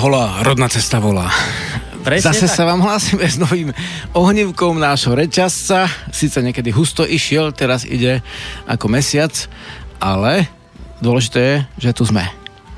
Hola, 0.00 0.40
rodná 0.40 0.64
cesta 0.72 0.96
volá. 0.96 1.28
Presne 2.00 2.32
Zase 2.32 2.48
tak. 2.48 2.56
sa 2.56 2.64
vám 2.64 2.80
hlásime 2.80 3.28
s 3.28 3.36
novým 3.36 3.68
ohnívkom 4.16 4.80
nášho 4.80 5.12
reťazca. 5.12 5.92
Sice 6.08 6.40
niekedy 6.40 6.72
husto 6.72 7.04
išiel, 7.04 7.52
teraz 7.52 7.84
ide 7.84 8.24
ako 8.64 8.88
mesiac, 8.88 9.28
ale 10.00 10.48
dôležité 11.04 11.40
je, 11.44 11.56
že 11.84 11.90
tu 11.92 12.08
sme. 12.08 12.24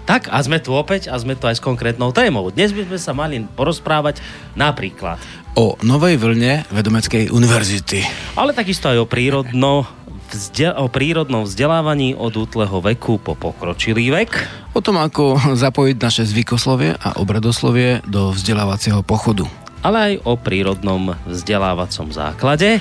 Tak, 0.02 0.34
a 0.34 0.42
sme 0.42 0.58
tu 0.58 0.74
opäť 0.74 1.06
a 1.06 1.14
sme 1.14 1.38
tu 1.38 1.46
aj 1.46 1.62
s 1.62 1.62
konkrétnou 1.62 2.10
témou. 2.10 2.50
Dnes 2.50 2.74
by 2.74 2.90
sme 2.90 2.98
sa 2.98 3.14
mali 3.14 3.38
porozprávať 3.54 4.18
napríklad, 4.58 5.22
O 5.52 5.76
novej 5.84 6.16
vlne 6.16 6.64
Vedomeckej 6.72 7.28
univerzity. 7.28 8.02
ale 8.34 8.56
takisto 8.56 8.88
aj 8.88 8.98
o 8.98 9.06
prírodno, 9.06 9.84
vzde- 10.32 10.74
o 10.74 10.88
prírodnom 10.88 11.44
vzdelávaní 11.44 12.16
od 12.16 12.32
útleho 12.34 12.80
veku 12.80 13.20
po 13.20 13.36
pokročilý 13.36 14.10
vek. 14.10 14.30
O 14.72 14.80
tom, 14.80 14.96
ako 14.96 15.36
zapojiť 15.62 15.96
naše 16.00 16.24
zvykoslovie 16.24 16.96
a 16.96 17.20
obradoslovie 17.20 18.00
do 18.08 18.32
vzdelávacieho 18.32 19.04
pochodu. 19.04 19.44
ale 19.82 19.98
aj 19.98 20.14
o 20.22 20.38
prírodnom 20.38 21.10
vzdelávacom 21.26 22.14
základe. 22.14 22.78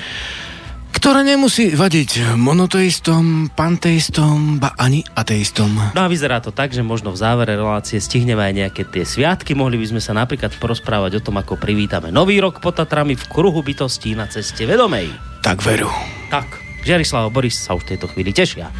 Ktoré 0.92 1.26
nemusí 1.26 1.74
vadiť 1.74 2.38
monoteistom, 2.38 3.50
panteistom, 3.50 4.62
ba 4.62 4.70
ani 4.78 5.02
ateistom. 5.18 5.74
No 5.98 6.00
a 6.04 6.06
vyzerá 6.06 6.38
to 6.38 6.54
tak, 6.54 6.70
že 6.70 6.78
možno 6.86 7.10
v 7.10 7.18
závere 7.18 7.58
relácie 7.58 7.98
stihneme 7.98 8.38
aj 8.38 8.54
nejaké 8.54 8.82
tie 8.86 9.02
sviatky. 9.02 9.50
Mohli 9.50 9.82
by 9.82 9.86
sme 9.98 10.02
sa 10.04 10.14
napríklad 10.14 10.54
porozprávať 10.62 11.18
o 11.18 11.24
tom, 11.26 11.42
ako 11.42 11.58
privítame 11.58 12.14
nový 12.14 12.38
rok 12.38 12.62
pod 12.62 12.78
Tatrami 12.78 13.18
v 13.18 13.24
kruhu 13.26 13.66
bytostí 13.66 14.14
na 14.14 14.30
ceste 14.30 14.62
vedomej. 14.62 15.10
Tak 15.42 15.58
veru. 15.66 15.90
Tak, 16.30 16.61
Žiarislav 16.82 17.30
a 17.30 17.30
Boris 17.30 17.54
sa 17.54 17.78
už 17.78 17.86
v 17.86 17.90
tejto 17.94 18.10
chvíli 18.10 18.34
tešia. 18.34 18.74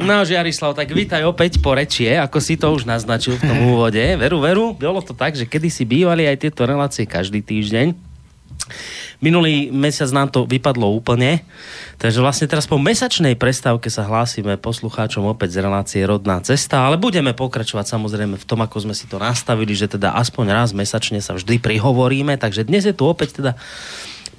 No, 0.00 0.26
Žiarislav, 0.26 0.74
tak 0.74 0.90
vítaj 0.90 1.22
opäť 1.22 1.62
po 1.62 1.70
rečie, 1.70 2.18
ako 2.18 2.42
si 2.42 2.58
to 2.58 2.74
už 2.74 2.82
naznačil 2.82 3.38
v 3.38 3.46
tom 3.46 3.58
úvode. 3.76 4.02
Veru, 4.18 4.42
veru, 4.42 4.72
bolo 4.74 5.04
to 5.04 5.14
tak, 5.14 5.38
že 5.38 5.46
kedysi 5.46 5.86
bývali 5.86 6.26
aj 6.26 6.50
tieto 6.50 6.66
relácie 6.66 7.06
každý 7.06 7.44
týždeň. 7.44 7.94
Minulý 9.20 9.68
mesiac 9.68 10.08
nám 10.16 10.32
to 10.32 10.48
vypadlo 10.48 10.88
úplne, 10.96 11.44
takže 12.00 12.24
vlastne 12.24 12.48
teraz 12.48 12.64
po 12.64 12.80
mesačnej 12.80 13.36
prestávke 13.36 13.92
sa 13.92 14.08
hlásime 14.08 14.56
poslucháčom 14.56 15.28
opäť 15.28 15.60
z 15.60 15.68
relácie 15.68 16.00
Rodná 16.08 16.40
cesta, 16.40 16.88
ale 16.88 16.96
budeme 16.96 17.36
pokračovať 17.36 17.84
samozrejme 17.84 18.40
v 18.40 18.48
tom, 18.48 18.64
ako 18.64 18.88
sme 18.88 18.96
si 18.96 19.04
to 19.04 19.20
nastavili, 19.20 19.76
že 19.76 19.92
teda 19.92 20.16
aspoň 20.16 20.46
raz 20.56 20.72
mesačne 20.72 21.20
sa 21.20 21.36
vždy 21.36 21.60
prihovoríme, 21.60 22.40
takže 22.40 22.64
dnes 22.64 22.88
je 22.88 22.96
tu 22.96 23.04
opäť 23.04 23.44
teda 23.44 23.60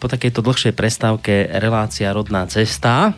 po 0.02 0.10
takejto 0.10 0.42
dlhšej 0.42 0.74
prestávke 0.74 1.46
relácia 1.62 2.10
Rodná 2.10 2.50
cesta. 2.50 3.14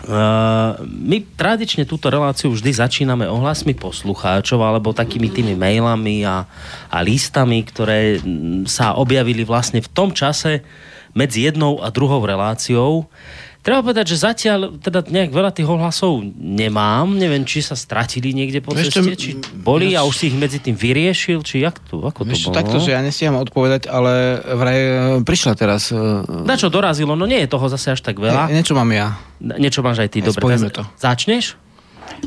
Uh, 0.00 0.80
my 0.88 1.20
tradične 1.36 1.84
túto 1.84 2.08
reláciu 2.08 2.48
vždy 2.48 2.72
začíname 2.72 3.28
ohlasmi 3.28 3.76
poslucháčov 3.76 4.56
alebo 4.64 4.96
takými 4.96 5.28
tými 5.28 5.52
mailami 5.52 6.24
a, 6.24 6.48
a 6.88 6.98
listami, 7.04 7.60
ktoré 7.60 8.16
mm, 8.16 8.64
sa 8.64 8.96
objavili 8.96 9.44
vlastne 9.44 9.84
v 9.84 9.92
tom 9.92 10.16
čase 10.16 10.64
medzi 11.12 11.44
jednou 11.44 11.84
a 11.84 11.92
druhou 11.92 12.24
reláciou. 12.24 13.12
Treba 13.60 13.84
povedať, 13.84 14.16
že 14.16 14.24
zatiaľ 14.24 14.80
teda 14.80 15.04
nejak 15.04 15.36
veľa 15.36 15.52
tých 15.52 15.68
ohlasov 15.68 16.24
nemám. 16.32 17.12
Neviem, 17.12 17.44
či 17.44 17.60
sa 17.60 17.76
stratili 17.76 18.32
niekde 18.32 18.64
po 18.64 18.72
Vieš 18.72 18.88
ceste, 18.88 19.12
či 19.20 19.30
boli 19.52 19.92
a 19.92 20.00
už 20.00 20.14
si 20.16 20.24
ich 20.32 20.36
medzi 20.36 20.64
tým 20.64 20.72
vyriešil, 20.72 21.44
či 21.44 21.60
jak 21.60 21.76
to, 21.84 22.00
ako 22.00 22.24
to 22.24 22.32
bolo? 22.32 22.56
takto, 22.56 22.76
že 22.80 22.96
ja 22.96 23.04
nestiam 23.04 23.36
odpovedať, 23.36 23.84
ale 23.84 24.40
vraj 24.40 24.80
e, 24.80 24.92
prišla 25.20 25.52
teraz... 25.60 25.92
e, 25.92 26.24
Na 26.48 26.56
čo 26.56 26.72
dorazilo? 26.72 27.12
No 27.12 27.28
nie 27.28 27.44
je 27.44 27.52
toho 27.52 27.68
zase 27.68 27.92
až 27.92 28.00
tak 28.00 28.16
veľa. 28.16 28.48
Nie, 28.48 28.64
niečo 28.64 28.72
mám 28.72 28.88
ja. 28.96 29.20
Niečo 29.44 29.84
máš 29.84 30.04
aj 30.04 30.08
ty, 30.08 30.18
Ja, 30.24 30.32
dobre. 30.32 30.56
to. 30.72 30.82
Začneš? 30.96 31.60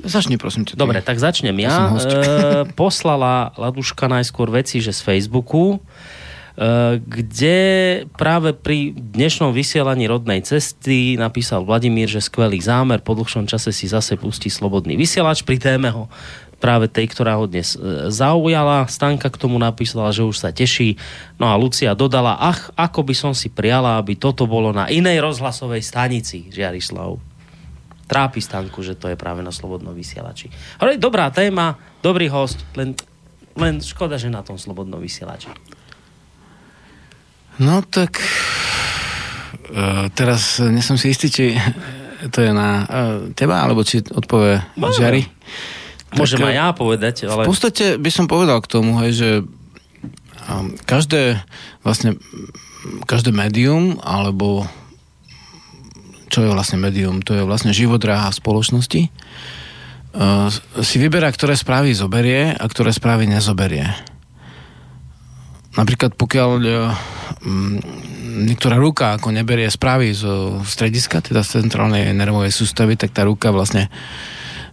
Začni 0.05 0.37
prosím 0.37 0.65
ťa. 0.69 0.77
Dobre, 0.77 1.01
tak 1.01 1.17
začnem 1.17 1.53
Ja. 1.57 1.97
E, 1.97 2.69
poslala 2.77 3.53
Laduška 3.57 4.05
najskôr 4.05 4.53
veci, 4.53 4.81
že 4.85 4.93
z 4.93 5.01
Facebooku, 5.01 5.81
kde 7.09 7.59
práve 8.13 8.53
pri 8.53 8.93
dnešnom 8.93 9.57
vysielaní 9.57 10.05
rodnej 10.05 10.45
cesty 10.45 11.17
napísal 11.17 11.65
Vladimír, 11.65 12.05
že 12.05 12.21
skvelý 12.21 12.61
zámer, 12.61 13.01
po 13.01 13.17
dlhšom 13.17 13.49
čase 13.49 13.73
si 13.73 13.89
zase 13.89 14.21
pustí 14.21 14.53
slobodný 14.53 14.93
vysielač 14.93 15.41
pri 15.41 15.57
téme 15.57 15.89
ho 15.89 16.05
práve 16.61 16.87
tej, 16.87 17.11
ktorá 17.11 17.35
ho 17.35 17.43
dnes 17.43 17.75
e, 17.75 18.07
zaujala. 18.07 18.87
Stanka 18.87 19.27
k 19.27 19.35
tomu 19.35 19.59
napísala, 19.59 20.15
že 20.15 20.23
už 20.23 20.39
sa 20.39 20.55
teší. 20.55 20.95
No 21.35 21.51
a 21.51 21.59
Lucia 21.59 21.91
dodala, 21.91 22.39
ach, 22.39 22.71
ako 22.79 23.03
by 23.03 23.11
som 23.11 23.33
si 23.35 23.51
priala, 23.51 23.99
aby 23.99 24.15
toto 24.15 24.47
bolo 24.47 24.71
na 24.71 24.87
inej 24.87 25.19
rozhlasovej 25.19 25.83
stanici, 25.83 26.47
Žiarislav 26.47 27.33
trápi 28.03 28.43
Stanku, 28.43 28.83
že 28.83 28.93
to 28.93 29.09
je 29.09 29.17
práve 29.17 29.41
na 29.41 29.49
slobodnom 29.49 29.95
vysielači. 29.95 30.51
Ale 30.77 30.99
dobrá 31.01 31.33
téma, 31.33 31.79
dobrý 32.03 32.29
host, 32.29 32.61
len, 32.77 32.93
len 33.57 33.81
škoda, 33.81 34.19
že 34.19 34.29
na 34.29 34.45
tom 34.45 34.59
slobodnom 34.59 35.01
vysielači. 35.01 35.49
No 37.59 37.83
tak... 37.85 38.21
Uh, 39.73 40.05
teraz 40.13 40.61
nie 40.61 40.85
som 40.85 41.01
si 41.01 41.09
istý, 41.09 41.33
či 41.33 41.57
to 42.29 42.45
je 42.45 42.53
na 42.53 42.85
uh, 42.85 42.87
teba, 43.33 43.65
alebo 43.65 43.81
či 43.81 44.05
odpovie 44.05 44.61
Môžeme. 44.77 45.01
Žary. 45.01 45.21
Môžem 46.13 46.45
Tak, 46.45 46.49
aj 46.53 46.55
ja 46.55 46.67
povedať, 46.77 47.15
V 47.25 47.31
ale... 47.33 47.49
podstate 47.49 47.97
by 47.97 48.09
som 48.13 48.29
povedal 48.29 48.61
k 48.61 48.69
tomu, 48.69 49.01
hej, 49.01 49.11
že 49.17 49.29
um, 50.45 50.77
každé 50.85 51.41
vlastne 51.81 52.21
každé 53.09 53.33
médium, 53.33 53.97
alebo 54.03 54.69
čo 56.29 56.45
je 56.45 56.53
vlastne 56.53 56.77
médium? 56.77 57.25
To 57.25 57.33
je 57.33 57.41
vlastne 57.41 57.73
živodráha 57.73 58.29
v 58.29 58.39
spoločnosti. 58.39 59.01
Uh, 60.13 60.53
si 60.85 61.01
vyberá, 61.01 61.33
ktoré 61.33 61.57
správy 61.57 61.97
zoberie 61.97 62.53
a 62.53 62.65
ktoré 62.69 62.93
správy 62.93 63.25
nezoberie. 63.25 63.89
Napríklad 65.73 66.13
pokiaľ 66.13 66.49
uh, 66.61 66.93
mm, 67.41 67.77
niektorá 68.45 68.77
ruka 68.77 69.17
ako 69.17 69.33
neberie 69.33 69.69
správy 69.69 70.13
zo 70.13 70.61
strediska, 70.61 71.21
teda 71.21 71.41
z 71.41 71.65
centrálnej 71.65 72.13
nervovej 72.13 72.53
sústavy, 72.53 72.93
tak 72.93 73.13
tá 73.13 73.25
ruka 73.25 73.49
vlastne 73.49 73.89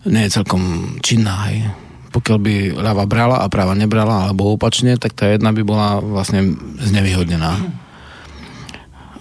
nie 0.04 0.24
je 0.28 0.34
celkom 0.40 0.96
činná. 1.04 1.48
Hej. 1.48 1.72
Pokiaľ 2.10 2.38
by 2.40 2.54
ľava 2.74 3.04
brala 3.06 3.36
a 3.40 3.52
práva 3.52 3.76
nebrala, 3.76 4.28
alebo 4.28 4.52
opačne, 4.52 4.96
tak 4.96 5.14
tá 5.14 5.30
jedna 5.30 5.54
by 5.54 5.62
bola 5.62 5.88
vlastne 6.02 6.56
znevýhodnená. 6.80 7.80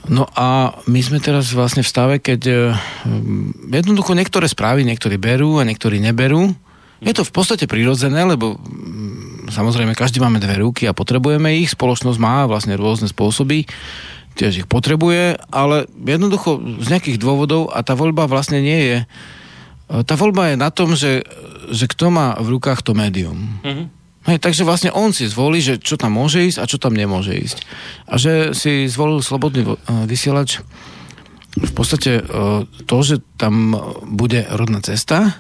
No 0.10 0.26
a 0.34 0.74
my 0.90 1.00
sme 1.06 1.22
teraz 1.22 1.54
vlastne 1.54 1.86
v 1.86 1.92
stave, 1.92 2.16
keď 2.18 2.42
eh, 2.50 2.58
jednoducho 3.70 4.18
niektoré 4.18 4.50
správy 4.50 4.82
niektorí 4.82 5.22
berú 5.22 5.62
a 5.62 5.68
niektorí 5.68 6.02
neberú. 6.02 6.50
Je 7.00 7.14
to 7.14 7.22
v 7.24 7.32
podstate 7.32 7.70
prirodzené, 7.70 8.26
lebo 8.26 8.58
mm, 8.58 9.29
samozrejme 9.50 9.98
každý 9.98 10.22
máme 10.24 10.42
dve 10.42 10.62
ruky 10.62 10.86
a 10.86 10.98
potrebujeme 10.98 11.60
ich. 11.60 11.74
Spoločnosť 11.74 12.18
má 12.22 12.46
vlastne 12.46 12.78
rôzne 12.80 13.10
spôsoby, 13.10 13.66
tiež 14.40 14.64
ich 14.64 14.68
potrebuje, 14.70 15.38
ale 15.52 15.90
jednoducho 16.00 16.62
z 16.80 16.88
nejakých 16.88 17.18
dôvodov 17.20 17.74
a 17.74 17.84
tá 17.84 17.94
voľba 17.98 18.30
vlastne 18.30 18.64
nie 18.64 18.80
je 18.80 18.98
tá 19.90 20.14
voľba 20.14 20.54
je 20.54 20.56
na 20.62 20.70
tom, 20.70 20.94
že, 20.94 21.26
že 21.74 21.90
kto 21.90 22.14
má 22.14 22.38
v 22.38 22.58
rukách 22.58 22.86
to 22.86 22.94
médium. 22.94 23.58
Mhm. 23.66 23.86
Hej, 24.30 24.38
takže 24.44 24.68
vlastne 24.68 24.94
on 24.94 25.10
si 25.10 25.26
zvolí, 25.26 25.64
že 25.64 25.82
čo 25.82 25.98
tam 25.98 26.14
môže 26.20 26.44
ísť 26.44 26.60
a 26.62 26.70
čo 26.70 26.78
tam 26.78 26.94
nemôže 26.94 27.34
ísť. 27.34 27.66
A 28.06 28.20
že 28.20 28.54
si 28.54 28.86
zvolil 28.86 29.26
slobodný 29.26 29.66
eh, 29.66 29.74
vysielač, 30.06 30.62
v 31.58 31.72
podstate 31.74 32.22
eh, 32.22 32.26
to, 32.86 32.98
že 33.02 33.26
tam 33.42 33.74
bude 34.06 34.46
rodná 34.54 34.86
cesta, 34.86 35.34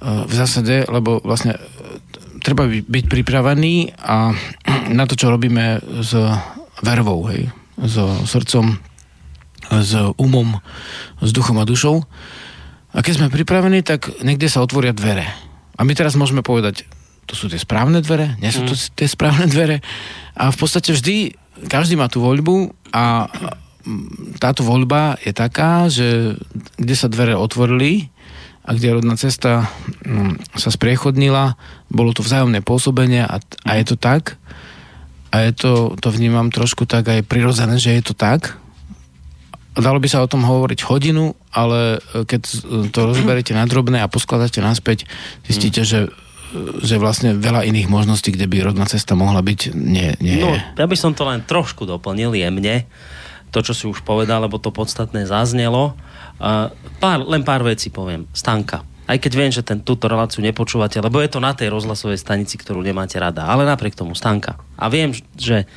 v 0.00 0.28
zásade, 0.28 0.84
lebo 0.92 1.24
vlastne 1.24 1.56
treba 2.46 2.70
by- 2.70 2.86
byť 2.86 3.04
pripravený 3.10 3.98
a 3.98 4.30
na 4.94 5.04
to, 5.10 5.18
čo 5.18 5.34
robíme 5.34 5.82
s 5.98 6.14
vervou, 6.86 7.26
hej, 7.26 7.50
so 7.90 8.06
srdcom, 8.22 8.78
s 9.66 9.92
umom, 10.14 10.62
s 11.18 11.30
duchom 11.34 11.58
a 11.58 11.66
dušou. 11.66 12.06
A 12.94 13.02
keď 13.02 13.18
sme 13.18 13.34
pripravení, 13.34 13.82
tak 13.82 14.22
niekde 14.22 14.46
sa 14.46 14.62
otvoria 14.62 14.94
dvere. 14.94 15.26
A 15.74 15.82
my 15.82 15.92
teraz 15.92 16.14
môžeme 16.14 16.46
povedať, 16.46 16.86
to 17.26 17.34
sú 17.34 17.50
tie 17.50 17.58
správne 17.58 17.98
dvere, 17.98 18.38
nie 18.38 18.54
sú 18.54 18.62
to 18.62 18.78
tie 18.78 19.10
správne 19.10 19.50
dvere. 19.54 19.82
A 20.38 20.54
v 20.54 20.56
podstate 20.56 20.94
vždy, 20.94 21.34
každý 21.66 21.98
má 21.98 22.06
tú 22.06 22.22
voľbu 22.22 22.70
a 22.94 23.26
mm, 23.26 24.38
táto 24.38 24.62
voľba 24.62 25.18
je 25.18 25.32
taká, 25.34 25.90
že 25.90 26.38
kde 26.78 26.94
sa 26.94 27.10
dvere 27.10 27.34
otvorili 27.34 28.14
a 28.66 28.70
kde 28.74 28.98
rodná 28.98 29.14
cesta 29.14 29.70
mm, 30.02 30.58
sa 30.58 30.74
spriechodnila, 30.74 31.54
bolo 31.86 32.10
to 32.10 32.26
vzájomné 32.26 32.66
pôsobenie 32.66 33.22
a, 33.22 33.38
a 33.38 33.70
je 33.78 33.84
to 33.86 33.96
tak. 33.96 34.34
A 35.30 35.46
je 35.46 35.52
to, 35.54 35.72
to 36.02 36.08
vnímam 36.10 36.50
trošku 36.50 36.82
tak 36.82 37.06
aj 37.06 37.22
prirodzené, 37.22 37.78
že 37.78 37.94
je 37.94 38.02
to 38.02 38.14
tak. 38.18 38.58
Dalo 39.78 40.02
by 40.02 40.08
sa 40.10 40.24
o 40.24 40.30
tom 40.30 40.42
hovoriť 40.42 40.82
hodinu, 40.88 41.38
ale 41.54 42.02
e, 42.10 42.26
keď 42.26 42.42
to 42.90 43.00
rozberiete 43.12 43.54
na 43.54 43.68
drobné 43.70 44.02
a 44.02 44.10
poskladáte 44.10 44.58
naspäť, 44.58 45.06
zistíte, 45.46 45.86
že 45.86 46.10
že 46.80 47.02
vlastne 47.02 47.34
veľa 47.36 47.66
iných 47.66 47.90
možností, 47.90 48.30
kde 48.30 48.46
by 48.46 48.70
rodná 48.70 48.86
cesta 48.86 49.18
mohla 49.18 49.42
byť, 49.42 49.74
nie, 49.74 50.14
nie 50.22 50.38
No, 50.38 50.54
ja 50.54 50.86
by 50.86 50.96
som 50.96 51.12
to 51.12 51.26
len 51.26 51.42
trošku 51.42 51.84
doplnil 51.84 52.32
jemne, 52.38 52.86
to, 53.50 53.58
čo 53.66 53.72
si 53.74 53.84
už 53.90 54.06
povedal, 54.06 54.46
lebo 54.46 54.62
to 54.62 54.70
podstatné 54.70 55.26
zaznelo. 55.26 55.98
Uh, 56.36 56.68
pár, 57.00 57.24
len 57.24 57.42
pár 57.42 57.64
vecí 57.64 57.88
poviem. 57.88 58.28
Stanka. 58.36 58.84
Aj 59.06 59.16
keď 59.22 59.32
viem, 59.38 59.52
že 59.54 59.62
ten, 59.62 59.78
túto 59.78 60.10
reláciu 60.10 60.42
nepočúvate, 60.42 60.98
lebo 60.98 61.22
je 61.22 61.30
to 61.30 61.38
na 61.38 61.54
tej 61.54 61.70
rozhlasovej 61.70 62.18
stanici, 62.18 62.58
ktorú 62.58 62.82
nemáte 62.82 63.16
rada. 63.22 63.46
Ale 63.46 63.62
napriek 63.62 63.94
tomu 63.94 64.18
Stanka. 64.18 64.58
A 64.74 64.90
viem, 64.90 65.14
že 65.38 65.70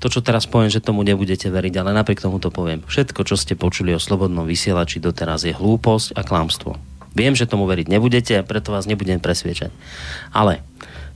to, 0.00 0.08
čo 0.08 0.24
teraz 0.24 0.48
poviem, 0.48 0.72
že 0.72 0.80
tomu 0.80 1.04
nebudete 1.04 1.52
veriť, 1.52 1.74
ale 1.76 1.92
napriek 1.92 2.24
tomu 2.24 2.40
to 2.40 2.48
poviem. 2.48 2.80
Všetko, 2.88 3.20
čo 3.26 3.36
ste 3.36 3.52
počuli 3.52 3.92
o 3.92 4.00
slobodnom 4.00 4.48
vysielači 4.48 4.96
doteraz 5.02 5.44
je 5.44 5.52
hlúposť 5.52 6.16
a 6.16 6.24
klamstvo. 6.24 6.80
Viem, 7.12 7.36
že 7.36 7.44
tomu 7.44 7.68
veriť 7.68 7.90
nebudete, 7.90 8.40
preto 8.46 8.72
vás 8.72 8.88
nebudem 8.88 9.20
presviečať. 9.20 9.68
Ale 10.32 10.64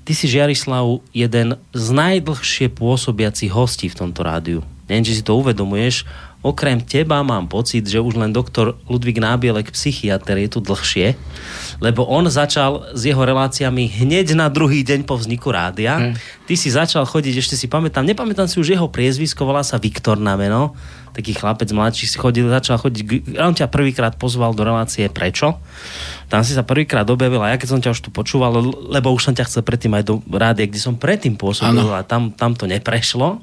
ty 0.04 0.12
si 0.12 0.28
Žiarislav 0.28 1.00
jeden 1.16 1.56
z 1.72 1.87
najdlhšie 1.94 2.69
pôsobiacich 2.76 3.48
hostí 3.48 3.88
v 3.88 3.98
tomto 4.04 4.20
rádiu. 4.20 4.60
Neviem, 4.90 5.06
či 5.08 5.16
si 5.16 5.25
to 5.25 5.38
uvedomuješ. 5.40 6.04
Okrem 6.44 6.85
teba 6.85 7.25
mám 7.25 7.49
pocit, 7.49 7.88
že 7.88 8.05
už 8.05 8.20
len 8.20 8.29
doktor 8.29 8.76
Ludvík 8.85 9.17
Nábielek, 9.17 9.73
psychiatr, 9.73 10.37
je 10.44 10.49
tu 10.52 10.61
dlhšie, 10.61 11.17
lebo 11.81 12.05
on 12.05 12.29
začal 12.29 12.93
s 12.93 13.08
jeho 13.08 13.25
reláciami 13.25 13.88
hneď 13.88 14.37
na 14.37 14.52
druhý 14.52 14.85
deň 14.85 15.08
po 15.08 15.17
vzniku 15.17 15.49
rádia. 15.49 15.96
Hmm. 15.96 16.14
Ty 16.44 16.55
si 16.61 16.69
začal 16.69 17.08
chodiť, 17.08 17.41
ešte 17.41 17.56
si 17.56 17.64
pamätám, 17.64 18.05
nepamätám 18.05 18.44
si 18.44 18.61
už 18.61 18.76
jeho 18.76 18.93
priezvisko, 18.93 19.49
volá 19.49 19.64
sa 19.64 19.81
Viktor 19.81 20.20
na 20.20 20.37
meno 20.37 20.76
taký 21.14 21.32
chlapec 21.38 21.70
mladší 21.70 22.11
si 22.11 22.19
chodil, 22.19 22.50
začal 22.50 22.82
chodiť, 22.82 23.38
on 23.38 23.55
ťa 23.55 23.70
prvýkrát 23.70 24.19
pozval 24.19 24.50
do 24.52 24.66
relácie 24.66 25.06
Prečo? 25.06 25.62
Tam 26.26 26.43
si 26.43 26.50
sa 26.50 26.66
prvýkrát 26.66 27.06
objavil 27.06 27.38
a 27.38 27.55
ja 27.55 27.56
keď 27.56 27.69
som 27.70 27.81
ťa 27.81 27.94
už 27.94 28.00
tu 28.02 28.11
počúval, 28.11 28.58
lebo 28.90 29.14
už 29.14 29.31
som 29.31 29.34
ťa 29.34 29.46
chcel 29.46 29.62
predtým 29.62 29.94
aj 29.94 30.05
do 30.11 30.19
rádia, 30.34 30.66
kde 30.66 30.82
som 30.82 30.99
predtým 30.99 31.38
pôsobil 31.38 31.87
ano. 31.87 31.94
a 31.94 32.02
tam, 32.02 32.34
tam 32.34 32.58
to 32.58 32.66
neprešlo. 32.66 33.38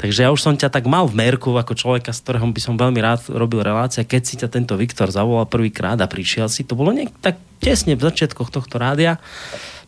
Takže 0.00 0.24
ja 0.24 0.32
už 0.32 0.40
som 0.40 0.56
ťa 0.56 0.72
tak 0.72 0.88
mal 0.88 1.04
v 1.04 1.20
merku 1.20 1.52
ako 1.52 1.76
človeka, 1.76 2.16
s 2.16 2.24
ktorého 2.24 2.48
by 2.48 2.60
som 2.64 2.80
veľmi 2.80 2.98
rád 3.04 3.28
robil 3.28 3.60
relácia. 3.60 4.00
Keď 4.00 4.22
si 4.24 4.34
ťa 4.40 4.48
tento 4.48 4.72
Viktor 4.80 5.12
zavolal 5.12 5.44
prvýkrát 5.44 6.00
a 6.00 6.08
prišiel 6.08 6.48
si, 6.48 6.64
to 6.64 6.72
bolo 6.72 6.96
niek- 6.96 7.12
tak 7.20 7.36
tesne 7.60 7.92
v 7.92 8.02
začiatkoch 8.08 8.48
tohto 8.48 8.80
rádia, 8.80 9.20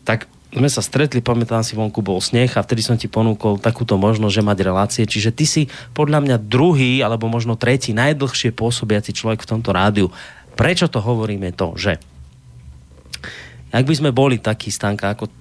tak 0.05 0.29
sme 0.53 0.69
sa 0.69 0.85
stretli, 0.85 1.19
pamätám 1.19 1.65
si, 1.65 1.73
vonku 1.73 2.05
bol 2.05 2.21
sneh 2.21 2.53
a 2.53 2.61
vtedy 2.61 2.85
som 2.85 2.93
ti 2.93 3.09
ponúkol 3.09 3.57
takúto 3.57 3.97
možnosť, 3.97 4.33
že 4.37 4.45
mať 4.45 4.59
relácie. 4.61 5.03
Čiže 5.09 5.33
ty 5.33 5.45
si 5.49 5.61
podľa 5.97 6.21
mňa 6.21 6.37
druhý, 6.37 7.01
alebo 7.01 7.25
možno 7.25 7.57
tretí, 7.57 7.89
najdlhšie 7.91 8.53
pôsobiaci 8.53 9.17
človek 9.17 9.41
v 9.41 9.49
tomto 9.49 9.73
rádiu. 9.73 10.07
Prečo 10.53 10.85
to 10.85 11.01
hovoríme 11.01 11.49
to, 11.57 11.73
že 11.73 11.97
ak 13.73 13.89
by 13.89 13.95
sme 13.97 14.13
boli 14.13 14.37
takí 14.37 14.69
stanka, 14.69 15.17
ako 15.17 15.33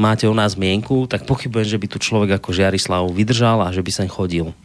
máte 0.00 0.24
u 0.24 0.32
nás 0.32 0.56
mienku, 0.56 1.04
tak 1.04 1.28
pochybujem, 1.28 1.76
že 1.76 1.80
by 1.80 1.86
tu 1.92 1.98
človek 2.00 2.40
ako 2.40 2.56
Žiarislav 2.56 3.04
vydržal 3.12 3.60
a 3.60 3.68
že 3.68 3.84
by 3.84 3.92
sem 3.92 4.08
chodil. 4.08 4.56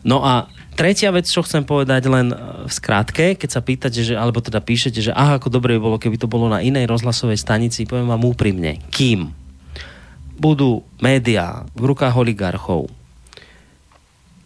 No 0.00 0.24
a 0.24 0.48
tretia 0.80 1.12
vec, 1.12 1.28
čo 1.28 1.44
chcem 1.44 1.60
povedať 1.60 2.08
len 2.08 2.32
e, 2.32 2.36
v 2.64 2.72
skratke, 2.72 3.36
keď 3.36 3.50
sa 3.52 3.60
pýtate, 3.60 4.00
že, 4.00 4.14
alebo 4.16 4.40
teda 4.40 4.64
píšete, 4.64 5.00
že 5.04 5.12
aha, 5.12 5.36
ako 5.36 5.52
dobre 5.52 5.76
by 5.76 5.80
bolo, 5.80 5.96
keby 6.00 6.16
to 6.16 6.30
bolo 6.30 6.48
na 6.48 6.64
inej 6.64 6.88
rozhlasovej 6.88 7.36
stanici, 7.36 7.84
poviem 7.84 8.08
vám 8.08 8.24
úprimne, 8.24 8.80
kým 8.88 9.28
budú 10.40 10.80
médiá 11.04 11.68
v 11.76 11.92
rukách 11.92 12.16
oligarchov, 12.16 12.88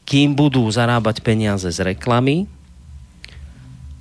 kým 0.02 0.34
budú 0.34 0.66
zarábať 0.66 1.22
peniaze 1.22 1.70
z 1.70 1.94
reklamy 1.94 2.50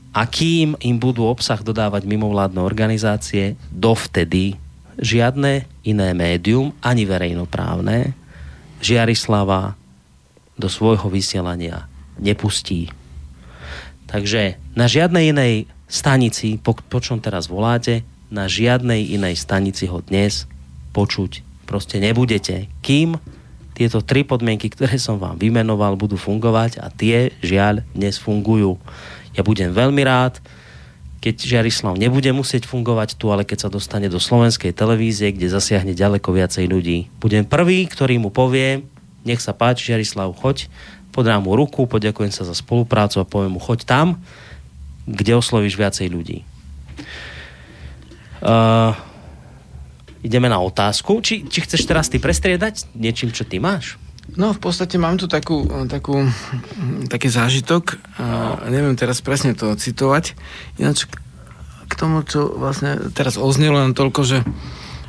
a 0.10 0.26
kým 0.26 0.74
im 0.82 0.98
budú 0.98 1.30
obsah 1.30 1.62
dodávať 1.62 2.10
mimovládne 2.10 2.66
organizácie, 2.66 3.54
dovtedy 3.70 4.58
žiadne 4.98 5.70
iné 5.86 6.10
médium, 6.18 6.74
ani 6.82 7.06
verejnoprávne, 7.06 8.18
Žiarislava 8.84 9.80
do 10.58 10.70
svojho 10.70 11.10
vysielania 11.10 11.90
nepustí. 12.22 12.94
Takže 14.10 14.62
na 14.78 14.86
žiadnej 14.86 15.34
inej 15.34 15.54
stanici, 15.90 16.62
po, 16.62 16.78
po 16.78 17.00
čom 17.02 17.18
teraz 17.18 17.50
voláte, 17.50 18.06
na 18.30 18.50
žiadnej 18.50 19.14
inej 19.14 19.38
stanici 19.38 19.90
ho 19.90 20.02
dnes 20.02 20.46
počuť 20.94 21.42
proste 21.66 21.98
nebudete, 21.98 22.70
kým 22.86 23.18
tieto 23.74 24.06
tri 24.06 24.22
podmienky, 24.22 24.70
ktoré 24.70 25.02
som 25.02 25.18
vám 25.18 25.42
vymenoval, 25.42 25.98
budú 25.98 26.14
fungovať 26.14 26.78
a 26.78 26.94
tie, 26.94 27.34
žiaľ, 27.42 27.82
dnes 27.98 28.22
fungujú. 28.22 28.78
Ja 29.34 29.42
budem 29.42 29.74
veľmi 29.74 30.06
rád, 30.06 30.38
keď 31.24 31.40
Žiarislav 31.40 31.98
nebude 31.98 32.30
musieť 32.36 32.70
fungovať 32.70 33.18
tu, 33.18 33.32
ale 33.34 33.48
keď 33.48 33.66
sa 33.66 33.70
dostane 33.74 34.12
do 34.12 34.22
slovenskej 34.22 34.76
televízie, 34.76 35.34
kde 35.34 35.50
zasiahne 35.50 35.96
ďaleko 35.96 36.30
viacej 36.30 36.70
ľudí. 36.70 37.10
Budem 37.18 37.48
prvý, 37.48 37.88
ktorý 37.90 38.22
mu 38.22 38.30
povie, 38.30 38.86
nech 39.24 39.42
sa 39.44 39.56
páči, 39.56 39.92
Žiarislav, 39.92 40.36
choď, 40.36 40.68
podám 41.14 41.44
mu 41.44 41.56
ruku, 41.56 41.86
poďakujem 41.88 42.32
sa 42.32 42.44
za 42.44 42.56
spoluprácu 42.56 43.22
a 43.22 43.28
poviem 43.28 43.56
mu, 43.56 43.62
choď 43.62 43.88
tam, 43.88 44.08
kde 45.08 45.36
oslovíš 45.36 45.76
viacej 45.76 46.08
ľudí. 46.10 46.48
Uh, 48.44 48.92
ideme 50.24 50.52
na 50.52 50.60
otázku. 50.60 51.24
Či, 51.24 51.48
či 51.48 51.64
chceš 51.64 51.88
teraz 51.88 52.12
ty 52.12 52.20
prestriedať 52.20 52.92
niečím, 52.96 53.32
čo 53.32 53.48
ty 53.48 53.60
máš? 53.60 53.96
No 54.40 54.56
v 54.56 54.60
podstate 54.60 54.96
mám 54.96 55.20
tu 55.20 55.28
takú, 55.28 55.68
takú, 55.92 56.24
taký 57.12 57.28
zážitok. 57.28 58.00
Uh, 58.16 58.56
neviem 58.72 58.96
teraz 58.96 59.20
presne 59.20 59.52
to 59.52 59.76
citovať. 59.76 60.36
Ináč 60.80 61.08
k 61.88 61.94
tomu, 61.94 62.24
čo 62.24 62.50
vlastne 62.56 63.12
teraz 63.12 63.36
oznelo 63.36 63.84
len 63.84 63.94
toľko, 63.94 64.22
že 64.24 64.38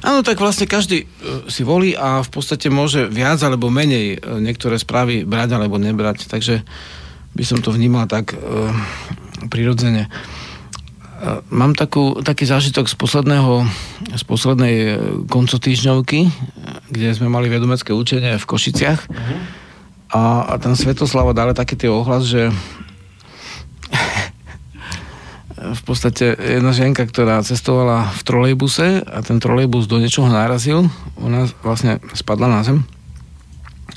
Áno, 0.05 0.21
tak 0.21 0.37
vlastne 0.37 0.69
každý 0.69 1.09
e, 1.09 1.49
si 1.49 1.65
volí 1.65 1.97
a 1.97 2.21
v 2.21 2.29
podstate 2.29 2.69
môže 2.69 3.09
viac 3.09 3.41
alebo 3.41 3.73
menej 3.73 4.21
e, 4.21 4.37
niektoré 4.45 4.77
správy 4.77 5.25
brať 5.25 5.57
alebo 5.57 5.81
nebrať, 5.81 6.29
takže 6.29 6.61
by 7.33 7.45
som 7.45 7.65
to 7.65 7.73
vnímal 7.73 8.05
tak 8.05 8.37
e, 8.37 8.39
prirodzene. 9.49 10.07
E, 10.07 10.11
mám 11.49 11.73
takú, 11.73 12.21
taký 12.21 12.45
zážitok 12.45 12.85
z 12.85 12.95
posledného, 13.01 13.65
z 14.13 14.23
poslednej 14.29 14.75
e, 14.77 14.93
koncotýždňovky, 15.25 16.21
kde 16.93 17.09
sme 17.17 17.33
mali 17.33 17.49
vedomecké 17.49 17.97
učenie 17.97 18.37
v 18.37 18.45
Košiciach 18.45 19.01
uh-huh. 19.09 19.39
a, 20.13 20.23
a 20.53 20.55
tam 20.61 20.77
Svetoslava 20.77 21.33
dali 21.33 21.57
taký 21.57 21.81
tie 21.81 21.89
ohlas, 21.89 22.29
že 22.29 22.53
v 25.73 25.83
podstate 25.89 26.37
jedna 26.37 26.77
ženka, 26.77 27.09
ktorá 27.09 27.41
cestovala 27.41 28.13
v 28.13 28.21
trolejbuse 28.27 29.01
a 29.01 29.19
ten 29.25 29.41
trolejbus 29.41 29.89
do 29.89 29.97
niečoho 29.97 30.29
narazil, 30.29 30.93
ona 31.17 31.49
vlastne 31.65 32.03
spadla 32.13 32.51
na 32.51 32.61
zem 32.61 32.85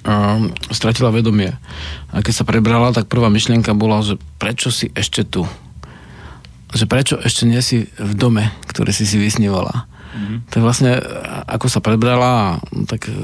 a 0.07 0.39
stratila 0.71 1.11
vedomie. 1.11 1.51
A 2.15 2.23
keď 2.23 2.33
sa 2.39 2.47
prebrala, 2.47 2.95
tak 2.95 3.11
prvá 3.11 3.27
myšlienka 3.27 3.75
bola, 3.75 3.99
že 3.99 4.15
prečo 4.39 4.71
si 4.71 4.87
ešte 4.95 5.27
tu? 5.27 5.43
Že 6.71 6.85
prečo 6.87 7.15
ešte 7.19 7.43
nie 7.43 7.59
si 7.59 7.91
v 7.99 8.13
dome, 8.15 8.55
ktorý 8.71 8.95
si 8.95 9.03
si 9.03 9.19
vysnívala? 9.19 9.87
Mm-hmm. 10.07 10.37
Tak 10.49 10.61
vlastne, 10.63 10.97
ako 11.45 11.67
sa 11.67 11.83
prebrala, 11.83 12.63
tak 12.87 13.11
e, 13.11 13.15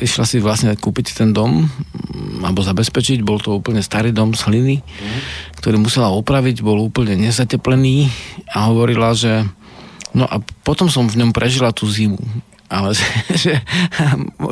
išla 0.00 0.24
si 0.24 0.40
vlastne 0.40 0.72
kúpiť 0.74 1.12
ten 1.12 1.30
dom, 1.30 1.68
alebo 2.40 2.64
zabezpečiť, 2.64 3.20
bol 3.20 3.38
to 3.38 3.56
úplne 3.56 3.84
starý 3.84 4.10
dom 4.10 4.32
z 4.32 4.42
hliny, 4.48 4.76
mm-hmm. 4.80 5.20
ktorý 5.60 5.76
musela 5.80 6.10
opraviť, 6.12 6.64
bol 6.64 6.80
úplne 6.80 7.14
nezateplený 7.20 8.10
a 8.52 8.72
hovorila, 8.72 9.12
že 9.12 9.44
no 10.16 10.24
a 10.24 10.40
potom 10.64 10.88
som 10.88 11.06
v 11.06 11.20
ňom 11.20 11.30
prežila 11.36 11.70
tú 11.70 11.86
zimu 11.86 12.18
ale 12.66 12.94
že, 12.98 13.06
že 13.30 13.52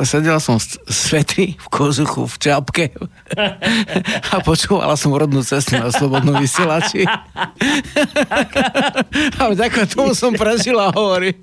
sedela 0.06 0.38
som 0.38 0.58
svetý 0.88 1.58
v 1.58 1.66
kozuchu, 1.70 2.26
v 2.26 2.36
čapke 2.38 2.84
a 4.32 4.36
počúvala 4.42 4.94
som 4.94 5.14
rodnú 5.14 5.42
cestu 5.42 5.78
na 5.78 5.90
slobodnom 5.90 6.38
vysielači. 6.38 7.06
a 9.38 9.42
vďaka 9.50 9.90
tomu 9.90 10.14
som 10.14 10.34
prežila, 10.34 10.94
hovorí. 10.94 11.34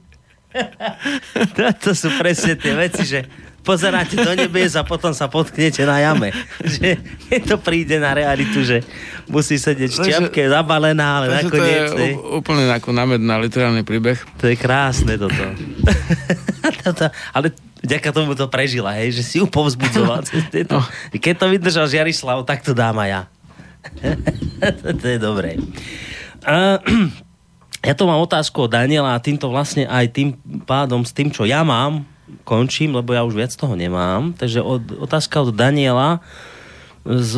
to, 1.55 1.63
to 1.79 1.91
sú 1.95 2.11
presne 2.19 2.59
tie 2.59 2.75
veci, 2.75 3.03
že 3.07 3.23
pozeráte 3.61 4.17
do 4.17 4.33
nebies 4.33 4.73
a 4.73 4.81
potom 4.81 5.13
sa 5.13 5.29
potknete 5.29 5.85
na 5.85 6.01
jame. 6.01 6.33
Že 6.73 6.97
to 7.45 7.55
príde 7.61 8.01
na 8.01 8.17
realitu, 8.17 8.65
že 8.65 8.81
musí 9.29 9.61
sedieť 9.61 9.91
v 9.93 9.99
čiapke, 10.01 10.41
zabalená, 10.49 11.21
ale 11.21 11.27
nakoniec... 11.45 11.93
To 11.93 12.01
je 12.01 12.17
úplne 12.17 12.65
ako 12.73 12.89
námedná 12.91 13.37
literálny 13.37 13.85
príbeh. 13.85 14.17
To 14.41 14.49
je 14.49 14.57
krásne 14.57 15.15
toto. 15.15 15.37
toto 16.85 17.05
ale 17.33 17.53
vďaka 17.85 18.09
tomu 18.13 18.33
to 18.33 18.49
prežila, 18.49 18.97
hej, 18.97 19.21
že 19.21 19.23
si 19.25 19.35
ju 19.37 19.45
povzbudzoval. 19.45 20.25
No. 20.69 20.81
Keď 21.13 21.33
to 21.37 21.45
vydržal 21.49 21.85
Žiarislav, 21.89 22.45
tak 22.45 22.65
to 22.65 22.73
dám 22.73 22.97
aj 22.97 23.09
ja. 23.09 23.21
to 25.01 25.05
je 25.05 25.17
dobré. 25.17 25.57
Uh, 26.45 26.81
ja 27.81 27.93
to 27.97 28.05
mám 28.05 28.21
otázku 28.21 28.69
od 28.69 28.71
Daniela 28.71 29.17
a 29.17 29.23
týmto 29.23 29.49
vlastne 29.49 29.89
aj 29.89 30.05
tým 30.13 30.29
pádom 30.69 31.01
s 31.01 31.11
tým, 31.11 31.33
čo 31.33 31.49
ja 31.49 31.65
mám, 31.65 32.05
končím, 32.45 32.93
lebo 32.93 33.11
ja 33.11 33.25
už 33.25 33.33
viac 33.33 33.51
toho 33.57 33.73
nemám. 33.73 34.37
Takže 34.37 34.61
od, 34.61 34.81
otázka 35.01 35.41
od 35.41 35.57
Daniela. 35.57 36.21
z 37.01 37.33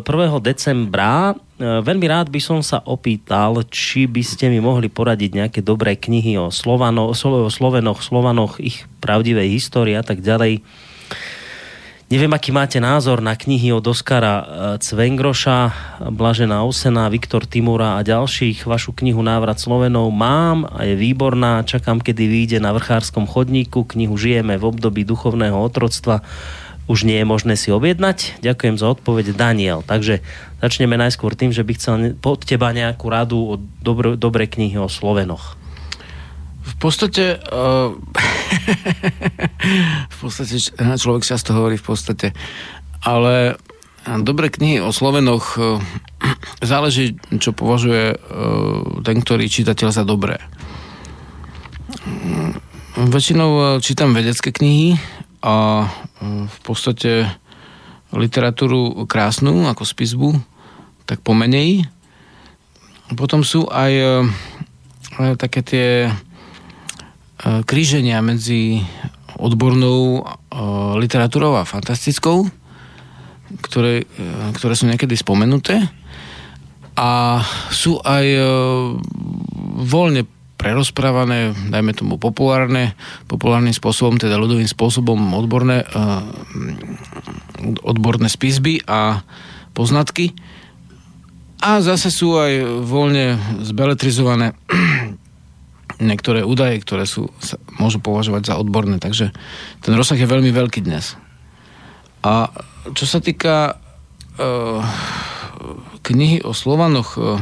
1. 0.00 0.08
decembra. 0.40 1.36
Veľmi 1.60 2.06
rád 2.08 2.32
by 2.32 2.40
som 2.40 2.58
sa 2.64 2.80
opýtal, 2.88 3.60
či 3.68 4.08
by 4.08 4.24
ste 4.24 4.48
mi 4.48 4.58
mohli 4.58 4.88
poradiť 4.88 5.30
nejaké 5.36 5.60
dobré 5.60 6.00
knihy 6.00 6.40
o 6.40 6.48
Slovanoch, 6.48 7.12
o 7.12 7.50
Slovenoch, 7.52 8.00
Slovanoch, 8.00 8.56
ich 8.58 8.88
pravdivej 9.04 9.52
histórii 9.52 9.94
a 9.94 10.02
tak 10.02 10.24
ďalej 10.24 10.64
Neviem, 12.12 12.36
aký 12.36 12.52
máte 12.52 12.76
názor 12.76 13.24
na 13.24 13.32
knihy 13.32 13.72
od 13.72 13.88
Oskara 13.88 14.34
e, 14.36 14.44
Cvengroša, 14.84 15.72
Blažena 16.12 16.60
Osena, 16.60 17.08
Viktor 17.08 17.48
Timura 17.48 17.96
a 17.96 18.04
ďalších. 18.04 18.68
Vašu 18.68 18.92
knihu 18.92 19.24
Návrat 19.24 19.56
Slovenov 19.56 20.12
mám 20.12 20.68
a 20.68 20.84
je 20.84 20.92
výborná. 20.92 21.64
Čakám, 21.64 22.04
kedy 22.04 22.28
vyjde 22.28 22.58
na 22.60 22.76
vrchárskom 22.76 23.24
chodníku. 23.24 23.88
Knihu 23.88 24.12
Žijeme 24.20 24.60
v 24.60 24.64
období 24.68 25.08
duchovného 25.08 25.56
otroctva. 25.56 26.20
Už 26.84 27.08
nie 27.08 27.16
je 27.16 27.24
možné 27.24 27.56
si 27.56 27.72
objednať. 27.72 28.44
Ďakujem 28.44 28.76
za 28.76 28.92
odpoveď 28.92 29.32
Daniel. 29.32 29.80
Takže 29.80 30.20
začneme 30.60 31.00
najskôr 31.00 31.32
tým, 31.32 31.48
že 31.48 31.64
by 31.64 31.72
chcel 31.80 31.96
pod 32.20 32.44
teba 32.44 32.76
nejakú 32.76 33.08
radu 33.08 33.40
o 33.40 33.54
dobro, 33.80 34.20
dobré 34.20 34.44
knihy 34.52 34.76
o 34.76 34.92
Slovenoch. 34.92 35.61
V 36.62 36.74
podstate 36.78 37.42
uh, 37.42 37.90
v 40.14 40.16
podstate 40.22 40.62
človek 40.78 41.26
často 41.26 41.54
hovorí 41.54 41.78
v 41.78 41.86
podstate, 41.86 42.34
ale 43.02 43.58
dobré 44.06 44.50
knihy 44.50 44.82
o 44.82 44.90
Slovenoch 44.90 45.54
e, 45.54 45.78
záleží, 46.62 47.14
čo 47.38 47.54
považuje 47.54 48.14
e, 48.14 48.16
ten, 49.06 49.16
ktorý 49.22 49.46
čitateľ 49.46 49.88
za 49.94 50.02
dobré. 50.02 50.42
Väčšinou 52.98 53.50
e, 53.50 53.62
čítam 53.78 54.10
vedecké 54.10 54.50
knihy 54.50 54.98
a 55.42 55.86
v 56.22 56.58
podstate 56.62 57.26
literatúru 58.14 59.06
krásnu, 59.10 59.66
ako 59.66 59.82
spisbu, 59.82 60.38
tak 61.06 61.18
pomenej. 61.22 61.90
Potom 63.18 63.42
sú 63.42 63.66
aj 63.66 64.22
také 65.34 65.60
tie 65.66 65.88
kríženia 67.42 68.22
medzi 68.22 68.82
odbornou 69.38 70.22
literatúrou 70.98 71.58
a 71.58 71.66
fantastickou, 71.66 72.46
ktoré, 73.60 74.06
e, 74.06 74.26
ktoré 74.56 74.72
sú 74.72 74.88
niekedy 74.88 75.12
spomenuté 75.18 75.84
a 76.96 77.42
sú 77.68 78.00
aj 78.00 78.24
e, 78.24 78.40
voľne 79.82 80.24
prerozprávané, 80.56 81.52
dajme 81.74 81.92
tomu 81.92 82.14
populárne, 82.22 82.94
populárnym 83.26 83.74
spôsobom, 83.74 84.16
teda 84.16 84.38
ľudovým 84.38 84.70
spôsobom 84.70 85.18
odborné, 85.34 85.82
e, 85.82 85.86
odborné 87.82 88.30
spisby 88.30 88.86
a 88.86 89.26
poznatky. 89.74 90.32
A 91.62 91.78
zase 91.78 92.10
sú 92.10 92.38
aj 92.38 92.82
voľne 92.82 93.38
zbeletrizované 93.62 94.54
niektoré 96.02 96.42
údaje, 96.42 96.82
ktoré 96.82 97.06
sú, 97.06 97.30
sa 97.38 97.56
môžu 97.78 98.02
považovať 98.02 98.52
za 98.52 98.54
odborné. 98.58 98.98
Takže 98.98 99.30
ten 99.80 99.92
rozsah 99.94 100.18
je 100.18 100.28
veľmi 100.28 100.50
veľký 100.50 100.82
dnes. 100.82 101.14
A 102.22 102.50
čo 102.94 103.06
sa 103.06 103.22
týka 103.22 103.78
uh, 104.38 104.80
knihy 106.02 106.42
o 106.42 106.50
Slovanoch, 106.54 107.14
uh, 107.18 107.38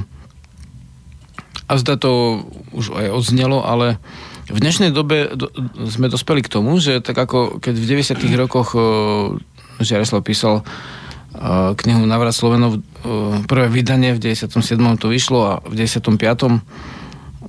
a 1.71 1.73
zda 1.79 1.95
to 1.97 2.43
už 2.75 2.99
aj 2.99 3.09
odznelo, 3.15 3.63
ale 3.63 4.03
v 4.51 4.59
dnešnej 4.59 4.91
dobe 4.91 5.31
do, 5.39 5.47
sme 5.87 6.11
dospeli 6.11 6.43
k 6.43 6.51
tomu, 6.51 6.83
že 6.83 6.99
tak 6.99 7.15
ako 7.15 7.63
keď 7.63 7.75
v 7.79 7.89
90. 8.03 8.19
rokoch 8.35 8.75
uh, 8.75 9.39
Žiaroslav 9.79 10.27
písal 10.27 10.67
uh, 10.67 11.73
knihu 11.79 12.03
Navrat 12.05 12.35
Slovenov, 12.35 12.83
uh, 12.83 13.39
prvé 13.47 13.71
vydanie 13.71 14.11
v 14.13 14.35
97. 14.35 14.51
to 14.99 15.07
vyšlo 15.07 15.41
a 15.47 15.53
v 15.63 15.79
95 15.79 17.00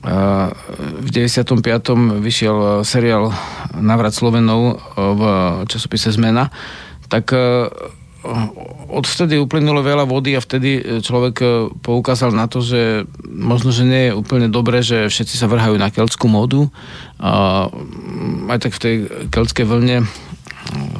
v 0.02 1.10
95. 1.14 1.62
vyšiel 2.18 2.58
e, 2.58 2.70
seriál 2.82 3.30
Navrat 3.78 4.18
Slovenov 4.18 4.62
e, 4.66 4.74
v 4.98 5.22
časopise 5.70 6.10
Zmena, 6.10 6.50
tak 7.06 7.30
e, 7.38 7.70
odvtedy 8.90 9.38
uplynulo 9.38 9.86
veľa 9.86 10.06
vody 10.06 10.38
a 10.38 10.42
vtedy 10.42 11.02
človek 11.02 11.42
poukázal 11.82 12.30
na 12.34 12.46
to, 12.46 12.62
že 12.62 13.10
možno, 13.26 13.74
že 13.74 13.82
nie 13.82 14.10
je 14.10 14.18
úplne 14.18 14.46
dobré, 14.46 14.86
že 14.86 15.10
všetci 15.10 15.42
sa 15.42 15.50
vrhajú 15.50 15.82
na 15.82 15.90
keltskú 15.90 16.30
módu. 16.30 16.70
A 17.18 17.66
aj 18.54 18.58
tak 18.62 18.78
v 18.78 18.82
tej 18.86 18.96
keltskej 19.34 19.66
vlne 19.66 20.06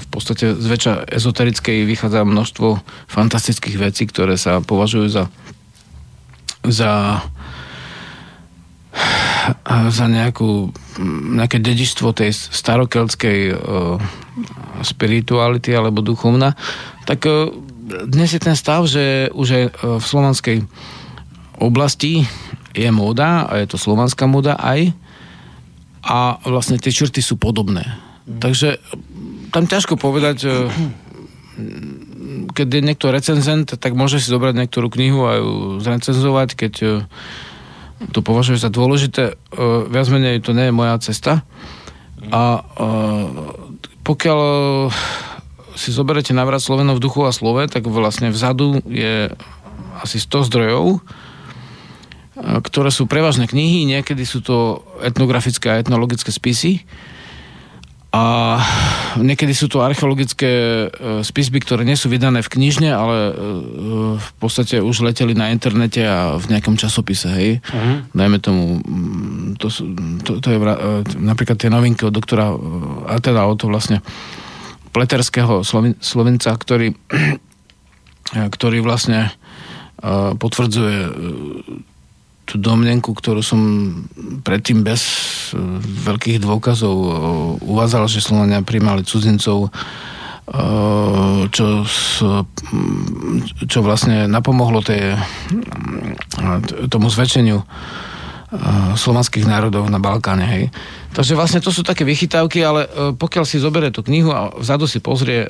v 0.02 0.08
podstate 0.10 0.58
zväčša 0.58 1.14
ezoterickej 1.14 1.86
vychádza 1.86 2.26
množstvo 2.26 2.82
fantastických 3.06 3.78
vecí, 3.78 4.10
ktoré 4.10 4.34
sa 4.34 4.58
považujú 4.58 5.06
za 5.10 5.24
za 6.62 7.22
za 9.92 10.06
nejakú, 10.06 10.70
nejaké 11.36 11.58
dedičstvo 11.58 12.14
tej 12.14 12.34
starokeltskej 12.34 13.40
uh, 13.52 13.98
spirituality 14.86 15.74
alebo 15.74 16.06
duchovna, 16.06 16.54
tak 17.10 17.26
uh, 17.26 17.50
dnes 18.06 18.32
je 18.32 18.42
ten 18.42 18.54
stav, 18.54 18.86
že 18.86 19.34
už 19.34 19.48
aj 19.50 19.64
uh, 19.66 19.72
v 19.98 20.06
slovanskej 20.06 20.58
oblasti 21.58 22.26
je 22.72 22.90
móda 22.90 23.46
a 23.50 23.62
je 23.62 23.68
to 23.70 23.78
slovanská 23.78 24.26
móda 24.26 24.58
aj 24.58 24.94
a 26.02 26.42
vlastne 26.46 26.82
tie 26.82 26.90
črty 26.90 27.22
sú 27.22 27.38
podobné. 27.38 27.86
Mm. 28.26 28.42
Takže 28.42 28.70
tam 29.54 29.70
ťažko 29.70 30.00
povedať, 30.00 30.48
keď 32.56 32.68
je 32.68 32.82
niekto 32.82 33.12
recenzent, 33.12 33.68
tak 33.76 33.94
môže 33.94 34.24
si 34.24 34.32
zobrať 34.32 34.56
niektorú 34.56 34.88
knihu 34.88 35.28
a 35.28 35.32
ju 35.38 35.52
zrecenzovať, 35.84 36.50
keď 36.56 36.74
to 38.10 38.26
považujem 38.26 38.58
za 38.58 38.74
dôležité. 38.74 39.38
Uh, 39.54 39.86
viac 39.86 40.10
menej 40.10 40.42
to 40.42 40.58
nie 40.58 40.70
je 40.70 40.74
moja 40.74 40.98
cesta. 40.98 41.46
A 42.34 42.66
uh, 42.66 43.30
pokiaľ 44.02 44.42
si 45.78 45.90
zoberete 45.94 46.34
návrat 46.34 46.62
Slovenov 46.62 46.98
v 46.98 47.06
duchu 47.06 47.22
a 47.26 47.32
slove, 47.34 47.66
tak 47.70 47.86
vlastne 47.86 48.34
vzadu 48.34 48.82
je 48.90 49.30
asi 50.02 50.18
100 50.18 50.50
zdrojov, 50.50 51.00
ktoré 52.42 52.90
sú 52.90 53.06
prevažné 53.06 53.46
knihy, 53.46 53.86
niekedy 53.86 54.26
sú 54.26 54.42
to 54.42 54.82
etnografické 55.02 55.70
a 55.70 55.80
etnologické 55.80 56.34
spisy 56.34 56.84
a 58.12 58.60
niekedy 59.24 59.56
sú 59.56 59.72
to 59.72 59.80
archeologické 59.80 60.52
e, 60.52 60.88
spisby, 61.24 61.64
ktoré 61.64 61.88
nie 61.88 61.96
sú 61.96 62.12
vydané 62.12 62.44
v 62.44 62.52
knižne, 62.52 62.92
ale 62.92 63.18
e, 63.32 63.34
v 64.20 64.32
podstate 64.36 64.84
už 64.84 65.08
leteli 65.08 65.32
na 65.32 65.48
internete 65.48 66.04
a 66.04 66.36
v 66.36 66.46
nejakom 66.52 66.76
časopise, 66.76 67.32
hej. 67.32 67.64
Uh-huh. 67.64 68.04
Dajme 68.12 68.44
tomu, 68.44 68.84
mm, 68.84 69.56
to, 69.56 69.72
sú, 69.72 69.96
to, 70.28 70.44
to 70.44 70.48
je 70.52 70.60
e, 70.60 70.68
napríklad 71.24 71.56
tie 71.56 71.72
novinky 71.72 72.04
od 72.04 72.12
doktora, 72.12 72.52
a 73.08 73.16
teda 73.24 73.48
o 73.48 73.56
to 73.56 73.72
vlastne 73.72 74.04
pleterského 74.92 75.64
Sloven, 75.64 75.96
Slovenca, 76.04 76.52
ktorý, 76.52 76.92
ktorý 78.56 78.84
vlastne 78.84 79.32
potvrdzuje 80.12 81.00
tú 82.52 82.60
domnenku, 82.60 83.16
ktorú 83.16 83.40
som 83.40 83.60
predtým 84.44 84.84
bez 84.84 85.00
e, 85.56 85.64
veľkých 86.04 86.44
dôkazov 86.44 86.96
e, 87.00 87.10
uvádzal, 87.64 88.12
že 88.12 88.20
Slovania 88.20 88.60
primali 88.60 89.08
cudzincov, 89.08 89.68
e, 89.68 89.70
čo, 91.48 91.88
čo 93.64 93.80
vlastne 93.80 94.28
napomohlo 94.28 94.84
tej, 94.84 95.16
tomu 96.92 97.08
zväčšeniu 97.08 97.64
slovanských 99.00 99.48
národov 99.48 99.88
na 99.88 99.96
Balkáne. 99.96 100.44
Hej. 100.44 100.76
Takže 101.16 101.40
vlastne 101.40 101.64
to 101.64 101.72
sú 101.72 101.88
také 101.88 102.04
vychytávky, 102.04 102.60
ale 102.60 102.84
pokiaľ 103.16 103.48
si 103.48 103.64
zoberie 103.64 103.96
tú 103.96 104.04
knihu 104.04 104.28
a 104.28 104.52
vzadu 104.52 104.92
si 104.92 105.00
pozrie 105.00 105.48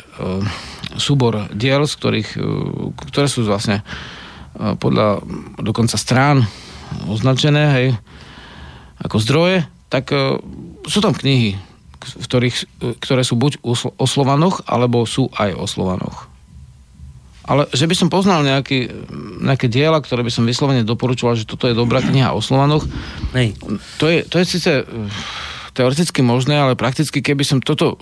súbor 1.01 1.49
diel, 1.49 1.89
z 1.89 1.97
ktorých, 1.97 2.29
ktoré 3.09 3.25
sú 3.25 3.41
vlastne 3.41 3.81
podľa 4.53 5.25
dokonca 5.57 5.97
strán 5.97 6.45
označené, 7.07 7.63
hej, 7.75 7.87
ako 9.01 9.17
zdroje, 9.21 9.57
tak 9.91 10.11
uh, 10.13 10.37
sú 10.85 10.99
tam 11.03 11.15
knihy, 11.15 11.57
v 12.01 12.25
ktorých, 12.25 12.57
ktoré 12.97 13.21
sú 13.21 13.37
buď 13.37 13.61
o 13.61 14.05
Slovanoch, 14.09 14.65
alebo 14.65 15.05
sú 15.05 15.29
aj 15.37 15.53
o 15.53 15.69
Slovanoch. 15.69 16.31
Ale 17.45 17.65
že 17.73 17.89
by 17.89 17.95
som 17.97 18.09
poznal 18.09 18.45
nejaký, 18.45 18.89
nejaké 19.41 19.65
diela, 19.65 19.97
ktoré 20.01 20.21
by 20.21 20.33
som 20.33 20.45
vyslovene 20.45 20.85
doporučoval, 20.85 21.37
že 21.37 21.49
toto 21.49 21.65
je 21.65 21.77
dobrá 21.77 22.01
kniha 22.01 22.33
o 22.33 22.41
Slovanoch, 22.41 22.85
Hej. 23.33 23.57
To, 23.97 24.05
je, 24.11 24.25
to 24.27 24.35
je 24.41 24.45
síce 24.45 24.71
teoreticky 25.71 26.19
možné, 26.19 26.59
ale 26.59 26.75
prakticky, 26.75 27.23
keby 27.23 27.47
som 27.47 27.63
toto 27.63 27.95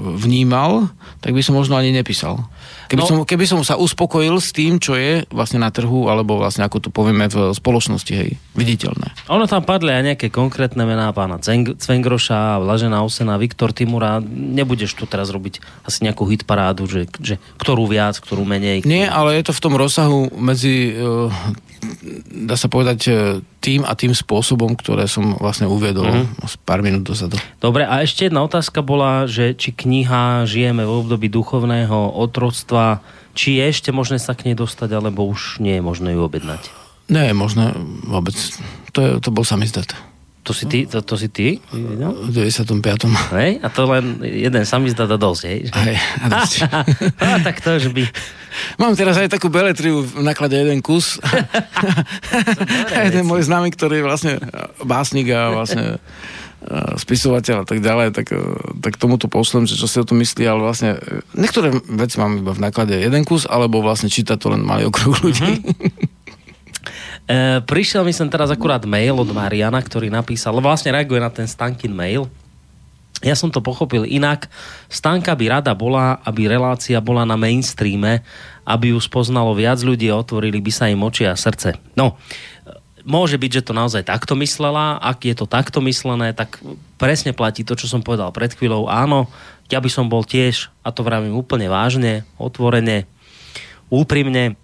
vnímal, 0.00 0.88
tak 1.20 1.36
by 1.36 1.42
som 1.44 1.54
možno 1.54 1.76
ani 1.76 1.92
nepísal. 1.92 2.48
Keby, 2.90 3.02
no, 3.04 3.06
som, 3.06 3.18
keby 3.22 3.46
som 3.46 3.60
sa 3.62 3.78
uspokojil 3.78 4.34
s 4.42 4.50
tým, 4.50 4.82
čo 4.82 4.98
je 4.98 5.22
vlastne 5.30 5.62
na 5.62 5.70
trhu, 5.70 6.10
alebo 6.10 6.42
vlastne 6.42 6.66
ako 6.66 6.82
to 6.82 6.88
povieme 6.90 7.30
v 7.30 7.54
spoločnosti, 7.54 8.10
hej, 8.10 8.34
viditeľné. 8.58 9.14
Ono 9.30 9.46
tam 9.46 9.62
padli 9.62 9.94
aj 9.94 10.02
nejaké 10.10 10.26
konkrétne 10.34 10.82
mená 10.82 11.14
pána 11.14 11.38
Cvengroša, 11.38 12.58
Vlažená 12.58 13.06
Osena, 13.06 13.38
Viktor 13.38 13.70
Timura. 13.70 14.18
Nebudeš 14.26 14.98
tu 14.98 15.06
teraz 15.06 15.30
robiť 15.30 15.62
asi 15.86 16.02
nejakú 16.02 16.26
hitparádu, 16.26 16.90
že, 16.90 17.06
že 17.22 17.38
ktorú 17.62 17.86
viac, 17.86 18.18
ktorú 18.18 18.42
menej. 18.42 18.82
Nie, 18.82 19.06
ale 19.06 19.38
je 19.38 19.46
to 19.46 19.52
v 19.54 19.62
tom 19.62 19.78
rozsahu 19.78 20.26
medzi 20.34 20.98
uh, 20.98 21.30
dá 22.28 22.56
sa 22.56 22.68
povedať, 22.68 22.98
e, 23.08 23.12
tým 23.60 23.84
a 23.84 23.92
tým 23.96 24.12
spôsobom, 24.12 24.72
ktoré 24.76 25.08
som 25.08 25.36
vlastne 25.36 25.68
uviedol 25.68 26.08
mm-hmm. 26.08 26.64
pár 26.64 26.80
minút 26.84 27.08
dozadu. 27.08 27.40
Dobre, 27.60 27.84
a 27.88 28.04
ešte 28.04 28.28
jedna 28.28 28.44
otázka 28.44 28.84
bola, 28.84 29.24
že 29.24 29.56
či 29.56 29.72
kniha 29.72 29.89
Žijeme 30.46 30.86
v 30.86 30.92
období 31.02 31.26
duchovného 31.26 32.14
otroctva, 32.14 33.02
či 33.34 33.58
je 33.58 33.64
ešte 33.66 33.90
možné 33.90 34.22
sa 34.22 34.38
k 34.38 34.50
nej 34.50 34.56
dostať, 34.56 34.94
alebo 34.94 35.26
už 35.26 35.58
nie 35.58 35.78
je 35.78 35.82
možné 35.82 36.14
ju 36.14 36.22
objednať? 36.22 36.70
Nie 37.10 37.30
je 37.30 37.34
možné 37.34 37.74
vôbec. 38.06 38.38
To, 38.94 38.98
je, 39.02 39.10
to 39.18 39.34
bol 39.34 39.42
samizdat. 39.42 39.90
To 40.40 40.56
si 40.56 40.64
ty? 40.64 40.88
To, 40.88 41.04
to 41.04 41.20
si 41.20 41.28
ty? 41.28 41.60
No? 41.74 42.16
V 42.16 42.32
95. 42.32 42.80
Hej? 43.36 43.60
A 43.60 43.68
to 43.68 43.84
len 43.84 44.24
jeden 44.24 44.64
samizdat 44.64 45.12
a 45.12 45.18
dosť, 45.20 45.42
hej? 45.44 45.58
Hej, 45.68 45.96
a 46.00 46.26
dosť. 46.32 46.54
a 47.22 47.38
tak 47.44 47.60
to 47.60 47.76
už 47.76 47.92
by... 47.92 48.08
Mám 48.80 48.96
teraz 48.96 49.20
aj 49.20 49.30
takú 49.30 49.52
beletriu 49.52 50.00
v 50.00 50.24
naklade 50.24 50.56
jeden 50.56 50.80
kus. 50.80 51.20
a 52.96 52.98
jeden 53.04 53.28
môj 53.28 53.44
známy, 53.44 53.68
ktorý 53.76 54.00
je 54.00 54.08
vlastne 54.08 54.32
básnik 54.80 55.28
a 55.28 55.52
vlastne 55.52 56.00
spisovateľ 57.00 57.64
a 57.64 57.66
tak 57.66 57.80
ďalej, 57.80 58.12
tak, 58.12 58.36
tak 58.84 59.00
tomuto 59.00 59.32
pošlem, 59.32 59.64
že 59.64 59.80
čo 59.80 59.88
si 59.88 59.96
o 59.96 60.04
tom 60.04 60.20
myslí, 60.20 60.44
ale 60.44 60.60
vlastne 60.60 61.00
niektoré 61.32 61.72
veci 61.88 62.20
mám 62.20 62.36
iba 62.36 62.52
v 62.52 62.62
náklade 62.68 62.92
jeden 63.00 63.24
kus, 63.24 63.48
alebo 63.48 63.80
vlastne 63.80 64.12
číta 64.12 64.36
to 64.36 64.52
len 64.52 64.60
malý 64.60 64.88
okruh 64.92 65.16
ľudí. 65.24 65.64
Mm-hmm. 65.64 66.18
E, 67.30 67.62
prišiel 67.62 68.02
mi 68.02 68.10
sem 68.10 68.26
teraz 68.26 68.50
akurát 68.50 68.82
mail 68.82 69.14
od 69.14 69.30
Mariana, 69.30 69.78
ktorý 69.78 70.10
napísal, 70.10 70.58
vlastne 70.58 70.90
reaguje 70.90 71.22
na 71.22 71.30
ten 71.30 71.46
Stankin 71.46 71.94
mail. 71.94 72.26
Ja 73.22 73.38
som 73.38 73.52
to 73.52 73.62
pochopil 73.62 74.02
inak. 74.08 74.50
Stanka 74.90 75.36
by 75.38 75.60
rada 75.60 75.70
bola, 75.76 76.18
aby 76.26 76.50
relácia 76.50 76.98
bola 76.98 77.22
na 77.28 77.38
mainstreame, 77.38 78.26
aby 78.66 78.96
ju 78.96 78.98
spoznalo 78.98 79.52
viac 79.54 79.78
ľudí 79.78 80.08
a 80.10 80.18
otvorili 80.18 80.58
by 80.58 80.72
sa 80.74 80.88
im 80.90 81.04
oči 81.04 81.28
a 81.28 81.36
srdce. 81.38 81.78
No, 81.94 82.16
môže 83.04 83.36
byť, 83.36 83.50
že 83.60 83.66
to 83.66 83.72
naozaj 83.76 84.02
takto 84.06 84.36
myslela. 84.38 85.00
Ak 85.00 85.24
je 85.24 85.34
to 85.36 85.48
takto 85.48 85.80
myslené, 85.84 86.32
tak 86.32 86.60
presne 87.00 87.32
platí 87.32 87.64
to, 87.64 87.76
čo 87.76 87.90
som 87.90 88.04
povedal 88.04 88.32
pred 88.32 88.52
chvíľou. 88.52 88.88
Áno, 88.90 89.28
ja 89.70 89.78
by 89.78 89.90
som 89.92 90.10
bol 90.10 90.26
tiež, 90.26 90.72
a 90.82 90.90
to 90.90 91.06
vravím 91.06 91.36
úplne 91.36 91.70
vážne, 91.70 92.26
otvorene, 92.36 93.06
úprimne, 93.90 94.58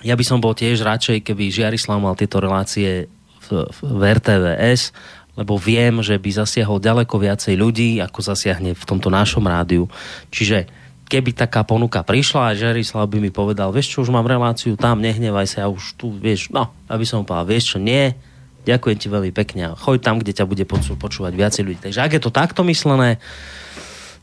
ja 0.00 0.16
by 0.16 0.24
som 0.24 0.40
bol 0.40 0.56
tiež 0.56 0.80
radšej, 0.80 1.20
keby 1.28 1.52
Žiarislav 1.52 2.00
mal 2.00 2.16
tieto 2.16 2.40
relácie 2.40 3.12
v, 3.48 3.68
v 3.68 4.00
RTVS, 4.16 4.96
lebo 5.36 5.60
viem, 5.60 6.00
že 6.00 6.16
by 6.16 6.30
zasiahol 6.44 6.80
ďaleko 6.80 7.20
viacej 7.20 7.54
ľudí, 7.56 8.00
ako 8.00 8.20
zasiahne 8.24 8.72
v 8.72 8.84
tomto 8.88 9.12
našom 9.12 9.44
rádiu. 9.44 9.88
Čiže 10.32 10.68
keby 11.10 11.34
taká 11.34 11.66
ponuka 11.66 12.06
prišla 12.06 12.54
a 12.54 12.56
Žiarislav 12.56 13.10
by 13.10 13.18
mi 13.18 13.34
povedal, 13.34 13.74
vieš 13.74 13.98
čo, 13.98 14.06
už 14.06 14.14
mám 14.14 14.30
reláciu 14.30 14.78
tam, 14.78 15.02
nehnevaj 15.02 15.50
sa, 15.50 15.66
ja 15.66 15.68
už 15.68 15.98
tu, 15.98 16.14
vieš, 16.14 16.54
no, 16.54 16.70
aby 16.86 17.02
som 17.02 17.26
povedal, 17.26 17.50
vieš 17.50 17.74
čo, 17.74 17.78
nie, 17.82 18.14
ďakujem 18.62 18.96
ti 18.96 19.10
veľmi 19.10 19.34
pekne, 19.34 19.74
choď 19.74 19.98
tam, 19.98 20.22
kde 20.22 20.38
ťa 20.38 20.46
bude 20.46 20.62
počúvať 20.70 21.32
viacej 21.34 21.62
ľudí. 21.66 21.80
Takže 21.90 21.98
ak 22.06 22.14
je 22.14 22.22
to 22.22 22.30
takto 22.30 22.62
myslené, 22.62 23.18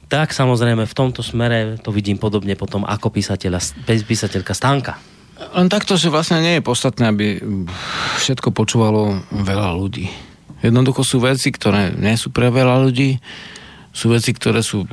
tak 0.07 0.31
samozrejme 0.31 0.87
v 0.87 0.95
tomto 0.95 1.19
smere 1.19 1.75
to 1.83 1.91
vidím 1.91 2.15
podobne 2.15 2.55
potom 2.55 2.87
ako 2.87 3.11
písateľa, 3.11 3.59
písateľka 3.83 4.55
Stanka. 4.55 4.95
Len 5.37 5.67
takto, 5.69 5.99
že 5.99 6.09
vlastne 6.09 6.41
nie 6.41 6.57
je 6.57 6.65
podstatné, 6.65 7.03
aby 7.11 7.25
všetko 8.23 8.55
počúvalo 8.55 9.21
veľa 9.35 9.75
ľudí. 9.75 10.09
Jednoducho 10.65 11.05
sú 11.05 11.21
veci, 11.21 11.53
ktoré 11.53 11.93
nie 11.93 12.17
sú 12.17 12.33
pre 12.33 12.49
veľa 12.49 12.81
ľudí, 12.81 13.21
sú 13.93 14.09
veci, 14.09 14.33
ktoré 14.33 14.65
sú, 14.65 14.89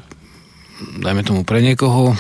dajme 1.01 1.23
tomu, 1.23 1.41
pre 1.47 1.63
niekoho. 1.63 2.15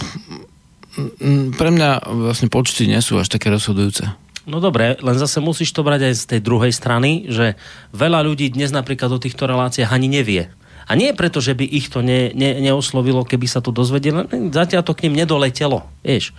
Pre 1.58 1.68
mňa 1.74 2.06
vlastne 2.30 2.46
počty 2.46 2.86
nie 2.86 3.00
sú 3.02 3.18
až 3.18 3.26
také 3.30 3.50
rozhodujúce. 3.50 4.06
No 4.44 4.60
dobre, 4.60 5.00
len 5.00 5.16
zase 5.16 5.40
musíš 5.40 5.72
to 5.72 5.80
brať 5.80 6.12
aj 6.12 6.14
z 6.14 6.24
tej 6.36 6.40
druhej 6.44 6.70
strany, 6.70 7.26
že 7.32 7.56
veľa 7.96 8.22
ľudí 8.28 8.52
dnes 8.52 8.70
napríklad 8.70 9.08
o 9.08 9.22
týchto 9.22 9.48
reláciách 9.48 9.88
ani 9.88 10.06
nevie. 10.06 10.52
A 10.84 10.92
nie 11.00 11.16
preto, 11.16 11.40
že 11.40 11.56
by 11.56 11.64
ich 11.64 11.88
to 11.88 12.04
ne, 12.04 12.28
ne, 12.36 12.60
neoslovilo, 12.60 13.24
keby 13.24 13.48
sa 13.48 13.64
to 13.64 13.72
dozvedeli, 13.72 14.28
zatiaľ 14.52 14.84
to 14.84 14.92
k 14.92 15.08
ním 15.08 15.24
nedoletelo, 15.24 15.88
vieš 16.04 16.36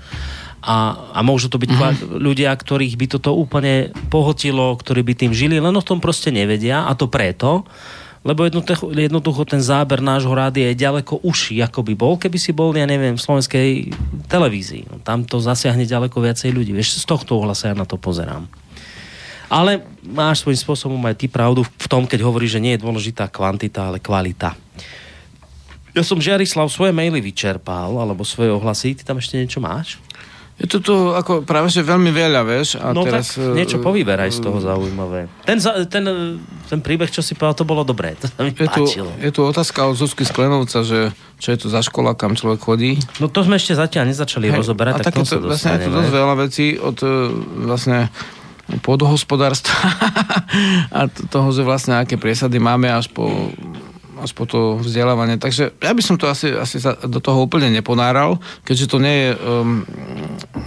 a, 0.66 0.98
a 1.14 1.20
môžu 1.22 1.48
to 1.54 1.62
byť 1.62 1.70
mm-hmm. 1.70 2.18
ľudia, 2.18 2.50
ktorých 2.50 2.98
by 2.98 3.06
toto 3.06 3.38
úplne 3.38 3.94
pohotilo, 4.10 4.74
ktorí 4.74 5.06
by 5.06 5.14
tým 5.14 5.32
žili, 5.32 5.62
len 5.62 5.72
o 5.78 5.86
tom 5.86 6.02
proste 6.02 6.34
nevedia 6.34 6.90
a 6.90 6.98
to 6.98 7.06
preto, 7.06 7.70
lebo 8.26 8.42
jednoducho, 8.50 8.90
jednoducho 8.90 9.46
ten 9.46 9.62
záber 9.62 10.02
nášho 10.02 10.34
rádia 10.34 10.74
je 10.74 10.82
ďaleko 10.82 11.22
uší, 11.22 11.62
ako 11.62 11.86
by 11.86 11.94
bol, 11.94 12.14
keby 12.18 12.42
si 12.42 12.50
bol, 12.50 12.74
ja 12.74 12.90
neviem, 12.90 13.14
v 13.14 13.22
slovenskej 13.22 13.94
televízii. 14.26 14.90
No, 14.90 14.98
tam 15.06 15.22
to 15.30 15.38
zasiahne 15.38 15.86
ďaleko 15.86 16.18
viacej 16.18 16.50
ľudí. 16.50 16.74
Vieš, 16.74 16.98
z 16.98 17.06
tohto 17.06 17.38
uhla 17.38 17.54
sa 17.54 17.70
ja 17.70 17.76
na 17.78 17.86
to 17.86 18.02
pozerám. 18.02 18.50
Ale 19.46 19.86
máš 20.02 20.42
svojím 20.42 20.58
spôsobom 20.58 20.98
aj 21.06 21.22
ty 21.22 21.30
pravdu 21.30 21.62
v 21.62 21.88
tom, 21.88 22.10
keď 22.10 22.26
hovoríš, 22.26 22.58
že 22.58 22.64
nie 22.66 22.74
je 22.74 22.82
dôležitá 22.82 23.30
kvantita, 23.30 23.94
ale 23.94 24.02
kvalita. 24.02 24.58
Ja 25.94 26.02
som 26.02 26.18
Žiarislav 26.18 26.68
svoje 26.74 26.92
maily 26.92 27.22
vyčerpal, 27.22 27.94
alebo 27.94 28.26
svoje 28.26 28.50
ohlasy. 28.52 28.98
Ty 28.98 29.14
tam 29.14 29.22
ešte 29.22 29.38
niečo 29.38 29.62
máš? 29.62 30.02
Je 30.56 30.72
to 30.72 30.80
tu 30.80 30.96
ako 31.12 31.44
práve 31.44 31.68
že 31.68 31.84
veľmi 31.84 32.16
veľa, 32.16 32.48
vieš. 32.48 32.80
A 32.80 32.96
no 32.96 33.04
teraz, 33.04 33.36
tak 33.36 33.60
niečo 33.60 33.84
povyberaj 33.84 34.32
z 34.32 34.40
toho 34.40 34.64
zaujímavé. 34.64 35.28
Ten, 35.44 35.60
ten, 35.92 36.04
ten 36.72 36.80
príbeh, 36.80 37.12
čo 37.12 37.20
si 37.20 37.36
povedal, 37.36 37.60
to 37.60 37.68
bolo 37.68 37.84
dobré. 37.84 38.16
To 38.24 38.32
sa 38.32 38.40
mi 38.40 38.56
je, 38.56 38.70
tu, 38.72 38.84
je 39.20 39.32
tu 39.36 39.42
otázka 39.44 39.84
od 39.84 40.00
Zuzky 40.00 40.24
Sklenovca, 40.24 40.88
že 40.88 41.12
čo 41.44 41.48
je 41.52 41.58
to 41.60 41.68
za 41.68 41.84
škola, 41.84 42.16
kam 42.16 42.40
človek 42.40 42.64
chodí. 42.64 42.96
No 43.20 43.28
to 43.28 43.44
sme 43.44 43.60
ešte 43.60 43.76
zatiaľ 43.76 44.08
nezačali 44.16 44.48
Hej, 44.48 44.64
rozoberať, 44.64 44.94
a 44.96 45.04
tak 45.04 45.20
to, 45.20 45.44
vlastne 45.44 45.76
je 45.76 45.92
to 45.92 45.92
dosť 45.92 46.12
veľa 46.16 46.36
vecí 46.40 46.80
od 46.80 46.98
e, 47.04 47.08
vlastne 47.68 48.08
podhospodárstva 48.80 49.76
a 50.98 51.12
toho, 51.30 51.52
že 51.52 51.62
vlastne 51.68 52.00
aké 52.00 52.16
priesady 52.16 52.58
máme 52.58 52.90
až 52.90 53.12
po 53.12 53.52
až 54.22 54.32
po 54.32 54.48
to 54.48 54.80
vzdelávanie. 54.80 55.40
Takže 55.40 55.76
ja 55.80 55.92
by 55.92 56.02
som 56.04 56.16
to 56.16 56.30
asi, 56.30 56.52
asi 56.52 56.80
sa 56.80 56.96
do 56.96 57.20
toho 57.20 57.44
úplne 57.44 57.72
neponáral, 57.72 58.40
keďže 58.64 58.86
to 58.92 58.98
nie 59.00 59.16
je 59.16 59.30
um, 59.36 59.84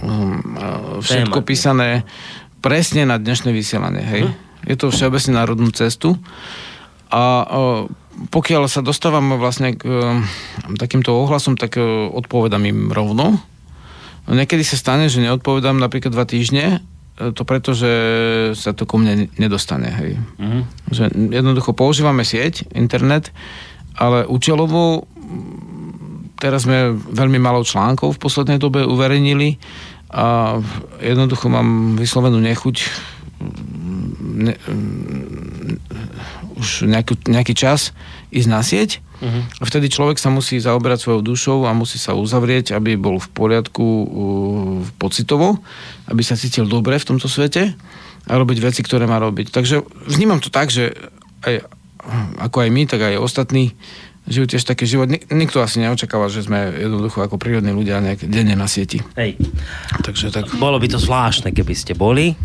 um, 0.05 1.01
všetko 1.01 1.39
Téma. 1.41 1.47
písané 1.47 1.89
presne 2.59 3.07
na 3.07 3.17
dnešné 3.17 3.49
vysielanie. 3.55 4.03
Hej? 4.03 4.23
Hm. 4.29 4.33
Je 4.67 4.75
to 4.75 4.91
všeobecne 4.91 5.39
národnú 5.39 5.71
cestu. 5.71 6.19
A 7.09 7.23
uh, 7.43 7.89
pokiaľ 8.29 8.67
sa 8.67 8.85
dostávam 8.85 9.39
vlastne 9.39 9.73
k 9.73 9.87
um, 9.87 10.21
takýmto 10.75 11.15
ohlasom, 11.15 11.55
tak 11.57 11.79
uh, 11.79 12.11
odpovedám 12.11 12.63
im 12.67 12.91
rovno. 12.91 13.39
Niekedy 14.29 14.61
sa 14.61 14.77
stane, 14.77 15.09
že 15.09 15.25
neodpovedám 15.25 15.81
napríklad 15.81 16.13
dva 16.13 16.27
týždne 16.29 16.85
to 17.19 17.43
preto, 17.43 17.75
že 17.75 17.91
sa 18.55 18.71
to 18.71 18.87
ku 18.87 18.95
mne 18.95 19.27
nedostane. 19.35 19.91
Hej. 19.91 20.11
Uh-huh. 20.39 20.63
Že 20.89 21.11
jednoducho 21.35 21.75
používame 21.75 22.23
sieť, 22.23 22.63
internet, 22.71 23.35
ale 23.99 24.23
účelovo 24.23 25.03
teraz 26.39 26.63
sme 26.63 26.95
veľmi 26.95 27.35
malo 27.35 27.67
článkov 27.67 28.15
v 28.15 28.23
poslednej 28.23 28.57
dobe 28.57 28.87
uverejnili 28.87 29.59
a 30.09 30.57
jednoducho 31.03 31.51
mám 31.51 31.99
vyslovenú 31.99 32.39
nechuť 32.39 32.77
ne, 34.39 34.55
už 36.59 36.85
nejaký, 36.85 37.15
nejaký 37.31 37.55
čas 37.55 37.95
ísť 38.29 38.49
na 38.51 38.61
sieť 38.61 38.99
Uh-huh. 39.19 39.43
A 39.59 39.63
vtedy 39.67 39.91
človek 39.91 40.15
sa 40.15 40.31
musí 40.31 40.55
zaoberať 40.63 41.03
svojou 41.03 41.21
dušou 41.23 41.59
a 41.67 41.75
musí 41.75 41.99
sa 41.99 42.15
uzavrieť, 42.15 42.71
aby 42.71 42.95
bol 42.95 43.19
v 43.19 43.27
poriadku 43.35 43.83
uh, 43.83 44.07
pocitovo, 44.95 45.59
aby 46.07 46.23
sa 46.23 46.39
cítil 46.39 46.63
dobre 46.63 46.95
v 46.95 47.07
tomto 47.07 47.27
svete 47.27 47.75
a 48.29 48.31
robiť 48.31 48.57
veci, 48.63 48.79
ktoré 48.79 49.11
má 49.11 49.19
robiť. 49.19 49.51
Takže 49.51 49.83
vnímam 50.07 50.39
to 50.39 50.47
tak, 50.47 50.71
že 50.71 50.95
aj, 51.43 51.67
ako 52.39 52.57
aj 52.63 52.69
my, 52.71 52.83
tak 52.87 53.11
aj 53.11 53.19
ostatní 53.19 53.75
žijú 54.29 54.55
tiež 54.55 54.63
taký 54.63 54.87
život. 54.87 55.11
Nikto 55.11 55.59
asi 55.59 55.83
neočakáva, 55.83 56.31
že 56.31 56.45
sme 56.45 56.79
jednoducho 56.79 57.19
ako 57.19 57.35
prírodní 57.35 57.75
ľudia 57.75 57.99
nejak 57.99 58.23
denne 58.29 58.55
na 58.55 58.71
sieti. 58.71 59.03
Hej. 59.19 59.35
Takže 59.99 60.31
tak. 60.31 60.47
Bolo 60.55 60.79
by 60.79 60.87
to 60.95 60.99
zvláštne, 61.01 61.51
keby 61.51 61.73
ste 61.75 61.91
boli 61.97 62.39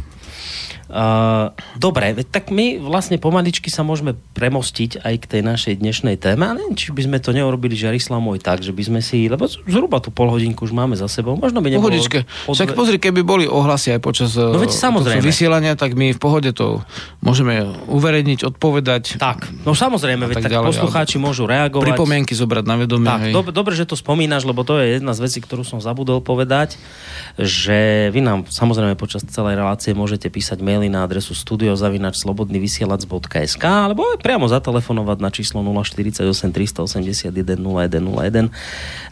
Uh, 0.85 1.49
dobre, 1.81 2.13
tak 2.29 2.53
my 2.53 2.77
vlastne 2.77 3.17
pomaličky 3.17 3.73
sa 3.73 3.81
môžeme 3.81 4.13
premostiť 4.37 5.01
aj 5.01 5.15
k 5.17 5.25
tej 5.25 5.43
našej 5.45 5.75
dnešnej 5.81 6.21
téme. 6.21 6.45
A 6.45 6.53
neviem, 6.53 6.77
či 6.77 6.93
by 6.93 7.09
sme 7.09 7.19
to 7.25 7.33
neurobili 7.33 7.73
Žarislav 7.73 8.21
môj 8.21 8.37
tak, 8.45 8.61
že 8.61 8.69
by 8.77 8.83
sme 8.85 9.01
si, 9.01 9.25
lebo 9.33 9.49
zhruba 9.49 10.05
tú 10.05 10.13
pol 10.13 10.29
hodinku 10.29 10.69
už 10.69 10.77
máme 10.77 10.93
za 10.93 11.09
sebou. 11.09 11.41
Možno 11.41 11.65
by 11.65 11.73
nebolo... 11.73 11.89
Pohodičke. 11.89 12.29
Od... 12.45 12.53
Však 12.53 12.77
pozri, 12.77 13.01
keby 13.01 13.25
boli 13.25 13.45
ohlasy 13.49 13.97
aj 13.97 14.01
počas 14.05 14.37
no, 14.37 14.61
veď, 14.61 14.77
samozrejme. 14.77 15.25
vysielania, 15.25 15.73
tak 15.73 15.97
my 15.97 16.13
v 16.13 16.21
pohode 16.21 16.53
to 16.53 16.85
môžeme 17.25 17.65
uverejniť, 17.89 18.45
odpovedať. 18.45 19.17
Tak, 19.17 19.65
no 19.65 19.73
samozrejme, 19.73 20.29
veď 20.29 20.37
tak, 20.45 20.53
tak 20.53 20.69
poslucháči 20.69 21.17
môžu 21.17 21.49
reagovať. 21.49 21.97
Pripomienky 21.97 22.37
zobrať 22.37 22.65
na 22.69 22.77
vedomie. 22.77 23.09
Tak, 23.09 23.33
dob- 23.33 23.53
dobre, 23.57 23.73
že 23.73 23.89
to 23.89 23.97
spomínaš, 23.97 24.45
lebo 24.45 24.69
to 24.69 24.77
je 24.85 25.01
jedna 25.01 25.17
z 25.17 25.21
vecí, 25.25 25.39
ktorú 25.41 25.65
som 25.65 25.81
zabudol 25.81 26.21
povedať, 26.21 26.77
že 27.41 28.13
vy 28.13 28.21
nám 28.21 28.45
samozrejme 28.53 29.01
počas 29.01 29.25
celej 29.25 29.57
relácie 29.57 29.97
môžete 29.97 30.29
písať 30.29 30.61
maily 30.75 30.91
na 30.91 31.07
adresu 31.07 31.39
studiozavinačslobodnyvysielac.sk 31.39 33.63
alebo 33.63 34.11
aj 34.11 34.19
priamo 34.19 34.51
zatelefonovať 34.51 35.19
na 35.23 35.31
číslo 35.31 35.63
048 35.63 36.51
381 36.51 37.31
0101 37.31 38.51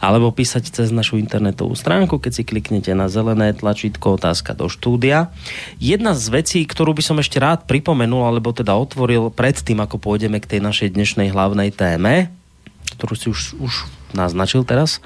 alebo 0.03 0.35
písať 0.35 0.67
cez 0.67 0.91
našu 0.91 1.15
internetovú 1.15 1.71
stránku, 1.71 2.19
keď 2.19 2.31
si 2.35 2.43
kliknete 2.43 2.91
na 2.91 3.07
zelené 3.07 3.55
tlačítko 3.55 4.19
otázka 4.19 4.51
do 4.51 4.67
štúdia. 4.67 5.31
Jedna 5.79 6.11
z 6.11 6.27
vecí, 6.27 6.59
ktorú 6.67 6.91
by 6.91 7.03
som 7.05 7.23
ešte 7.23 7.39
rád 7.39 7.63
pripomenul, 7.63 8.27
alebo 8.27 8.51
teda 8.51 8.75
otvoril 8.75 9.31
predtým, 9.31 9.79
ako 9.79 10.03
pôjdeme 10.03 10.43
k 10.43 10.57
tej 10.57 10.59
našej 10.59 10.91
dnešnej 10.91 11.31
hlavnej 11.31 11.71
téme, 11.71 12.42
ktorú 12.97 13.13
si 13.15 13.27
už, 13.31 13.57
už 13.59 13.73
naznačil 14.13 14.61
teraz, 14.63 15.01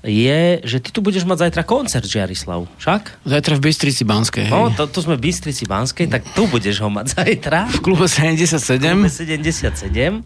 je, 0.00 0.62
že 0.64 0.78
ty 0.80 0.88
tu 0.90 1.04
budeš 1.04 1.28
mať 1.28 1.48
zajtra 1.48 1.62
koncert, 1.66 2.06
Žiarislav, 2.08 2.64
však? 2.80 3.26
Zajtra 3.26 3.54
v 3.58 3.62
Bystrici 3.68 4.02
Banskej, 4.06 4.48
No, 4.48 4.72
to, 4.72 4.88
to 4.88 5.04
sme 5.04 5.20
v 5.20 5.28
Bystrici 5.28 5.68
Banskej, 5.68 6.06
tak 6.08 6.24
tu 6.32 6.48
budeš 6.48 6.80
ho 6.80 6.88
mať 6.88 7.20
zajtra. 7.20 7.68
V 7.68 7.80
klube 7.84 8.08
77. 8.08 8.80
V 8.80 9.06
klube 9.06 9.10
77. 9.12 10.24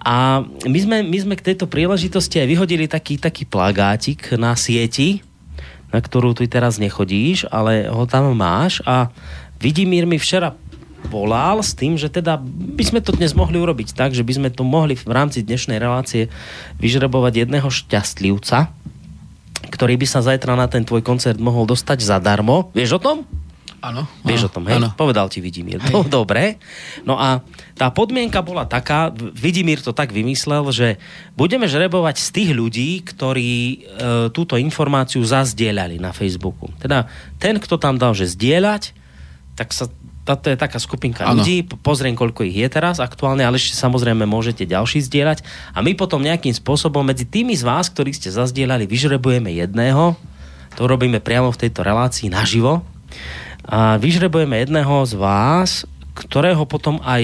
A 0.00 0.40
my 0.64 0.78
sme, 0.80 1.04
my 1.04 1.18
sme 1.20 1.34
k 1.36 1.52
tejto 1.52 1.68
príležitosti 1.68 2.40
aj 2.40 2.48
vyhodili 2.48 2.88
taký, 2.88 3.20
taký 3.20 3.44
plagátik 3.44 4.32
na 4.40 4.56
sieti, 4.56 5.20
na 5.92 6.00
ktorú 6.00 6.32
tu 6.32 6.46
teraz 6.48 6.80
nechodíš, 6.80 7.44
ale 7.52 7.90
ho 7.90 8.08
tam 8.08 8.32
máš 8.32 8.80
a 8.88 9.12
Vidimír 9.60 10.08
mi 10.08 10.16
včera 10.16 10.56
volal 11.08 11.64
s 11.64 11.72
tým, 11.72 11.96
že 11.96 12.12
teda 12.12 12.36
by 12.44 12.84
sme 12.84 13.00
to 13.00 13.16
dnes 13.16 13.32
mohli 13.32 13.56
urobiť 13.56 13.96
tak, 13.96 14.12
že 14.12 14.26
by 14.26 14.32
sme 14.36 14.48
to 14.52 14.66
mohli 14.66 14.98
v 14.98 15.08
rámci 15.08 15.40
dnešnej 15.40 15.80
relácie 15.80 16.28
vyžrebovať 16.82 17.46
jedného 17.46 17.68
šťastlivca, 17.68 18.68
ktorý 19.70 19.94
by 19.96 20.06
sa 20.06 20.20
zajtra 20.20 20.58
na 20.58 20.68
ten 20.68 20.84
tvoj 20.84 21.00
koncert 21.00 21.40
mohol 21.40 21.64
dostať 21.64 22.04
zadarmo. 22.04 22.68
Vieš 22.76 22.98
o 22.98 23.00
tom? 23.00 23.18
Áno. 23.80 24.04
Vieš 24.28 24.48
o 24.48 24.50
tom, 24.52 24.68
hej? 24.68 24.76
Ano. 24.76 24.92
Povedal 24.92 25.32
ti 25.32 25.40
Vidimír. 25.40 25.80
Hej. 25.80 26.04
Dobre. 26.12 26.60
No 27.08 27.16
a 27.16 27.40
tá 27.80 27.88
podmienka 27.88 28.44
bola 28.44 28.68
taká, 28.68 29.08
Vidimír 29.16 29.80
to 29.80 29.96
tak 29.96 30.12
vymyslel, 30.12 30.68
že 30.68 31.00
budeme 31.32 31.64
žrebovať 31.64 32.16
z 32.20 32.28
tých 32.28 32.50
ľudí, 32.52 33.00
ktorí 33.00 33.52
e, 33.56 33.76
túto 34.36 34.60
informáciu 34.60 35.24
zazdieľali 35.24 35.96
na 35.96 36.12
Facebooku. 36.12 36.68
Teda 36.76 37.08
ten, 37.40 37.56
kto 37.56 37.80
tam 37.80 37.96
dal, 37.96 38.12
že 38.12 38.28
zdieľať, 38.28 38.92
tak 39.56 39.72
sa 39.72 39.88
to 40.36 40.52
je 40.52 40.58
taká 40.58 40.78
skupinka 40.82 41.26
ano. 41.26 41.40
ľudí, 41.40 41.66
pozriem, 41.80 42.14
koľko 42.14 42.46
ich 42.46 42.58
je 42.58 42.68
teraz 42.68 42.98
aktuálne, 42.98 43.42
ale 43.46 43.56
ešte 43.56 43.78
samozrejme 43.78 44.26
môžete 44.26 44.66
ďalší 44.66 45.02
zdieľať 45.06 45.42
a 45.74 45.78
my 45.80 45.94
potom 45.94 46.22
nejakým 46.22 46.52
spôsobom 46.52 47.02
medzi 47.02 47.26
tými 47.26 47.54
z 47.54 47.62
vás, 47.64 47.88
ktorí 47.88 48.14
ste 48.14 48.30
zazdieľali, 48.30 48.86
vyžrebujeme 48.86 49.50
jedného, 49.54 50.14
to 50.76 50.82
robíme 50.86 51.18
priamo 51.18 51.50
v 51.50 51.60
tejto 51.66 51.82
relácii 51.82 52.30
naživo 52.30 52.84
a 53.66 53.98
vyžrebujeme 53.98 54.60
jedného 54.62 55.06
z 55.06 55.14
vás, 55.18 55.88
ktorého 56.20 56.66
potom 56.68 57.00
aj 57.00 57.22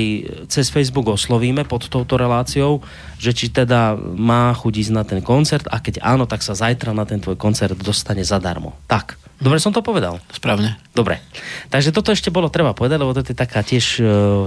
cez 0.49 0.73
Facebook 0.73 1.11
oslovíme 1.11 1.69
pod 1.69 1.91
touto 1.91 2.17
reláciou, 2.17 2.81
že 3.21 3.35
či 3.37 3.53
teda 3.53 3.99
má 3.99 4.55
chuť 4.57 4.73
ísť 4.89 4.93
na 4.95 5.05
ten 5.05 5.21
koncert 5.21 5.69
a 5.69 5.83
keď 5.83 6.01
áno, 6.01 6.25
tak 6.25 6.41
sa 6.41 6.57
zajtra 6.57 6.97
na 6.97 7.05
ten 7.05 7.21
tvoj 7.21 7.37
koncert 7.37 7.77
dostane 7.77 8.25
zadarmo. 8.25 8.73
Tak. 8.89 9.26
Dobre 9.37 9.61
som 9.61 9.69
to 9.69 9.85
povedal? 9.85 10.17
Správne. 10.33 10.81
Dobre. 10.97 11.21
Takže 11.69 11.93
toto 11.93 12.09
ešte 12.09 12.33
bolo 12.33 12.49
treba 12.49 12.73
povedať, 12.73 12.97
lebo 12.97 13.13
to 13.13 13.21
je 13.21 13.37
taká 13.37 13.61
tiež 13.61 14.01
uh, 14.01 14.07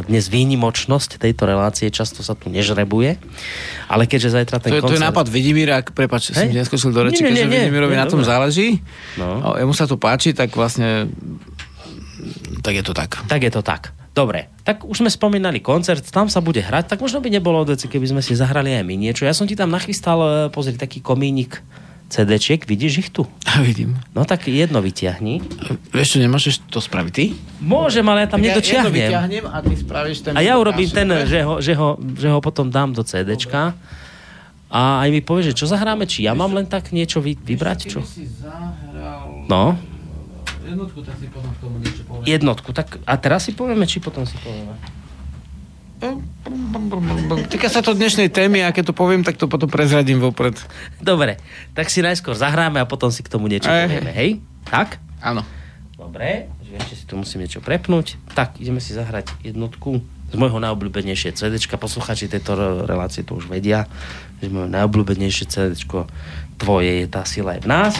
dnes 0.09 0.25
výnimočnosť 0.33 1.21
tejto 1.21 1.45
relácie, 1.45 1.93
často 1.93 2.25
sa 2.25 2.33
tu 2.33 2.49
nežrebuje. 2.49 3.21
Ale 3.85 4.09
keďže 4.09 4.33
zajtra 4.41 4.57
ten 4.57 4.73
to, 4.73 4.81
koncert... 4.81 4.89
To 4.89 4.97
je 4.97 5.05
nápad 5.05 5.25
Vidimíra, 5.29 5.85
prepač, 5.85 6.33
hey? 6.33 6.49
som 6.49 6.57
neskočil 6.57 6.89
do 6.89 7.05
reči, 7.05 7.21
keďže 7.21 7.45
Vidimírovi 7.45 7.93
na 7.93 8.09
tom 8.09 8.25
záleží. 8.25 8.81
No. 9.13 9.53
A 9.53 9.61
mu 9.61 9.77
sa 9.77 9.85
to 9.85 10.01
páči, 10.01 10.33
tak 10.33 10.57
vlastne 10.57 11.05
tak 12.59 12.73
je 12.75 12.83
to 12.83 12.93
tak. 12.93 13.21
Tak 13.27 13.41
je 13.43 13.51
to 13.51 13.61
tak. 13.63 13.93
Dobre, 14.09 14.51
tak 14.67 14.83
už 14.83 15.05
sme 15.05 15.11
spomínali 15.13 15.63
koncert, 15.63 16.03
tam 16.11 16.27
sa 16.27 16.43
bude 16.43 16.59
hrať, 16.59 16.91
tak 16.91 16.99
možno 16.99 17.23
by 17.23 17.29
nebolo 17.29 17.61
od 17.61 17.71
veci, 17.77 17.87
keby 17.87 18.09
sme 18.09 18.21
si 18.25 18.35
zahrali 18.35 18.75
aj 18.75 18.83
my 18.83 18.95
niečo. 18.99 19.23
Ja 19.23 19.37
som 19.37 19.47
ti 19.47 19.55
tam 19.55 19.71
nachystal, 19.71 20.19
e, 20.19 20.29
pozri, 20.51 20.75
taký 20.75 20.99
komínik 20.99 21.61
CD-čiek, 22.09 22.65
vidíš 22.65 22.93
ich 23.05 23.09
tu? 23.13 23.29
A 23.45 23.61
vidím. 23.67 24.01
No 24.17 24.25
tak 24.25 24.49
jedno 24.49 24.81
vyťahni. 24.81 25.45
Vieš 25.93 26.07
čo, 26.13 26.17
nemôžeš 26.17 26.65
to 26.67 26.81
spraviť 26.81 27.13
ty? 27.13 27.25
Môžem, 27.61 28.03
ale 28.09 28.25
ja 28.25 28.27
tam 28.33 28.41
tak 28.41 28.47
nedočiahnem. 28.49 28.93
Ja 28.97 29.07
vyťahnem 29.07 29.45
a 29.45 29.57
ty 29.61 29.73
spravíš 29.77 30.17
ten... 30.25 30.31
A 30.33 30.41
ja 30.41 30.57
urobím 30.57 30.89
ten, 30.89 31.05
že 31.29 31.45
ho, 31.45 31.61
že, 31.61 31.73
ho, 31.77 32.01
že 32.17 32.27
ho 32.33 32.41
potom 32.41 32.73
dám 32.73 32.97
do 32.97 33.05
CDčka. 33.05 33.77
A 34.69 35.01
aj 35.05 35.09
mi 35.09 35.21
povie, 35.21 35.49
že 35.49 35.57
čo 35.57 35.65
zahráme, 35.65 36.05
či 36.05 36.25
ja 36.25 36.37
mám 36.37 36.53
len 36.53 36.65
tak 36.65 36.93
niečo 36.93 37.21
vy, 37.21 37.37
vybrať, 37.37 37.79
čo? 37.89 38.05
No. 39.49 39.77
Jednotku, 40.61 41.01
tak 41.01 41.17
si 41.17 41.25
potom 41.33 41.49
k 41.49 41.57
tomu 41.57 41.75
niečo 41.81 42.05
povieme. 42.05 42.25
Jednotku, 42.29 42.69
tak 42.73 43.01
a 43.01 43.13
teraz 43.17 43.49
si 43.49 43.57
povieme, 43.57 43.89
či 43.89 43.97
potom 43.97 44.29
si 44.29 44.37
povieme? 44.37 44.77
Týka 47.49 47.67
sa 47.67 47.83
to 47.83 47.91
dnešnej 47.91 48.31
témy 48.31 48.63
a 48.63 48.71
keď 48.71 48.91
to 48.91 48.95
poviem, 48.95 49.27
tak 49.27 49.35
to 49.35 49.51
potom 49.51 49.67
prezradím 49.67 50.23
vopred. 50.23 50.55
Dobre, 51.03 51.35
tak 51.75 51.91
si 51.91 51.99
najskôr 51.99 52.39
zahráme 52.39 52.79
a 52.79 52.87
potom 52.87 53.11
si 53.11 53.19
k 53.19 53.27
tomu 53.27 53.51
niečo 53.51 53.67
Aj. 53.67 53.83
povieme, 53.83 54.11
hej? 54.15 54.39
Tak? 54.63 54.95
Áno. 55.19 55.43
Dobre, 55.99 56.47
že 56.63 56.79
ešte 56.79 56.93
si 56.95 57.03
tu 57.03 57.19
musím 57.19 57.43
niečo 57.43 57.59
prepnúť. 57.59 58.15
Tak, 58.31 58.63
ideme 58.63 58.79
si 58.79 58.95
zahrať 58.95 59.35
jednotku 59.43 59.99
z 60.31 60.35
môjho 60.39 60.63
najobľúbenejšie 60.63 61.35
CD. 61.35 61.59
Posluchači 61.59 62.31
tejto 62.31 62.85
relácie 62.87 63.27
to 63.27 63.35
už 63.35 63.51
vedia, 63.51 63.83
že 64.39 64.47
moje 64.47 64.71
najobľúbenejšie 64.71 65.45
CD 65.51 65.75
tvoje 66.55 67.03
je 67.03 67.07
tá 67.11 67.27
sila 67.27 67.59
aj 67.59 67.61
v 67.65 67.67
nás. 67.67 67.93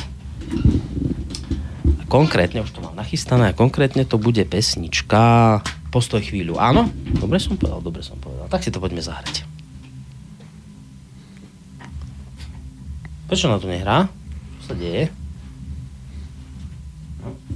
A 2.00 2.04
konkrétne, 2.08 2.64
už 2.64 2.72
to 2.72 2.80
mám 2.80 2.96
nachystané, 2.96 3.52
a 3.52 3.58
konkrétne 3.58 4.08
to 4.08 4.16
bude 4.16 4.40
pesnička 4.48 5.60
Postoj 5.90 6.22
chvíľu. 6.22 6.62
Áno? 6.62 6.90
Dobre 7.18 7.42
som 7.42 7.58
povedal, 7.58 7.82
dobre 7.82 8.02
som 8.06 8.18
povedal. 8.22 8.46
Tak 8.46 8.62
si 8.62 8.70
to 8.70 8.78
poďme 8.78 9.02
zahrať. 9.02 9.46
Prečo 13.30 13.50
na 13.50 13.58
to 13.62 13.70
nehrá? 13.70 14.10
Čo 14.62 14.74
sa 14.74 14.76
deje? 14.78 15.10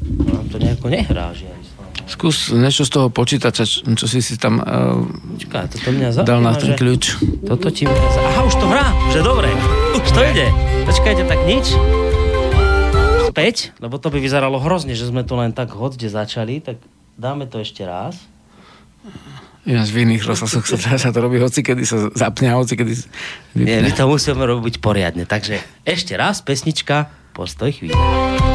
No, 0.04 0.46
to 0.50 0.58
nejako 0.62 0.90
nehrá, 0.90 1.34
že 1.34 1.50
Skús 2.04 2.52
niečo 2.52 2.84
z 2.84 2.92
toho 2.92 3.08
počítača, 3.08 3.64
čo 3.96 4.06
si 4.12 4.20
si 4.20 4.36
tam 4.36 4.60
uh, 4.60 5.08
Čaká, 5.40 5.72
toto 5.72 5.88
mňa 5.88 6.10
za... 6.12 6.22
dal 6.28 6.44
na 6.44 6.52
ten 6.52 6.76
kľúč. 6.76 7.16
Toto 7.48 7.72
ti 7.72 7.88
mňa 7.88 8.10
za... 8.12 8.20
Aha, 8.20 8.42
už 8.44 8.56
to 8.60 8.66
hrá, 8.68 8.92
že 9.08 9.20
dobre. 9.24 9.48
Už 9.96 10.12
to 10.12 10.20
ide. 10.20 10.52
Počkajte, 10.84 11.24
tak 11.24 11.40
nič. 11.48 11.72
Späť, 13.32 13.72
lebo 13.80 13.98
to 14.04 14.12
by 14.12 14.20
vyzeralo 14.20 14.60
hrozne, 14.60 14.94
že 15.00 15.08
sme 15.08 15.24
to 15.24 15.40
len 15.40 15.56
tak 15.56 15.72
hodne 15.72 16.06
začali, 16.12 16.60
tak 16.60 16.78
Dáme 17.14 17.46
to 17.46 17.62
ešte 17.62 17.86
raz. 17.86 18.18
Ináč 19.64 19.96
v 19.96 20.04
iných 20.04 20.28
rozhlasoch 20.28 20.68
sa, 20.68 20.76
sa 21.00 21.10
to 21.16 21.20
robí 21.24 21.40
hoci, 21.40 21.64
kedy 21.64 21.88
sa 21.88 22.12
zapne 22.12 22.52
a 22.52 22.60
hoci, 22.60 22.76
kedy 22.76 22.94
vypne. 23.56 23.64
Nie, 23.64 23.80
my 23.80 23.92
to 23.96 24.12
musíme 24.12 24.44
robiť 24.44 24.84
poriadne. 24.84 25.24
Takže 25.24 25.60
ešte 25.88 26.20
raz 26.20 26.44
pesnička 26.44 27.08
Postoj 27.34 27.74
chvíľa. 27.74 28.53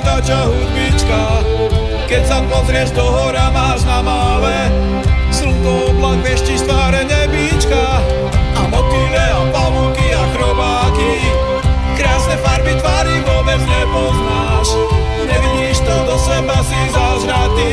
Vtáča 0.00 0.48
hudbička. 0.48 1.22
Keď 2.08 2.22
sa 2.24 2.38
pozrieš 2.46 2.96
do 2.96 3.04
hora, 3.04 3.52
máš 3.52 3.84
na 3.84 4.00
mále 4.00 4.56
slnko, 5.28 5.92
oblak, 5.92 6.18
vešti 6.24 6.56
z 6.56 6.64
tváre 6.64 7.04
nebíčka. 7.04 8.00
A 8.58 8.60
motýle 8.66 9.22
a 9.22 9.40
pavúky 9.54 10.08
a 10.10 10.24
chrobáky, 10.34 11.12
krásne 11.94 12.36
farby 12.42 12.74
tvary 12.80 13.22
vôbec 13.22 13.60
nepoznáš. 13.62 14.68
Nevidíš 15.28 15.78
to, 15.84 15.94
do 16.08 16.16
seba 16.16 16.58
si 16.64 16.80
zažratý, 16.90 17.72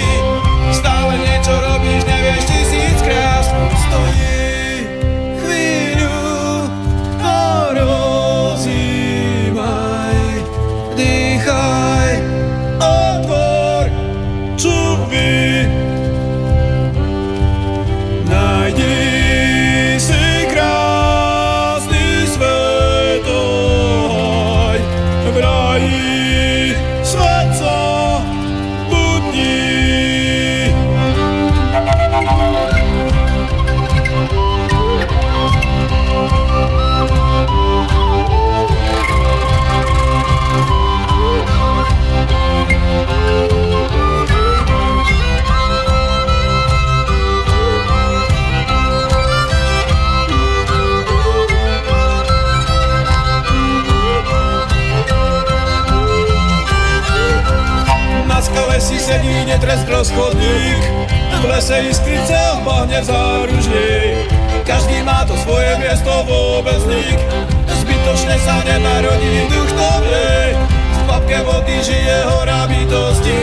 skro 59.85 60.01
schodník, 60.01 60.81
v 61.13 61.43
lese 61.45 61.77
iskrice 61.93 62.41
bahne 62.65 63.05
záružník. 63.05 64.33
Každý 64.65 65.05
má 65.05 65.21
to 65.29 65.37
svoje 65.45 65.77
miesto 65.77 66.09
vôbec 66.25 66.81
nik, 66.89 67.21
zbytočne 67.69 68.33
sa 68.41 68.65
nenarodí 68.65 69.45
duch 69.45 69.71
novej. 69.77 70.57
V 70.89 70.99
papke 71.05 71.37
vody 71.45 71.77
žije 71.85 72.17
hora 72.25 72.65
bytosti, 72.65 73.41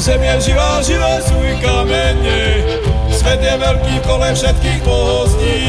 zem 0.00 0.24
je 0.24 0.34
živá, 0.48 0.80
živé 0.80 1.20
sú 1.28 1.36
i 1.44 1.52
kamene. 1.60 2.64
Svet 3.12 3.44
je 3.44 3.52
veľký 3.52 3.94
v 4.00 4.04
kole 4.08 4.32
všetkých 4.32 4.80
bohostí, 4.80 5.60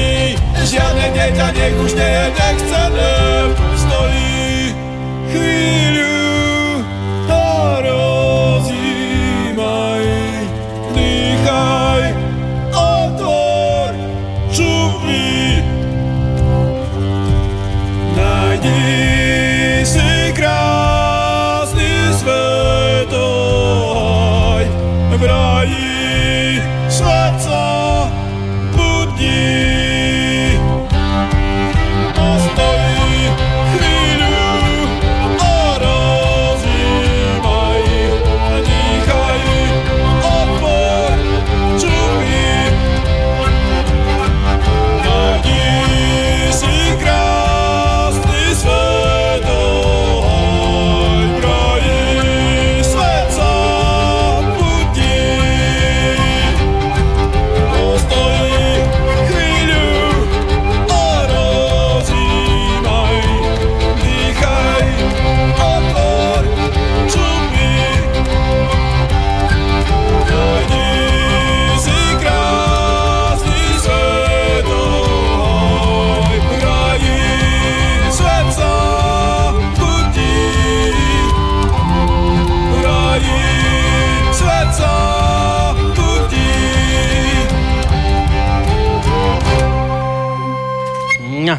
žiadne 0.56 1.06
dieťa 1.12 1.48
nech 1.52 1.76
už 1.84 1.92
nie 2.00 2.10
je 2.16 2.26
nechcené. 2.32 3.14
Stojí 3.76 4.72
chvíľu 5.36 5.91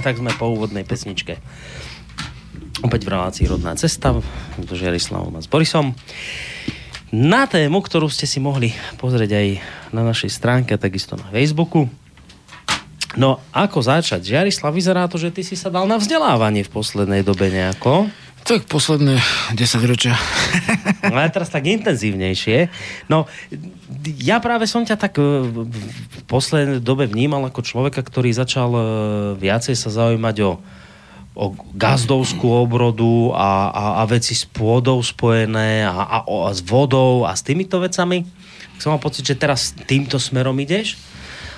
tak 0.02 0.18
sme 0.18 0.34
po 0.34 0.50
úvodnej 0.50 0.82
pesničke. 0.82 1.38
Opäť 2.82 3.06
v 3.06 3.12
relácii 3.14 3.46
Rodná 3.46 3.78
cesta, 3.78 4.10
so 4.58 4.74
Žiarislavom 4.74 5.38
a 5.38 5.40
s 5.40 5.46
Borisom. 5.46 5.94
Na 7.14 7.46
tému, 7.46 7.78
ktorú 7.78 8.10
ste 8.10 8.26
si 8.26 8.42
mohli 8.42 8.74
pozrieť 8.98 9.30
aj 9.38 9.48
na 9.94 10.02
našej 10.02 10.30
stránke, 10.32 10.74
takisto 10.74 11.14
na 11.14 11.28
Facebooku. 11.30 11.86
No, 13.14 13.44
ako 13.52 13.84
začať? 13.84 14.24
Žiarislav, 14.24 14.72
vyzerá 14.72 15.04
to, 15.04 15.20
že 15.20 15.30
ty 15.30 15.44
si 15.44 15.52
sa 15.52 15.68
dal 15.68 15.84
na 15.84 16.00
vzdelávanie 16.00 16.64
v 16.64 16.72
poslednej 16.72 17.20
dobe 17.20 17.52
nejako. 17.52 18.08
Tak 18.42 18.66
posledné 18.66 19.22
10 19.54 19.86
ročia. 19.86 20.18
No 21.06 21.14
ale 21.14 21.30
teraz 21.30 21.52
tak 21.52 21.68
intenzívnejšie. 21.68 22.72
No, 23.06 23.30
ja 24.20 24.40
práve 24.40 24.64
som 24.68 24.82
ťa 24.82 24.96
tak 24.96 25.18
e, 25.18 25.24
v 25.48 26.22
poslednej 26.26 26.80
dobe 26.80 27.04
vnímal 27.06 27.44
ako 27.48 27.60
človeka, 27.62 28.00
ktorý 28.02 28.32
začal 28.32 28.70
e, 28.72 28.82
viacej 29.38 29.76
sa 29.76 29.92
zaujímať 29.92 30.36
o, 30.44 30.52
o 31.36 31.44
gazdovskú 31.76 32.48
obrodu 32.48 33.32
a, 33.36 33.70
a, 33.70 33.84
a 34.00 34.02
veci 34.08 34.32
s 34.32 34.48
pôdou 34.48 35.00
spojené 35.00 35.86
a, 35.86 35.92
a, 35.92 36.18
a 36.24 36.50
s 36.50 36.60
vodou 36.64 37.24
a 37.24 37.32
s 37.32 37.44
týmito 37.44 37.78
vecami. 37.78 38.24
Som 38.82 38.96
mal 38.96 39.02
pocit, 39.02 39.22
že 39.22 39.38
teraz 39.38 39.76
týmto 39.86 40.18
smerom 40.18 40.58
ideš. 40.58 40.98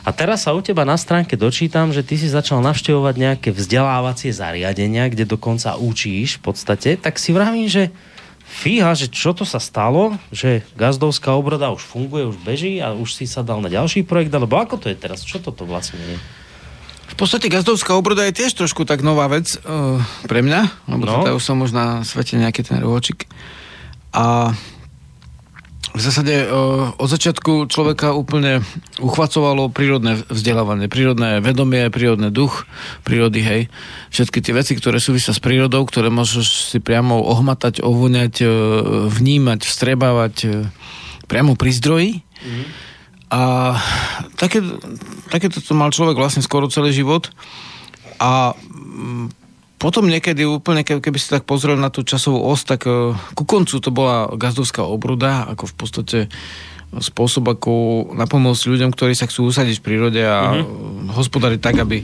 A 0.05 0.13
teraz 0.13 0.45
sa 0.45 0.53
u 0.53 0.61
teba 0.61 0.85
na 0.85 1.01
stránke 1.01 1.33
dočítam, 1.33 1.89
že 1.89 2.05
ty 2.05 2.21
si 2.21 2.29
začal 2.29 2.61
navštevovať 2.61 3.15
nejaké 3.17 3.49
vzdelávacie 3.57 4.37
zariadenia, 4.37 5.09
kde 5.09 5.25
dokonca 5.25 5.81
učíš 5.81 6.37
v 6.37 6.53
podstate, 6.53 7.01
tak 7.01 7.17
si 7.17 7.33
vravím, 7.33 7.73
že 7.73 7.89
fíha, 8.45 8.93
že 8.93 9.09
čo 9.09 9.33
to 9.33 9.43
sa 9.43 9.59
stalo, 9.59 10.17
že 10.31 10.63
gazdovská 10.77 11.33
obroda 11.35 11.73
už 11.73 11.83
funguje, 11.83 12.29
už 12.29 12.39
beží 12.45 12.79
a 12.79 12.93
už 12.93 13.11
si 13.17 13.25
sa 13.25 13.41
dal 13.43 13.59
na 13.59 13.73
ďalší 13.73 14.05
projekt, 14.05 14.31
alebo 14.31 14.57
ako 14.61 14.79
to 14.79 14.87
je 14.93 14.97
teraz? 14.97 15.25
Čo 15.25 15.41
toto 15.41 15.65
vlastne 15.65 15.99
je? 15.99 16.17
V 17.05 17.15
podstate 17.21 17.47
gazdovská 17.53 17.95
obroda 17.95 18.25
je 18.27 18.35
tiež 18.35 18.57
trošku 18.57 18.83
tak 18.89 19.05
nová 19.05 19.29
vec 19.29 19.55
uh, 19.61 20.01
pre 20.27 20.41
mňa, 20.41 20.89
lebo 20.89 21.05
No. 21.05 21.23
teda 21.23 21.37
už 21.37 21.45
som 21.45 21.61
už 21.61 21.71
na 21.71 22.01
svete 22.03 22.41
nejaký 22.41 22.65
ten 22.65 22.81
rôčik. 22.81 23.29
A 24.11 24.57
v 25.95 26.01
zásade 26.03 26.51
uh, 26.51 26.91
od 26.99 27.07
začiatku 27.07 27.71
človeka 27.71 28.19
úplne 28.19 28.67
uchvacovalo 28.99 29.71
prírodné 29.71 30.19
vzdelávanie, 30.27 30.91
prírodné 30.91 31.39
vedomie, 31.39 31.87
prírodný 31.87 32.35
duch 32.35 32.67
prírody, 33.07 33.39
hej. 33.39 33.61
Všetky 34.11 34.43
tie 34.43 34.59
veci, 34.59 34.75
ktoré 34.75 34.99
súvisia 34.99 35.31
s 35.31 35.39
prírodou, 35.39 35.87
ktoré 35.87 36.11
môžeš 36.11 36.75
si 36.75 36.79
priamo 36.83 37.23
ohmatať, 37.23 37.79
ovoňať, 37.79 38.35
uh, 38.43 38.51
vnímať, 39.07 39.63
vstrebávať 39.63 40.35
uh, 40.51 40.53
priamo 41.31 41.55
pri 41.55 41.71
zdroji. 41.71 42.11
A 43.31 43.75
také, 44.35 44.63
takéto 45.31 45.63
to 45.63 45.73
mal 45.79 45.95
človek 45.95 46.19
vlastne 46.19 46.43
skoro 46.43 46.71
celý 46.71 46.91
život. 46.91 47.31
A 48.19 48.55
potom 49.85 50.09
niekedy 50.09 50.49
úplne, 50.49 50.81
ke- 50.81 50.97
keby 50.97 51.21
si 51.21 51.29
tak 51.29 51.45
pozrel 51.45 51.77
na 51.77 51.93
tú 51.93 52.01
časovú 52.01 52.41
os, 52.41 52.65
tak 52.65 52.89
e, 52.89 53.13
ku 53.37 53.45
koncu 53.45 53.77
to 53.77 53.93
bola 53.93 54.33
gazdovská 54.33 54.81
obruda, 54.81 55.45
ako 55.53 55.69
v 55.69 55.75
podstate 55.77 56.19
spôsob, 56.97 57.53
ako 57.53 57.73
napomôcť 58.17 58.65
ľuďom, 58.65 58.97
ktorí 58.97 59.13
sa 59.13 59.29
chcú 59.29 59.53
usadiť 59.53 59.77
v 59.77 59.85
prírode 59.85 60.25
a 60.25 60.57
mm-hmm. 60.57 61.13
hospodariť 61.13 61.61
tak, 61.61 61.85
aby 61.85 62.01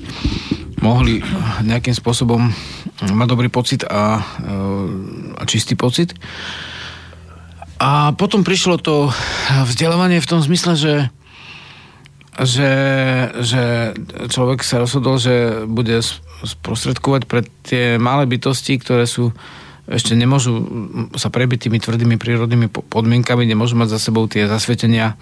mohli 0.84 1.24
nejakým 1.64 1.96
spôsobom 1.96 2.52
mať 3.00 3.28
dobrý 3.32 3.48
pocit 3.48 3.80
a, 3.88 4.20
e, 4.20 4.52
a 5.40 5.42
čistý 5.48 5.72
pocit. 5.72 6.12
A 7.80 8.12
potom 8.12 8.44
prišlo 8.44 8.76
to 8.76 9.08
vzdelávanie 9.64 10.20
v 10.20 10.28
tom 10.28 10.44
zmysle, 10.44 10.76
že 10.76 10.92
že, 12.40 12.72
že 13.44 13.62
človek 14.32 14.64
sa 14.64 14.80
rozhodol, 14.80 15.20
že 15.20 15.66
bude 15.68 16.00
sprostredkovať 16.44 17.22
pre 17.28 17.44
tie 17.64 18.00
malé 18.00 18.24
bytosti, 18.24 18.80
ktoré 18.80 19.04
sú 19.04 19.32
ešte 19.90 20.14
nemôžu 20.14 20.54
sa 21.18 21.34
prebiť 21.34 21.66
tými 21.66 21.82
tvrdými 21.82 22.14
prírodnými 22.14 22.70
po- 22.70 22.86
podmienkami, 22.86 23.42
nemôžu 23.42 23.74
mať 23.74 23.98
za 23.98 23.98
sebou 23.98 24.30
tie 24.30 24.46
zasvetenia, 24.46 25.18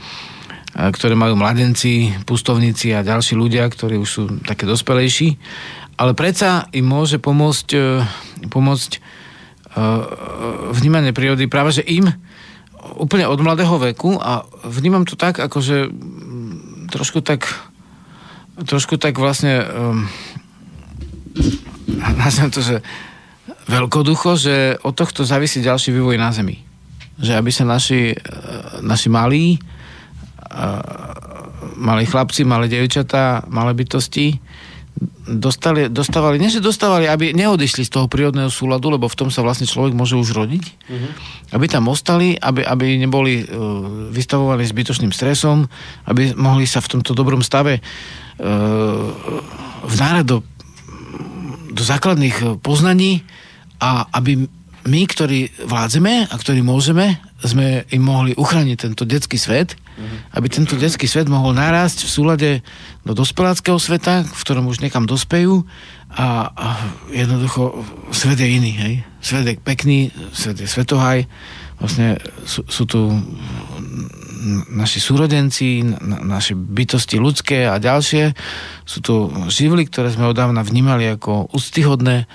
e, 0.77 0.93
ktoré 0.93 1.17
majú 1.17 1.41
mladenci, 1.41 2.13
pustovníci 2.29 2.93
a 2.93 3.01
ďalší 3.01 3.33
ľudia, 3.33 3.65
ktorí 3.65 3.97
už 3.97 4.11
sú 4.11 4.23
také 4.45 4.69
dospelejší. 4.69 5.41
Ale 5.97 6.13
predsa 6.13 6.69
im 6.77 6.85
môže 6.85 7.17
pomôcť, 7.17 7.69
e, 7.73 7.83
pomôcť 8.53 8.91
e, 8.93 9.01
vnímanie 10.77 11.17
prírody 11.17 11.49
práve, 11.49 11.81
že 11.81 11.89
im 11.89 12.13
úplne 13.01 13.25
od 13.25 13.41
mladého 13.41 13.75
veku 13.81 14.21
a 14.21 14.45
vnímam 14.69 15.09
to 15.09 15.17
tak, 15.19 15.41
akože 15.41 15.91
trošku 16.91 17.21
tak 17.21 17.47
trošku 18.67 18.99
tak 18.99 19.15
vlastne 19.15 19.63
um, 19.63 20.09
nazvem 22.23 22.51
to, 22.51 22.59
že 22.59 22.83
veľkoducho, 23.69 24.35
že 24.35 24.57
od 24.83 24.97
tohto 24.97 25.23
závisí 25.23 25.61
ďalší 25.63 25.93
vývoj 25.95 26.17
na 26.19 26.33
Zemi. 26.33 26.59
Že 27.19 27.33
aby 27.39 27.51
sa 27.53 27.65
naši, 27.69 28.15
eh, 28.15 28.19
naši 28.83 29.09
malí 29.13 29.59
eh, 29.59 31.27
malí 31.79 32.05
chlapci, 32.07 32.43
malé 32.43 32.67
devčatá, 32.67 33.47
malé 33.47 33.75
bytosti 33.75 34.35
dostali, 35.29 35.93
dostávali, 35.93 36.41
nie 36.41 36.49
že 36.49 36.65
dostávali, 36.65 37.05
aby 37.05 37.37
neodišli 37.37 37.85
z 37.85 37.93
toho 37.93 38.07
prírodného 38.09 38.49
súladu, 38.49 38.89
lebo 38.89 39.07
v 39.07 39.19
tom 39.19 39.29
sa 39.29 39.45
vlastne 39.45 39.69
človek 39.69 39.93
môže 39.93 40.17
už 40.17 40.33
rodiť, 40.33 40.65
aby 41.53 41.67
tam 41.69 41.93
ostali, 41.93 42.35
aby, 42.41 42.65
aby 42.65 42.97
neboli 42.97 43.45
uh, 43.45 43.49
vystavovaní 44.09 44.65
zbytočným 44.65 45.13
stresom, 45.13 45.69
aby 46.09 46.33
mohli 46.33 46.65
sa 46.65 46.81
v 46.81 46.99
tomto 46.99 47.13
dobrom 47.13 47.45
stave 47.45 47.79
uh, 47.79 47.85
vnárať 49.85 50.25
do, 50.25 50.39
do 51.77 51.83
základných 51.85 52.65
poznaní 52.65 53.23
a 53.79 54.09
aby 54.17 54.49
my, 54.89 55.01
ktorí 55.05 55.69
vládzeme 55.69 56.33
a 56.33 56.35
ktorí 56.35 56.65
môžeme 56.65 57.21
sme 57.39 57.87
im 57.95 58.03
mohli 58.03 58.35
uchrániť 58.35 58.77
tento 58.77 59.07
detský 59.07 59.39
svet, 59.39 59.79
aby 60.35 60.47
tento 60.51 60.75
detský 60.75 61.07
svet 61.07 61.31
mohol 61.31 61.55
narásť 61.55 62.07
v 62.07 62.11
súlade 62.11 62.51
do 63.03 63.15
dospeláckého 63.15 63.79
sveta, 63.79 64.27
v 64.27 64.41
ktorom 64.43 64.67
už 64.71 64.83
niekam 64.83 65.07
dospejú 65.07 65.63
a, 66.15 66.51
a 66.51 66.67
jednoducho 67.11 67.83
svet 68.11 68.39
je 68.43 68.49
iný, 68.49 68.73
hej. 68.75 68.95
Svet 69.23 69.45
je 69.47 69.55
pekný, 69.59 70.11
svet 70.35 70.59
je 70.63 70.67
svetohaj, 70.71 71.27
vlastne 71.79 72.19
sú, 72.47 72.67
sú 72.67 72.83
tu 72.87 73.11
naši 74.71 75.03
súrodenci, 75.03 75.83
na, 75.83 76.23
naše 76.23 76.55
bytosti 76.55 77.19
ľudské 77.19 77.67
a 77.67 77.83
ďalšie. 77.83 78.35
Sú 78.87 78.99
tu 79.03 79.31
živly, 79.51 79.87
ktoré 79.87 80.15
sme 80.15 80.31
odávna 80.31 80.63
vnímali 80.63 81.11
ako 81.11 81.51
úctyhodné 81.51 82.31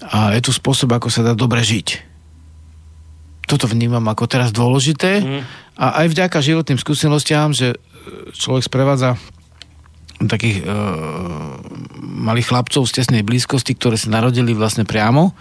a 0.00 0.32
je 0.32 0.40
tu 0.44 0.52
spôsob, 0.52 0.96
ako 0.96 1.12
sa 1.12 1.24
dá 1.24 1.32
dobre 1.36 1.60
žiť 1.60 2.15
toto 3.46 3.70
vnímam 3.70 4.02
ako 4.10 4.26
teraz 4.26 4.50
dôležité 4.50 5.22
mm. 5.22 5.42
a 5.78 6.04
aj 6.04 6.06
vďaka 6.12 6.38
životným 6.42 6.78
skúsenostiam, 6.82 7.54
že 7.54 7.78
človek 8.34 8.66
sprevádza 8.66 9.14
takých 10.16 10.64
e, 10.64 10.72
malých 12.02 12.48
chlapcov 12.50 12.88
z 12.88 13.02
tesnej 13.02 13.22
blízkosti, 13.22 13.76
ktoré 13.76 13.94
sa 14.00 14.10
narodili 14.10 14.56
vlastne 14.56 14.82
priamo 14.82 15.30
e, 15.30 15.32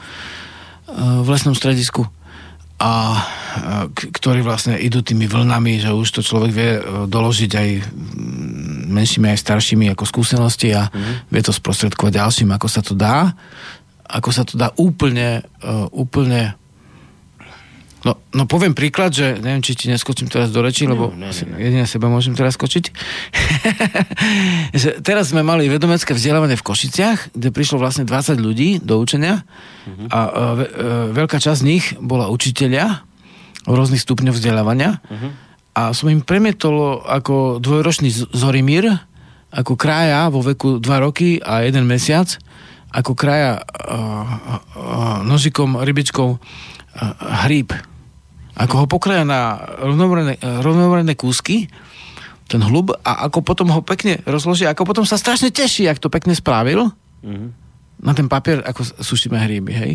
v 1.24 1.28
lesnom 1.28 1.56
stredisku 1.58 2.04
a 2.78 2.92
e, 3.16 3.22
ktorí 3.96 4.44
vlastne 4.44 4.76
idú 4.76 5.00
tými 5.00 5.32
vlnami, 5.32 5.80
že 5.80 5.96
už 5.96 6.20
to 6.20 6.22
človek 6.22 6.52
vie 6.52 6.72
e, 6.76 6.82
doložiť 7.08 7.52
aj 7.56 7.70
menšími, 8.92 9.32
aj 9.32 9.40
staršími 9.40 9.86
ako 9.96 10.04
skúsenosti 10.04 10.76
a 10.76 10.92
mm. 10.92 11.32
vie 11.32 11.42
to 11.42 11.56
sprostredkovať 11.56 12.12
ďalším, 12.20 12.50
ako 12.52 12.68
sa 12.68 12.82
to 12.84 12.94
dá 12.94 13.32
ako 14.06 14.30
sa 14.30 14.46
to 14.46 14.54
dá 14.56 14.70
úplne, 14.78 15.42
uh, 15.66 15.90
úplne 15.90 16.54
No, 18.06 18.22
no 18.38 18.46
poviem 18.46 18.78
príklad, 18.78 19.10
že 19.10 19.42
neviem, 19.42 19.66
či 19.66 19.74
ti 19.74 19.90
neskočím 19.90 20.30
teraz 20.30 20.54
do 20.54 20.62
reči, 20.62 20.86
lebo 20.86 21.10
no, 21.10 21.34
jedine 21.58 21.90
seba 21.90 22.06
môžem 22.06 22.38
teraz 22.38 22.54
skočiť. 22.54 22.94
že 24.86 25.02
teraz 25.02 25.34
sme 25.34 25.42
mali 25.42 25.66
vedomecké 25.66 26.14
vzdelávanie 26.14 26.54
v 26.54 26.66
Košiciach, 26.70 27.34
kde 27.34 27.50
prišlo 27.50 27.82
vlastne 27.82 28.06
20 28.06 28.38
ľudí 28.38 28.78
do 28.78 29.02
učenia 29.02 29.42
uh-huh. 29.42 30.14
a, 30.14 30.20
a 30.22 30.42
ve, 30.54 30.66
e, 30.70 31.18
veľká 31.18 31.42
časť 31.42 31.66
z 31.66 31.66
nich 31.66 31.86
bola 31.98 32.30
učiteľia 32.30 33.02
v 33.66 33.74
rôznych 33.74 34.06
stupňoch 34.06 34.38
vzdelávania 34.38 35.02
uh-huh. 35.02 35.30
a 35.74 35.82
som 35.98 36.06
im 36.14 36.22
premietol 36.22 37.02
ako 37.10 37.58
dvojročný 37.58 38.14
Zorimír, 38.14 39.02
ako 39.50 39.74
kraja 39.74 40.30
vo 40.30 40.46
veku 40.46 40.78
2 40.78 40.86
roky 41.02 41.42
a 41.42 41.66
1 41.66 41.82
mesiac, 41.82 42.38
ako 42.94 43.18
kraja 43.18 43.66
uh, 43.66 43.66
uh, 43.66 45.20
nožikom, 45.26 45.82
rybičkou 45.82 46.38
uh, 46.38 46.40
hríb 47.50 47.74
ako 48.56 48.74
ho 48.84 48.86
pokraja 48.88 49.28
na 49.28 49.60
rovnomerné 49.84 51.14
kúsky, 51.20 51.68
ten 52.46 52.62
hlub, 52.62 52.96
a 53.04 53.28
ako 53.28 53.42
potom 53.42 53.68
ho 53.74 53.82
pekne 53.82 54.22
rozloží, 54.24 54.64
ako 54.70 54.86
potom 54.86 55.04
sa 55.04 55.20
strašne 55.20 55.50
teší, 55.50 55.90
ak 55.90 56.00
to 56.00 56.14
pekne 56.14 56.32
spravil, 56.32 56.94
mm-hmm. 57.26 57.50
na 58.06 58.14
ten 58.14 58.30
papier, 58.30 58.62
ako 58.64 58.86
sušíme 59.02 59.36
hríby, 59.36 59.74
hej. 59.74 59.92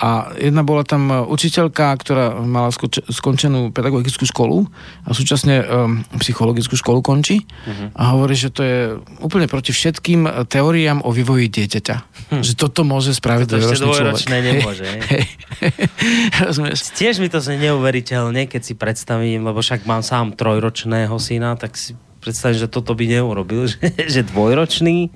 A 0.00 0.32
jedna 0.40 0.64
bola 0.64 0.80
tam 0.80 1.12
e, 1.12 1.20
učiteľka, 1.28 1.92
ktorá 2.00 2.40
mala 2.40 2.72
skoč- 2.72 3.04
skončenú 3.12 3.68
pedagogickú 3.68 4.24
školu 4.24 4.64
a 5.04 5.12
súčasne 5.12 5.60
um, 5.60 6.00
psychologickú 6.16 6.72
školu 6.72 7.04
končí 7.04 7.44
uh-huh. 7.44 7.92
a 7.92 8.16
hovorí, 8.16 8.32
že 8.32 8.48
to 8.48 8.64
je 8.64 8.78
úplne 9.20 9.44
proti 9.44 9.76
všetkým 9.76 10.48
teóriám 10.48 11.04
o 11.04 11.12
vývoji 11.12 11.52
dieťaťa. 11.52 11.96
Hm. 12.32 12.42
Že 12.42 12.52
toto 12.56 12.80
môže 12.86 13.12
spraviť 13.12 13.46
to 13.46 13.56
ešte 13.60 13.84
dvojročné 13.84 14.36
nemôže. 14.40 14.88
Hey, 14.88 15.24
hey. 15.60 16.88
Tiež 17.00 17.20
mi 17.20 17.28
to 17.28 17.42
znie 17.44 17.68
neuveriteľne, 17.68 18.48
keď 18.48 18.62
si 18.64 18.74
predstavím, 18.78 19.44
lebo 19.44 19.60
však 19.60 19.84
mám 19.84 20.00
sám 20.00 20.32
trojročného 20.32 21.12
syna, 21.20 21.60
tak 21.60 21.76
si 21.76 21.92
predstavím, 22.20 22.56
že 22.60 22.68
toto 22.72 22.96
by 22.96 23.04
neurobil, 23.04 23.68
že, 23.72 23.80
že 24.08 24.20
dvojročný 24.24 25.12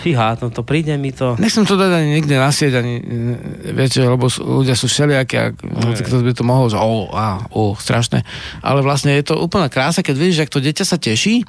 Fíha, 0.00 0.38
no 0.40 0.48
to 0.48 0.62
príde 0.62 0.94
mi 0.96 1.10
to... 1.10 1.34
Nechcem 1.36 1.66
to 1.66 1.74
dať 1.74 1.90
ani 1.90 2.22
nikde 2.22 2.38
nasieť, 2.38 2.72
ani, 2.78 2.94
viete, 3.74 4.00
lebo 4.00 4.30
ľudia 4.30 4.78
sú 4.78 4.86
všelijakí 4.86 5.34
a 5.36 5.52
no, 5.52 5.92
kto 5.92 6.22
by 6.24 6.32
to 6.32 6.44
mohol, 6.46 6.70
že 6.70 6.78
o, 6.78 7.10
á, 7.12 7.44
o, 7.52 7.74
strašné. 7.76 8.22
Ale 8.64 8.80
vlastne 8.80 9.12
je 9.18 9.26
to 9.26 9.36
úplná 9.36 9.68
krása, 9.68 10.00
keď 10.00 10.16
vidíš, 10.16 10.42
ak 10.46 10.54
to 10.54 10.64
dieťa 10.64 10.84
sa 10.86 10.96
teší, 10.96 11.44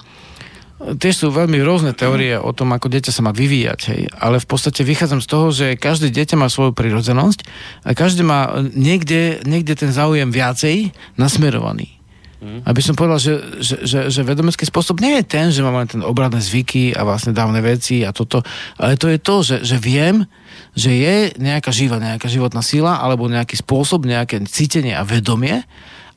Tiež 0.82 1.14
sú 1.14 1.28
veľmi 1.30 1.62
rôzne 1.62 1.94
teórie 1.94 2.34
o 2.42 2.50
tom, 2.58 2.74
ako 2.74 2.90
dieťa 2.90 3.14
sa 3.14 3.22
má 3.22 3.30
vyvíjať, 3.30 3.80
hej. 3.94 4.02
ale 4.18 4.42
v 4.42 4.50
podstate 4.50 4.82
vychádzam 4.82 5.22
z 5.22 5.30
toho, 5.30 5.48
že 5.54 5.78
každé 5.78 6.10
dieťa 6.10 6.42
má 6.42 6.50
svoju 6.50 6.74
prírodzenosť 6.74 7.46
a 7.86 7.94
každý 7.94 8.26
má 8.26 8.50
niekde, 8.74 9.46
niekde 9.46 9.78
ten 9.78 9.94
záujem 9.94 10.34
viacej 10.34 10.90
nasmerovaný. 11.22 12.01
Mm. 12.42 12.66
Aby 12.66 12.82
som 12.82 12.98
povedal, 12.98 13.22
že, 13.22 13.34
že, 13.62 13.76
že, 13.86 14.00
že 14.10 14.22
vedomecký 14.26 14.66
spôsob 14.66 14.98
nie 14.98 15.22
je 15.22 15.30
ten, 15.30 15.54
že 15.54 15.62
máme 15.62 15.86
ten 15.86 16.02
obradné 16.02 16.42
zvyky 16.42 16.90
a 16.98 17.06
vlastne 17.06 17.38
dávne 17.38 17.62
veci 17.62 18.02
a 18.02 18.10
toto, 18.10 18.42
ale 18.82 18.98
to 18.98 19.14
je 19.14 19.22
to, 19.22 19.36
že, 19.46 19.58
že 19.62 19.78
viem, 19.78 20.26
že 20.74 20.90
je 20.90 21.16
nejaká 21.38 21.70
živá, 21.70 22.02
nejaká 22.02 22.26
životná 22.26 22.66
sila 22.66 22.98
alebo 22.98 23.30
nejaký 23.30 23.62
spôsob, 23.62 24.10
nejaké 24.10 24.42
cítenie 24.50 24.98
a 24.98 25.06
vedomie 25.06 25.62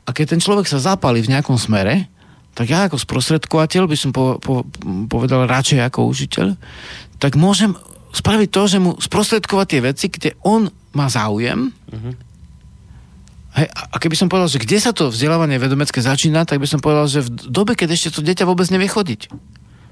a 0.09 0.11
keď 0.17 0.33
ten 0.33 0.41
človek 0.41 0.65
sa 0.65 0.81
zapálí 0.81 1.21
v 1.21 1.37
nejakom 1.37 1.61
smere, 1.61 2.09
tak 2.57 2.73
ja 2.73 2.89
ako 2.89 2.97
sprostredkovateľ 2.97 3.85
by 3.85 3.97
som 4.01 4.09
po, 4.09 4.41
po, 4.41 4.65
povedal 5.13 5.45
radšej 5.45 5.93
ako 5.93 6.09
učiteľ, 6.09 6.57
tak 7.21 7.37
môžem 7.37 7.77
spraviť 8.17 8.49
to, 8.49 8.63
že 8.65 8.79
mu 8.81 8.97
sprostredkovať 8.97 9.67
tie 9.69 9.81
veci, 9.85 10.07
kde 10.09 10.41
on 10.41 10.73
má 10.97 11.13
záujem 11.13 11.69
mm-hmm 11.69 12.24
Hej, 13.55 13.71
a 13.71 13.97
keby 14.03 14.19
som 14.19 14.27
povedal, 14.27 14.51
že 14.51 14.59
kde 14.59 14.83
sa 14.83 14.91
to 14.91 15.15
vzdelávanie 15.15 15.63
vedomecké 15.63 16.03
začína, 16.03 16.43
tak 16.43 16.59
by 16.59 16.67
som 16.67 16.83
povedal, 16.83 17.07
že 17.07 17.23
v 17.23 17.31
dobe, 17.47 17.79
keď 17.79 17.95
ešte 17.95 18.19
to 18.19 18.21
dieťa 18.27 18.51
vôbec 18.51 18.67
nevie 18.75 18.91
chodiť. 18.91 19.31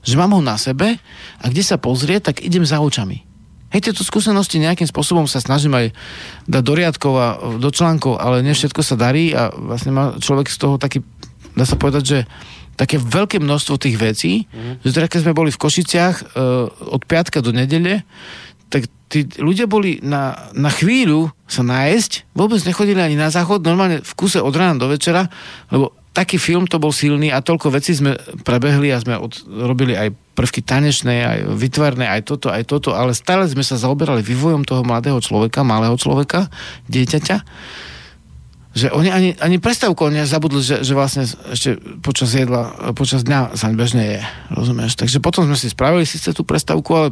Že 0.03 0.15
mám 0.19 0.35
ho 0.35 0.43
na 0.43 0.59
sebe 0.59 0.99
a 1.39 1.45
kde 1.47 1.63
sa 1.63 1.79
pozrie, 1.79 2.19
tak 2.19 2.43
idem 2.43 2.67
za 2.67 2.83
očami. 2.83 3.23
Hej, 3.71 3.89
tieto 3.89 4.03
skúsenosti 4.03 4.61
nejakým 4.61 4.85
spôsobom 4.85 5.25
sa 5.31 5.41
snažím 5.41 5.73
aj 5.79 5.95
dať 6.45 6.63
do 6.67 6.75
riadkov 6.75 7.13
a 7.17 7.27
do 7.57 7.71
článkov, 7.73 8.21
ale 8.21 8.45
nie 8.45 8.53
všetko 8.53 8.83
sa 8.85 8.99
darí 8.99 9.33
a 9.33 9.49
vlastne 9.49 9.95
má 9.95 10.19
človek 10.19 10.51
z 10.51 10.59
toho 10.59 10.75
taký, 10.77 11.01
dá 11.57 11.65
sa 11.65 11.79
povedať, 11.81 12.05
že 12.05 12.19
také 12.77 12.99
veľké 13.01 13.41
množstvo 13.41 13.79
tých 13.81 13.97
vecí, 13.97 14.33
mm. 14.49 14.85
že 14.85 14.91
teda 14.91 15.09
keď 15.09 15.21
sme 15.25 15.37
boli 15.37 15.55
v 15.55 15.61
Košiciach 15.61 16.17
uh, 16.21 16.69
od 16.93 17.03
piatka 17.07 17.39
do 17.39 17.55
nedele, 17.55 18.05
tak 18.73 18.89
tí 19.13 19.29
ľudia 19.37 19.69
boli 19.69 20.01
na, 20.01 20.49
na 20.57 20.73
chvíľu 20.73 21.29
sa 21.45 21.61
nájsť, 21.61 22.33
vôbec 22.33 22.57
nechodili 22.65 22.97
ani 22.97 23.21
na 23.21 23.29
záchod, 23.29 23.61
normálne 23.61 24.01
v 24.01 24.13
kuse 24.17 24.41
od 24.41 24.57
rána 24.57 24.81
do 24.81 24.89
večera, 24.89 25.29
lebo 25.69 25.93
taký 26.17 26.41
film 26.41 26.65
to 26.65 26.81
bol 26.81 26.89
silný 26.89 27.29
a 27.29 27.45
toľko 27.45 27.77
vecí 27.77 27.93
sme 27.93 28.17
prebehli 28.45 28.89
a 28.89 29.01
sme 29.05 29.21
od, 29.21 29.33
robili 29.49 29.93
aj 29.93 30.17
prvky 30.33 30.65
tanečné, 30.65 31.25
aj 31.25 31.39
vytvarné, 31.53 32.09
aj 32.09 32.25
toto, 32.25 32.49
aj 32.49 32.65
toto, 32.65 32.97
ale 32.97 33.13
stále 33.13 33.45
sme 33.45 33.61
sa 33.61 33.77
zaoberali 33.77 34.25
vývojom 34.25 34.65
toho 34.65 34.81
mladého 34.81 35.21
človeka, 35.21 35.61
malého 35.61 35.97
človeka, 36.01 36.49
dieťaťa, 36.89 37.37
že 38.73 38.89
oni 38.89 39.13
ani, 39.13 39.31
ani 39.37 39.61
prestávku 39.61 40.09
oni 40.09 40.25
zabudli, 40.25 40.65
že, 40.65 40.81
že 40.81 40.97
vlastne 40.97 41.29
ešte 41.29 41.77
počas 42.01 42.33
jedla, 42.33 42.93
počas 42.97 43.21
dňa 43.29 43.53
sa 43.53 43.69
bežne 43.77 44.17
je, 44.17 44.21
rozumieš? 44.49 44.97
Takže 44.97 45.21
potom 45.21 45.45
sme 45.45 45.61
si 45.61 45.69
spravili 45.69 46.09
síce 46.09 46.33
tú 46.33 46.41
prestávku, 46.41 46.89
ale 46.97 47.09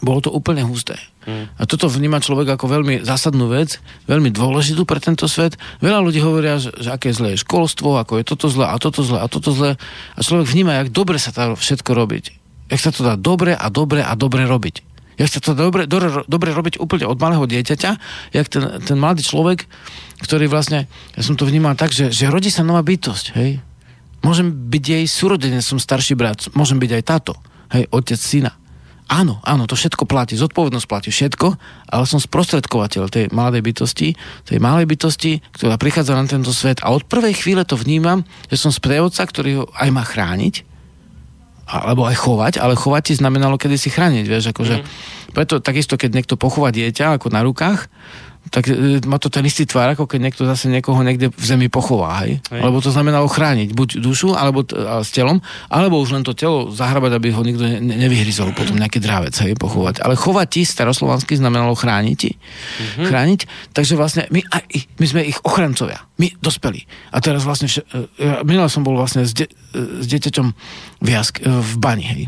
bolo 0.00 0.24
to 0.24 0.30
úplne 0.32 0.64
husté. 0.64 0.96
Mm. 1.28 1.52
A 1.58 1.62
toto 1.68 1.86
vníma 1.86 2.24
človek 2.24 2.56
ako 2.56 2.66
veľmi 2.66 3.04
zásadnú 3.04 3.52
vec, 3.52 3.78
veľmi 4.08 4.32
dôležitú 4.32 4.88
pre 4.88 4.98
tento 4.98 5.28
svet. 5.28 5.60
Veľa 5.84 6.00
ľudí 6.00 6.22
hovoria, 6.24 6.56
že, 6.56 6.72
že 6.80 6.88
aké 6.94 7.12
zlé 7.12 7.36
je 7.36 7.44
školstvo, 7.44 8.00
ako 8.00 8.22
je 8.22 8.24
toto 8.24 8.46
zlé 8.48 8.66
a 8.72 8.76
toto 8.80 9.04
zlé 9.04 9.18
a 9.20 9.26
toto 9.28 9.50
zlé. 9.52 9.76
A 10.16 10.18
človek 10.24 10.48
vníma, 10.48 10.80
jak 10.82 10.88
dobre 10.94 11.20
sa 11.20 11.30
dá 11.34 11.52
všetko 11.52 11.92
robiť. 11.92 12.24
Jak 12.72 12.80
sa 12.80 12.90
to 12.90 13.04
dá 13.04 13.14
dobre 13.20 13.52
a 13.52 13.66
dobre 13.68 14.00
a 14.00 14.16
dobre 14.16 14.48
robiť. 14.48 14.92
Jak 15.20 15.28
sa 15.28 15.40
to 15.44 15.52
dobre, 15.52 15.84
dobre, 15.84 16.24
dobre 16.24 16.50
robiť 16.56 16.80
úplne 16.80 17.04
od 17.04 17.20
malého 17.20 17.44
dieťaťa, 17.44 17.90
jak 18.32 18.46
ten, 18.48 18.80
ten 18.80 18.96
mladý 18.96 19.20
človek, 19.20 19.68
ktorý 20.24 20.48
vlastne, 20.48 20.88
ja 21.12 21.22
som 21.22 21.36
to 21.36 21.44
vnímal 21.44 21.76
tak, 21.76 21.92
že, 21.92 22.08
že 22.08 22.32
rodí 22.32 22.48
sa 22.48 22.64
nová 22.64 22.80
bytosť, 22.80 23.36
hej. 23.36 23.60
Môžem 24.24 24.48
byť 24.48 24.84
jej 24.86 25.04
súrodenec, 25.04 25.60
som 25.60 25.76
starší 25.76 26.16
brat, 26.16 26.48
môžem 26.56 26.80
byť 26.80 26.90
aj 26.96 27.02
táto, 27.04 27.32
hej, 27.76 27.84
otec 27.92 28.16
syna. 28.16 28.56
Áno, 29.12 29.44
áno, 29.44 29.68
to 29.68 29.76
všetko 29.76 30.08
platí, 30.08 30.40
zodpovednosť 30.40 30.88
platí 30.88 31.12
všetko, 31.12 31.48
ale 31.92 32.04
som 32.08 32.16
sprostredkovateľ 32.16 33.12
tej 33.12 33.28
mladej 33.28 33.60
bytosti, 33.60 34.16
tej 34.48 34.56
malej 34.56 34.88
bytosti, 34.88 35.44
ktorá 35.52 35.76
prichádza 35.76 36.16
na 36.16 36.24
tento 36.24 36.48
svet 36.48 36.80
a 36.80 36.88
od 36.96 37.04
prvej 37.04 37.36
chvíle 37.36 37.68
to 37.68 37.76
vnímam, 37.76 38.24
že 38.48 38.56
som 38.56 38.72
sprievodca, 38.72 39.28
ktorý 39.28 39.50
ho 39.60 39.64
aj 39.76 39.88
má 39.92 40.00
chrániť, 40.00 40.64
alebo 41.68 42.08
aj 42.08 42.16
chovať, 42.24 42.54
ale 42.56 42.72
chovať 42.72 43.02
ti 43.12 43.14
znamenalo 43.20 43.60
kedy 43.60 43.76
si 43.76 43.92
chrániť, 43.92 44.24
vieš, 44.24 44.56
akože, 44.56 44.80
mm. 44.80 44.84
preto 45.36 45.60
takisto, 45.60 46.00
keď 46.00 46.16
niekto 46.16 46.40
pochová 46.40 46.72
dieťa 46.72 47.20
ako 47.20 47.28
na 47.28 47.44
rukách, 47.44 47.92
tak 48.50 48.66
e, 48.66 48.98
má 49.04 49.16
to 49.16 49.28
ten 49.28 49.42
istý 49.42 49.62
tvár, 49.62 49.92
ako 49.92 50.04
keď 50.04 50.18
niekto 50.18 50.42
zase 50.42 50.66
niekoho 50.66 50.98
niekde 50.98 51.28
v 51.28 51.44
zemi 51.44 51.66
pochová, 51.66 52.22
hej? 52.22 52.42
Hej. 52.44 52.60
Lebo 52.60 52.78
to 52.78 52.88
znamenalo 52.88 53.24
chrániť 53.24 53.70
buď 53.70 53.88
dušu, 53.98 54.32
alebo 54.32 54.60
t- 54.60 54.74
a 54.74 54.98
s 54.98 55.10
telom, 55.10 55.38
alebo 55.66 55.96
už 55.96 56.10
len 56.10 56.20
to 56.20 56.32
telo 56.32 56.68
zahrabať, 56.68 57.12
aby 57.12 57.28
ho 57.30 57.40
nikto 57.40 57.62
ne- 57.62 57.78
ne- 57.78 57.98
nevyhryzol 57.98 58.50
potom 58.50 58.74
nejaký 58.74 58.98
drávec, 58.98 59.32
hej, 59.38 59.54
pochovať. 59.54 60.00
Ale 60.00 60.14
chovať 60.14 60.46
ti 60.48 60.62
staroslovansky 60.62 61.34
znamenalo 61.34 61.72
chrániť 61.72 62.16
ti. 62.16 62.34
Mhm. 62.34 63.04
Chrániť, 63.06 63.40
takže 63.70 63.94
vlastne 63.94 64.26
my, 64.28 64.42
aj, 64.42 64.62
my 64.98 65.06
sme 65.06 65.20
ich 65.22 65.38
ochrancovia. 65.40 66.02
My 66.16 66.30
dospelí. 66.36 66.82
A 67.10 67.18
teraz 67.18 67.42
vlastne, 67.42 67.66
vš- 67.66 67.86
e, 67.86 68.06
ja, 68.18 68.42
minule 68.42 68.66
som 68.66 68.82
bol 68.82 68.94
vlastne 68.94 69.22
s, 69.22 69.32
de- 69.32 69.48
e, 69.72 70.02
s 70.02 70.06
dieťaťom 70.06 70.46
v, 70.98 71.08
jask- 71.08 71.40
v 71.42 71.72
bani, 71.78 72.04
hej. 72.04 72.22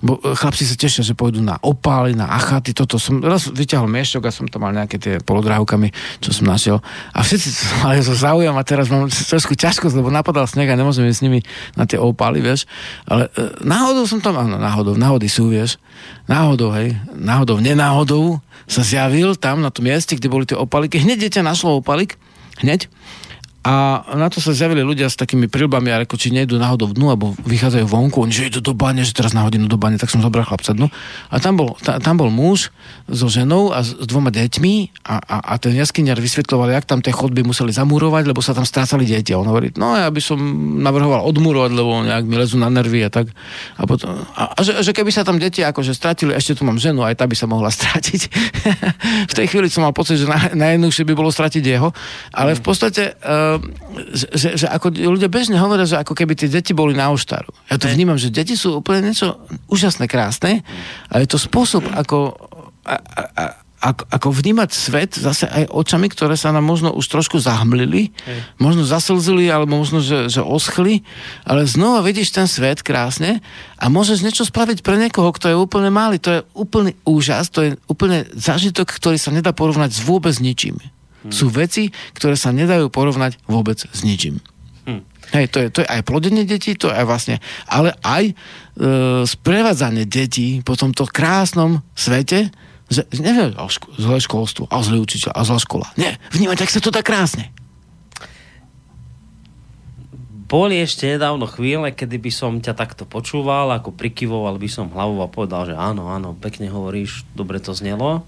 Bo 0.00 0.16
e, 0.20 0.32
chlapci 0.32 0.64
sa 0.64 0.76
tešia, 0.76 1.04
že 1.04 1.12
pôjdu 1.12 1.44
na 1.44 1.60
opály, 1.60 2.16
na 2.16 2.32
achaty, 2.32 2.72
toto 2.72 2.96
som, 2.96 3.20
raz 3.20 3.52
vyťahol 3.52 3.88
miešťok 3.88 4.22
a 4.24 4.32
som 4.32 4.48
tam 4.48 4.64
mal 4.64 4.72
nejaké 4.72 4.96
tie 4.96 5.14
polodrávkami, 5.20 5.92
čo 6.24 6.30
som 6.32 6.48
našiel. 6.48 6.80
A 7.12 7.20
všetci 7.20 7.48
mali 7.84 8.00
to 8.00 8.16
záujem 8.26 8.52
a 8.56 8.62
teraz 8.64 8.88
mám 8.88 9.12
trošku 9.12 9.52
ťažkosť, 9.54 9.94
lebo 10.00 10.08
napadal 10.08 10.48
sneh 10.48 10.68
a 10.68 10.76
nemôžem 10.76 11.04
ísť 11.08 11.20
s 11.20 11.24
nimi 11.24 11.40
na 11.76 11.84
tie 11.84 12.00
opály, 12.00 12.40
vieš. 12.40 12.64
Ale 13.04 13.28
e, 13.36 13.60
náhodou 13.60 14.08
som 14.08 14.24
tam, 14.24 14.40
áno, 14.40 14.56
náhodou, 14.56 14.96
náhody 14.96 15.28
sú, 15.28 15.52
vieš. 15.52 15.76
Náhodou, 16.24 16.72
hej, 16.72 16.96
náhodou, 17.12 17.60
nenáhodou 17.60 18.40
sa 18.64 18.80
zjavil 18.86 19.36
tam 19.36 19.60
na 19.60 19.68
tom 19.68 19.84
mieste, 19.84 20.16
kde 20.16 20.32
boli 20.32 20.48
tie 20.48 20.56
opaliky. 20.56 21.02
Hneď 21.02 21.28
dieťa 21.28 21.42
našlo 21.44 21.82
opalik, 21.82 22.16
hneď. 22.62 22.88
A 23.60 24.00
na 24.16 24.32
to 24.32 24.40
sa 24.40 24.56
zjavili 24.56 24.80
ľudia 24.80 25.12
s 25.12 25.20
takými 25.20 25.44
prilbami, 25.44 25.92
ale 25.92 26.08
ako 26.08 26.16
či 26.16 26.32
nejdu 26.32 26.56
náhodou 26.56 26.96
dnu, 26.96 27.12
alebo 27.12 27.36
vychádzajú 27.44 27.84
vonku, 27.84 28.24
oni, 28.24 28.32
že 28.32 28.48
idú 28.48 28.64
do 28.64 28.72
bane, 28.72 29.04
že 29.04 29.12
teraz 29.12 29.36
na 29.36 29.44
hodinu 29.44 29.68
do 29.68 29.76
bane, 29.76 30.00
tak 30.00 30.08
som 30.08 30.24
zobral 30.24 30.48
chlapca 30.48 30.72
dnu. 30.72 30.88
A 31.28 31.36
tam 31.44 31.60
bol, 31.60 31.76
ta, 31.76 32.00
tam 32.00 32.16
bol 32.16 32.32
muž 32.32 32.72
so 33.04 33.28
ženou 33.28 33.68
a 33.68 33.84
s, 33.84 33.92
dvoma 34.00 34.32
deťmi 34.32 35.04
a, 35.04 35.20
a, 35.20 35.36
a 35.44 35.52
ten 35.60 35.76
jaskyniar 35.76 36.16
vysvetľoval, 36.16 36.72
jak 36.72 36.88
tam 36.88 37.04
tie 37.04 37.12
chodby 37.12 37.44
museli 37.44 37.68
zamurovať, 37.68 38.32
lebo 38.32 38.40
sa 38.40 38.56
tam 38.56 38.64
strácali 38.64 39.04
deti. 39.04 39.36
A 39.36 39.44
on 39.44 39.52
hovorí, 39.52 39.76
no 39.76 39.92
ja 39.92 40.08
by 40.08 40.24
som 40.24 40.40
navrhoval 40.80 41.20
odmurovať, 41.28 41.70
lebo 41.76 42.00
nejak 42.00 42.24
mi 42.24 42.40
lezú 42.40 42.56
na 42.56 42.72
nervy 42.72 43.04
a 43.04 43.12
tak. 43.12 43.28
A, 43.76 43.84
potom, 43.84 44.24
a, 44.40 44.56
a 44.56 44.60
že, 44.64 44.80
že, 44.80 44.96
keby 44.96 45.12
sa 45.12 45.20
tam 45.20 45.36
deti 45.36 45.60
akože 45.60 45.92
stratili, 45.92 46.32
ešte 46.32 46.56
tu 46.56 46.64
mám 46.64 46.80
ženu, 46.80 47.04
aj 47.04 47.12
tá 47.20 47.28
by 47.28 47.36
sa 47.36 47.44
mohla 47.44 47.68
stratiť. 47.76 48.20
v 49.28 49.34
tej 49.36 49.46
chvíli 49.52 49.68
som 49.68 49.84
mal 49.84 49.92
pocit, 49.92 50.16
že 50.16 50.24
na, 50.24 50.48
najjednoduchšie 50.56 51.04
by 51.04 51.12
bolo 51.12 51.28
stratiť 51.28 51.60
jeho, 51.60 51.92
ale 52.32 52.56
v 52.56 52.62
podstate 52.64 53.20
uh, 53.20 53.49
že, 54.14 54.54
že, 54.60 54.66
ako 54.70 54.94
ľudia 54.94 55.26
bežne 55.26 55.58
hovoria, 55.58 55.88
že 55.88 55.98
ako 55.98 56.14
keby 56.14 56.38
tie 56.38 56.52
deti 56.52 56.76
boli 56.76 56.94
na 56.94 57.10
oštaru. 57.10 57.50
Ja 57.66 57.80
to 57.80 57.90
vnímam, 57.90 58.20
že 58.20 58.30
deti 58.30 58.54
sú 58.54 58.78
úplne 58.78 59.10
niečo 59.10 59.40
úžasné, 59.66 60.06
krásne 60.06 60.62
a 61.10 61.18
je 61.18 61.26
to 61.26 61.38
spôsob, 61.40 61.82
ako, 61.90 62.36
a, 62.86 62.94
a, 63.00 63.44
ako, 63.80 64.02
ako 64.12 64.28
vnímať 64.28 64.70
svet 64.76 65.16
zase 65.16 65.48
aj 65.48 65.72
očami, 65.72 66.12
ktoré 66.12 66.36
sa 66.36 66.52
nám 66.52 66.68
možno 66.68 66.92
už 66.92 67.08
trošku 67.08 67.40
zahmlili, 67.40 68.12
možno 68.60 68.84
zaslzili, 68.84 69.48
alebo 69.48 69.80
možno, 69.80 70.04
že, 70.04 70.28
že 70.28 70.44
oschli, 70.44 71.00
ale 71.48 71.64
znova 71.64 72.04
vidíš 72.04 72.36
ten 72.36 72.44
svet 72.44 72.84
krásne 72.84 73.40
a 73.80 73.88
môžeš 73.88 74.20
niečo 74.20 74.44
spraviť 74.44 74.84
pre 74.84 75.00
niekoho, 75.00 75.32
kto 75.32 75.48
je 75.48 75.56
úplne 75.56 75.88
malý. 75.88 76.20
To 76.20 76.30
je 76.30 76.40
úplný 76.52 76.92
úžas, 77.08 77.48
to 77.48 77.64
je 77.64 77.70
úplne 77.88 78.28
zážitok, 78.36 78.92
ktorý 78.92 79.16
sa 79.16 79.32
nedá 79.32 79.56
porovnať 79.56 79.96
s 79.96 80.04
vôbec 80.04 80.36
ničím. 80.36 80.76
Hmm. 81.20 81.32
Sú 81.32 81.52
veci, 81.52 81.92
ktoré 82.16 82.32
sa 82.32 82.48
nedajú 82.48 82.88
porovnať 82.88 83.36
vôbec 83.44 83.76
s 83.76 84.00
ničím. 84.00 84.40
Hm. 84.88 85.04
Hej, 85.36 85.46
to 85.52 85.58
je, 85.62 85.66
to 85.70 85.78
je 85.84 85.88
aj 85.88 86.02
plodenie 86.02 86.42
detí, 86.48 86.74
to 86.74 86.90
je 86.90 86.96
aj 86.96 87.06
vlastne, 87.06 87.36
ale 87.70 87.94
aj 88.02 88.32
e, 88.32 88.34
sprevádzanie 89.28 90.08
detí 90.08 90.58
po 90.64 90.74
tomto 90.74 91.06
krásnom 91.06 91.86
svete, 91.94 92.50
že, 92.90 93.06
že 93.06 93.20
neviem, 93.22 93.54
o 93.54 93.70
ško- 93.70 93.94
zlé 93.94 94.18
školstvo, 94.18 94.66
a 94.66 94.82
zlý 94.82 94.98
učiteľ, 94.98 95.30
a 95.30 95.46
zlá 95.46 95.62
škola. 95.62 95.86
Nie, 95.94 96.18
vnímať, 96.34 96.66
ak 96.66 96.74
sa 96.74 96.82
to 96.82 96.90
dá 96.90 97.06
krásne. 97.06 97.54
Boli 100.50 100.82
ešte 100.82 101.06
nedávno 101.06 101.46
chvíle, 101.46 101.94
kedy 101.94 102.18
by 102.18 102.32
som 102.34 102.58
ťa 102.58 102.74
takto 102.74 103.06
počúval, 103.06 103.70
ako 103.70 103.94
prikyvoval 103.94 104.58
by 104.58 104.66
som 104.66 104.90
hlavou 104.90 105.22
a 105.22 105.30
povedal, 105.30 105.70
že 105.70 105.78
áno, 105.78 106.10
áno, 106.10 106.34
pekne 106.34 106.66
hovoríš, 106.66 107.22
dobre 107.38 107.62
to 107.62 107.70
znelo, 107.70 108.26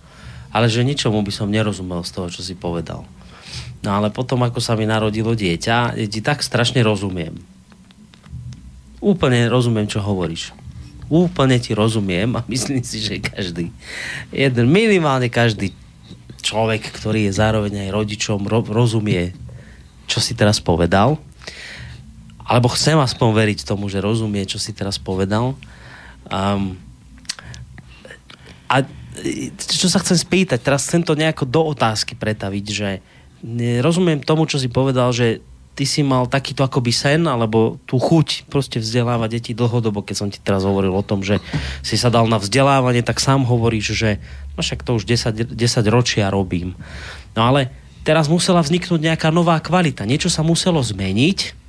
ale 0.52 0.68
že 0.68 0.84
ničomu 0.84 1.24
by 1.24 1.32
som 1.32 1.48
nerozumel 1.48 2.04
z 2.04 2.12
toho, 2.12 2.28
čo 2.28 2.44
si 2.44 2.52
povedal. 2.52 3.08
No 3.82 3.98
ale 3.98 4.14
potom, 4.14 4.38
ako 4.46 4.62
sa 4.62 4.78
mi 4.78 4.86
narodilo 4.86 5.34
dieťa, 5.34 5.98
ti 6.06 6.20
tak 6.22 6.44
strašne 6.44 6.84
rozumiem. 6.86 7.34
Úplne 9.02 9.50
rozumiem, 9.50 9.90
čo 9.90 9.98
hovoríš. 9.98 10.54
Úplne 11.10 11.58
ti 11.58 11.74
rozumiem 11.74 12.30
a 12.38 12.46
myslím 12.52 12.84
si, 12.86 13.02
že 13.02 13.18
každý, 13.18 13.74
jeden, 14.30 14.70
minimálne 14.70 15.26
každý 15.26 15.74
človek, 16.42 16.94
ktorý 16.94 17.26
je 17.26 17.38
zároveň 17.38 17.88
aj 17.88 17.94
rodičom, 17.94 18.46
ro- 18.46 18.66
rozumie, 18.66 19.34
čo 20.06 20.22
si 20.22 20.36
teraz 20.36 20.62
povedal. 20.62 21.18
Alebo 22.42 22.68
chcem 22.70 22.98
aspoň 22.98 23.28
veriť 23.32 23.58
tomu, 23.64 23.86
že 23.86 24.02
rozumie, 24.02 24.44
čo 24.44 24.58
si 24.58 24.74
teraz 24.74 24.98
povedal. 24.98 25.54
Um, 26.26 26.74
a 28.66 28.82
čo 29.56 29.88
sa 29.92 30.00
chcem 30.00 30.16
spýtať, 30.16 30.58
teraz 30.64 30.88
chcem 30.88 31.04
to 31.04 31.12
nejako 31.12 31.44
do 31.44 31.60
otázky 31.76 32.16
pretaviť, 32.16 32.64
že 32.68 32.88
ne- 33.44 33.84
rozumiem 33.84 34.24
tomu, 34.24 34.48
čo 34.48 34.56
si 34.56 34.72
povedal, 34.72 35.12
že 35.12 35.44
ty 35.72 35.88
si 35.88 36.04
mal 36.04 36.28
takýto 36.28 36.64
akoby 36.64 36.92
sen, 36.92 37.24
alebo 37.24 37.80
tú 37.88 37.96
chuť 37.96 38.48
proste 38.52 38.76
vzdelávať 38.76 39.28
deti 39.40 39.52
dlhodobo, 39.56 40.04
keď 40.04 40.16
som 40.16 40.28
ti 40.28 40.36
teraz 40.40 40.68
hovoril 40.68 40.92
o 40.92 41.04
tom, 41.04 41.24
že 41.24 41.40
si 41.80 41.96
sa 41.96 42.12
dal 42.12 42.28
na 42.28 42.36
vzdelávanie, 42.36 43.00
tak 43.00 43.20
sám 43.20 43.48
hovoríš, 43.48 43.96
že 43.96 44.10
no 44.56 44.60
však 44.60 44.84
to 44.84 45.00
už 45.00 45.08
10, 45.08 45.56
10 45.56 45.56
ročia 45.88 46.28
robím. 46.28 46.76
No 47.32 47.48
ale 47.48 47.72
teraz 48.04 48.28
musela 48.28 48.60
vzniknúť 48.60 49.00
nejaká 49.00 49.32
nová 49.32 49.56
kvalita, 49.64 50.04
niečo 50.04 50.28
sa 50.28 50.44
muselo 50.44 50.84
zmeniť, 50.84 51.62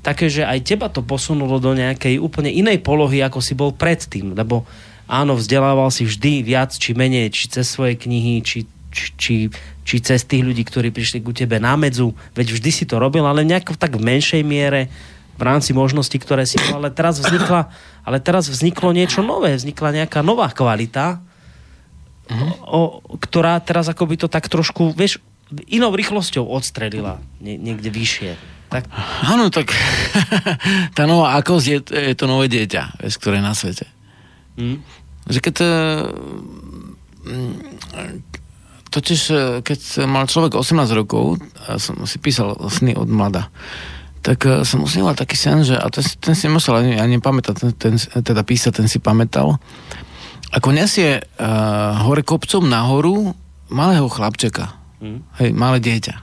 také, 0.00 0.30
aj 0.30 0.60
teba 0.64 0.88
to 0.88 1.04
posunulo 1.04 1.60
do 1.60 1.76
nejakej 1.76 2.22
úplne 2.22 2.48
inej 2.48 2.80
polohy, 2.80 3.20
ako 3.20 3.38
si 3.42 3.52
bol 3.58 3.74
predtým, 3.74 4.32
lebo 4.32 4.64
áno, 5.10 5.34
vzdelával 5.34 5.90
si 5.90 6.06
vždy 6.06 6.46
viac 6.46 6.70
či 6.70 6.94
menej, 6.94 7.34
či 7.34 7.50
cez 7.50 7.66
svoje 7.66 7.98
knihy, 7.98 8.40
či, 8.46 8.64
či, 8.94 9.04
či, 9.18 9.34
či 9.82 9.96
cez 9.98 10.22
tých 10.22 10.46
ľudí, 10.46 10.62
ktorí 10.62 10.94
prišli 10.94 11.18
ku 11.18 11.34
tebe 11.34 11.58
na 11.58 11.74
medzu, 11.74 12.14
veď 12.38 12.54
vždy 12.54 12.70
si 12.70 12.84
to 12.86 13.02
robil, 13.02 13.26
ale 13.26 13.42
nejako 13.42 13.74
tak 13.74 13.98
v 13.98 14.06
menšej 14.06 14.46
miere 14.46 14.86
v 15.34 15.42
rámci 15.42 15.72
možností, 15.72 16.20
ktoré 16.20 16.44
si 16.44 16.60
mal, 16.60 16.84
ale 16.84 16.92
teraz 16.92 17.16
vznikla, 17.16 17.72
ale 18.04 18.20
teraz 18.20 18.46
vzniklo 18.52 18.92
niečo 18.92 19.24
nové, 19.24 19.56
vznikla 19.56 20.04
nejaká 20.04 20.20
nová 20.20 20.52
kvalita, 20.52 21.24
o, 22.68 23.00
ktorá 23.18 23.58
teraz 23.58 23.88
akoby 23.88 24.20
to 24.20 24.28
tak 24.28 24.46
trošku, 24.46 24.92
vieš, 24.92 25.18
inou 25.66 25.90
rýchlosťou 25.90 26.46
odstrelila 26.46 27.18
nie, 27.42 27.58
niekde 27.58 27.90
vyššie. 27.90 28.30
Tak, 28.70 28.86
Áno, 29.26 29.50
tak 29.50 29.74
tá 30.96 31.02
nová 31.10 31.34
akosť 31.42 31.66
je, 31.66 31.78
je 31.90 32.14
to 32.14 32.30
nové 32.30 32.46
dieťa, 32.46 33.02
vieš, 33.02 33.18
ktoré 33.18 33.42
je 33.42 33.48
na 33.48 33.54
svete. 33.56 33.86
hm? 34.60 34.78
Že 35.30 35.38
keď 35.38 35.54
e, 35.62 35.66
mm, 37.30 37.54
totiž, 38.90 39.20
e, 39.30 39.36
keď 39.62 40.10
mal 40.10 40.26
človek 40.26 40.58
18 40.58 40.90
rokov, 40.98 41.38
a 41.70 41.78
som 41.78 41.94
si 42.04 42.18
písal 42.18 42.58
sny 42.58 42.98
od 42.98 43.06
mlada, 43.06 43.48
tak 44.20 44.42
e, 44.44 44.66
som 44.66 44.82
usníval 44.82 45.14
taký 45.14 45.38
sen, 45.38 45.62
že, 45.62 45.78
a 45.78 45.86
ten, 45.88 46.02
ten 46.18 46.34
si 46.34 46.50
musel 46.50 46.82
ani, 46.82 46.98
ani 46.98 47.22
pamätať, 47.22 47.54
ten, 47.56 47.70
ten, 47.78 47.94
teda 47.96 48.42
písať, 48.42 48.82
ten 48.82 48.88
si 48.90 48.98
pamätal, 48.98 49.56
ako 50.50 50.74
nesie 50.74 51.22
uh, 51.22 52.02
hore 52.02 52.26
kopcom 52.26 52.66
nahoru 52.66 53.38
malého 53.70 54.10
chlapčeka, 54.10 54.80
Hm? 55.00 55.20
hej, 55.40 55.50
malé 55.56 55.80
dieťa. 55.80 56.14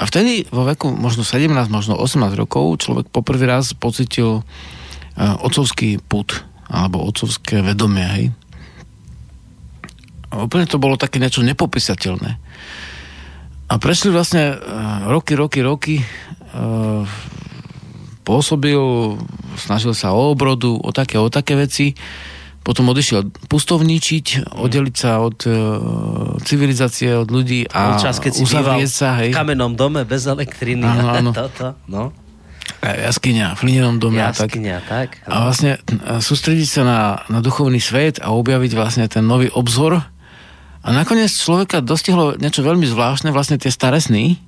A 0.00 0.02
vtedy 0.04 0.48
vo 0.48 0.68
veku 0.68 0.92
možno 0.92 1.24
17, 1.24 1.48
možno 1.72 1.96
18 1.96 2.32
rokov 2.36 2.80
človek 2.80 3.08
poprvý 3.08 3.48
raz 3.48 3.72
pocitil 3.72 4.40
uh, 4.40 5.44
otcovský 5.44 6.00
put 6.04 6.44
alebo 6.70 7.02
otcovské 7.02 7.60
vedomie, 7.66 8.06
hej. 8.06 8.26
A 10.30 10.46
úplne 10.46 10.70
to 10.70 10.78
bolo 10.78 10.94
také 10.94 11.18
niečo 11.18 11.42
nepopísateľné. 11.42 12.38
A 13.70 13.72
prešli 13.78 14.14
vlastne 14.14 14.54
uh, 14.54 15.10
roky, 15.10 15.34
roky, 15.34 15.58
roky. 15.62 15.96
Uh, 16.54 17.02
pôsobil, 18.22 18.78
snažil 19.58 19.94
sa 19.94 20.14
o 20.14 20.30
obrodu, 20.34 20.70
o 20.70 20.90
také, 20.94 21.18
o 21.18 21.26
také 21.26 21.58
veci. 21.58 21.98
Potom 22.62 22.86
odišiel 22.92 23.26
pustovničiť, 23.50 24.54
oddeliť 24.54 24.94
sa 24.94 25.18
od 25.18 25.38
uh, 25.46 25.54
civilizácie, 26.46 27.10
od 27.18 27.26
ľudí 27.26 27.66
a 27.66 27.98
čas, 27.98 28.22
keď 28.22 28.32
si 28.36 28.42
uzavrieť 28.46 28.90
sa, 28.90 29.18
hej. 29.18 29.34
v 29.34 29.38
kamennom 29.38 29.74
dome 29.74 30.06
bez 30.06 30.30
elektriny. 30.30 30.86
Áno, 30.86 31.06
áno. 31.10 31.30
Toto, 31.42 31.74
no. 31.90 32.14
Jaskyňa, 32.80 33.60
v 33.60 33.60
hlinenom 33.60 34.00
dome 34.00 34.24
a 34.24 34.32
tak. 34.32 34.56
Jaskyňa, 34.56 34.76
tak. 34.88 35.20
A 35.28 35.44
vlastne 35.44 35.76
e, 35.76 36.20
sústrediť 36.24 36.68
sa 36.68 36.82
na, 36.82 37.00
na 37.28 37.44
duchovný 37.44 37.76
svet 37.76 38.24
a 38.24 38.32
objaviť 38.32 38.72
vlastne 38.72 39.04
ten 39.04 39.20
nový 39.20 39.52
obzor. 39.52 40.00
A 40.80 40.88
nakoniec 40.88 41.28
človeka 41.28 41.84
dostihlo 41.84 42.40
niečo 42.40 42.64
veľmi 42.64 42.88
zvláštne, 42.88 43.36
vlastne 43.36 43.60
tie 43.60 43.68
staré 43.68 44.00
sny, 44.00 44.40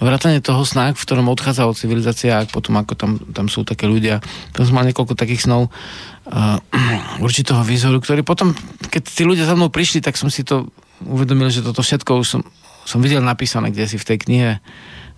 vrátanie 0.00 0.40
toho 0.40 0.64
sna, 0.64 0.96
v 0.96 0.98
ktorom 0.98 1.28
odchádza 1.28 1.68
od 1.68 1.76
civilizácie 1.76 2.32
a 2.32 2.48
potom 2.48 2.80
ako 2.80 2.96
tam, 2.96 3.20
tam 3.30 3.46
sú 3.46 3.62
také 3.62 3.84
ľudia. 3.84 4.24
Tam 4.56 4.64
som 4.64 4.74
mal 4.74 4.88
niekoľko 4.88 5.12
takých 5.12 5.44
snov 5.44 5.68
uh, 5.68 6.56
určitého 7.26 7.60
výzoru, 7.60 8.00
ktorý 8.00 8.24
potom, 8.24 8.56
keď 8.88 9.02
tí 9.06 9.22
ľudia 9.28 9.44
za 9.44 9.54
mnou 9.54 9.68
prišli, 9.68 10.00
tak 10.00 10.16
som 10.16 10.32
si 10.32 10.40
to 10.40 10.72
uvedomil, 11.04 11.52
že 11.52 11.60
toto 11.60 11.84
všetko 11.84 12.24
už 12.24 12.26
som, 12.26 12.42
som 12.88 13.04
videl 13.04 13.20
napísané 13.20 13.68
kde 13.68 13.86
si 13.86 13.96
v 14.00 14.08
tej 14.08 14.18
knihe 14.24 14.50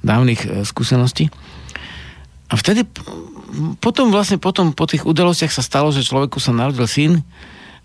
dávnych 0.02 0.40
e, 0.44 0.48
skúseností. 0.66 1.30
A 2.52 2.54
vtedy 2.60 2.84
potom 3.80 4.12
vlastne 4.12 4.36
potom 4.36 4.76
po 4.76 4.84
tých 4.84 5.08
udalostiach 5.08 5.52
sa 5.52 5.64
stalo, 5.64 5.88
že 5.88 6.04
človeku 6.04 6.36
sa 6.36 6.52
narodil 6.52 6.84
syn. 6.84 7.24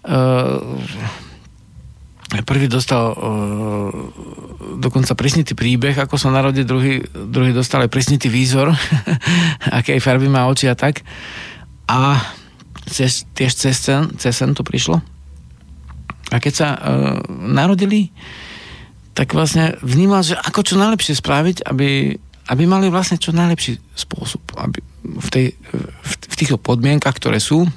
Uh, 0.03 0.59
prvý 2.43 2.67
dostal 2.67 3.15
uh, 3.15 3.91
dokonca 4.79 5.15
presnitý 5.15 5.55
príbeh, 5.55 5.95
ako 5.95 6.19
sa 6.19 6.31
narodil, 6.31 6.67
druhý, 6.67 6.99
druhý 7.11 7.55
dostal 7.55 7.87
aj 7.87 7.91
presnitý 7.91 8.27
výzor, 8.27 8.75
aké 9.79 9.99
farby 10.03 10.27
má 10.27 10.47
oči 10.51 10.67
a 10.67 10.75
tak. 10.75 11.03
A 11.87 12.19
cez, 12.87 13.23
tiež 13.35 13.55
cez 13.55 13.75
sen, 13.79 14.11
cez 14.19 14.35
sen 14.35 14.51
to 14.51 14.63
prišlo. 14.63 14.99
A 16.31 16.43
keď 16.43 16.53
sa 16.53 16.67
uh, 16.75 16.79
narodili, 17.31 18.11
tak 19.15 19.31
vlastne 19.31 19.79
vnímal, 19.79 20.21
že 20.21 20.35
ako 20.35 20.61
čo 20.61 20.75
najlepšie 20.75 21.15
spraviť, 21.17 21.57
aby, 21.65 22.19
aby 22.47 22.63
mali 22.63 22.87
vlastne 22.87 23.19
čo 23.19 23.35
najlepší 23.35 23.79
spôsob. 23.95 24.41
Aby 24.55 24.79
v, 25.03 25.29
tej, 25.31 25.45
v, 25.73 26.11
v 26.15 26.35
týchto 26.35 26.57
podmienkach, 26.59 27.15
ktoré 27.15 27.43
sú 27.43 27.67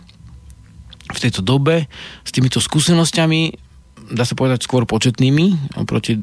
v 1.10 1.18
tejto 1.18 1.42
dobe, 1.42 1.90
s 2.22 2.30
týmito 2.30 2.62
skúsenosťami, 2.62 3.70
dá 4.14 4.22
sa 4.22 4.38
povedať 4.38 4.66
skôr 4.66 4.86
početnými, 4.86 5.74
oproti 5.78 6.18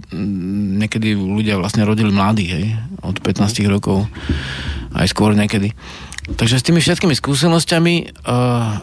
niekedy 0.80 1.16
ľudia 1.16 1.60
vlastne 1.60 1.84
rodili 1.84 2.12
mladí, 2.12 2.48
hej, 2.48 2.66
od 3.04 3.20
15 3.20 3.68
rokov, 3.68 4.08
aj 4.96 5.08
skôr 5.12 5.36
niekedy. 5.36 5.76
Takže 6.28 6.60
s 6.60 6.66
tými 6.68 6.80
všetkými 6.84 7.16
skúsenosťami 7.16 7.96
uh, 8.28 8.80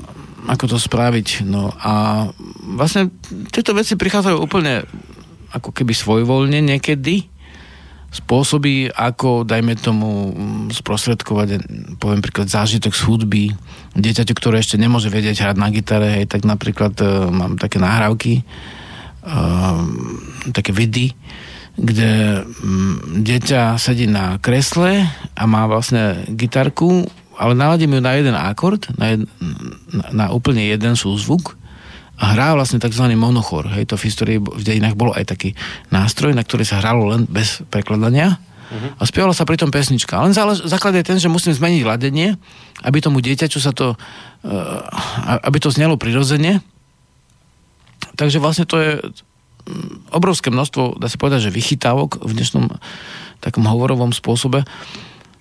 ako 0.49 0.77
to 0.77 0.79
spraviť. 0.81 1.45
No 1.49 1.73
a 1.73 2.29
vlastne 2.77 3.13
tieto 3.53 3.73
veci 3.77 3.97
prichádzajú 3.97 4.37
úplne 4.41 4.85
ako 5.53 5.71
keby 5.71 5.93
svojvoľne 5.95 6.61
niekedy, 6.65 7.34
spôsoby, 8.15 8.95
ako, 8.95 9.43
dajme 9.43 9.75
tomu, 9.75 10.31
sprostredkovať, 10.71 11.67
poviem 11.99 12.23
príklad, 12.23 12.47
zážitok 12.47 12.95
z 12.95 13.03
hudby, 13.11 13.45
dieťaťu, 13.99 14.33
ktoré 14.39 14.63
ešte 14.63 14.79
nemôže 14.79 15.11
vedieť 15.11 15.43
hrať 15.43 15.57
na 15.59 15.69
gitare, 15.75 16.23
hej, 16.23 16.31
tak 16.31 16.47
napríklad 16.47 16.95
uh, 17.03 17.27
mám 17.35 17.59
také 17.59 17.83
nahrávky, 17.83 18.47
uh, 19.27 19.83
také 20.55 20.71
vidy, 20.71 21.11
kde 21.75 22.47
um, 22.63 23.03
dieťa 23.27 23.83
sedí 23.83 24.07
na 24.07 24.39
kresle 24.39 25.11
a 25.35 25.43
má 25.51 25.67
vlastne 25.67 26.23
gitarku, 26.31 27.11
ale 27.35 27.59
naladím 27.59 27.99
ju 27.99 28.01
na 28.01 28.15
jeden 28.15 28.39
akord, 28.39 28.87
na, 28.95 29.11
jed, 29.11 29.27
na, 29.91 30.07
na 30.15 30.27
úplne 30.31 30.63
jeden 30.63 30.95
súzvuk 30.95 31.59
a 32.15 32.25
hrá 32.35 32.55
vlastne 32.55 32.79
tzv. 32.79 33.11
monochor. 33.19 33.67
Hej, 33.75 33.91
to 33.91 33.99
v 33.99 34.07
histórii 34.07 34.39
v 34.39 34.63
dejinách 34.63 34.95
bolo 34.95 35.11
aj 35.11 35.35
taký 35.35 35.59
nástroj, 35.91 36.31
na 36.31 36.47
ktorý 36.47 36.63
sa 36.63 36.79
hralo 36.79 37.11
len 37.11 37.27
bez 37.27 37.67
prekladania 37.75 38.39
uh-huh. 38.39 38.91
a 38.99 39.03
spievala 39.03 39.35
sa 39.35 39.43
pritom 39.43 39.75
pesnička. 39.75 40.23
Len 40.23 40.31
základ 40.67 40.95
je 40.95 41.05
ten, 41.07 41.19
že 41.19 41.27
musím 41.27 41.59
zmeniť 41.59 41.83
ladenie, 41.83 42.39
aby 42.87 42.99
tomu 43.03 43.19
dieťaču 43.19 43.59
sa 43.59 43.75
to, 43.75 43.99
uh, 43.99 45.43
aby 45.43 45.59
to 45.59 45.75
znelo 45.75 45.99
prirodzene. 45.99 46.63
Takže 48.15 48.39
vlastne 48.39 48.63
to 48.63 48.79
je 48.79 48.91
mm, 49.03 50.15
obrovské 50.15 50.55
množstvo, 50.55 51.03
dá 51.03 51.11
sa 51.11 51.19
povedať, 51.19 51.51
že 51.51 51.57
vychytávok 51.57 52.23
v 52.23 52.31
dnešnom 52.31 52.71
takom 53.43 53.67
hovorovom 53.67 54.15
spôsobe. 54.15 54.63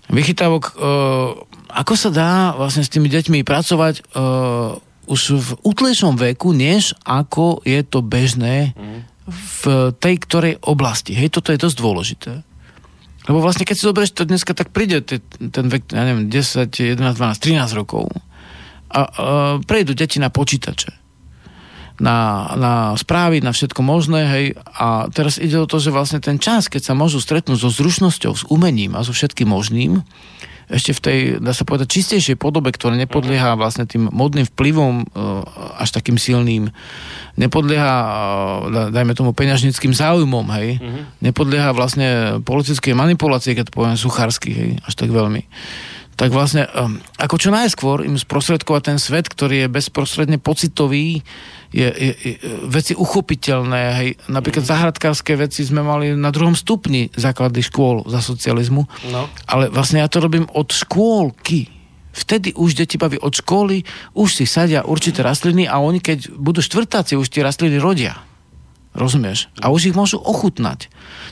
Vychytávok, 0.09 0.73
uh, 0.73 1.37
ako 1.69 1.93
sa 1.93 2.09
dá 2.09 2.31
vlastne 2.57 2.81
s 2.81 2.89
tými 2.89 3.13
deťmi 3.13 3.45
pracovať 3.45 4.09
uh, 4.17 4.81
už 5.07 5.21
v 5.39 5.49
útlejšom 5.63 6.15
veku, 6.15 6.55
než 6.55 6.95
ako 7.03 7.61
je 7.67 7.81
to 7.83 7.99
bežné 7.99 8.75
v 9.27 9.63
tej 9.99 10.15
ktorej 10.19 10.53
oblasti. 10.63 11.15
Hej, 11.15 11.39
toto 11.39 11.55
je 11.55 11.63
dosť 11.63 11.77
dôležité. 11.79 12.31
Lebo 13.23 13.39
vlastne, 13.39 13.63
keď 13.63 13.75
si 13.79 13.87
zoberieš 13.87 14.19
to 14.19 14.27
dneska, 14.27 14.51
tak 14.51 14.75
príde 14.75 14.99
ten 15.03 15.65
vek, 15.71 15.95
ja 15.95 16.03
neviem, 16.03 16.27
10, 16.27 16.67
11, 16.67 16.99
12, 16.99 17.39
13 17.39 17.79
rokov 17.79 18.11
a, 18.91 18.99
a 18.99 19.01
prejdú 19.63 19.95
deti 19.95 20.19
na 20.19 20.27
počítače 20.27 21.03
na, 22.01 22.49
na 22.57 22.73
správy, 22.97 23.43
na 23.43 23.53
všetko 23.53 23.85
možné, 23.85 24.21
hej, 24.25 24.45
a 24.57 25.07
teraz 25.13 25.37
ide 25.37 25.61
o 25.61 25.69
to, 25.69 25.77
že 25.77 25.93
vlastne 25.93 26.17
ten 26.17 26.41
čas, 26.41 26.65
keď 26.65 26.89
sa 26.89 26.93
môžu 26.97 27.21
stretnúť 27.21 27.61
so 27.61 27.69
zručnosťou, 27.69 28.33
s 28.33 28.43
umením 28.49 28.97
a 28.97 29.05
so 29.05 29.13
všetkým 29.13 29.45
možným, 29.45 30.01
ešte 30.71 30.91
v 30.95 30.99
tej, 30.99 31.19
dá 31.43 31.51
sa 31.51 31.67
povedať, 31.67 31.99
čistejšej 31.99 32.39
podobe, 32.39 32.71
ktorá 32.71 32.95
nepodlieha 32.95 33.55
vlastne 33.59 33.83
tým 33.83 34.07
modným 34.11 34.47
vplyvom 34.47 35.03
e, 35.03 35.05
až 35.79 35.89
takým 35.95 36.15
silným, 36.15 36.71
nepodlieha, 37.35 37.95
e, 38.67 38.79
dajme 38.91 39.13
tomu, 39.15 39.35
peňažnickým 39.35 39.91
záujmom, 39.91 40.45
hej, 40.59 40.79
uh-huh. 40.79 41.03
nepodlieha 41.19 41.71
vlastne 41.75 42.39
politickej 42.43 42.95
manipulácii, 42.95 43.55
keď 43.55 43.69
to 43.69 43.75
poviem 43.75 43.97
suchársky, 43.99 44.49
hej, 44.51 44.69
až 44.83 44.93
tak 44.95 45.11
veľmi 45.11 45.43
tak 46.13 46.29
vlastne 46.29 46.69
um, 46.77 47.01
ako 47.17 47.35
čo 47.41 47.49
najskôr 47.49 48.05
im 48.05 48.17
sprostredkovať 48.17 48.81
ten 48.85 48.97
svet, 49.01 49.25
ktorý 49.25 49.65
je 49.65 49.73
bezprostredne 49.73 50.37
pocitový, 50.37 51.25
je, 51.73 51.89
je, 51.89 52.11
je 52.13 52.33
veci 52.69 52.93
uchopiteľné. 52.93 53.81
Hej. 53.97 54.09
Napríklad 54.29 54.61
mm. 54.61 54.69
zahradkárske 54.69 55.33
veci 55.33 55.65
sme 55.65 55.81
mali 55.81 56.13
na 56.13 56.29
druhom 56.29 56.53
stupni 56.53 57.09
základy 57.17 57.65
škôl 57.65 58.05
za 58.05 58.21
socializmu. 58.21 58.85
No. 59.09 59.25
Ale 59.49 59.73
vlastne 59.73 60.05
ja 60.05 60.07
to 60.07 60.21
robím 60.21 60.45
od 60.53 60.69
škôlky. 60.69 61.73
Vtedy 62.13 62.53
už 62.53 62.77
deti 62.77 63.01
baví 63.01 63.17
od 63.17 63.33
školy, 63.33 63.81
už 64.13 64.29
si 64.37 64.45
sadia 64.45 64.85
určité 64.85 65.25
rastliny 65.25 65.65
a 65.65 65.81
oni 65.81 65.97
keď 65.97 66.29
budú 66.37 66.61
štvrtáci, 66.61 67.17
už 67.17 67.33
tie 67.33 67.41
rastliny 67.41 67.81
rodia. 67.81 68.21
Rozumieš? 68.93 69.49
A 69.57 69.73
už 69.73 69.89
ich 69.89 69.97
môžu 69.97 70.21
ochutnať. 70.21 70.85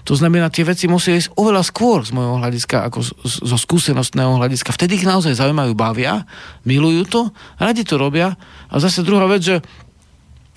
To 0.10 0.18
znamená, 0.18 0.50
tie 0.50 0.66
veci 0.66 0.90
musia 0.90 1.14
ísť 1.14 1.38
oveľa 1.38 1.62
skôr 1.62 2.02
z 2.02 2.10
môjho 2.10 2.42
hľadiska, 2.42 2.90
ako 2.90 3.06
zo 3.26 3.58
skúsenostného 3.58 4.42
hľadiska. 4.42 4.74
Vtedy 4.74 4.98
ich 4.98 5.06
naozaj 5.06 5.38
zaujímajú, 5.38 5.78
bavia, 5.78 6.26
milujú 6.66 7.06
to, 7.06 7.22
radi 7.62 7.86
to 7.86 8.02
robia. 8.02 8.34
A 8.74 8.82
zase 8.82 9.06
druhá 9.06 9.30
vec, 9.30 9.46
že 9.46 9.56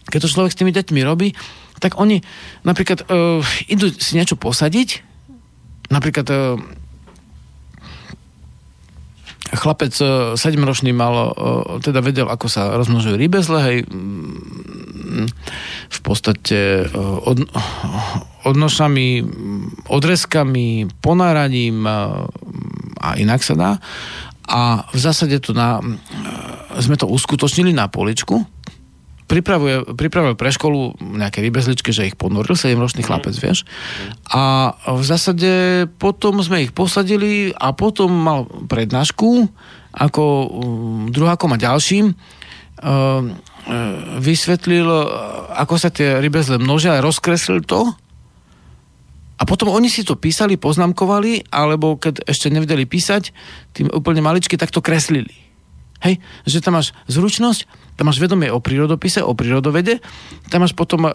keď 0.08 0.18
to 0.24 0.32
človek 0.32 0.52
s 0.56 0.58
tými 0.60 0.72
deťmi 0.72 1.00
robí, 1.04 1.36
tak 1.80 2.00
oni 2.00 2.24
napríklad 2.64 3.04
uh, 3.08 3.44
idú 3.68 3.92
si 3.92 4.16
niečo 4.16 4.40
posadiť, 4.40 5.04
napríklad 5.92 6.26
uh, 6.32 6.56
chlapec 9.54 9.94
uh, 10.02 10.34
7-ročný 10.34 10.90
mal, 10.90 11.14
uh, 11.14 11.78
teda 11.78 12.02
vedel, 12.02 12.26
ako 12.26 12.46
sa 12.50 12.74
rozmnožujú 12.78 13.14
rybezle, 13.14 13.58
hej, 13.62 13.78
v 15.90 15.98
podstate 16.02 16.84
e, 16.84 16.96
od, 16.98 17.46
odnošami, 18.44 19.08
odrezkami, 19.88 20.90
ponáraním 20.98 21.86
e, 21.86 21.92
a 22.98 23.08
inak 23.20 23.40
sa 23.44 23.54
dá. 23.54 23.70
A 24.44 24.84
v 24.92 24.98
zásade 24.98 25.38
to 25.40 25.56
na, 25.56 25.80
e, 25.80 26.82
sme 26.82 26.98
to 26.98 27.06
uskutočnili 27.06 27.70
na 27.70 27.86
poličku. 27.86 28.42
Pripravuje, 29.24 29.96
pripravil 29.96 30.36
pre 30.36 30.52
školu 30.52 31.00
nejaké 31.00 31.40
vybezličky, 31.40 31.96
že 31.96 32.12
ich 32.12 32.16
ponoril, 32.16 32.52
7-ročný 32.52 33.08
chlapec, 33.08 33.32
vieš. 33.40 33.64
A 34.28 34.76
v 34.84 35.00
zásade 35.00 35.84
potom 35.96 36.44
sme 36.44 36.68
ich 36.68 36.76
posadili 36.76 37.48
a 37.56 37.72
potom 37.72 38.12
mal 38.12 38.44
prednášku 38.44 39.48
ako 39.96 40.22
druhákom 41.08 41.56
a 41.56 41.62
ďalším. 41.62 42.12
E, 42.12 42.14
vysvetlil, 44.20 44.84
ako 45.56 45.74
sa 45.80 45.88
tie 45.88 46.20
rybezle 46.20 46.60
množia, 46.60 47.00
rozkreslil 47.00 47.64
to. 47.64 47.96
A 49.40 49.42
potom 49.48 49.72
oni 49.72 49.88
si 49.88 50.04
to 50.04 50.20
písali, 50.20 50.60
poznamkovali, 50.60 51.48
alebo 51.48 51.96
keď 51.96 52.28
ešte 52.28 52.52
nevedeli 52.52 52.84
písať, 52.84 53.32
tým 53.72 53.88
úplne 53.90 54.20
maličky, 54.20 54.60
tak 54.60 54.70
to 54.70 54.84
kreslili. 54.84 55.32
Hej, 56.04 56.20
že 56.44 56.60
tam 56.60 56.76
máš 56.76 56.92
zručnosť, 57.08 57.64
tam 57.94 58.10
máš 58.10 58.18
vedomie 58.18 58.50
o 58.50 58.58
prírodopise, 58.58 59.22
o 59.22 59.32
prírodovede, 59.34 60.02
tam 60.50 60.66
máš 60.66 60.74
potom 60.74 61.06
uh, 61.06 61.12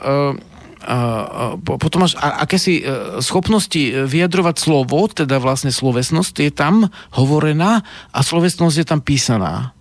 uh, 0.79 1.59
potom 1.59 2.07
máš 2.07 2.15
akési 2.19 2.81
uh, 2.81 3.19
schopnosti 3.19 4.07
vyjadrovať 4.07 4.55
slovo, 4.57 5.07
teda 5.11 5.37
vlastne 5.43 5.75
slovesnosť 5.75 6.35
je 6.39 6.51
tam 6.55 6.87
hovorená 7.15 7.83
a 8.15 8.19
slovesnosť 8.23 8.75
je 8.79 8.85
tam 8.87 8.99
písaná. 9.03 9.75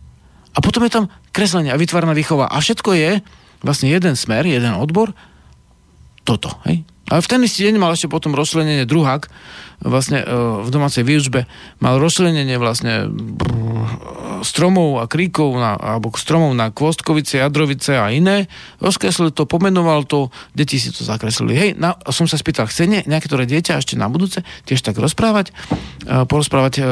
A 0.54 0.58
potom 0.58 0.82
je 0.82 0.90
tam 0.90 1.04
kreslenie 1.30 1.70
a 1.70 1.78
vytvarná 1.78 2.10
výchova. 2.18 2.50
A 2.50 2.58
všetko 2.58 2.90
je 2.98 3.22
vlastne 3.62 3.90
jeden 3.90 4.18
smer, 4.18 4.42
jeden 4.42 4.74
odbor, 4.74 5.14
toto. 6.26 6.50
Hej? 6.66 6.82
A 7.08 7.22
v 7.22 7.30
ten 7.30 7.40
istý 7.46 7.70
deň 7.70 7.80
mal 7.80 7.94
ešte 7.94 8.10
potom 8.10 8.36
rozšlenenie 8.36 8.84
druhák, 8.84 9.30
vlastne 9.82 10.22
e, 10.22 10.26
v 10.64 10.68
domácej 10.70 11.06
výučbe 11.06 11.46
mal 11.78 12.02
rozšlenenie 12.02 12.58
vlastne 12.58 13.06
stromov 14.42 15.02
a 15.02 15.04
kríkov 15.10 15.58
na, 15.58 15.74
alebo 15.74 16.14
stromov 16.14 16.54
na 16.54 16.70
Kvostkovice, 16.70 17.42
Jadrovice 17.42 17.98
a 17.98 18.10
iné. 18.10 18.46
Rozkreslil 18.78 19.34
to, 19.34 19.46
pomenoval 19.46 20.06
to, 20.06 20.30
deti 20.54 20.78
si 20.78 20.94
to 20.94 21.02
zakreslili. 21.02 21.54
Hej, 21.54 21.70
na, 21.78 21.94
som 22.10 22.26
sa 22.30 22.38
spýtal, 22.38 22.70
chce 22.70 22.86
ne, 22.86 23.00
nejaké 23.06 23.26
ktoré 23.30 23.44
dieťa 23.44 23.82
ešte 23.82 23.98
na 23.98 24.08
budúce 24.08 24.42
tiež 24.64 24.82
tak 24.82 24.98
rozprávať, 24.98 25.50
e, 26.06 26.24
porozprávať 26.26 26.74
e, 26.78 26.82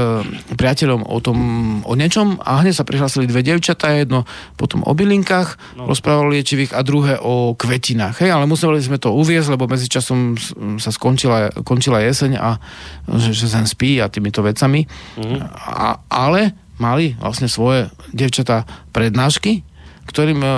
priateľom 0.54 1.06
o 1.06 1.18
tom, 1.22 1.38
o 1.86 1.94
niečom 1.94 2.38
a 2.42 2.62
hneď 2.62 2.74
sa 2.82 2.84
prihlásili 2.86 3.30
dve 3.30 3.42
devčatá, 3.46 3.94
jedno 3.94 4.28
potom 4.58 4.82
o 4.86 4.92
bylinkách, 4.92 5.78
no. 5.80 5.88
rozprávali 5.90 6.38
liečivých 6.38 6.74
a 6.74 6.82
druhé 6.82 7.18
o 7.18 7.54
kvetinách. 7.54 8.22
Hej, 8.22 8.30
ale 8.34 8.50
museli 8.50 8.78
sme 8.82 8.98
to 8.98 9.14
uviezť, 9.14 9.54
lebo 9.54 9.70
medzičasom 9.70 10.38
sa 10.78 10.90
skončila, 10.90 11.50
končila 11.62 12.02
jeseň 12.02 12.38
a 12.38 12.58
že, 13.06 13.30
že 13.32 13.46
sem 13.46 13.66
spí 13.66 13.98
a 14.02 14.10
týmito 14.10 14.42
vecami. 14.44 14.86
Mm. 15.18 15.40
A, 15.56 16.00
ale 16.10 16.54
mali 16.76 17.16
vlastne 17.16 17.48
svoje 17.48 17.88
devčatá 18.12 18.68
prednášky, 18.92 19.64
ktorým, 20.06 20.40
e, 20.40 20.52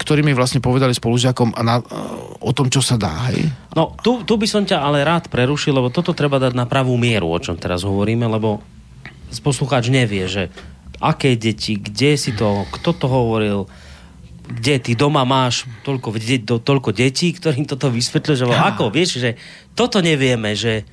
ktorými 0.00 0.32
vlastne 0.34 0.58
povedali 0.58 0.92
spolužiakom 0.96 1.54
na, 1.62 1.78
o 2.42 2.50
tom, 2.50 2.68
čo 2.68 2.82
sa 2.82 2.98
dá. 2.98 3.30
Hej? 3.30 3.48
No, 3.76 3.94
tu, 4.02 4.26
tu 4.26 4.34
by 4.34 4.46
som 4.48 4.66
ťa 4.66 4.82
ale 4.82 5.06
rád 5.06 5.30
prerušil, 5.30 5.76
lebo 5.76 5.94
toto 5.94 6.16
treba 6.16 6.42
dať 6.42 6.52
na 6.56 6.66
pravú 6.66 6.98
mieru, 6.98 7.30
o 7.30 7.38
čom 7.38 7.54
teraz 7.54 7.86
hovoríme, 7.86 8.26
lebo 8.26 8.60
poslucháč 9.34 9.90
nevie, 9.90 10.26
že 10.30 10.50
aké 11.02 11.34
deti, 11.34 11.78
kde 11.78 12.14
si 12.14 12.30
to, 12.34 12.66
kto 12.70 12.94
to 12.94 13.06
hovoril, 13.10 13.66
kde 14.44 14.76
ty 14.78 14.92
doma 14.92 15.24
máš 15.24 15.64
toľko, 15.82 16.20
to, 16.44 16.54
toľko 16.60 16.90
detí, 16.92 17.32
ktorým 17.32 17.64
toto 17.64 17.88
vysvetľuje, 17.88 18.36
že 18.36 18.46
ako, 18.46 18.92
vieš, 18.92 19.18
že 19.18 19.30
toto 19.72 20.04
nevieme, 20.04 20.52
že, 20.52 20.84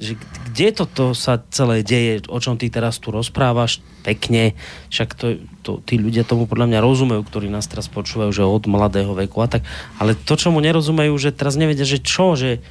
že 0.00 0.16
kde 0.48 0.68
toto 0.72 1.12
sa 1.12 1.44
celé 1.52 1.84
deje, 1.84 2.24
o 2.32 2.40
čom 2.40 2.56
ty 2.56 2.72
teraz 2.72 2.96
tu 2.96 3.12
rozprávaš 3.12 3.84
pekne, 4.00 4.56
však 4.88 5.08
to, 5.12 5.26
to, 5.60 5.70
tí 5.84 6.00
ľudia 6.00 6.24
tomu 6.24 6.48
podľa 6.48 6.72
mňa 6.72 6.80
rozumejú, 6.80 7.22
ktorí 7.28 7.52
nás 7.52 7.68
teraz 7.68 7.92
počúvajú, 7.92 8.32
že 8.32 8.42
od 8.42 8.64
mladého 8.64 9.12
veku 9.12 9.44
a 9.44 9.48
tak, 9.52 9.62
ale 10.00 10.16
to, 10.16 10.34
čo 10.40 10.48
mu 10.48 10.64
nerozumejú, 10.64 11.12
že 11.20 11.36
teraz 11.36 11.60
nevedia, 11.60 11.84
že 11.84 12.00
čo, 12.00 12.32
že 12.32 12.64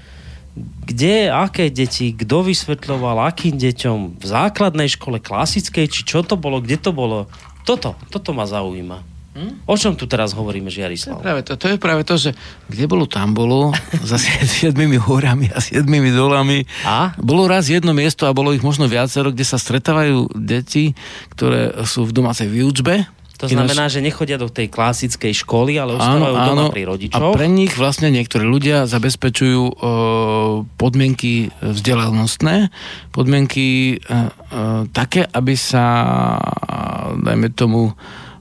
kde, 0.59 1.29
aké 1.29 1.69
deti, 1.69 2.11
kto 2.11 2.49
vysvetľoval, 2.49 3.29
akým 3.29 3.55
deťom, 3.55 4.19
v 4.19 4.25
základnej 4.25 4.89
škole, 4.89 5.21
klasickej, 5.21 5.85
či 5.87 6.01
čo 6.03 6.25
to 6.25 6.35
bolo, 6.35 6.59
kde 6.59 6.81
to 6.81 6.91
bolo, 6.91 7.29
toto, 7.63 7.93
toto 8.09 8.33
ma 8.33 8.49
zaujíma. 8.49 9.08
Hm? 9.29 9.61
O 9.69 9.77
čom 9.77 9.93
tu 9.93 10.09
teraz 10.09 10.33
hovoríme, 10.33 10.73
Žiarislav? 10.73 11.21
To 11.21 11.21
je, 11.21 11.23
práve 11.23 11.41
to, 11.45 11.53
to 11.53 11.65
je 11.69 11.77
práve 11.77 12.01
to, 12.01 12.15
že 12.17 12.29
kde 12.65 12.85
bolo, 12.89 13.05
tam 13.05 13.37
bolo, 13.37 13.69
za 14.09 14.17
siedmými 14.19 14.97
horami 14.97 15.53
a 15.53 15.61
siedmými 15.61 16.09
dolami. 16.09 16.65
A? 16.81 17.13
Bolo 17.21 17.45
raz 17.45 17.69
jedno 17.69 17.93
miesto 17.93 18.25
a 18.25 18.33
bolo 18.33 18.51
ich 18.51 18.65
možno 18.65 18.89
viacero, 18.89 19.29
kde 19.29 19.45
sa 19.45 19.61
stretávajú 19.61 20.33
deti, 20.33 20.97
ktoré 21.37 21.85
sú 21.85 22.09
v 22.09 22.11
domácej 22.11 22.49
výučbe. 22.49 23.05
To 23.39 23.47
znamená, 23.47 23.87
Ináč... 23.87 23.95
že 23.95 24.01
nechodia 24.03 24.35
do 24.35 24.51
tej 24.51 24.67
klasickej 24.67 25.31
školy, 25.47 25.79
ale 25.79 25.95
ostávajú 25.95 26.35
áno, 26.35 26.47
doma 26.51 26.63
áno, 26.67 26.75
pri 26.75 26.83
rodičoch. 26.83 27.23
A 27.23 27.37
pre 27.39 27.47
nich 27.47 27.71
vlastne 27.79 28.11
niektorí 28.11 28.43
ľudia 28.43 28.83
zabezpečujú 28.83 29.63
e, 29.63 29.73
podmienky 30.75 31.47
vzdelanostné, 31.63 32.67
podmienky 33.15 33.95
e, 33.95 33.97
e, 34.03 34.29
také, 34.91 35.23
aby 35.23 35.55
sa, 35.55 35.85
dajme 37.15 37.55
tomu, 37.55 37.95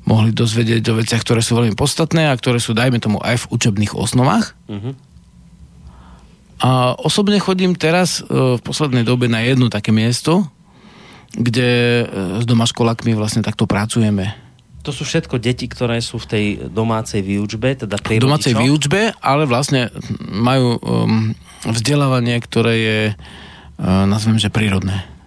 mohli 0.09 0.33
dozvedieť 0.33 0.89
o 0.89 0.99
veciach, 0.99 1.21
ktoré 1.21 1.45
sú 1.45 1.61
veľmi 1.61 1.77
podstatné 1.77 2.33
a 2.33 2.39
ktoré 2.39 2.57
sú, 2.57 2.73
dajme 2.73 2.97
tomu, 2.97 3.21
aj 3.21 3.45
v 3.45 3.49
učebných 3.53 3.93
osnovách. 3.93 4.57
Uh-huh. 4.65 4.97
A 6.59 6.97
osobne 6.97 7.37
chodím 7.39 7.77
teraz 7.77 8.25
e, 8.25 8.57
v 8.57 8.61
poslednej 8.65 9.05
dobe 9.05 9.29
na 9.29 9.45
jedno 9.45 9.69
také 9.69 9.93
miesto, 9.93 10.49
kde 11.37 11.71
e, 12.03 12.05
s 12.41 12.45
doma 12.49 12.65
školákmi 12.65 13.13
vlastne 13.13 13.45
takto 13.45 13.69
pracujeme. 13.69 14.33
To 14.83 14.91
sú 14.91 15.05
všetko 15.05 15.37
deti, 15.37 15.69
ktoré 15.69 16.01
sú 16.01 16.17
v 16.17 16.27
tej 16.27 16.45
domácej 16.73 17.21
výučbe, 17.21 17.77
teda 17.77 18.01
pri 18.01 18.25
domácej 18.25 18.57
rodičoch? 18.57 18.65
výučbe, 18.65 19.01
ale 19.21 19.45
vlastne 19.45 19.93
majú 20.25 20.81
um, 20.81 21.37
vzdelávanie, 21.69 22.41
ktoré 22.41 22.75
je, 22.81 23.01
uh, 23.13 24.09
nazvem, 24.09 24.41
že 24.41 24.49
prírodné 24.49 25.18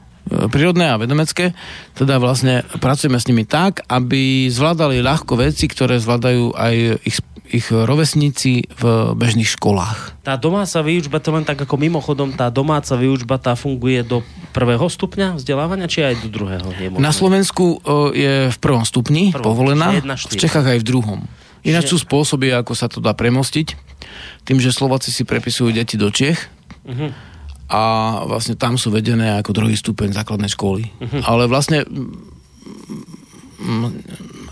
prírodné 0.49 0.91
a 0.91 0.99
vedomecké, 0.99 1.51
teda 1.95 2.17
vlastne 2.17 2.63
pracujeme 2.79 3.19
s 3.19 3.27
nimi 3.27 3.43
tak, 3.43 3.83
aby 3.91 4.47
zvládali 4.47 5.03
ľahko 5.03 5.35
veci, 5.39 5.67
ktoré 5.67 5.99
zvládajú 5.99 6.55
aj 6.55 6.75
ich, 7.03 7.17
ich 7.51 7.67
rovesníci 7.67 8.71
v 8.71 8.83
bežných 9.13 9.47
školách. 9.47 10.23
Tá 10.23 10.39
domáca 10.39 10.79
výučba, 10.79 11.19
to 11.19 11.35
len 11.35 11.43
tak 11.43 11.59
ako 11.59 11.75
mimochodom, 11.75 12.31
tá 12.31 12.47
domáca 12.47 12.95
výučba 12.95 13.35
tá 13.37 13.59
funguje 13.59 14.01
do 14.07 14.23
prvého 14.55 14.87
stupňa 14.87 15.35
vzdelávania, 15.35 15.91
či 15.91 16.07
aj 16.07 16.23
do 16.23 16.29
druhého? 16.31 16.67
Je 16.79 16.87
Na 16.95 17.11
Slovensku 17.11 17.83
je 18.15 18.49
v 18.49 18.57
prvom 18.63 18.87
stupni 18.87 19.35
prvom, 19.35 19.43
povolená, 19.43 19.99
v 20.01 20.35
Čechách 20.39 20.77
aj 20.77 20.79
v 20.79 20.85
druhom. 20.87 21.19
Ináč 21.61 21.93
sú 21.93 22.01
spôsoby, 22.01 22.49
ako 22.57 22.73
sa 22.73 22.89
to 22.89 22.97
dá 22.97 23.13
premostiť. 23.13 23.77
Tým, 24.49 24.57
že 24.57 24.73
Slováci 24.73 25.13
si 25.13 25.21
prepisujú 25.21 25.69
deti 25.69 25.93
do 25.93 26.09
Čiech, 26.09 26.49
uh-huh 26.89 27.30
a 27.71 27.81
vlastne 28.27 28.59
tam 28.59 28.75
sú 28.75 28.91
vedené 28.91 29.39
ako 29.39 29.55
druhý 29.55 29.79
stupeň 29.79 30.11
základnej 30.11 30.51
školy. 30.51 30.91
Uh-huh. 30.91 31.21
Ale 31.23 31.47
vlastne 31.47 31.87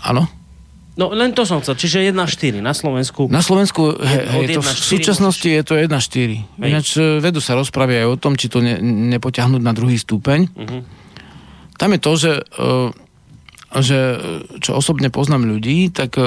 áno? 0.00 0.24
No 0.96 1.12
len 1.12 1.36
to 1.36 1.44
som 1.44 1.60
chcel, 1.60 1.76
čiže 1.76 2.12
1-4 2.12 2.64
na 2.64 2.72
Slovensku. 2.72 3.28
Na 3.28 3.44
Slovensku 3.44 4.00
he, 4.00 4.18
hej, 4.24 4.56
to, 4.56 4.60
v 4.64 4.72
súčasnosti 4.72 5.48
je 5.48 5.62
to 5.64 5.76
1-4. 5.76 6.60
Ináč 6.60 6.96
e, 6.96 7.20
vedu 7.20 7.40
sa 7.40 7.56
rozprávia 7.56 8.04
aj 8.04 8.08
o 8.08 8.16
tom, 8.20 8.36
či 8.36 8.52
to 8.52 8.60
ne, 8.60 8.80
nepoťahnuť 9.16 9.62
na 9.64 9.72
druhý 9.76 10.00
stupeň. 10.00 10.48
Uh-huh. 10.56 10.80
Tam 11.76 11.92
je 11.96 12.00
to, 12.00 12.12
že, 12.16 12.32
uh, 12.60 12.92
že 13.80 13.98
čo 14.60 14.76
osobne 14.76 15.08
poznám 15.08 15.48
ľudí, 15.48 15.88
tak 15.88 16.20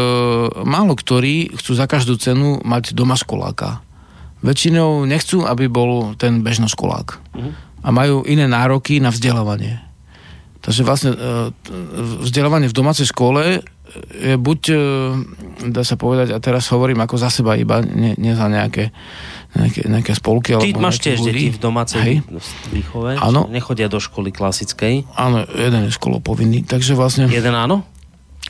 málo 0.66 0.98
ktorí 0.98 1.54
chcú 1.54 1.72
za 1.78 1.86
každú 1.86 2.18
cenu 2.18 2.58
mať 2.66 2.98
doma 2.98 3.14
školáka 3.14 3.86
väčšinou 4.44 5.08
nechcú, 5.08 5.48
aby 5.48 5.72
bol 5.72 6.14
ten 6.20 6.44
bežnoškolák. 6.44 7.08
Uh-huh. 7.16 7.52
A 7.84 7.88
majú 7.90 8.28
iné 8.28 8.46
nároky 8.46 9.00
na 9.00 9.10
vzdelávanie. 9.10 9.80
Takže 10.64 10.82
vlastne 10.88 11.12
e, 11.12 11.52
vzdelávanie 12.24 12.72
v 12.72 12.76
domácej 12.76 13.12
škole 13.12 13.60
je 14.16 14.36
buď, 14.40 14.62
e, 14.72 14.76
dá 15.70 15.84
sa 15.84 16.00
povedať, 16.00 16.32
a 16.32 16.40
teraz 16.40 16.72
hovorím 16.72 17.04
ako 17.04 17.20
za 17.20 17.28
seba 17.28 17.60
iba, 17.60 17.84
nie, 17.84 18.16
nie 18.16 18.32
za 18.32 18.48
nejaké, 18.48 18.96
nejaké, 19.60 19.82
nejaké 19.92 20.12
spolky. 20.16 20.56
Ty 20.56 20.72
máš 20.80 21.04
tiež 21.04 21.20
deti 21.20 21.52
v 21.52 21.60
domácej 21.60 22.00
Hej. 22.00 22.16
výchove? 22.72 23.20
Áno. 23.20 23.52
Nechodia 23.52 23.92
do 23.92 24.00
školy 24.00 24.32
klasickej? 24.32 25.04
Áno, 25.20 25.44
jeden 25.52 25.88
je 25.88 25.92
školopovinný, 25.92 26.64
takže 26.64 26.96
vlastne... 26.96 27.28
Jeden 27.28 27.54
áno? 27.54 27.84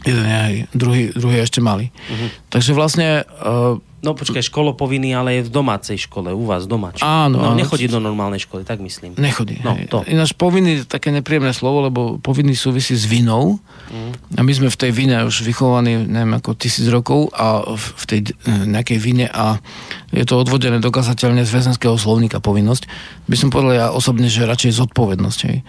Jeden 0.03 0.25
je 0.27 0.37
aj, 0.37 0.53
druhý, 0.75 1.03
druhý 1.15 1.37
ešte 1.41 1.63
malý. 1.63 1.89
Uh-huh. 2.11 2.29
Takže 2.51 2.71
vlastne... 2.75 3.23
Uh, 3.39 3.79
No 4.03 4.11
počkaj, 4.19 4.43
školopovinný, 4.51 5.15
ale 5.15 5.39
je 5.39 5.47
v 5.47 5.51
domácej 5.63 5.95
škole, 5.95 6.35
u 6.35 6.43
vás 6.43 6.67
doma. 6.67 6.91
Či? 6.91 7.07
Áno. 7.07 7.39
No, 7.39 7.55
nechodí 7.55 7.87
do 7.87 8.03
normálnej 8.03 8.43
školy, 8.43 8.67
tak 8.67 8.83
myslím. 8.83 9.15
Nechodí. 9.15 9.63
No, 9.63 9.79
to. 9.87 10.03
Ináč 10.03 10.35
povinný 10.35 10.83
je 10.83 10.91
také 10.91 11.07
nepríjemné 11.07 11.55
slovo, 11.55 11.87
lebo 11.87 12.19
povinný 12.19 12.51
súvisí 12.51 12.99
s 12.99 13.07
vinou. 13.07 13.63
Mm. 13.87 14.11
A 14.35 14.41
my 14.43 14.51
sme 14.51 14.67
v 14.67 14.75
tej 14.75 14.91
vine 14.91 15.23
už 15.23 15.47
vychovaní, 15.47 16.03
neviem, 16.03 16.35
ako 16.35 16.51
tisíc 16.59 16.83
rokov 16.91 17.31
a 17.31 17.63
v 17.63 18.03
tej 18.03 18.19
eh, 18.27 18.67
nejakej 18.67 18.99
vine 18.99 19.31
a 19.31 19.63
je 20.11 20.27
to 20.27 20.35
odvodené 20.35 20.83
dokazateľne 20.83 21.47
z 21.47 21.55
väzenského 21.55 21.95
slovníka 21.95 22.43
povinnosť. 22.43 22.83
By 23.31 23.39
som 23.39 23.55
povedal 23.55 23.73
ja 23.73 23.87
osobne, 23.95 24.27
že 24.27 24.43
radšej 24.43 24.83
zodpovednosť. 24.83 25.39
Hej 25.47 25.63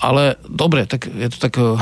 ale 0.00 0.40
dobre, 0.48 0.88
tak 0.88 1.12
je 1.12 1.28
to 1.28 1.38
tak 1.38 1.54
eh, 1.60 1.76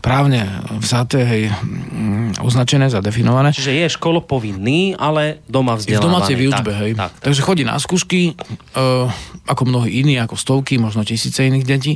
právne 0.00 0.48
vzaté, 0.80 1.20
hej, 1.22 1.42
mm, 1.52 2.40
označené, 2.40 2.88
zadefinované. 2.88 3.52
Čiže 3.52 3.76
je 3.76 3.86
školo 3.92 4.24
povinný, 4.24 4.96
ale 4.96 5.44
doma 5.44 5.76
vzdelávaný. 5.76 6.00
v 6.00 6.06
domácej 6.08 6.36
výučbe, 6.40 6.72
hej. 6.72 6.92
Tak, 6.96 7.12
tak. 7.20 7.28
Takže 7.28 7.44
chodí 7.44 7.62
na 7.68 7.76
skúšky, 7.76 8.32
uh, 8.32 9.10
ako 9.44 9.62
mnohí 9.68 10.00
iní, 10.00 10.16
ako 10.16 10.40
stovky, 10.40 10.80
možno 10.80 11.04
tisíce 11.04 11.44
iných 11.44 11.66
detí. 11.68 11.94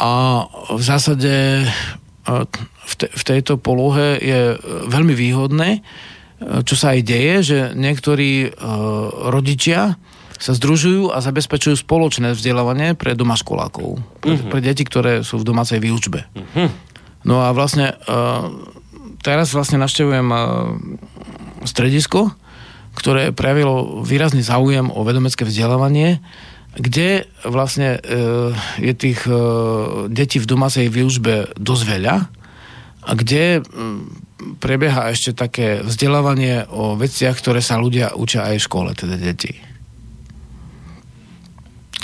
A 0.00 0.42
v 0.72 0.82
zásade 0.82 1.64
uh, 1.68 2.48
v, 2.84 2.94
te, 2.96 3.06
v 3.12 3.22
tejto 3.22 3.60
polohe 3.60 4.16
je 4.24 4.56
veľmi 4.88 5.12
výhodné, 5.12 5.84
čo 6.64 6.74
sa 6.76 6.92
aj 6.92 7.00
deje, 7.06 7.34
že 7.44 7.58
niektorí 7.72 8.52
uh, 8.52 9.30
rodičia 9.32 9.96
sa 10.44 10.52
združujú 10.52 11.08
a 11.08 11.24
zabezpečujú 11.24 11.80
spoločné 11.80 12.36
vzdelávanie 12.36 12.92
pre 12.92 13.16
doma 13.16 13.32
školákov. 13.32 13.96
Pre, 14.20 14.28
uh-huh. 14.28 14.52
pre 14.52 14.60
deti, 14.60 14.84
ktoré 14.84 15.24
sú 15.24 15.40
v 15.40 15.48
domácej 15.48 15.80
výučbe. 15.80 16.28
Uh-huh. 16.36 16.68
No 17.24 17.40
a 17.40 17.56
vlastne 17.56 17.96
uh, 18.04 18.52
teraz 19.24 19.56
vlastne 19.56 19.80
navštevujem 19.80 20.28
uh, 20.28 20.44
stredisko, 21.64 22.36
ktoré 22.92 23.32
prejavilo 23.32 24.04
výrazný 24.04 24.44
záujem 24.44 24.92
o 24.92 25.00
vedomecké 25.00 25.48
vzdelávanie, 25.48 26.20
kde 26.76 27.24
vlastne 27.48 27.96
uh, 27.96 28.52
je 28.76 28.92
tých 28.92 29.24
detí 30.12 30.36
v 30.44 30.50
domácej 30.50 30.92
výučbe 30.92 31.56
dosť 31.56 31.82
veľa 31.88 32.16
a 33.00 33.10
kde 33.16 33.64
um, 33.64 34.12
prebieha 34.60 35.08
ešte 35.08 35.32
také 35.32 35.80
vzdelávanie 35.80 36.68
o 36.68 37.00
veciach, 37.00 37.40
ktoré 37.40 37.64
sa 37.64 37.80
ľudia 37.80 38.12
učia 38.12 38.44
aj 38.44 38.60
v 38.60 38.66
škole, 38.68 38.90
teda 38.92 39.16
deti. 39.16 39.72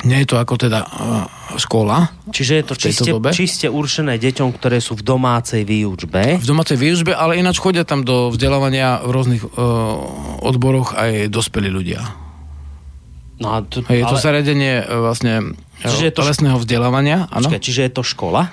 Nie 0.03 0.25
je 0.25 0.29
to 0.29 0.37
ako 0.37 0.57
teda 0.57 0.81
uh, 0.81 0.89
škola. 1.55 2.09
Čiže 2.31 2.53
je 2.57 2.65
to 2.65 2.75
čiste, 2.75 3.11
dobe. 3.11 3.31
čiste 3.31 3.67
určené 3.67 4.17
deťom, 4.17 4.49
ktoré 4.55 4.81
sú 4.81 4.97
v 4.97 5.05
domácej 5.05 5.63
výučbe. 5.63 6.41
V 6.41 6.47
domácej 6.47 6.77
výučbe, 6.77 7.13
ale 7.13 7.37
ináč 7.37 7.61
chodia 7.61 7.85
tam 7.85 8.01
do 8.03 8.33
vzdelávania 8.33 9.05
v 9.05 9.11
rôznych 9.11 9.43
uh, 9.45 9.51
odboroch 10.41 10.97
aj 10.97 11.29
dospelí 11.29 11.69
ľudia. 11.69 12.01
No 13.41 13.57
a 13.57 13.65
Hej, 13.65 14.01
je 14.01 14.05
to 14.05 14.17
ale- 14.17 14.25
zariadenie 14.25 14.75
uh, 14.81 15.01
vlastne 15.01 15.57
Čiže 15.81 16.05
je 16.09 16.15
to- 16.15 16.25
lesného 16.25 16.57
vzdelávania. 16.57 17.29
Počkaj, 17.29 17.61
čiže 17.61 17.81
je 17.89 17.93
to 17.93 18.03
škola? 18.05 18.53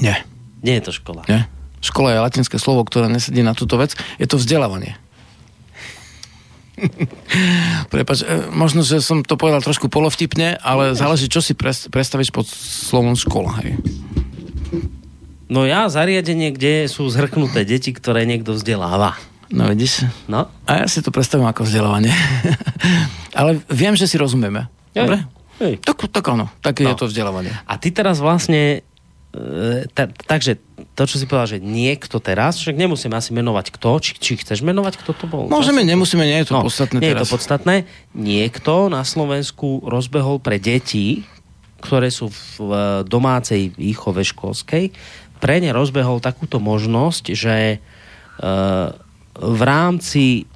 Nie, 0.00 0.24
Nie 0.64 0.78
je 0.80 0.88
to 0.88 0.92
škola. 0.94 1.24
nie. 1.28 1.42
Škola 1.78 2.10
je 2.10 2.18
latinské 2.18 2.56
slovo, 2.58 2.82
ktoré 2.82 3.06
nesedí 3.06 3.38
na 3.40 3.54
túto 3.54 3.78
vec. 3.78 3.94
Je 4.18 4.26
to 4.26 4.34
vzdelávanie. 4.34 4.98
Prepač, 7.92 8.22
e, 8.22 8.48
možno, 8.50 8.82
že 8.82 9.02
som 9.02 9.22
to 9.22 9.34
povedal 9.34 9.60
trošku 9.60 9.86
polovtipne, 9.88 10.56
ale 10.60 10.94
záleží, 10.94 11.26
čo 11.26 11.42
si 11.42 11.52
predstavíš 11.88 12.30
pod 12.30 12.46
slovom 12.48 13.14
škola. 13.14 13.58
Hej. 13.62 13.78
No 15.48 15.64
ja 15.64 15.88
zariadenie, 15.88 16.52
kde 16.52 16.86
sú 16.92 17.08
zhrknuté 17.08 17.64
deti, 17.64 17.96
ktoré 17.96 18.28
niekto 18.28 18.52
vzdeláva. 18.52 19.16
No 19.48 19.64
vidíš? 19.72 20.04
No? 20.28 20.52
A 20.68 20.84
ja 20.84 20.86
si 20.86 21.00
to 21.00 21.08
predstavím 21.08 21.48
ako 21.48 21.64
vzdelávanie. 21.64 22.12
ale 23.38 23.64
viem, 23.72 23.96
že 23.96 24.04
si 24.04 24.20
rozumieme. 24.20 24.68
Dobre? 24.92 25.24
Hej. 25.58 25.80
Tak, 25.80 26.04
tak 26.12 26.24
áno, 26.28 26.52
tak 26.60 26.84
No. 26.84 26.92
je 26.92 27.00
to 27.00 27.08
vzdelávanie. 27.08 27.50
A 27.64 27.80
ty 27.80 27.88
teraz 27.88 28.20
vlastne 28.20 28.84
ta, 29.94 30.08
takže 30.08 30.58
to, 30.94 31.02
čo 31.06 31.16
si 31.20 31.26
povedal, 31.30 31.58
že 31.58 31.58
niekto 31.62 32.18
teraz, 32.18 32.58
však 32.58 32.74
nemusím 32.74 33.14
asi 33.14 33.30
menovať 33.30 33.70
kto, 33.70 33.90
či, 34.02 34.12
či 34.18 34.32
chceš 34.38 34.66
menovať, 34.66 34.98
kto 34.98 35.12
to 35.14 35.24
bol? 35.30 35.46
Môžeme, 35.46 35.82
Čas- 35.86 35.90
nemusíme, 35.94 36.24
nie 36.26 36.38
je 36.42 36.50
to 36.50 36.58
podstatné 36.58 36.98
No, 36.98 37.02
nie 37.02 37.10
teraz. 37.14 37.22
je 37.22 37.24
to 37.26 37.34
podstatné. 37.38 37.74
Niekto 38.14 38.72
na 38.90 39.02
Slovensku 39.06 39.82
rozbehol 39.86 40.42
pre 40.42 40.58
deti, 40.58 41.22
ktoré 41.78 42.10
sú 42.10 42.30
v 42.30 42.42
e, 42.58 42.74
domácej 43.06 43.70
výchove 43.78 44.26
školskej, 44.26 44.90
pre 45.38 45.62
ne 45.62 45.70
rozbehol 45.70 46.18
takúto 46.18 46.58
možnosť, 46.58 47.24
že 47.38 47.56
e, 47.74 47.78
v 49.38 49.60
rámci 49.62 50.50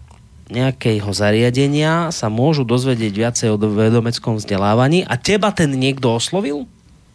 nejakého 0.51 1.09
zariadenia 1.15 2.11
sa 2.11 2.27
môžu 2.29 2.67
dozvedieť 2.67 3.15
viacej 3.15 3.49
o 3.55 3.57
vedomeckom 3.57 4.37
vzdelávaní 4.37 5.07
a 5.07 5.15
teba 5.17 5.49
ten 5.55 5.71
niekto 5.73 6.13
oslovil 6.13 6.67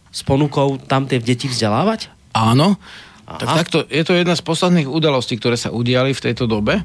s 0.08 0.20
ponukou 0.24 0.80
tam 0.80 1.04
tie 1.04 1.20
deti 1.20 1.48
vzdelávať? 1.48 2.08
Áno. 2.32 2.80
Aha. 3.28 3.38
Tak 3.38 3.48
takto, 3.64 3.76
je 3.92 4.04
to 4.04 4.16
jedna 4.16 4.32
z 4.32 4.40
posledných 4.40 4.88
udalostí, 4.88 5.36
ktoré 5.36 5.60
sa 5.60 5.68
udiali 5.68 6.16
v 6.16 6.24
tejto 6.24 6.48
dobe, 6.48 6.80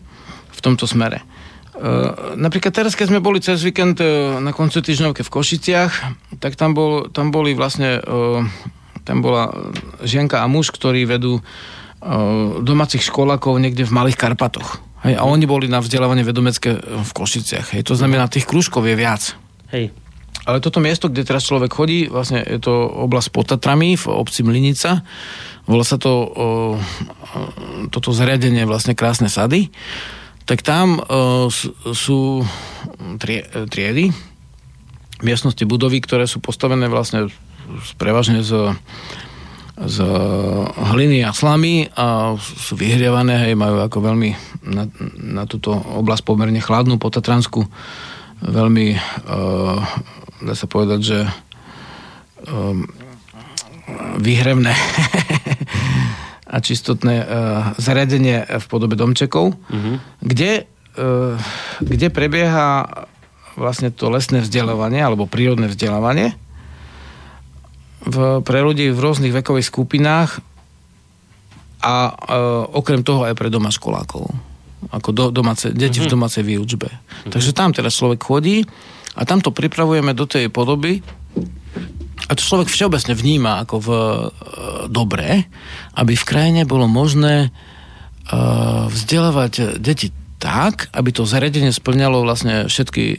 v 0.51 0.59
tomto 0.59 0.84
smere. 0.84 1.24
Uh, 1.74 2.36
napríklad 2.38 2.76
teraz, 2.76 2.93
keď 2.93 3.15
sme 3.15 3.24
boli 3.24 3.39
cez 3.39 3.63
víkend 3.63 3.97
uh, 4.03 4.38
na 4.43 4.51
konci 4.51 4.84
týždňovke 4.84 5.26
v 5.26 5.34
Košiciach, 5.34 5.93
tak 6.43 6.59
tam, 6.59 6.76
bol, 6.76 7.09
tam 7.09 7.32
boli 7.32 7.55
vlastne, 7.57 7.97
uh, 8.03 8.45
tam 9.07 9.24
bola 9.24 9.49
žienka 10.03 10.43
a 10.43 10.51
muž, 10.51 10.69
ktorí 10.76 11.07
vedú 11.07 11.41
domácich 12.59 13.07
školákov 13.07 13.63
niekde 13.63 13.88
v 13.88 13.95
Malých 13.95 14.19
Karpatoch. 14.19 14.84
Hej, 15.07 15.15
a 15.15 15.24
oni 15.24 15.47
boli 15.47 15.71
na 15.71 15.80
vzdelávanie 15.80 16.28
vedomecké 16.28 16.76
v 16.84 17.11
Košiciach. 17.15 17.71
Hej, 17.71 17.88
to 17.88 17.95
znamená, 17.95 18.28
tých 18.28 18.43
krúžkov 18.43 18.84
je 18.84 18.95
viac. 18.99 19.39
Hej. 19.71 19.95
Ale 20.44 20.60
toto 20.60 20.84
miesto, 20.84 21.08
kde 21.08 21.24
teraz 21.24 21.48
človek 21.48 21.72
chodí, 21.72 22.12
vlastne 22.12 22.44
je 22.44 22.60
to 22.60 22.74
oblasť 23.08 23.30
pod 23.32 23.48
Tatrami 23.48 23.96
v 23.96 24.06
obci 24.12 24.44
Mlinica. 24.44 25.08
Volá 25.64 25.88
sa 25.88 25.96
to 25.96 26.12
o, 26.12 26.26
toto 27.88 28.12
zariadenie 28.12 28.68
vlastne 28.68 28.91
krásne 28.91 29.32
sady. 29.32 29.72
Tak 30.44 30.60
tam 30.60 31.00
o, 31.00 31.48
sú, 31.96 32.44
trie, 33.24 33.48
triedy, 33.72 34.12
miestnosti 35.24 35.64
budovy, 35.64 36.04
ktoré 36.04 36.28
sú 36.28 36.44
postavené 36.44 36.91
vlastne 36.91 37.32
prevažne 37.96 38.44
z, 38.44 38.76
z 39.80 39.98
hliny 40.76 41.24
a 41.24 41.32
slamy 41.32 41.88
a 41.96 42.36
sú 42.36 42.76
vyhrievané, 42.76 43.48
hej, 43.48 43.56
majú 43.56 43.80
ako 43.80 44.12
veľmi 44.12 44.30
na, 44.68 44.91
na 45.16 45.44
túto 45.48 45.72
oblasť 45.72 46.28
pomerne 46.28 46.60
chladnú 46.60 47.00
potatransku 47.00 47.64
veľmi, 48.44 48.88
uh, 49.32 49.80
dá 50.44 50.54
sa 50.54 50.68
povedať, 50.68 51.00
že 51.02 51.20
um, 52.52 52.84
výhrevné 54.20 54.76
a 56.54 56.58
čistotné 56.62 57.16
uh, 57.24 57.28
zariadenie 57.80 58.46
v 58.46 58.66
podobe 58.70 58.94
domčekov, 58.94 59.58
kde, 60.22 60.68
uh, 61.00 61.39
kde 61.82 62.08
prebieha 62.14 62.86
vlastne 63.58 63.89
to 63.94 64.10
lesné 64.10 64.41
vzdelávanie 64.41 65.02
alebo 65.02 65.30
prírodné 65.30 65.70
vzdelávanie 65.70 66.38
v, 68.04 68.41
pre 68.44 68.60
ľudí 68.62 68.91
v 68.91 69.00
rôznych 69.00 69.34
vekových 69.34 69.70
skupinách 69.70 70.41
a 71.84 71.96
uh, 72.12 72.64
okrem 72.76 73.04
toho 73.04 73.28
aj 73.28 73.36
pre 73.36 73.52
doma 73.52 73.72
školákov. 73.72 74.28
Ako 74.91 75.16
do, 75.16 75.32
domáce, 75.32 75.72
deti 75.72 76.04
v 76.04 76.12
domácej 76.12 76.44
výučbe. 76.44 76.91
Takže 77.32 77.56
tam 77.56 77.72
teraz 77.72 77.96
človek 77.96 78.20
chodí 78.20 78.68
a 79.14 79.22
tam 79.26 79.39
to 79.41 79.53
pripravujeme 79.53 80.14
do 80.18 80.26
tej 80.26 80.49
podoby 80.49 81.05
a 82.30 82.32
to 82.34 82.41
človek 82.41 82.72
všeobecne 82.72 83.14
vníma 83.14 83.61
ako 83.68 83.76
v 83.84 83.89
e, 83.89 83.99
dobré, 84.88 85.45
aby 85.99 86.14
v 86.16 86.28
krajine 86.28 86.61
bolo 86.64 86.88
možné 86.88 87.47
e, 87.47 87.49
vzdelávať 88.88 89.78
deti 89.78 90.16
tak, 90.39 90.91
aby 90.91 91.16
to 91.16 91.24
zariadenie 91.28 91.72
splňalo 91.72 92.24
vlastne 92.24 92.68
všetky 92.68 93.03
e, 93.16 93.18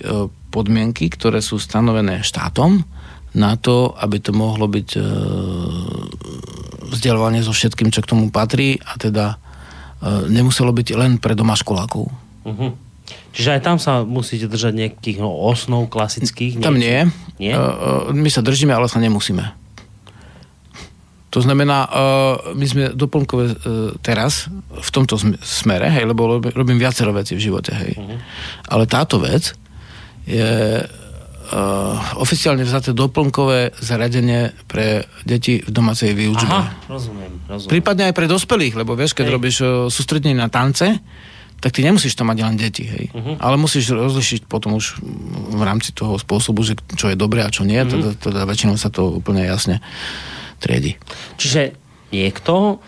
podmienky, 0.52 1.08
ktoré 1.08 1.40
sú 1.40 1.56
stanovené 1.56 2.20
štátom 2.20 2.84
na 3.34 3.58
to, 3.58 3.96
aby 3.98 4.22
to 4.22 4.30
mohlo 4.30 4.70
byť 4.70 4.88
e, 4.94 5.00
vzdelávanie 6.94 7.42
so 7.42 7.50
všetkým, 7.50 7.90
čo 7.90 8.04
k 8.04 8.10
tomu 8.12 8.30
patrí 8.30 8.78
a 8.78 8.94
teda 9.00 9.34
e, 9.34 9.36
nemuselo 10.30 10.70
byť 10.70 10.88
len 10.94 11.16
pre 11.18 11.32
doma 11.32 11.58
školákov. 11.58 12.12
Uh-huh. 12.44 12.70
Čiže 13.34 13.58
aj 13.58 13.60
tam 13.66 13.76
sa 13.82 14.06
musíte 14.06 14.46
držať 14.46 14.72
nejakých 14.72 15.18
no, 15.18 15.26
osnov 15.28 15.90
klasických? 15.90 16.62
Tam 16.62 16.78
nie. 16.78 17.10
Nie? 17.42 17.58
E, 17.58 18.14
My 18.14 18.30
sa 18.30 18.46
držíme, 18.46 18.70
ale 18.70 18.86
sa 18.86 19.02
nemusíme. 19.02 19.42
To 21.34 21.42
znamená, 21.42 21.78
e, 21.82 21.88
my 22.54 22.66
sme 22.70 22.82
doplnkové 22.94 23.44
e, 23.50 23.56
teraz 23.98 24.46
v 24.70 24.90
tomto 24.94 25.18
sm- 25.18 25.34
smere, 25.42 25.90
hej, 25.90 26.06
lebo 26.06 26.38
rob- 26.38 26.54
robím 26.54 26.78
viacero 26.78 27.10
veci 27.10 27.34
v 27.34 27.42
živote, 27.42 27.74
hej. 27.74 27.92
Mhm. 27.98 28.16
Ale 28.70 28.86
táto 28.86 29.18
vec 29.18 29.50
je 30.30 30.78
e, 30.78 30.86
oficiálne 32.14 32.62
vzaté 32.62 32.94
doplnkové 32.94 33.74
zaradenie 33.82 34.54
pre 34.70 35.10
deti 35.26 35.58
v 35.58 35.74
domácej 35.74 36.14
výučbe. 36.14 36.54
Aha, 36.54 36.86
rozumiem, 36.86 37.42
rozumiem. 37.50 37.72
Prípadne 37.82 38.02
aj 38.08 38.14
pre 38.14 38.30
dospelých, 38.30 38.78
lebo 38.78 38.94
vieš, 38.94 39.18
keď 39.18 39.26
Hej. 39.26 39.34
robíš 39.34 39.56
uh, 39.60 39.68
sústredenie 39.90 40.38
na 40.38 40.46
tance, 40.48 41.02
tak 41.60 41.72
ty 41.72 41.80
nemusíš 41.80 42.14
tam 42.14 42.28
mať 42.28 42.38
len 42.42 42.56
deti, 42.56 42.84
hej. 42.84 43.08
Mhm. 43.12 43.40
Ale 43.40 43.56
musíš 43.56 43.92
rozlišiť 43.92 44.46
potom 44.46 44.76
už 44.76 45.00
v 45.54 45.62
rámci 45.64 45.92
toho 45.92 46.16
spôsobu, 46.16 46.60
že 46.60 46.76
čo 46.94 47.08
je 47.08 47.16
dobré 47.16 47.40
a 47.40 47.52
čo 47.52 47.64
nie, 47.64 47.80
Mhm. 47.80 47.88
teda, 47.90 48.08
teda 48.16 48.40
väčšinou 48.44 48.76
sa 48.76 48.92
to 48.92 49.08
úplne 49.16 49.44
jasne 49.44 49.80
triedi. 50.60 50.96
Čiže 51.40 51.72
niekto 52.12 52.80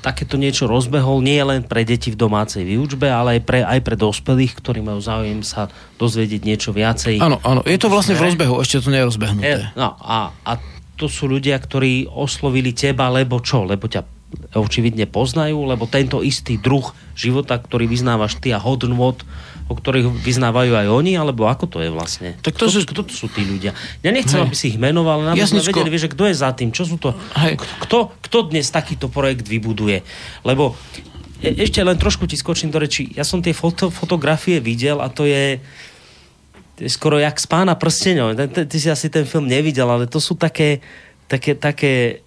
takéto 0.00 0.40
niečo 0.40 0.64
rozbehol 0.64 1.20
nie 1.20 1.36
len 1.44 1.60
pre 1.60 1.84
deti 1.84 2.08
v 2.08 2.16
domácej 2.16 2.64
výučbe, 2.64 3.04
ale 3.12 3.36
aj 3.36 3.40
pre, 3.44 3.60
aj 3.60 3.80
pre 3.84 3.96
dospelých, 4.00 4.56
ktorí 4.56 4.80
majú 4.80 4.96
záujem 4.96 5.44
sa 5.44 5.68
dozvedieť 6.00 6.40
niečo 6.40 6.70
viacej. 6.72 7.20
Áno, 7.20 7.36
áno, 7.44 7.60
je 7.68 7.76
to 7.76 7.92
vlastne 7.92 8.16
v 8.16 8.24
rozbehu, 8.32 8.56
ešte 8.64 8.80
to 8.80 8.88
nie 8.88 8.96
je 9.04 9.08
rozbehnuté. 9.12 9.44
E, 9.44 9.76
no, 9.76 10.00
a, 10.00 10.32
a 10.32 10.52
to 10.96 11.04
sú 11.04 11.28
ľudia, 11.28 11.60
ktorí 11.60 12.08
oslovili 12.08 12.72
teba, 12.72 13.12
lebo 13.12 13.44
čo? 13.44 13.68
Lebo 13.68 13.92
ťa 13.92 14.00
očividne 14.54 15.06
poznajú, 15.06 15.66
lebo 15.66 15.86
tento 15.86 16.22
istý 16.22 16.58
druh 16.58 16.94
života, 17.14 17.58
ktorý 17.58 17.86
vyznávaš 17.86 18.38
ty 18.38 18.54
a 18.54 18.58
hodnot, 18.62 19.22
o 19.70 19.74
ktorých 19.78 20.10
vyznávajú 20.10 20.74
aj 20.74 20.86
oni, 20.90 21.14
alebo 21.14 21.46
ako 21.46 21.66
to 21.70 21.78
je 21.78 21.90
vlastne? 21.94 22.34
Tak 22.42 22.58
to, 22.58 22.66
kto, 22.66 22.74
že- 22.74 22.88
kto 22.90 23.02
to 23.06 23.14
sú 23.14 23.26
tí 23.30 23.46
ľudia? 23.46 23.70
Ja 24.02 24.10
nechcem, 24.10 24.42
Hej. 24.42 24.46
aby 24.50 24.54
si 24.58 24.66
ich 24.74 24.78
menoval, 24.78 25.22
ale 25.22 25.38
aby 25.38 25.46
sme 25.46 25.62
vedeli, 25.62 25.90
vieš, 25.90 26.10
že 26.10 26.14
kto 26.14 26.24
je 26.26 26.34
za 26.34 26.50
tým, 26.50 26.74
čo 26.74 26.82
sú 26.86 26.98
to, 26.98 27.14
Hej. 27.38 27.58
kto, 27.86 28.10
kto 28.22 28.38
dnes 28.50 28.66
takýto 28.70 29.06
projekt 29.06 29.46
vybuduje. 29.46 30.02
Lebo 30.42 30.74
e- 31.38 31.54
ešte 31.62 31.78
len 31.86 31.94
trošku 31.94 32.26
ti 32.26 32.34
skočím 32.34 32.74
do 32.74 32.82
reči. 32.82 33.14
Ja 33.14 33.22
som 33.22 33.38
tie 33.38 33.54
foto, 33.54 33.94
fotografie 33.94 34.58
videl 34.58 34.98
a 34.98 35.06
to 35.06 35.22
je, 35.22 35.62
skoro 36.90 37.22
jak 37.22 37.38
z 37.38 37.46
pána 37.46 37.78
prstenov. 37.78 38.34
Ty, 38.34 38.66
ty, 38.66 38.76
si 38.78 38.90
asi 38.90 39.06
ten 39.06 39.22
film 39.22 39.46
nevidel, 39.46 39.86
ale 39.86 40.10
to 40.10 40.18
sú 40.18 40.34
také, 40.34 40.82
také, 41.30 41.54
také 41.54 42.24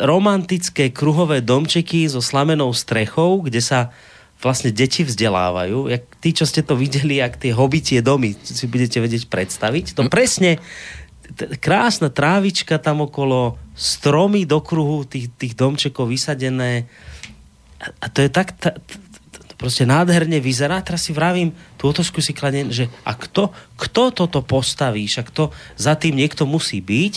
romantické 0.00 0.94
kruhové 0.94 1.42
domčeky 1.42 2.06
so 2.06 2.22
slamenou 2.22 2.70
strechou, 2.70 3.42
kde 3.42 3.58
sa 3.58 3.90
vlastne 4.38 4.70
deti 4.70 5.02
vzdelávajú. 5.02 5.90
Jak 5.90 6.02
tí, 6.22 6.30
čo 6.36 6.44
ste 6.46 6.62
to 6.62 6.76
videli, 6.76 7.18
jak 7.18 7.40
tie 7.40 7.50
hobitie 7.56 8.04
domy, 8.04 8.36
si 8.36 8.68
budete 8.68 9.00
vedieť 9.00 9.26
predstaviť. 9.26 9.96
To 9.96 10.06
presne 10.12 10.60
t- 11.34 11.56
krásna 11.58 12.12
trávička 12.12 12.78
tam 12.78 13.04
okolo, 13.04 13.58
stromy 13.74 14.44
do 14.44 14.60
kruhu 14.60 15.08
tých, 15.08 15.32
tých 15.34 15.56
domčekov 15.56 16.12
vysadené. 16.12 16.86
A, 17.80 17.86
a 18.00 18.06
to 18.12 18.22
je 18.22 18.30
tak... 18.30 18.54
Ta, 18.60 18.76
t- 18.76 19.00
t- 19.02 19.04
proste 19.56 19.88
nádherne 19.88 20.36
vyzerá. 20.36 20.84
Teraz 20.84 21.08
si 21.08 21.16
vravím, 21.16 21.56
tú 21.80 21.88
otázku 21.88 22.20
si 22.20 22.36
kladiem, 22.36 22.68
že 22.68 22.92
a 23.08 23.16
kto, 23.16 23.48
kto 23.80 24.12
toto 24.12 24.44
postaví, 24.44 25.08
však 25.08 25.32
to 25.32 25.48
za 25.80 25.96
tým 25.96 26.20
niekto 26.20 26.44
musí 26.44 26.84
byť, 26.84 27.14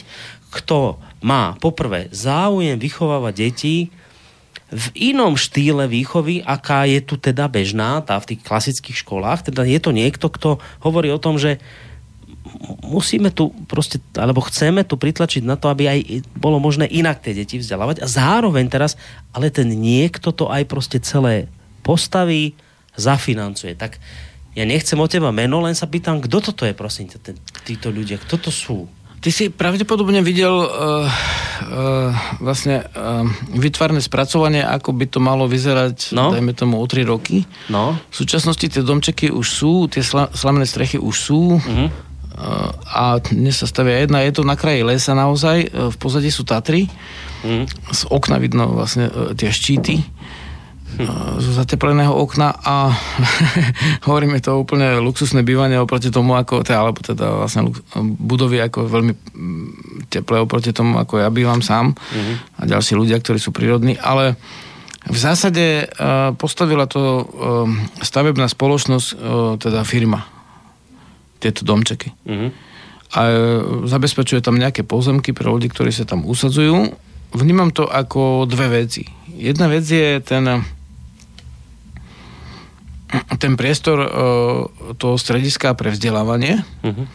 kto 0.49 0.97
má 1.21 1.55
poprvé 1.57 2.09
záujem 2.09 2.77
vychovávať 2.79 3.33
deti 3.35 3.75
v 4.69 4.85
inom 4.93 5.33
štýle 5.33 5.89
výchovy, 5.89 6.45
aká 6.45 6.85
je 6.85 7.01
tu 7.01 7.17
teda 7.17 7.49
bežná, 7.49 8.05
tá 8.05 8.21
v 8.21 8.33
tých 8.33 8.45
klasických 8.45 9.01
školách. 9.01 9.49
Teda 9.49 9.65
je 9.65 9.81
to 9.81 9.89
niekto, 9.89 10.29
kto 10.29 10.61
hovorí 10.85 11.09
o 11.09 11.21
tom, 11.21 11.41
že 11.41 11.57
musíme 12.85 13.33
tu 13.33 13.49
proste, 13.65 13.97
alebo 14.13 14.45
chceme 14.45 14.85
tu 14.85 14.97
pritlačiť 14.97 15.41
na 15.41 15.57
to, 15.57 15.73
aby 15.73 15.89
aj 15.89 15.99
bolo 16.37 16.61
možné 16.61 16.85
inak 16.85 17.21
tie 17.21 17.33
deti 17.33 17.57
vzdelávať 17.57 18.01
a 18.01 18.07
zároveň 18.09 18.69
teraz, 18.69 18.93
ale 19.33 19.49
ten 19.49 19.69
niekto 19.69 20.29
to 20.33 20.49
aj 20.49 20.65
proste 20.69 21.01
celé 21.01 21.49
postaví, 21.81 22.53
zafinancuje. 22.99 23.73
Tak 23.79 23.97
ja 24.57 24.65
nechcem 24.67 24.99
od 24.99 25.09
teba 25.09 25.31
meno, 25.31 25.61
len 25.63 25.77
sa 25.77 25.87
pýtam, 25.87 26.19
kto 26.19 26.51
toto 26.51 26.63
je, 26.67 26.73
prosím 26.75 27.07
títo 27.63 27.89
ľudia, 27.93 28.19
kto 28.19 28.35
to 28.37 28.51
sú? 28.51 28.77
Ty 29.19 29.29
si 29.35 29.51
pravdepodobne 29.51 30.23
videl 30.23 30.51
uh, 30.51 30.67
uh, 30.69 32.09
vlastne 32.39 32.87
uh, 32.87 33.27
vytvarné 33.51 33.99
spracovanie, 33.99 34.63
ako 34.63 34.95
by 34.95 35.05
to 35.11 35.19
malo 35.19 35.43
vyzerať, 35.43 36.15
no? 36.15 36.31
dajme 36.31 36.55
tomu, 36.55 36.79
o 36.79 36.85
3 36.87 37.03
roky. 37.03 37.43
No. 37.67 37.99
V 38.09 38.15
súčasnosti 38.15 38.63
tie 38.63 38.79
domčeky 38.79 39.27
už 39.27 39.47
sú, 39.47 39.73
tie 39.91 39.99
sla, 39.99 40.31
slamené 40.31 40.63
strechy 40.63 40.95
už 40.95 41.15
sú. 41.15 41.59
Uh-huh 41.59 41.89
a 42.87 43.19
dnes 43.19 43.59
sa 43.59 43.67
stavia 43.67 43.99
jedna, 43.99 44.23
je 44.23 44.31
to 44.31 44.47
na 44.47 44.55
kraji 44.55 44.87
lesa 44.87 45.11
naozaj, 45.11 45.67
v 45.75 45.95
pozadí 45.99 46.31
sú 46.31 46.47
Tatry, 46.47 46.87
mm. 47.43 47.65
z 47.91 48.01
okna 48.07 48.39
vidno 48.39 48.71
vlastne 48.71 49.11
e, 49.11 49.35
tie 49.35 49.51
štíty. 49.51 49.99
Zo 51.39 51.51
zatepleného 51.55 52.11
okna 52.11 52.51
a 52.51 52.91
hovoríme 54.07 54.41
to 54.43 54.59
úplne 54.59 54.99
luxusné 54.99 55.45
bývanie 55.47 55.79
oproti 55.79 56.11
tomu, 56.11 56.35
ako, 56.35 56.65
teda, 56.65 56.79
alebo 56.83 56.99
teda 56.99 57.25
vlastne 57.45 57.71
budovy 58.19 58.59
ako 58.59 58.89
veľmi 58.89 59.13
teplé 60.11 60.43
oproti 60.43 60.75
tomu, 60.75 60.99
ako 60.99 61.23
ja 61.23 61.29
bývam 61.31 61.63
sám 61.63 61.95
mm. 61.95 62.59
a 62.59 62.61
ďalší 62.67 62.99
ľudia, 62.99 63.21
ktorí 63.21 63.39
sú 63.39 63.55
prírodní, 63.55 63.95
ale 63.95 64.35
v 65.07 65.15
zásade 65.15 65.87
uh, 65.87 66.35
postavila 66.35 66.83
to 66.83 66.99
uh, 66.99 67.23
stavebná 68.03 68.51
spoločnosť, 68.51 69.07
uh, 69.15 69.17
teda 69.55 69.87
firma 69.87 70.27
tieto 71.39 71.63
domčeky. 71.63 72.11
Mm-hmm. 72.27 72.49
A 73.09 73.21
zabezpečuje 73.89 74.37
tam 74.43 74.59
nejaké 74.61 74.85
pozemky 74.85 75.33
pre 75.33 75.49
ľudí, 75.49 75.71
ktorí 75.71 75.89
sa 75.89 76.05
tam 76.05 76.29
usadzujú. 76.29 76.93
Vnímam 77.33 77.73
to 77.73 77.89
ako 77.89 78.45
dve 78.45 78.85
veci. 78.85 79.07
Jedna 79.33 79.65
vec 79.65 79.87
je 79.87 80.21
ten 80.21 80.45
ten 83.41 83.57
priestor 83.57 83.97
e, 84.01 84.09
toho 84.97 85.15
strediska 85.17 85.73
pre 85.73 85.93
vzdelávanie. 85.93 86.61
Mm-hmm. 86.85 87.05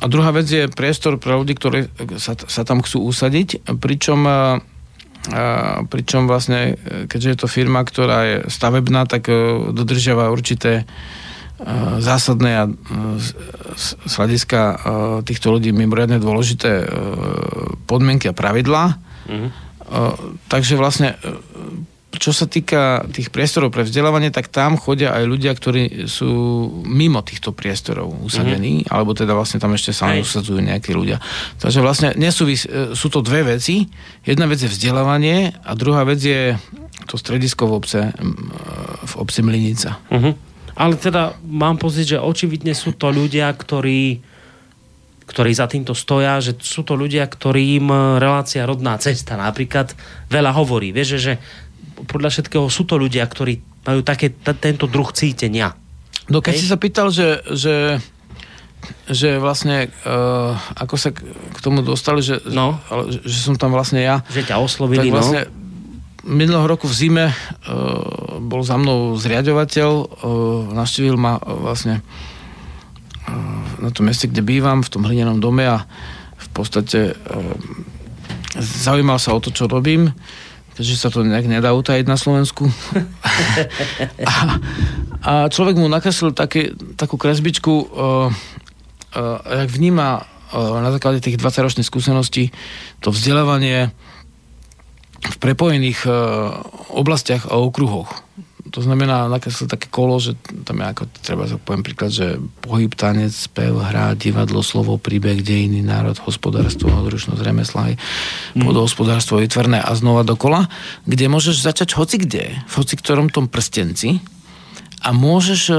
A 0.00 0.04
druhá 0.08 0.32
vec 0.32 0.48
je 0.48 0.70
priestor 0.72 1.20
pre 1.20 1.36
ľudí, 1.36 1.54
ktorí 1.54 1.92
sa, 2.16 2.32
sa 2.34 2.62
tam 2.64 2.80
chcú 2.80 3.04
usadiť, 3.06 3.78
pričom 3.78 4.20
e, 4.26 4.32
a 5.30 5.84
pričom 5.84 6.24
vlastne, 6.24 6.80
keďže 7.12 7.28
je 7.28 7.38
to 7.44 7.48
firma, 7.48 7.84
ktorá 7.84 8.18
je 8.24 8.36
stavebná, 8.48 9.04
tak 9.04 9.28
dodržiava 9.68 10.32
určité 10.32 10.88
E, 11.60 12.00
zásadné 12.00 12.50
a 12.56 12.64
e, 12.64 12.72
z 13.76 14.12
hľadiska 14.16 14.60
e, 14.64 14.76
týchto 15.28 15.52
ľudí 15.52 15.76
mimoriadne 15.76 16.16
dôležité 16.16 16.88
podmienky 17.84 18.32
a 18.32 18.36
pravidlá. 18.36 18.96
Mm-hmm. 19.28 19.50
Takže 20.46 20.78
vlastne 20.78 21.18
čo 22.10 22.34
sa 22.34 22.50
týka 22.50 23.06
tých 23.14 23.30
priestorov 23.30 23.70
pre 23.70 23.86
vzdelávanie, 23.86 24.34
tak 24.34 24.50
tam 24.50 24.74
chodia 24.74 25.14
aj 25.14 25.24
ľudia, 25.30 25.54
ktorí 25.54 26.10
sú 26.10 26.30
mimo 26.82 27.22
týchto 27.22 27.54
priestorov 27.54 28.10
usadení, 28.26 28.82
mm-hmm. 28.82 28.90
alebo 28.90 29.14
teda 29.14 29.30
vlastne 29.30 29.62
tam 29.62 29.78
ešte 29.78 29.94
sa 29.94 30.10
usadzujú 30.18 30.58
nejakí 30.58 30.90
ľudia. 30.90 31.22
Takže 31.62 31.78
vlastne 31.78 32.10
nesúvis, 32.18 32.66
sú 32.98 33.06
to 33.14 33.22
dve 33.22 33.54
veci. 33.54 33.86
Jedna 34.26 34.50
vec 34.50 34.58
je 34.58 34.66
vzdelávanie 34.66 35.54
a 35.62 35.70
druhá 35.78 36.02
vec 36.02 36.18
je 36.18 36.58
to 37.06 37.14
stredisko 37.14 37.70
v 37.70 37.72
obce, 37.78 38.00
v 39.06 39.14
obci 39.14 39.40
Mlinica. 39.46 40.02
Mm-hmm. 40.10 40.34
Ale 40.82 40.98
teda 40.98 41.38
mám 41.46 41.78
pocit, 41.78 42.10
že 42.10 42.18
očividne 42.18 42.74
sú 42.74 42.98
to 42.98 43.14
ľudia, 43.14 43.46
ktorí 43.54 44.26
ktorí 45.30 45.54
za 45.54 45.70
týmto 45.70 45.94
stoja, 45.94 46.42
že 46.42 46.58
sú 46.58 46.82
to 46.82 46.98
ľudia, 46.98 47.22
ktorým 47.22 48.18
relácia 48.18 48.66
rodná 48.66 48.98
cesta 48.98 49.38
napríklad 49.38 49.94
veľa 50.26 50.50
hovorí. 50.58 50.90
Vieš, 50.90 51.08
že, 51.14 51.18
že 51.22 51.34
podľa 52.06 52.30
všetkého 52.32 52.66
sú 52.68 52.84
to 52.88 53.00
ľudia, 53.00 53.24
ktorí 53.26 53.60
majú 53.84 54.00
také, 54.04 54.32
t- 54.32 54.58
tento 54.60 54.84
druh 54.86 55.08
cítenia. 55.12 55.72
No 56.30 56.44
keď 56.44 56.54
Hej? 56.56 56.60
si 56.62 56.66
sa 56.70 56.78
pýtal, 56.78 57.08
že, 57.10 57.42
že, 57.50 57.98
že 59.10 59.40
vlastne 59.42 59.90
uh, 60.04 60.54
ako 60.78 60.94
sa 60.94 61.10
k 61.16 61.58
tomu 61.58 61.82
dostali, 61.82 62.22
že, 62.22 62.38
no. 62.48 62.78
že, 63.10 63.24
že 63.26 63.38
som 63.40 63.56
tam 63.58 63.74
vlastne 63.74 64.04
ja. 64.04 64.22
Že 64.30 64.46
ťa 64.46 64.56
oslovili, 64.62 65.10
tak 65.10 65.16
vlastne, 65.16 65.40
no 65.48 65.58
minulého 66.24 66.68
roku 66.68 66.84
v 66.84 66.96
zime 66.96 67.26
uh, 67.32 67.34
bol 68.40 68.60
za 68.60 68.76
mnou 68.76 69.16
zriadovateľ, 69.16 69.90
uh, 69.90 70.06
navštívil 70.76 71.16
ma 71.16 71.40
uh, 71.40 71.56
vlastne 71.56 72.04
uh, 73.24 73.62
na 73.80 73.88
tom 73.88 74.08
meste, 74.08 74.28
kde 74.28 74.44
bývam, 74.44 74.84
v 74.84 74.92
tom 74.92 75.04
hlinenom 75.08 75.40
dome 75.40 75.64
a 75.64 75.88
v 76.36 76.48
podstate 76.52 77.16
uh, 77.16 77.54
zaujímal 78.58 79.16
sa 79.16 79.32
o 79.32 79.40
to, 79.40 79.48
čo 79.54 79.70
robím, 79.70 80.12
keďže 80.80 80.96
sa 80.96 81.12
to 81.12 81.20
nejak 81.20 81.44
nedá 81.44 81.76
utajiť 81.76 82.08
na 82.08 82.16
Slovensku. 82.16 82.64
a, 84.32 84.34
a 85.20 85.32
človek 85.52 85.76
mu 85.76 85.92
nakreslil 85.92 86.32
také, 86.32 86.72
takú 86.96 87.20
kresbičku, 87.20 87.68
uh, 87.68 87.84
uh, 87.92 88.32
jak 89.44 89.68
vníma 89.68 90.24
uh, 90.24 90.80
na 90.80 90.88
základe 90.88 91.20
tých 91.20 91.36
20-ročných 91.36 91.84
skúseností 91.84 92.48
to 93.04 93.12
vzdelávanie 93.12 93.92
v 95.20 95.36
prepojených 95.36 96.08
uh, 96.08 96.64
oblastiach 96.96 97.44
a 97.52 97.60
okruhoch. 97.60 98.24
To 98.70 98.80
znamená, 98.80 99.26
nakreslil 99.26 99.66
také 99.66 99.90
kolo, 99.90 100.22
že 100.22 100.38
tam 100.62 100.78
je 100.78 100.86
ako, 100.86 101.02
treba 101.26 101.44
sa 101.50 101.58
poviem 101.58 101.82
príklad, 101.82 102.14
že 102.14 102.38
pohyb, 102.62 102.94
tanec, 102.94 103.34
spev, 103.34 103.74
hra, 103.82 104.14
divadlo, 104.14 104.62
slovo, 104.62 104.94
príbeh, 104.94 105.42
dejiny, 105.42 105.82
národ, 105.82 106.14
hospodárstvo, 106.22 106.86
hodručnosť, 106.86 107.42
remesla, 107.42 107.98
mm. 107.98 108.62
podhospodárstvo, 108.62 109.42
vytvorné 109.42 109.82
a 109.82 109.90
znova 109.98 110.22
dokola, 110.22 110.70
kde 111.02 111.26
môžeš 111.26 111.66
začať 111.66 111.98
hoci 111.98 112.22
kde, 112.22 112.54
v 112.62 112.74
hoci 112.78 112.94
ktorom 112.94 113.34
tom 113.34 113.50
prstenci 113.50 114.22
a 115.02 115.10
môžeš 115.10 115.62
uh, 115.72 115.76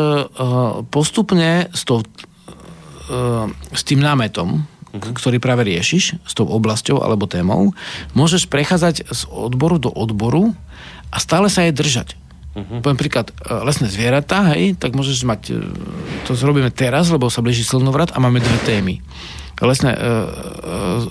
postupne 0.89 1.69
s, 1.71 1.85
tou, 1.85 2.01
uh, 2.01 3.47
s 3.71 3.81
tým 3.85 4.01
námetom, 4.01 4.65
uh-huh. 4.65 5.13
ktorý 5.15 5.37
práve 5.37 5.63
riešiš 5.69 6.19
s 6.25 6.33
tou 6.33 6.49
oblasťou 6.49 6.99
alebo 6.99 7.29
témou, 7.29 7.71
môžeš 8.17 8.49
prechádzať 8.49 9.07
z 9.07 9.21
odboru 9.29 9.77
do 9.77 9.93
odboru 9.93 10.57
a 11.13 11.17
stále 11.21 11.47
sa 11.47 11.63
jej 11.63 11.73
držať. 11.75 12.20
Uh-huh. 12.51 12.83
Poviem 12.83 12.99
príklad, 12.99 13.31
e, 13.31 13.33
lesné 13.63 13.87
zvieratá, 13.87 14.51
hej, 14.51 14.75
tak 14.75 14.91
môžeš 14.91 15.23
mať, 15.23 15.41
e, 15.55 15.63
to 16.27 16.35
zrobíme 16.35 16.67
teraz, 16.75 17.07
lebo 17.07 17.31
sa 17.31 17.39
blíži 17.39 17.63
slnovrat 17.63 18.11
a 18.11 18.19
máme 18.19 18.43
dve 18.43 18.59
témy. 18.67 18.99
Lesné 19.63 19.95
e, 19.95 19.99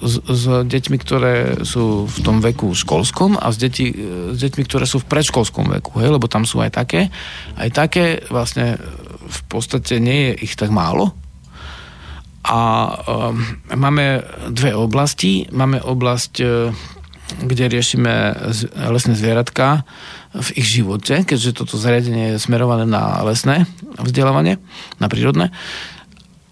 s, 0.05 0.20
s 0.20 0.45
deťmi, 0.68 0.97
ktoré 1.01 1.64
sú 1.64 2.05
v 2.05 2.18
tom 2.20 2.45
veku 2.45 2.76
školskom 2.76 3.41
a 3.41 3.49
s, 3.49 3.57
deti, 3.57 3.88
s 4.34 4.36
deťmi, 4.36 4.62
ktoré 4.68 4.84
sú 4.84 5.01
v 5.01 5.09
predškolskom 5.09 5.72
veku, 5.80 5.97
hej, 6.05 6.12
lebo 6.12 6.28
tam 6.28 6.45
sú 6.45 6.61
aj 6.61 6.76
také. 6.76 7.09
Aj 7.57 7.70
také 7.72 8.20
vlastne 8.28 8.76
v 9.24 9.41
podstate 9.49 9.97
nie 9.97 10.34
je 10.34 10.45
ich 10.45 10.55
tak 10.61 10.68
málo, 10.68 11.16
a 12.41 12.88
um, 13.05 13.36
máme 13.68 14.24
dve 14.49 14.72
oblasti. 14.72 15.45
Máme 15.53 15.76
oblasť, 15.84 16.34
uh, 16.41 16.72
kde 17.45 17.70
riešime 17.70 18.32
lesné 18.91 19.14
zvieratka 19.14 19.84
v 20.31 20.49
ich 20.55 20.66
živote, 20.70 21.26
keďže 21.26 21.59
toto 21.59 21.74
zariadenie 21.74 22.35
je 22.35 22.43
smerované 22.43 22.87
na 22.87 23.18
lesné 23.26 23.66
vzdelávanie, 23.99 24.62
na 25.03 25.07
prírodné. 25.11 25.51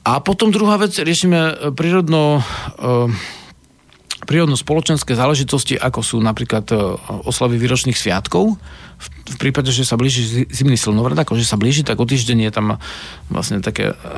A 0.02 0.18
potom 0.18 0.50
druhá 0.50 0.80
vec, 0.80 0.96
riešime 0.96 1.72
prírodno 1.76 2.40
uh, 2.40 3.12
prírodno-spoločenské 4.28 5.16
záležitosti, 5.16 5.80
ako 5.80 6.00
sú 6.04 6.16
napríklad 6.20 6.68
e, 6.68 6.76
oslavy 7.24 7.56
výročných 7.56 7.96
sviatkov. 7.96 8.60
V 9.24 9.36
prípade, 9.40 9.72
že 9.72 9.88
sa 9.88 9.96
blíži 9.96 10.44
zimný 10.52 10.76
slnovrat, 10.76 11.16
ako 11.16 11.40
že 11.40 11.48
sa 11.48 11.56
blíži, 11.56 11.80
tak 11.80 11.96
o 11.96 12.04
týždeň 12.04 12.38
je 12.44 12.52
tam 12.52 12.66
vlastne 13.32 13.64
také, 13.64 13.96
e, 13.96 14.12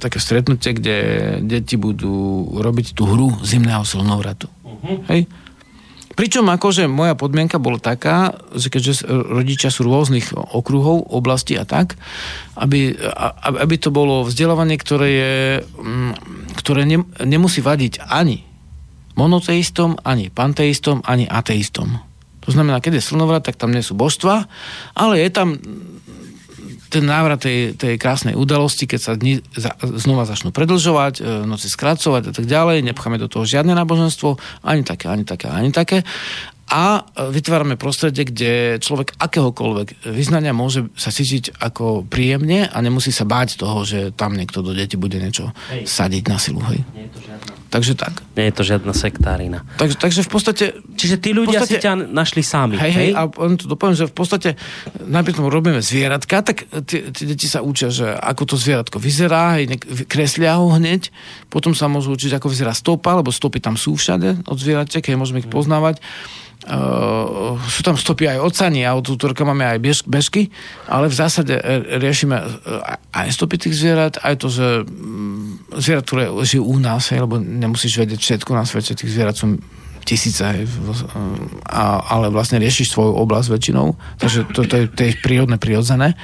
také 0.00 0.24
stretnutie, 0.24 0.72
kde 0.72 0.96
deti 1.44 1.76
budú 1.76 2.48
robiť 2.56 2.96
tú 2.96 3.04
hru 3.04 3.36
zimného 3.44 3.84
slnovratu. 3.84 4.48
Uh-huh. 4.64 5.04
Hej? 5.12 5.28
Pričom 6.16 6.48
akože 6.48 6.88
moja 6.88 7.12
podmienka 7.12 7.60
bola 7.60 7.76
taká, 7.76 8.32
že 8.56 8.72
keďže 8.72 9.04
rodičia 9.06 9.68
sú 9.68 9.84
rôznych 9.84 10.32
okruhov, 10.32 11.12
oblasti 11.12 11.60
a 11.60 11.68
tak, 11.68 12.00
aby, 12.56 12.96
aby 13.44 13.74
to 13.76 13.92
bolo 13.92 14.24
vzdelávanie, 14.24 14.80
ktoré, 14.80 15.08
je, 15.12 15.34
mm, 15.60 16.12
ktoré 16.56 16.88
nemusí 17.20 17.60
vadiť 17.60 18.08
ani 18.08 18.48
monoteistom, 19.12 20.00
ani 20.08 20.32
panteistom, 20.32 21.04
ani 21.04 21.28
ateistom. 21.28 22.00
To 22.46 22.46
To 22.46 22.54
znamená, 22.54 22.78
keď 22.78 23.02
je 23.02 23.08
slnovrat, 23.10 23.42
tak 23.42 23.58
tam 23.58 23.74
nie 23.74 23.82
sú 23.82 23.98
božstva, 23.98 24.46
ale 24.94 25.18
je 25.18 25.30
tam 25.34 25.58
ten 26.90 27.04
návrat 27.04 27.42
tej, 27.42 27.74
tej 27.74 27.98
krásnej 27.98 28.34
udalosti, 28.38 28.86
keď 28.86 29.00
sa 29.00 29.12
dni 29.18 29.42
za, 29.54 29.74
znova 29.80 30.24
začnú 30.26 30.54
predlžovať, 30.54 31.14
e, 31.18 31.22
noci 31.44 31.66
skracovať 31.66 32.30
a 32.30 32.32
tak 32.32 32.46
ďalej, 32.46 32.86
nepcháme 32.86 33.18
do 33.18 33.30
toho 33.30 33.44
žiadne 33.46 33.74
náboženstvo, 33.74 34.38
ani 34.62 34.82
také, 34.86 35.10
ani 35.10 35.24
také, 35.26 35.46
ani 35.50 35.70
také 35.74 36.06
a 36.66 37.06
vytvárame 37.30 37.78
prostredie, 37.78 38.26
kde 38.26 38.82
človek 38.82 39.14
akéhokoľvek 39.22 40.10
vyznania 40.10 40.50
môže 40.50 40.90
sa 40.98 41.14
cítiť 41.14 41.62
ako 41.62 42.02
príjemne 42.10 42.66
a 42.66 42.76
nemusí 42.82 43.14
sa 43.14 43.22
báť 43.22 43.62
toho, 43.62 43.86
že 43.86 44.10
tam 44.10 44.34
niekto 44.34 44.66
do 44.66 44.74
deti 44.74 44.98
bude 44.98 45.14
niečo 45.22 45.54
hej. 45.70 45.86
sadiť 45.86 46.24
na 46.26 46.38
silu. 46.42 46.58
Hej. 46.66 46.82
Nie 46.90 47.06
je 47.06 47.10
to 47.14 47.20
žiadna. 47.22 47.35
Takže 47.76 47.92
tak. 47.92 48.24
Nie 48.40 48.48
je 48.48 48.54
to 48.56 48.64
žiadna 48.64 48.96
sektárina. 48.96 49.60
Takže, 49.76 50.00
takže 50.00 50.24
v 50.24 50.30
podstate... 50.32 50.64
Čiže 50.96 51.20
tí 51.20 51.36
ľudia 51.36 51.60
podstate, 51.60 51.76
si 51.76 51.84
ťa 51.84 51.92
našli 52.08 52.40
sami. 52.40 52.80
Hej, 52.80 52.92
hej, 52.96 53.10
a 53.12 53.28
on 53.28 53.60
to 53.60 53.68
dopoviem, 53.68 53.92
že 53.92 54.08
v 54.08 54.16
podstate 54.16 54.56
najprv 55.04 55.36
tomu 55.36 55.52
robíme 55.52 55.84
zvieratka, 55.84 56.40
tak 56.40 56.64
tie, 56.88 57.12
tie 57.12 57.24
deti 57.28 57.44
sa 57.44 57.60
učia, 57.60 57.92
že 57.92 58.16
ako 58.16 58.48
to 58.48 58.56
zvieratko 58.56 58.96
vyzerá, 58.96 59.60
hej, 59.60 59.76
kreslia 60.08 60.56
ho 60.56 60.72
hneď, 60.72 61.12
potom 61.52 61.76
sa 61.76 61.84
môžu 61.84 62.16
učiť, 62.16 62.40
ako 62.40 62.48
vyzerá 62.48 62.72
stopa, 62.72 63.12
lebo 63.12 63.28
stopy 63.28 63.60
tam 63.60 63.76
sú 63.76 63.92
všade 63.92 64.48
od 64.48 64.56
zvieratek, 64.56 65.04
hej, 65.04 65.20
môžeme 65.20 65.44
ich 65.44 65.52
poznávať. 65.52 66.00
Uh, 66.66 67.54
sú 67.70 67.86
tam 67.86 67.94
stopy 67.94 68.26
aj 68.26 68.38
od 68.42 68.50
sani 68.50 68.82
a 68.82 68.98
od 68.98 69.06
útorka 69.06 69.46
máme 69.46 69.62
aj 69.62 69.78
bež, 69.78 69.98
bežky, 70.02 70.50
ale 70.90 71.06
v 71.06 71.14
zásade 71.14 71.54
e, 71.54 71.62
riešime 72.02 72.42
e, 72.42 72.46
aj 73.14 73.28
stopy 73.38 73.54
tých 73.54 73.78
zvierat, 73.78 74.18
aj 74.18 74.34
to, 74.42 74.50
že 74.50 74.82
mm, 74.82 75.78
zvierat, 75.78 76.02
ktoré 76.02 76.26
žijú 76.42 76.66
u 76.66 76.76
nás, 76.82 77.06
hej, 77.14 77.22
lebo 77.22 77.38
nemusíš 77.38 78.02
vedieť 78.02 78.18
všetko 78.18 78.50
na 78.50 78.66
svete, 78.66 78.98
tých 78.98 79.14
zvierat 79.14 79.38
sú 79.38 79.62
tisíce, 80.02 80.42
hej, 80.42 80.66
a, 81.70 82.02
ale 82.02 82.34
vlastne 82.34 82.58
riešiš 82.58 82.90
svoju 82.90 83.14
oblasť 83.14 83.46
väčšinou, 83.46 83.94
takže 84.18 84.50
to, 84.50 84.66
to, 84.66 84.74
je, 84.82 84.84
to 84.90 85.00
je 85.06 85.12
prírodné, 85.22 85.62
prirodzené. 85.62 86.18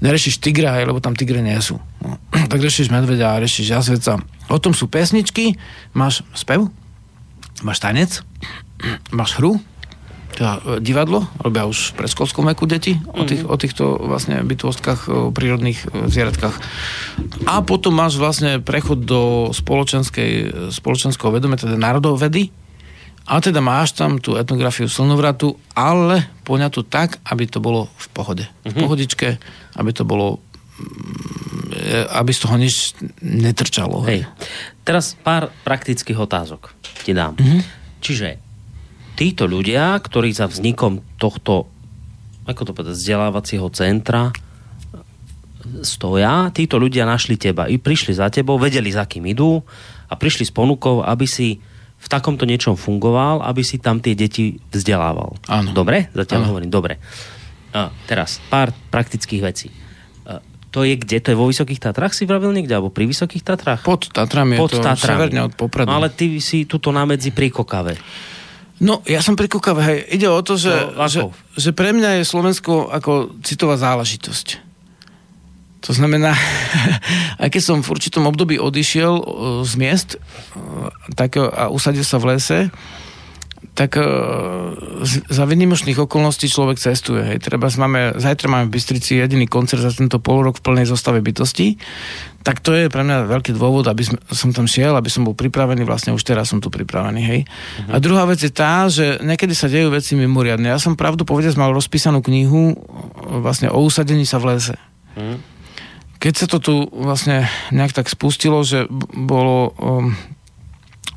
Neriešiš 0.00 0.40
tigra, 0.40 0.76
hej, 0.80 0.88
lebo 0.88 1.04
tam 1.04 1.12
tigre 1.12 1.44
nie 1.44 1.56
sú. 1.60 1.76
No. 2.00 2.16
tak 2.52 2.64
riešiš 2.64 2.88
medveďa, 2.88 3.44
riešiš 3.44 3.76
jazveca. 3.76 4.24
O 4.48 4.56
tom 4.56 4.72
sú 4.72 4.88
pesničky, 4.88 5.60
máš 5.92 6.24
spev, 6.32 6.68
máš 7.64 7.80
tanec, 7.80 8.24
máš 9.12 9.38
hru, 9.40 9.58
teda 10.36 10.52
e, 10.60 10.60
divadlo, 10.84 11.24
robia 11.40 11.64
už 11.64 11.96
v 11.96 12.04
predškolskom 12.04 12.44
veku 12.52 12.68
deti 12.68 13.00
o, 13.16 13.24
tých, 13.24 13.42
o 13.48 13.56
týchto 13.56 13.96
vlastne 13.96 14.44
bytostkách, 14.44 15.00
o 15.08 15.32
prírodných 15.32 15.80
e, 15.80 15.86
zvieratkách. 16.12 16.56
A 17.48 17.64
potom 17.64 17.96
máš 17.96 18.20
vlastne 18.20 18.60
prechod 18.60 19.08
do 19.08 19.50
spoločenskej, 19.56 20.52
spoločenského 20.76 21.32
vedomia, 21.32 21.56
teda 21.56 21.80
národovedy, 21.80 22.52
a 23.26 23.42
teda 23.42 23.58
máš 23.58 23.98
tam 23.98 24.22
tú 24.22 24.38
etnografiu 24.38 24.86
slnovratu, 24.86 25.58
ale 25.74 26.30
poňatú 26.46 26.86
tak, 26.86 27.18
aby 27.26 27.50
to 27.50 27.58
bolo 27.58 27.90
v 27.98 28.06
pohode. 28.14 28.44
Mm-hmm. 28.46 28.70
V 28.70 28.74
mhm. 28.76 28.82
pohodičke, 28.86 29.28
aby 29.82 29.90
to 29.90 30.06
bolo 30.06 30.38
mm, 30.78 32.22
aby 32.22 32.30
z 32.30 32.40
toho 32.46 32.54
nič 32.54 32.94
netrčalo. 33.26 34.06
Hej. 34.06 34.30
Teraz 34.86 35.18
pár 35.18 35.50
praktických 35.66 36.14
otázok 36.14 36.70
ti 37.02 37.10
dám. 37.10 37.34
Mm-hmm. 37.34 37.60
Čiže 37.98 38.45
títo 39.16 39.48
ľudia, 39.48 39.96
ktorí 39.96 40.30
za 40.30 40.46
vznikom 40.46 41.00
tohto 41.16 41.72
ako 42.46 42.62
to 42.62 42.72
povedať, 42.72 42.94
vzdelávacieho 42.94 43.66
centra 43.74 44.30
stoja, 45.82 46.54
títo 46.54 46.78
ľudia 46.78 47.02
našli 47.02 47.34
teba 47.34 47.66
i 47.66 47.74
prišli 47.74 48.14
za 48.14 48.30
tebou, 48.30 48.54
vedeli, 48.54 48.86
za 48.94 49.02
kým 49.02 49.26
idú 49.26 49.58
a 50.06 50.14
prišli 50.14 50.46
s 50.46 50.54
ponukou, 50.54 51.02
aby 51.02 51.26
si 51.26 51.58
v 51.96 52.06
takomto 52.06 52.46
niečom 52.46 52.78
fungoval, 52.78 53.42
aby 53.42 53.66
si 53.66 53.82
tam 53.82 53.98
tie 53.98 54.14
deti 54.14 54.62
vzdelával. 54.70 55.34
Áno. 55.50 55.74
Dobre? 55.74 56.06
Zatiaľ 56.14 56.46
Áno. 56.46 56.48
hovorím, 56.54 56.70
dobre. 56.70 57.02
A 57.74 57.90
teraz, 58.06 58.38
pár 58.46 58.70
praktických 58.94 59.42
vecí. 59.42 59.68
A 60.22 60.38
to 60.70 60.86
je 60.86 60.94
kde? 60.94 61.18
To 61.18 61.28
je 61.34 61.40
vo 61.40 61.50
Vysokých 61.50 61.82
Tatrách 61.82 62.14
si 62.14 62.30
vravil 62.30 62.54
niekde? 62.54 62.78
Alebo 62.78 62.94
pri 62.94 63.10
Vysokých 63.10 63.42
Tatrách? 63.42 63.82
Pod 63.82 64.06
Tatrami, 64.14 64.54
Pod 64.54 64.70
je 64.70 64.78
to 64.78 64.86
Tatrami. 64.86 65.02
severne 65.18 65.40
od 65.50 65.52
Popradu. 65.58 65.90
No, 65.90 65.98
ale 65.98 66.14
ty 66.14 66.38
si 66.38 66.62
tuto 66.62 66.94
na 66.94 67.02
medzi 67.02 67.34
pri 67.34 67.50
Kokave. 67.50 67.98
No, 68.76 69.00
ja 69.08 69.24
som 69.24 69.40
pri 69.40 69.48
Kokave, 69.48 69.82
hej. 69.88 69.98
Ide 70.20 70.28
o 70.28 70.40
to, 70.44 70.60
že, 70.60 70.72
no, 70.92 71.08
že, 71.08 71.24
že 71.56 71.72
pre 71.72 71.96
mňa 71.96 72.20
je 72.20 72.28
Slovensko 72.28 72.92
ako 72.92 73.40
citová 73.40 73.80
záležitosť. 73.80 74.60
To 75.88 75.92
znamená, 75.96 76.36
aj 77.42 77.48
keď 77.48 77.62
som 77.62 77.80
v 77.80 77.88
určitom 77.88 78.28
období 78.28 78.60
odišiel 78.60 79.12
uh, 79.16 79.24
z 79.64 79.72
miest 79.80 80.08
uh, 80.20 80.92
tak, 81.16 81.40
a 81.40 81.72
usadil 81.72 82.04
sa 82.04 82.20
v 82.20 82.36
lese, 82.36 82.58
tak 83.76 84.00
za 85.28 85.44
vynimočných 85.44 86.00
okolností 86.00 86.48
človek 86.48 86.80
cestuje. 86.80 87.20
Hej. 87.20 87.44
Treba 87.44 87.68
máme, 87.68 88.16
zajtra 88.16 88.48
máme 88.48 88.72
v 88.72 88.80
Bystrici 88.80 89.20
jediný 89.20 89.44
koncert 89.44 89.84
za 89.84 89.92
tento 89.92 90.16
pol 90.16 90.48
rok 90.48 90.56
v 90.56 90.64
plnej 90.64 90.88
zostave 90.88 91.20
bytosti. 91.20 91.76
Tak 92.46 92.62
to 92.62 92.78
je 92.78 92.86
pre 92.86 93.02
mňa 93.02 93.26
veľký 93.26 93.58
dôvod, 93.58 93.90
aby 93.90 94.06
som 94.30 94.54
tam 94.54 94.70
šiel, 94.70 94.94
aby 94.94 95.10
som 95.10 95.26
bol 95.26 95.34
pripravený. 95.34 95.82
Vlastne 95.82 96.14
už 96.14 96.22
teraz 96.22 96.54
som 96.54 96.62
tu 96.62 96.70
pripravený. 96.70 97.18
Hej. 97.18 97.40
Uh-huh. 97.42 97.90
A 97.90 97.96
druhá 97.98 98.22
vec 98.22 98.38
je 98.38 98.54
tá, 98.54 98.86
že 98.86 99.18
niekedy 99.18 99.50
sa 99.50 99.66
dejú 99.66 99.90
veci 99.90 100.14
mimoriadne. 100.14 100.70
Ja 100.70 100.78
som 100.78 100.94
pravdu 100.94 101.26
povedať 101.26 101.58
mal 101.58 101.74
rozpísanú 101.74 102.22
knihu 102.22 102.78
vlastne 103.42 103.66
o 103.66 103.82
usadení 103.82 104.22
sa 104.22 104.38
v 104.38 104.54
lese. 104.54 104.78
Uh-huh. 105.18 105.42
Keď 106.22 106.32
sa 106.38 106.46
to 106.46 106.62
tu 106.62 106.74
vlastne 106.94 107.50
nejak 107.74 107.90
tak 107.90 108.06
spustilo, 108.06 108.62
že 108.62 108.86
bolo 109.10 109.74
um, 109.82 110.14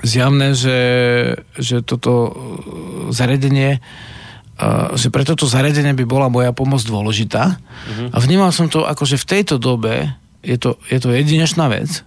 zjavné, 0.02 0.58
že, 0.58 0.82
že 1.62 1.86
toto 1.86 2.12
uh, 2.26 2.34
zariadenie 3.14 3.78
uh, 4.58 4.98
že 4.98 5.14
pre 5.14 5.22
toto 5.30 5.46
zariadenie 5.46 5.94
by 5.94 6.10
bola 6.10 6.26
moja 6.26 6.58
pomoc 6.58 6.82
dôležitá. 6.82 7.62
Uh-huh. 7.62 8.10
A 8.10 8.18
vnímal 8.18 8.50
som 8.50 8.66
to 8.66 8.82
ako, 8.90 9.06
že 9.06 9.22
v 9.22 9.30
tejto 9.30 9.62
dobe 9.62 10.10
je 10.44 10.58
to, 10.58 10.80
je 10.88 11.00
to 11.00 11.10
jedinečná 11.12 11.68
vec, 11.68 12.04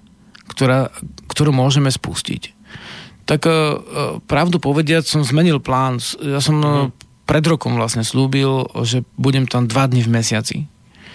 ktorá, 0.49 0.93
ktorú 1.29 1.53
môžeme 1.53 1.89
spustiť. 1.93 2.53
Tak 3.23 3.41
uh, 3.47 3.55
pravdu 4.27 4.59
povediať 4.59 5.07
som 5.07 5.23
zmenil 5.23 5.63
plán. 5.63 6.03
Ja 6.19 6.43
som 6.43 6.57
uh-huh. 6.59 6.91
pred 7.25 7.45
rokom 7.47 7.79
vlastne 7.79 8.03
slúbil, 8.03 8.67
že 8.83 9.07
budem 9.15 9.47
tam 9.47 9.71
dva 9.71 9.87
dni 9.87 10.03
v 10.03 10.11
mesiaci. 10.11 10.59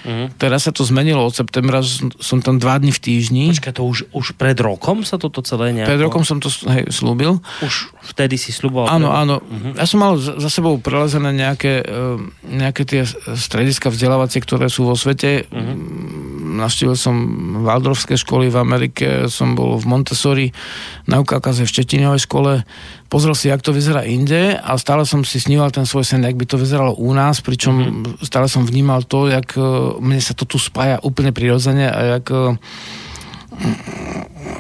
Uh-huh. 0.07 0.32
Teraz 0.39 0.63
sa 0.63 0.72
to 0.72 0.88
zmenilo 0.88 1.20
od 1.20 1.36
septembra, 1.36 1.84
som 2.24 2.39
tam 2.39 2.63
dva 2.63 2.80
dni 2.80 2.95
v 2.95 2.99
týždni. 3.03 3.45
Počkaj, 3.51 3.76
to 3.76 3.84
už, 3.84 3.97
už 4.15 4.39
pred 4.39 4.55
rokom 4.55 5.03
sa 5.03 5.20
toto 5.20 5.43
celé 5.43 5.76
nejako... 5.76 5.89
Pred 5.91 6.03
rokom 6.07 6.24
som 6.24 6.39
to 6.39 6.47
hej, 6.47 6.88
slúbil. 6.95 7.43
Už 7.59 7.91
vtedy 8.15 8.39
si 8.39 8.55
slúboval? 8.55 8.88
Áno, 8.88 9.11
pre... 9.11 9.20
áno. 9.20 9.36
Uh-huh. 9.43 9.74
Ja 9.76 9.84
som 9.84 9.99
mal 9.99 10.15
za 10.15 10.47
sebou 10.47 10.80
prelezené 10.80 11.36
nejaké, 11.36 11.84
e, 11.84 12.24
nejaké 12.47 12.88
tie 12.88 13.03
strediska 13.36 13.91
vzdelávacie, 13.91 14.39
ktoré 14.39 14.72
sú 14.72 14.88
vo 14.88 14.95
svete. 14.95 15.43
Uh-huh. 15.51 15.76
Navštívil 16.48 16.95
som 16.95 17.16
Waldorfské 17.68 18.16
školy 18.16 18.48
v 18.48 18.58
Amerike, 18.58 19.08
som 19.28 19.54
bol 19.54 19.76
v 19.76 19.86
Montessori, 19.86 20.48
na 21.12 21.20
Ukakaze 21.20 21.68
v 21.68 21.74
Štetinovej 21.76 22.24
škole 22.24 22.64
pozrel 23.08 23.36
si, 23.36 23.48
jak 23.48 23.64
to 23.64 23.72
vyzerá 23.72 24.04
inde 24.04 24.60
a 24.60 24.76
stále 24.76 25.08
som 25.08 25.24
si 25.24 25.39
sníval 25.39 25.72
ten 25.72 25.88
svoj 25.88 26.04
sen, 26.04 26.24
jak 26.24 26.36
by 26.36 26.45
to 26.45 26.60
vyzeralo 26.60 26.95
u 27.00 27.16
nás, 27.16 27.39
pričom 27.39 27.76
mm-hmm. 27.80 28.24
stále 28.24 28.52
som 28.52 28.68
vnímal 28.68 29.08
to, 29.08 29.32
jak 29.32 29.56
e, 29.56 29.64
mne 30.04 30.20
sa 30.20 30.36
to 30.36 30.43
tu 30.43 30.60
spája 30.60 31.00
úplne 31.02 31.32
prirodzene 31.32 31.88
a 31.88 32.20
jak 32.20 32.26
e, 32.28 32.60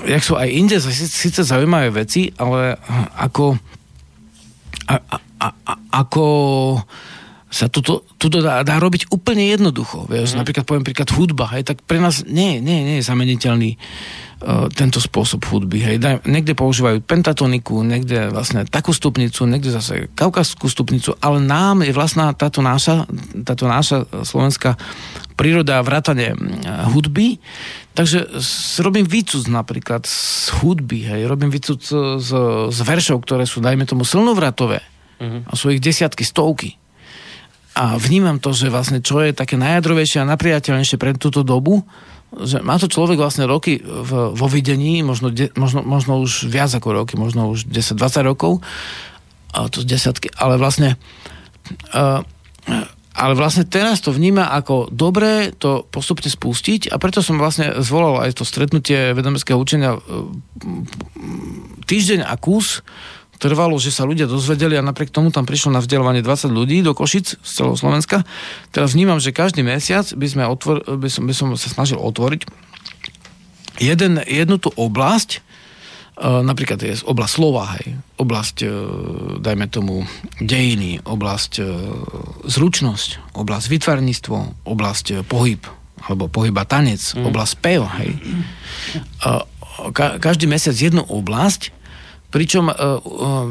jak 0.07 0.23
sú 0.23 0.39
aj 0.39 0.49
inde 0.49 0.79
síce 0.81 1.43
zaujímavé 1.43 1.91
veci, 1.93 2.33
ale 2.39 2.79
ako 3.19 3.59
a, 4.87 4.95
a, 4.95 5.47
a, 5.51 5.73
ako 6.01 6.23
sa 7.47 7.71
toto, 7.71 8.03
toto 8.19 8.43
dá, 8.43 8.59
dá 8.67 8.75
robiť 8.75 9.07
úplne 9.07 9.47
jednoducho. 9.47 10.03
Vieš? 10.11 10.35
Mm. 10.35 10.37
Napríklad 10.43 10.65
poviem 10.67 10.83
príklad 10.83 11.09
hudba, 11.15 11.47
hej, 11.55 11.63
tak 11.63 11.79
pre 11.87 12.03
nás 12.03 12.27
nie, 12.27 12.59
nie, 12.59 12.83
nie 12.83 12.95
je 12.99 13.07
zameniteľný 13.07 13.79
uh, 13.79 14.67
tento 14.67 14.99
spôsob 14.99 15.47
hudby. 15.47 15.79
Hej. 15.79 15.95
Daj, 16.03 16.15
niekde 16.27 16.59
používajú 16.59 16.99
pentatoniku, 17.07 17.87
niekde 17.87 18.35
vlastne 18.35 18.67
takú 18.67 18.91
stupnicu, 18.91 19.47
niekde 19.47 19.71
zase 19.71 20.11
kaukaskú 20.11 20.67
stupnicu, 20.67 21.15
ale 21.23 21.39
nám 21.39 21.87
je 21.87 21.95
vlastná 21.95 22.35
táto 22.35 22.59
náša, 22.59 23.07
táto 23.47 23.63
náša 23.71 24.03
slovenská 24.27 24.75
príroda 25.39 25.79
a 25.79 25.85
vrátane 25.87 26.35
hudby. 26.91 27.39
Takže 27.95 28.27
robím 28.83 29.07
výcud 29.07 29.47
napríklad 29.47 30.03
z 30.03 30.51
hudby, 30.59 31.07
hej, 31.07 31.31
robím 31.31 31.47
výcud 31.47 31.79
z, 31.79 31.91
z, 32.19 32.29
z 32.75 32.79
veršov, 32.83 33.23
ktoré 33.23 33.47
sú, 33.47 33.63
dajme 33.63 33.87
tomu, 33.87 34.03
slnovratové. 34.03 34.83
Mm-hmm. 35.17 35.41
A 35.49 35.51
sú 35.55 35.71
ich 35.71 35.81
desiatky, 35.81 36.27
stovky 36.27 36.75
a 37.77 37.93
vnímam 38.01 38.41
to, 38.41 38.57
že 38.57 38.73
vlastne 38.73 39.05
čo 39.05 39.21
je 39.21 39.37
také 39.37 39.53
najjadrovejšie 39.53 40.25
a 40.25 40.31
napriateľnejšie 40.33 40.97
pre 40.97 41.13
túto 41.13 41.45
dobu, 41.45 41.85
že 42.33 42.59
má 42.65 42.81
to 42.81 42.89
človek 42.89 43.21
vlastne 43.21 43.45
roky 43.45 43.77
v, 43.79 44.33
vo 44.33 44.47
videní, 44.49 45.05
možno, 45.05 45.29
de, 45.29 45.53
možno, 45.53 45.85
možno 45.85 46.17
už 46.19 46.49
viac 46.49 46.73
ako 46.73 47.05
roky, 47.05 47.13
možno 47.15 47.53
už 47.53 47.69
10-20 47.69 48.25
rokov, 48.25 48.65
a 49.53 49.69
to 49.69 49.85
desiatky, 49.85 50.33
ale 50.35 50.57
vlastne 50.57 50.97
uh, 51.93 52.25
ale 53.17 53.33
vlastne 53.33 53.65
teraz 53.65 53.97
to 54.03 54.13
vníma 54.13 54.53
ako 54.53 54.93
dobré 54.93 55.49
to 55.49 55.81
postupne 55.89 56.29
spustiť 56.29 56.93
a 56.93 57.01
preto 57.01 57.25
som 57.25 57.41
vlastne 57.41 57.81
zvolal 57.81 58.21
aj 58.21 58.37
to 58.37 58.43
stretnutie 58.45 59.15
vedomeckého 59.17 59.57
učenia 59.57 59.97
uh, 59.97 60.01
týždeň 61.87 62.27
a 62.27 62.35
kus, 62.37 62.83
trvalo, 63.37 63.77
že 63.77 63.93
sa 63.93 64.03
ľudia 64.03 64.25
dozvedeli 64.25 64.75
a 64.75 64.83
napriek 64.83 65.13
tomu 65.13 65.29
tam 65.29 65.45
prišlo 65.45 65.73
na 65.73 65.81
vzdelávanie 65.81 66.25
20 66.25 66.49
ľudí 66.49 66.81
do 66.81 66.97
Košic 66.97 67.37
z 67.37 67.49
celého 67.49 67.77
Slovenska. 67.77 68.25
Teraz 68.73 68.97
vnímam, 68.97 69.21
že 69.21 69.33
každý 69.33 69.61
mesiac 69.61 70.09
by, 70.13 70.27
sme 70.27 70.43
otvor, 70.49 70.81
by, 70.97 71.09
som, 71.09 71.23
by 71.29 71.33
som 71.37 71.47
sa 71.53 71.69
snažil 71.69 72.01
otvoriť 72.01 72.67
jeden, 73.77 74.21
jednu 74.25 74.57
tú 74.57 74.73
oblasť, 74.73 75.29
e, 75.37 75.39
napríklad 76.21 76.81
je 76.81 76.97
oblasť 77.05 77.33
slova, 77.33 77.77
hej, 77.77 78.01
oblasť, 78.17 78.57
e, 78.65 78.69
dajme 79.37 79.65
tomu, 79.69 80.09
dejiny, 80.41 81.05
oblasť 81.05 81.61
e, 81.61 81.63
zručnosť, 82.49 83.37
oblasť 83.37 83.65
vytvarníctvo, 83.69 84.65
oblasť 84.65 85.29
pohyb, 85.29 85.61
alebo 86.09 86.25
pohyba 86.25 86.65
tanec, 86.65 87.01
mm. 87.13 87.25
oblasť 87.25 87.51
spev, 87.53 87.81
hej. 88.01 88.11
Ka- 89.93 90.17
každý 90.17 90.49
mesiac 90.49 90.73
jednu 90.73 91.05
oblasť 91.05 91.76
Pričom 92.27 92.67
uh, 92.67 92.75
uh, 92.75 93.47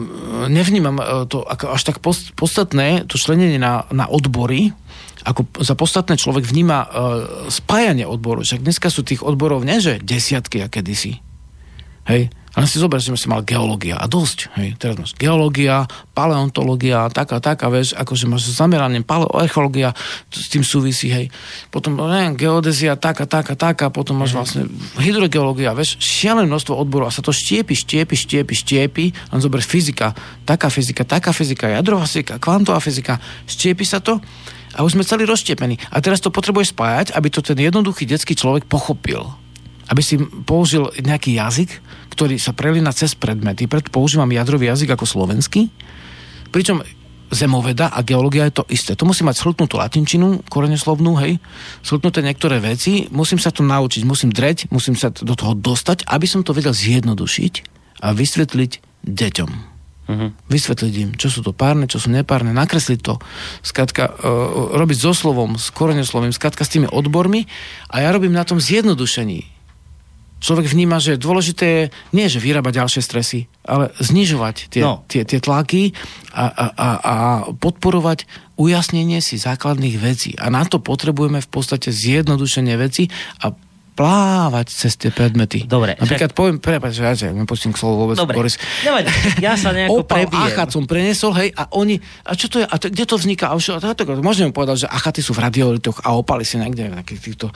nevnímam 0.52 1.00
uh, 1.00 1.24
to 1.24 1.40
ako 1.40 1.72
až 1.72 1.82
tak 1.88 1.96
podstatné, 2.36 3.08
to 3.08 3.16
členenie 3.16 3.56
na, 3.56 3.88
na 3.88 4.04
odbory, 4.04 4.76
ako 5.26 5.48
za 5.58 5.74
podstatné 5.74 6.20
človek 6.20 6.44
vníma 6.46 6.78
uh, 6.84 6.88
spájanie 7.48 8.06
odborov. 8.06 8.46
Však 8.46 8.62
dneska 8.62 8.92
sú 8.92 9.02
tých 9.02 9.24
odborov 9.24 9.64
nie, 9.64 9.80
že 9.80 9.98
desiatky 9.98 10.62
a 10.62 10.68
kedysi. 10.68 11.18
Hej? 12.06 12.30
Len 12.56 12.64
si 12.64 12.80
zober, 12.80 13.04
že 13.04 13.12
si 13.12 13.28
mal 13.28 13.44
geológia 13.44 14.00
a 14.00 14.08
dosť. 14.08 14.48
Hej. 14.56 14.80
Teraz 14.80 14.96
máš 14.96 15.12
geológia, 15.20 15.84
paleontológia, 16.16 17.04
taká, 17.12 17.36
taká, 17.36 17.68
vieš, 17.68 17.92
akože 17.92 18.24
máš 18.24 18.48
zameranie 18.48 19.04
paleoarcheológia, 19.04 19.92
s 20.32 20.48
tým 20.48 20.64
súvisí, 20.64 21.12
hej. 21.12 21.28
Potom, 21.68 21.92
no 21.92 22.08
neviem, 22.08 22.32
geodézia, 22.32 22.96
taká, 22.96 23.28
taká, 23.28 23.52
taká, 23.52 23.92
potom 23.92 24.16
máš 24.16 24.32
mhm. 24.32 24.38
vlastne 24.40 24.62
hydrogeológia, 24.96 25.76
vieš, 25.76 26.00
šialené 26.00 26.48
množstvo 26.48 26.72
odborov 26.72 27.12
a 27.12 27.16
sa 27.16 27.20
to 27.20 27.28
štiepi, 27.28 27.76
štiepi, 27.76 28.16
štiepi, 28.16 28.54
štiepi, 28.56 29.04
len 29.12 29.40
zober 29.44 29.60
fyzika, 29.60 30.16
taká 30.48 30.72
fyzika, 30.72 31.04
taká 31.04 31.36
fyzika, 31.36 31.68
jadrová 31.68 32.08
fyzika, 32.08 32.40
kvantová 32.40 32.80
fyzika, 32.80 33.20
štiepi 33.44 33.84
sa 33.84 34.00
to 34.00 34.16
a 34.72 34.80
už 34.80 34.96
sme 34.96 35.04
celý 35.04 35.28
rozštiepení. 35.28 35.76
A 35.92 36.00
teraz 36.00 36.24
to 36.24 36.32
potrebuje 36.32 36.72
spájať, 36.72 37.12
aby 37.12 37.28
to 37.28 37.44
ten 37.44 37.60
jednoduchý 37.60 38.08
detský 38.08 38.32
človek 38.32 38.64
pochopil 38.64 39.28
aby 39.86 40.02
si 40.02 40.18
použil 40.18 40.90
nejaký 40.98 41.38
jazyk, 41.38 41.70
ktorý 42.16 42.40
sa 42.40 42.56
prelína 42.56 42.96
cez 42.96 43.12
predmety. 43.12 43.68
Preto 43.68 43.92
používam 43.92 44.32
jadrový 44.32 44.72
jazyk 44.72 44.96
ako 44.96 45.04
slovenský. 45.04 45.68
Pričom 46.48 46.80
zemoveda 47.28 47.92
a 47.92 48.00
geológia 48.00 48.48
je 48.48 48.62
to 48.62 48.68
isté. 48.72 48.94
To 48.96 49.04
musí 49.04 49.20
mať 49.26 49.36
slutnutú 49.36 49.76
latinčinu, 49.76 50.46
koreneslovnú, 50.48 51.18
hej, 51.20 51.42
slutnuté 51.82 52.22
niektoré 52.22 52.62
veci, 52.62 53.10
musím 53.10 53.42
sa 53.42 53.50
to 53.50 53.66
naučiť, 53.66 54.06
musím 54.06 54.30
dreť, 54.30 54.70
musím 54.70 54.94
sa 54.94 55.10
do 55.10 55.34
toho 55.34 55.52
dostať, 55.58 56.06
aby 56.06 56.24
som 56.24 56.46
to 56.46 56.54
vedel 56.54 56.72
zjednodušiť 56.72 57.54
a 58.06 58.14
vysvetliť 58.14 58.72
deťom. 59.04 59.50
Uh-huh. 60.06 60.30
Vysvetliť 60.46 60.92
im, 61.02 61.10
čo 61.18 61.26
sú 61.26 61.42
to 61.42 61.50
párne, 61.50 61.90
čo 61.90 61.98
sú 61.98 62.14
nepárne, 62.14 62.54
nakresliť 62.54 63.00
to, 63.02 63.18
skratka, 63.66 64.06
uh, 64.06 64.78
robiť 64.78 64.98
so 65.02 65.10
slovom, 65.10 65.58
s 65.58 65.74
koreneslovím, 65.74 66.30
skratka 66.30 66.62
s 66.62 66.78
tými 66.78 66.86
odbormi 66.86 67.50
a 67.90 68.06
ja 68.06 68.14
robím 68.14 68.30
na 68.30 68.46
tom 68.46 68.62
zjednodušení 68.62 69.55
človek 70.46 70.70
vníma, 70.70 71.02
že 71.02 71.18
dôležité 71.18 71.66
je 71.66 71.82
nie, 72.14 72.30
že 72.30 72.38
vyrábať 72.38 72.78
ďalšie 72.78 73.02
stresy, 73.02 73.50
ale 73.66 73.90
znižovať 73.98 74.70
tie, 74.70 74.82
no. 74.86 75.02
tie, 75.10 75.26
tie 75.26 75.42
tlaky 75.42 75.90
a, 76.30 76.46
a, 76.46 76.66
a, 76.70 76.88
a 77.02 77.14
podporovať 77.58 78.30
ujasnenie 78.54 79.18
si 79.18 79.42
základných 79.42 79.96
vecí. 79.98 80.38
A 80.38 80.46
na 80.54 80.62
to 80.62 80.78
potrebujeme 80.78 81.42
v 81.42 81.50
podstate 81.50 81.90
zjednodušenie 81.90 82.78
veci 82.78 83.10
a 83.42 83.50
plávať 83.96 84.66
cez 84.68 84.92
tie 85.00 85.08
predmety. 85.08 85.64
Dobre. 85.64 85.96
Napríklad 85.96 86.30
však... 86.30 86.36
poviem, 86.36 86.56
prepáč, 86.60 87.00
ja, 87.00 87.16
ja 87.16 87.32
nepustím 87.32 87.72
k 87.72 87.80
slovu 87.80 88.04
vôbec, 88.04 88.20
Dobre. 88.20 88.36
Boris. 88.36 88.60
Dobre, 88.84 89.08
ja 89.40 89.56
sa 89.56 89.72
nejako 89.72 90.04
Opal 90.04 90.28
prebijem. 90.28 90.52
achat 90.52 90.68
som 90.68 90.84
prenesol, 90.84 91.32
hej, 91.40 91.48
a 91.56 91.72
oni, 91.72 91.96
a 92.28 92.36
čo 92.36 92.52
to 92.52 92.60
je, 92.60 92.68
a 92.68 92.76
to, 92.76 92.92
kde 92.92 93.04
to 93.08 93.16
vzniká? 93.16 93.48
A 93.48 93.56
už, 93.56 93.80
a 93.80 93.96
to, 93.96 94.04
môžem 94.20 94.52
povedať, 94.52 94.84
že 94.84 94.88
achaty 94.92 95.24
sú 95.24 95.32
v 95.32 95.48
radiolitoch 95.48 96.04
a 96.04 96.12
opaly 96.12 96.44
si 96.44 96.60
niekde 96.60 96.92
v 96.92 97.00
takých 97.00 97.20
týchto 97.24 97.48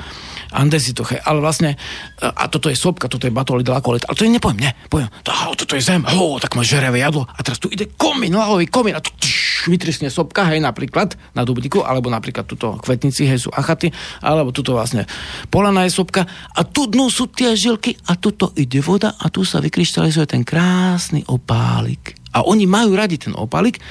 andezitoch, 0.57 1.13
hej, 1.13 1.21
ale 1.29 1.45
vlastne, 1.45 1.77
a 2.25 2.49
toto 2.49 2.73
je 2.73 2.77
sopka, 2.81 3.13
toto 3.13 3.29
je 3.29 3.33
batolit, 3.37 3.69
lakolit, 3.69 4.09
ale 4.09 4.17
to 4.17 4.25
je 4.25 4.33
nepoviem, 4.33 4.65
ne, 4.65 4.73
poviem, 4.89 5.13
to, 5.21 5.31
toto 5.61 5.77
je 5.77 5.85
zem, 5.85 6.01
ho, 6.01 6.41
tak 6.41 6.57
má 6.57 6.65
žeravé 6.65 7.05
jadlo, 7.05 7.29
a 7.29 7.41
teraz 7.45 7.61
tu 7.61 7.69
ide 7.69 7.93
komín, 8.01 8.33
lahový 8.33 8.65
komín, 8.65 8.97
a 8.97 9.05
tu 9.05 9.13
tš, 9.21 9.69
vytrisne 9.69 10.09
sopka, 10.09 10.49
hej, 10.49 10.65
napríklad, 10.65 11.21
na 11.37 11.45
dubníku, 11.45 11.85
alebo 11.85 12.09
napríklad 12.09 12.49
tuto 12.49 12.81
kvetnici, 12.81 13.29
hej, 13.29 13.45
sú 13.45 13.51
achaty, 13.53 13.93
alebo 14.25 14.57
tuto 14.57 14.73
vlastne 14.73 15.05
polana 15.53 15.85
je 15.85 15.93
sopka, 15.93 16.30
a 16.55 16.61
tu 16.67 16.91
dnu 16.91 17.07
sú 17.09 17.31
tie 17.31 17.55
žilky 17.55 17.95
a 18.11 18.19
tuto 18.19 18.51
ide 18.59 18.83
voda 18.83 19.15
a 19.17 19.31
tu 19.31 19.47
sa 19.47 19.63
vykryštalizuje 19.63 20.27
ten 20.27 20.43
krásny 20.43 21.23
opálik. 21.31 22.19
A 22.31 22.47
oni 22.47 22.63
majú 22.63 22.95
radi 22.95 23.19
ten 23.19 23.35
opálik, 23.35 23.83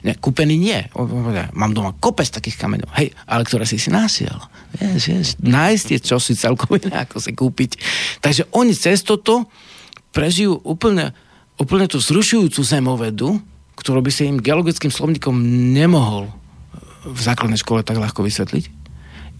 ne, 0.00 0.16
kúpený 0.16 0.56
nie. 0.56 0.80
Mám 1.52 1.76
doma 1.76 1.92
kopec 1.92 2.24
takých 2.24 2.56
kameňov, 2.56 2.88
hej, 2.96 3.12
ale 3.28 3.44
ktoré 3.44 3.68
si 3.68 3.76
si 3.76 3.92
nasiel. 3.92 4.36
Vieš, 4.80 5.02
vieš, 5.12 5.28
nájsť 5.44 5.86
je 5.92 5.98
čosi 6.00 6.32
celkom 6.40 6.72
iné, 6.80 7.04
ako 7.04 7.20
si 7.20 7.36
kúpiť. 7.36 7.70
Takže 8.24 8.48
oni 8.56 8.72
cez 8.72 9.04
toto 9.04 9.52
prežijú 10.16 10.56
úplne, 10.64 11.12
úplne 11.60 11.84
tú 11.84 12.00
zrušujúcu 12.00 12.64
zemovedu, 12.64 13.44
ktorú 13.76 14.00
by 14.00 14.08
sa 14.08 14.24
im 14.24 14.40
geologickým 14.40 14.88
slovníkom 14.88 15.36
nemohol 15.76 16.32
v 17.04 17.20
základnej 17.20 17.60
škole 17.60 17.84
tak 17.84 18.00
ľahko 18.00 18.24
vysvetliť 18.24 18.85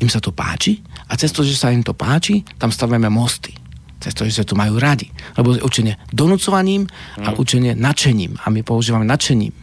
im 0.00 0.08
sa 0.12 0.20
to 0.20 0.32
páči 0.32 0.84
a 1.08 1.16
cez 1.16 1.32
to, 1.32 1.40
že 1.40 1.56
sa 1.56 1.72
im 1.72 1.80
to 1.80 1.96
páči, 1.96 2.44
tam 2.60 2.68
stavíme 2.68 3.08
mosty. 3.08 3.56
Cez 3.96 4.12
to, 4.12 4.28
že 4.28 4.44
sa 4.44 4.46
to 4.46 4.52
majú 4.52 4.76
radi. 4.76 5.08
Lebo 5.40 5.56
učenie 5.56 5.96
donúcovaním 6.12 6.84
a 7.16 7.32
mm. 7.32 7.36
učenie 7.40 7.72
nadšením. 7.72 8.36
A 8.44 8.52
my 8.52 8.60
používame 8.60 9.08
nadšením. 9.08 9.56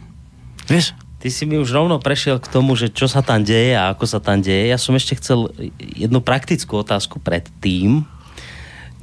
Vieš? 0.66 0.98
Ty 1.22 1.28
si 1.30 1.46
mi 1.46 1.56
už 1.56 1.70
rovno 1.72 1.96
prešiel 2.02 2.42
k 2.42 2.50
tomu, 2.50 2.74
že 2.76 2.90
čo 2.90 3.06
sa 3.08 3.24
tam 3.24 3.46
deje 3.46 3.78
a 3.78 3.94
ako 3.94 4.04
sa 4.04 4.18
tam 4.20 4.42
deje. 4.42 4.68
Ja 4.68 4.76
som 4.76 4.92
ešte 4.98 5.16
chcel 5.16 5.48
jednu 5.80 6.20
praktickú 6.20 6.82
otázku 6.82 7.22
pred 7.22 7.46
tým 7.62 8.04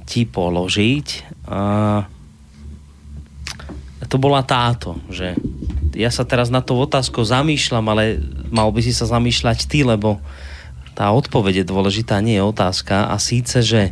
ti 0.05 0.27
položiť. 0.27 1.07
A 1.47 2.05
to 4.11 4.19
bola 4.19 4.43
táto, 4.43 4.99
že 5.07 5.39
ja 5.95 6.11
sa 6.11 6.27
teraz 6.27 6.51
na 6.51 6.59
to 6.59 6.75
otázku 6.75 7.23
zamýšľam, 7.23 7.85
ale 7.87 8.19
mal 8.51 8.67
by 8.75 8.83
si 8.83 8.91
sa 8.91 9.07
zamýšľať 9.07 9.71
ty, 9.71 9.87
lebo 9.87 10.19
tá 11.01 11.09
odpoveď 11.09 11.65
je 11.65 11.71
dôležitá, 11.73 12.21
nie 12.21 12.37
je 12.37 12.45
otázka. 12.45 13.09
A 13.09 13.17
síce, 13.17 13.65
že 13.65 13.89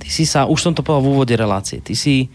ty 0.00 0.08
si 0.08 0.24
sa, 0.24 0.48
už 0.48 0.56
som 0.56 0.72
to 0.72 0.80
povedal 0.80 1.04
v 1.04 1.12
úvode 1.12 1.34
relácie, 1.36 1.84
ty 1.84 1.92
si 1.92 2.32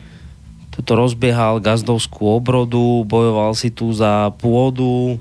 tuto 0.69 0.93
rozbiehal 0.93 1.57
gazdovskú 1.57 2.29
obrodu, 2.29 3.01
bojoval 3.09 3.57
si 3.57 3.73
tu 3.73 3.89
za 3.89 4.29
pôdu, 4.37 5.17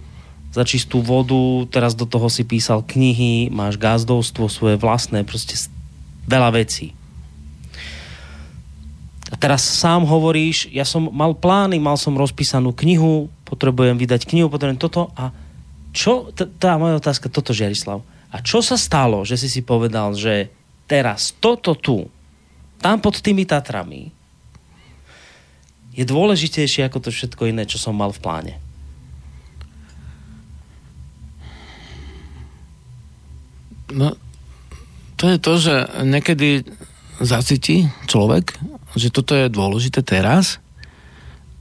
za 0.52 0.60
čistú 0.68 1.00
vodu, 1.00 1.64
teraz 1.72 1.96
do 1.96 2.04
toho 2.04 2.28
si 2.28 2.44
písal 2.44 2.84
knihy, 2.84 3.48
máš 3.48 3.80
gazdovstvo 3.80 4.52
svoje 4.52 4.76
vlastné, 4.76 5.24
proste 5.24 5.56
veľa 6.28 6.60
vecí. 6.60 6.92
A 9.32 9.40
teraz 9.40 9.64
sám 9.64 10.04
hovoríš, 10.04 10.68
ja 10.68 10.84
som 10.84 11.08
mal 11.08 11.32
plány, 11.32 11.80
mal 11.80 11.96
som 11.96 12.12
rozpísanú 12.12 12.76
knihu, 12.76 13.32
potrebujem 13.48 13.96
vydať 13.96 14.28
knihu, 14.28 14.52
potrebujem 14.52 14.76
toto 14.76 15.08
a 15.16 15.32
čo, 15.90 16.30
tá 16.34 16.78
moja 16.78 17.02
otázka, 17.02 17.32
toto 17.32 17.50
Žiarislav, 17.50 18.02
a 18.30 18.36
čo 18.38 18.62
sa 18.62 18.78
stalo, 18.78 19.26
že 19.26 19.34
si 19.34 19.50
si 19.50 19.60
povedal, 19.66 20.14
že 20.14 20.54
teraz 20.86 21.34
toto 21.34 21.74
tu, 21.74 22.06
tam 22.78 23.02
pod 23.02 23.18
tými 23.18 23.42
Tatrami, 23.42 24.14
je 25.90 26.06
dôležitejšie 26.06 26.86
ako 26.86 27.02
to 27.02 27.10
všetko 27.10 27.50
iné, 27.50 27.66
čo 27.66 27.76
som 27.82 27.98
mal 27.98 28.14
v 28.14 28.22
pláne? 28.22 28.54
No, 33.90 34.14
to 35.18 35.34
je 35.34 35.38
to, 35.42 35.52
že 35.58 35.74
niekedy 36.06 36.62
zacíti 37.18 37.90
človek, 38.06 38.54
že 38.94 39.10
toto 39.10 39.34
je 39.34 39.50
dôležité 39.50 40.06
teraz 40.06 40.62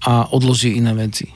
a 0.06 0.30
odloží 0.30 0.78
iné 0.78 0.94
veci. 0.94 1.34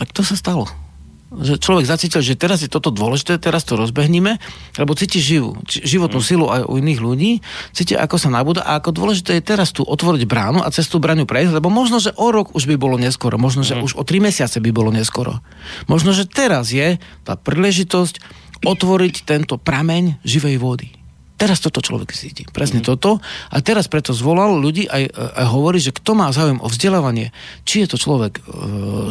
Tak 0.00 0.16
to 0.16 0.24
sa 0.24 0.32
stalo 0.32 0.85
že 1.26 1.58
človek 1.58 1.90
zacítil, 1.90 2.22
že 2.22 2.38
teraz 2.38 2.62
je 2.62 2.70
toto 2.70 2.94
dôležité, 2.94 3.42
teraz 3.42 3.66
to 3.66 3.74
rozbehníme, 3.74 4.38
lebo 4.78 4.92
cíti 4.94 5.18
živú, 5.18 5.58
životnú 5.66 6.22
mm. 6.22 6.26
silu 6.26 6.46
aj 6.46 6.62
u 6.70 6.78
iných 6.78 7.00
ľudí, 7.02 7.32
cíti, 7.74 7.98
ako 7.98 8.14
sa 8.14 8.30
nabúda 8.30 8.62
a 8.62 8.78
ako 8.78 8.94
dôležité 8.94 9.38
je 9.38 9.42
teraz 9.42 9.74
tu 9.74 9.82
otvoriť 9.82 10.22
bránu 10.22 10.62
a 10.62 10.70
cez 10.70 10.86
tú 10.86 11.02
bránu 11.02 11.26
prejsť, 11.26 11.58
lebo 11.58 11.66
možno, 11.66 11.98
že 11.98 12.14
o 12.14 12.30
rok 12.30 12.54
už 12.54 12.70
by 12.70 12.76
bolo 12.78 12.94
neskoro, 12.94 13.34
možno, 13.42 13.66
že 13.66 13.74
mm. 13.74 13.82
už 13.82 13.92
o 13.98 14.06
tri 14.06 14.22
mesiace 14.22 14.62
by 14.62 14.70
bolo 14.70 14.94
neskoro. 14.94 15.42
Možno, 15.90 16.14
že 16.14 16.30
teraz 16.30 16.70
je 16.70 17.02
tá 17.26 17.34
príležitosť 17.34 18.22
otvoriť 18.62 19.26
tento 19.26 19.58
prameň 19.58 20.22
živej 20.22 20.56
vody. 20.62 21.05
Teraz 21.36 21.60
toto 21.60 21.84
človek 21.84 22.16
cíti. 22.16 22.48
Presne 22.48 22.80
mm. 22.80 22.86
toto. 22.88 23.20
A 23.52 23.60
teraz 23.60 23.92
preto 23.92 24.16
zvolal 24.16 24.56
ľudí 24.56 24.88
aj, 24.88 25.12
aj 25.12 25.46
hovorí, 25.52 25.76
že 25.76 25.92
kto 25.92 26.16
má 26.16 26.32
záujem 26.32 26.56
o 26.64 26.68
vzdelávanie, 26.72 27.28
či 27.68 27.84
je 27.84 27.92
to 27.92 28.00
človek 28.00 28.40
e, 28.40 28.42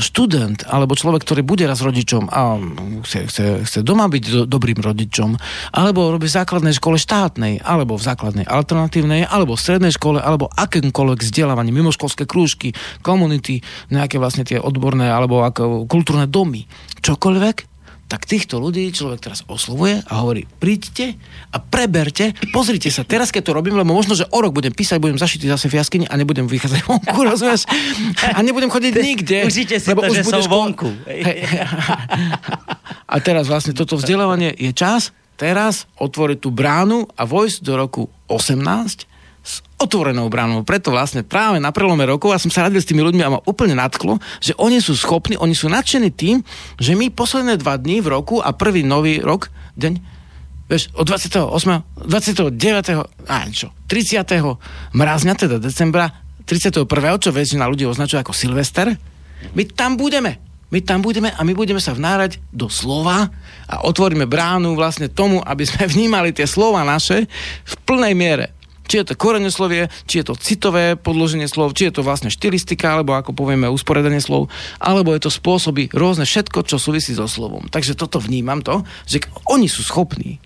študent, 0.02 0.66
alebo 0.66 0.98
človek, 0.98 1.22
ktorý 1.22 1.46
bude 1.46 1.70
raz 1.70 1.86
rodičom 1.86 2.26
a 2.34 2.58
chce, 3.06 3.30
chce, 3.30 3.44
chce 3.70 3.80
doma 3.86 4.10
byť 4.10 4.24
do, 4.26 4.42
dobrým 4.50 4.82
rodičom, 4.82 5.38
alebo 5.78 6.10
robí 6.10 6.26
v 6.26 6.38
základnej 6.42 6.74
škole 6.74 6.98
štátnej, 6.98 7.62
alebo 7.62 7.94
v 7.94 8.06
základnej 8.10 8.50
alternatívnej, 8.50 9.30
alebo 9.30 9.54
v 9.54 9.62
strednej 9.62 9.94
škole, 9.94 10.18
alebo 10.18 10.50
akémkoľvek 10.50 11.22
vzdelávanie, 11.22 11.70
mimoškolské 11.70 12.26
krúžky, 12.26 12.74
komunity, 13.06 13.62
nejaké 13.94 14.18
vlastne 14.18 14.42
tie 14.42 14.58
odborné 14.58 15.14
alebo 15.14 15.46
ako 15.46 15.86
kultúrne 15.86 16.26
domy, 16.26 16.66
čokoľvek, 17.06 17.75
tak 18.06 18.30
týchto 18.30 18.62
ľudí 18.62 18.86
človek 18.94 19.18
teraz 19.18 19.42
oslovuje 19.50 20.06
a 20.06 20.22
hovorí, 20.22 20.46
príďte 20.62 21.18
a 21.50 21.58
preberte, 21.58 22.38
pozrite 22.54 22.94
sa, 22.94 23.02
teraz 23.02 23.34
keď 23.34 23.50
to 23.50 23.58
robím, 23.58 23.82
lebo 23.82 23.98
možno, 23.98 24.14
že 24.14 24.30
o 24.30 24.40
rok 24.42 24.54
budem 24.54 24.70
písať, 24.70 25.02
budem 25.02 25.18
zašitý 25.18 25.50
zase 25.50 25.66
v 25.74 25.82
jaskyni 25.82 26.06
a 26.06 26.14
nebudem 26.14 26.46
vychádzať 26.46 26.86
vonku, 26.90 27.20
rozumieš? 27.26 27.66
A 28.22 28.40
nebudem 28.46 28.70
chodiť 28.70 28.94
nikde. 28.94 29.38
Užite 29.50 29.82
si 29.82 29.90
lebo 29.90 30.06
to, 30.06 30.14
už 30.14 30.22
že 30.22 30.24
som 30.30 30.46
vonku. 30.46 30.90
A 33.06 33.22
teraz 33.22 33.46
vlastne 33.46 33.72
toto 33.78 34.02
vzdelávanie 34.02 34.50
je 34.58 34.74
čas, 34.74 35.14
teraz 35.38 35.86
otvoriť 36.02 36.38
tú 36.42 36.50
bránu 36.50 37.06
a 37.14 37.24
vojsť 37.24 37.58
do 37.62 37.74
roku 37.78 38.04
18 38.28 39.06
s 39.06 39.06
otvorenou 39.76 40.32
bránou. 40.32 40.64
Preto 40.64 40.92
vlastne 40.96 41.22
práve 41.22 41.60
na 41.60 41.76
prelome 41.76 42.08
rokov 42.08 42.32
ja 42.32 42.40
som 42.40 42.52
sa 42.52 42.66
radil 42.68 42.80
s 42.80 42.88
tými 42.88 43.04
ľuďmi 43.04 43.22
a 43.24 43.34
ma 43.36 43.40
úplne 43.44 43.76
nadklo, 43.76 44.20
že 44.40 44.56
oni 44.56 44.80
sú 44.80 44.96
schopní, 44.96 45.36
oni 45.36 45.52
sú 45.52 45.68
nadšení 45.68 46.16
tým, 46.16 46.40
že 46.80 46.96
my 46.96 47.12
posledné 47.12 47.60
dva 47.60 47.76
dní 47.76 48.00
v 48.00 48.16
roku 48.16 48.40
a 48.40 48.56
prvý 48.56 48.88
nový 48.88 49.20
rok, 49.20 49.52
deň, 49.76 50.00
vieš, 50.72 50.96
od 50.96 51.06
28. 51.12 52.08
29. 52.08 53.28
a 53.28 53.36
čo, 53.52 53.76
30. 53.92 54.96
mrazňa, 54.96 55.34
teda 55.36 55.60
decembra, 55.60 56.24
31. 56.48 56.88
čo 57.20 57.30
väčšina 57.36 57.68
ľudí 57.68 57.84
označuje 57.84 58.24
ako 58.24 58.32
Silvester, 58.32 58.96
my 59.52 59.64
tam 59.76 60.00
budeme. 60.00 60.40
My 60.74 60.82
tam 60.82 61.06
budeme 61.06 61.30
a 61.30 61.42
my 61.46 61.54
budeme 61.54 61.78
sa 61.78 61.94
vnárať 61.94 62.42
do 62.50 62.66
slova 62.74 63.30
a 63.70 63.86
otvoríme 63.86 64.26
bránu 64.26 64.74
vlastne 64.74 65.08
tomu, 65.08 65.38
aby 65.46 65.62
sme 65.62 65.86
vnímali 65.94 66.34
tie 66.34 66.50
slova 66.50 66.82
naše 66.82 67.30
v 67.64 67.74
plnej 67.86 68.14
miere. 68.18 68.55
Či 68.86 69.02
je 69.02 69.06
to 69.12 69.18
koreňoslovie, 69.18 69.90
či 70.06 70.22
je 70.22 70.26
to 70.30 70.36
citové 70.38 70.94
podloženie 70.94 71.50
slov, 71.50 71.74
či 71.74 71.90
je 71.90 72.00
to 72.00 72.06
vlastne 72.06 72.30
štilistika, 72.30 72.94
alebo 72.94 73.18
ako 73.18 73.34
povieme 73.34 73.66
usporiadanie 73.70 74.22
slov, 74.22 74.48
alebo 74.78 75.14
je 75.18 75.26
to 75.26 75.32
spôsoby 75.34 75.90
rôzne 75.92 76.24
všetko, 76.26 76.66
čo 76.70 76.78
súvisí 76.78 77.18
so 77.18 77.26
slovom. 77.26 77.66
Takže 77.68 77.98
toto 77.98 78.22
vnímam 78.22 78.62
to, 78.62 78.86
že 79.10 79.26
oni 79.50 79.66
sú 79.66 79.82
schopní 79.82 80.38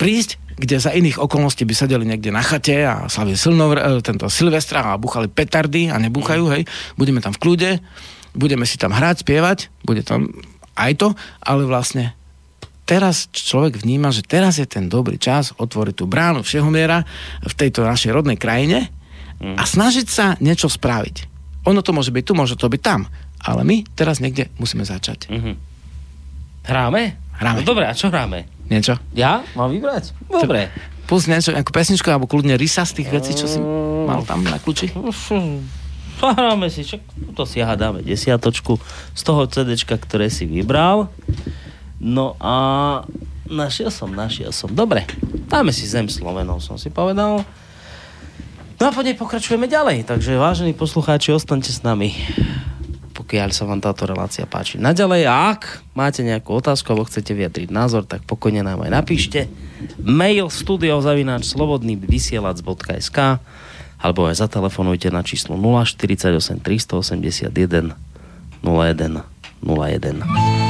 prísť, 0.00 0.40
kde 0.60 0.76
za 0.80 0.92
iných 0.92 1.20
okolností 1.20 1.68
by 1.68 1.74
sedeli 1.76 2.04
niekde 2.08 2.32
na 2.32 2.40
chate 2.40 2.84
a 2.84 3.08
slavili 3.08 3.36
silnovr, 3.36 3.80
e, 3.80 3.84
tento 4.00 4.28
Silvestra 4.32 4.96
a 4.96 5.00
buchali 5.00 5.28
petardy 5.28 5.92
a 5.92 6.00
nebúchajú, 6.00 6.48
hej, 6.52 6.64
budeme 6.96 7.20
tam 7.20 7.36
v 7.36 7.40
kľude, 7.40 7.70
budeme 8.32 8.64
si 8.64 8.76
tam 8.76 8.92
hrať, 8.92 9.24
spievať, 9.24 9.72
bude 9.84 10.00
tam 10.04 10.32
aj 10.76 10.92
to, 10.96 11.08
ale 11.44 11.68
vlastne 11.68 12.16
teraz 12.86 13.30
človek 13.30 13.80
vníma, 13.80 14.10
že 14.10 14.26
teraz 14.26 14.58
je 14.58 14.66
ten 14.66 14.90
dobrý 14.90 15.16
čas 15.16 15.54
otvoriť 15.56 15.94
tú 15.94 16.04
bránu 16.10 16.42
všehomiera 16.42 17.06
v 17.44 17.54
tejto 17.54 17.86
našej 17.86 18.10
rodnej 18.10 18.36
krajine 18.36 18.90
mm. 19.40 19.56
a 19.56 19.62
snažiť 19.64 20.06
sa 20.06 20.26
niečo 20.38 20.66
spraviť. 20.66 21.30
Ono 21.68 21.80
to 21.84 21.92
môže 21.92 22.10
byť 22.10 22.24
tu, 22.24 22.32
môže 22.32 22.56
to 22.56 22.66
byť 22.66 22.82
tam, 22.82 23.06
ale 23.40 23.64
my 23.64 23.84
teraz 23.92 24.18
niekde 24.18 24.48
musíme 24.56 24.84
začať. 24.84 25.28
Mm-hmm. 25.28 25.54
Hráme? 26.64 27.02
Hráme. 27.36 27.64
No 27.64 27.68
dobre, 27.68 27.88
a 27.88 27.92
čo 27.96 28.12
hráme? 28.12 28.48
Niečo? 28.68 28.96
Ja? 29.16 29.42
Mám 29.56 29.72
vybrať? 29.72 30.12
Dobre. 30.28 30.68
Plus 31.08 31.26
niečo, 31.26 31.50
nejakú 31.50 31.74
pesničku, 31.74 32.06
alebo 32.06 32.30
kľudne 32.30 32.54
rysa 32.54 32.86
z 32.86 33.02
tých 33.02 33.08
vecí, 33.10 33.32
čo 33.34 33.50
si 33.50 33.58
mal 34.06 34.22
tam 34.22 34.46
na 34.46 34.60
kľúči? 34.60 34.92
Hráme 36.20 36.68
si, 36.68 36.84
čak 36.84 37.00
to 37.32 37.48
si 37.48 37.64
dáme 37.64 38.04
desiatočku 38.04 38.76
z 39.16 39.22
toho 39.24 39.48
CDčka, 39.48 39.96
ktoré 39.96 40.28
si 40.28 40.44
vybral. 40.44 41.08
No 42.00 42.34
a 42.40 42.54
našiel 43.46 43.92
som, 43.92 44.08
našiel 44.10 44.50
som. 44.50 44.72
Dobre, 44.72 45.04
dáme 45.46 45.70
si 45.70 45.84
zem 45.84 46.08
Slovenov, 46.08 46.64
som 46.64 46.80
si 46.80 46.88
povedal. 46.88 47.44
No 48.80 48.82
a 48.88 48.90
po 48.90 49.04
nej 49.04 49.12
pokračujeme 49.12 49.68
ďalej. 49.68 50.08
Takže 50.08 50.40
vážení 50.40 50.72
poslucháči, 50.72 51.36
ostaňte 51.36 51.68
s 51.68 51.84
nami 51.84 52.16
pokiaľ 53.30 53.54
sa 53.54 53.62
vám 53.62 53.78
táto 53.78 54.10
relácia 54.10 54.42
páči. 54.42 54.82
Naďalej, 54.82 55.22
ak 55.30 55.86
máte 55.94 56.26
nejakú 56.26 56.50
otázku 56.50 56.90
alebo 56.90 57.06
chcete 57.06 57.30
vyjadriť 57.30 57.70
názor, 57.70 58.02
tak 58.02 58.26
pokojne 58.26 58.66
nám 58.66 58.82
aj 58.82 58.90
napíšte. 58.90 59.46
Mail 60.02 60.50
studiozavináč 60.50 61.46
slobodný 61.46 61.94
vysielac.sk 61.94 63.38
alebo 64.02 64.20
aj 64.26 64.34
zatelefonujte 64.34 65.14
na 65.14 65.22
číslo 65.22 65.54
048 65.54 66.58
381 66.58 67.94
01 68.66 69.22
01. 69.62 70.69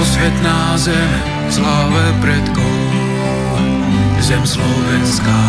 Posvetná 0.00 0.80
zem 0.80 1.12
v 1.44 1.52
sláve 1.52 2.04
predkov, 2.24 2.76
zem 4.24 4.40
slovenská, 4.48 5.44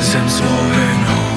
zem 0.00 0.24
Slovenov. 0.32 1.28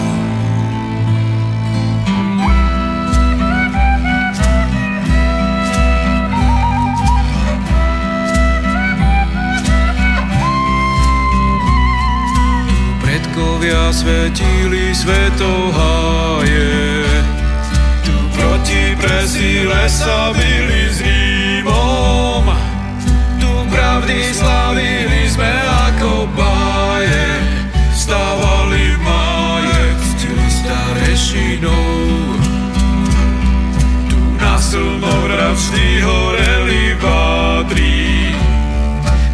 Predkovia 13.04 13.92
svetili 13.92 14.96
svetoháje. 14.96 16.72
Tu 18.08 18.16
proti 18.32 18.96
presíle 18.96 19.92
sa 19.92 20.32
byli 20.32 20.85
pravdy 24.06 24.22
slavili 24.38 25.22
sme 25.34 25.50
ako 25.90 26.30
báje. 26.38 27.26
Stávali 27.90 28.94
máje, 29.02 29.82
ctili 29.98 30.46
starešinou. 30.46 31.90
Tu 34.06 34.20
na 34.38 34.62
slnovračný 34.62 36.06
horeli 36.06 36.94
vádri. 37.02 38.38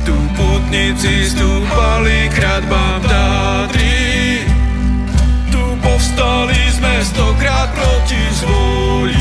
Tu 0.08 0.16
putníci 0.40 1.28
stúpali 1.28 2.32
kradbám 2.32 3.04
Tátry. 3.12 3.92
Povstali 5.82 6.62
sme 6.72 6.94
stokrát 7.04 7.74
proti 7.76 8.22
zvoli, 8.40 9.18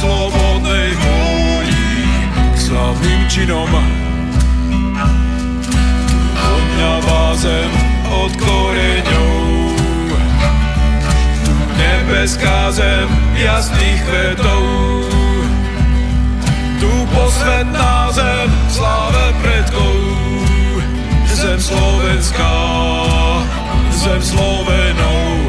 slobodnej 0.00 0.90
vôli, 0.96 1.84
k 2.34 2.56
slavným 2.56 3.22
činom. 3.28 3.70
Zem 7.38 7.70
od 8.10 8.34
koreňov, 8.34 9.38
nebeská 11.78 12.74
zem 12.74 13.06
jasných 13.38 14.00
kvetov. 14.02 14.62
Tu 16.82 16.92
posvetná 17.14 18.10
zem 18.10 18.48
sláve 18.66 19.24
predkov, 19.38 19.94
zem 21.30 21.58
slovenská, 21.62 22.54
zem 23.94 24.18
Slovenov. 24.22 25.47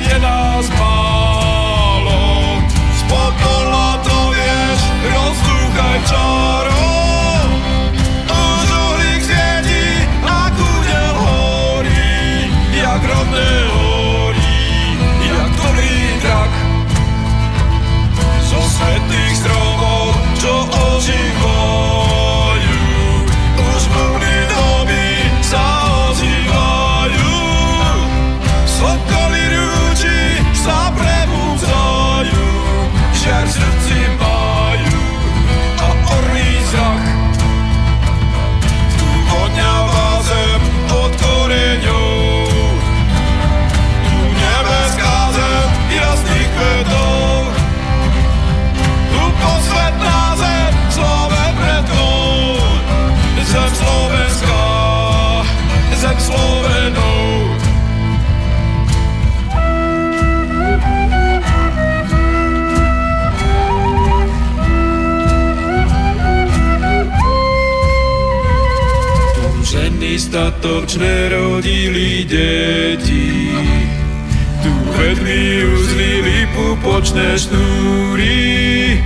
Je 0.00 0.18
nás 0.18 0.68
málo. 0.76 2.20
Popola 3.08 3.96
to 4.04 4.18
vieš, 4.34 4.80
rozdúchaj 5.08 5.98
čaro. 6.10 6.75
Ženy 70.36 70.52
statočné 70.52 71.32
rodili 71.32 72.28
deti, 72.28 73.56
tu 74.60 74.72
vedli 74.92 75.64
uzlili 75.64 76.44
pupočné 76.52 77.40
šnúry. 77.40 79.00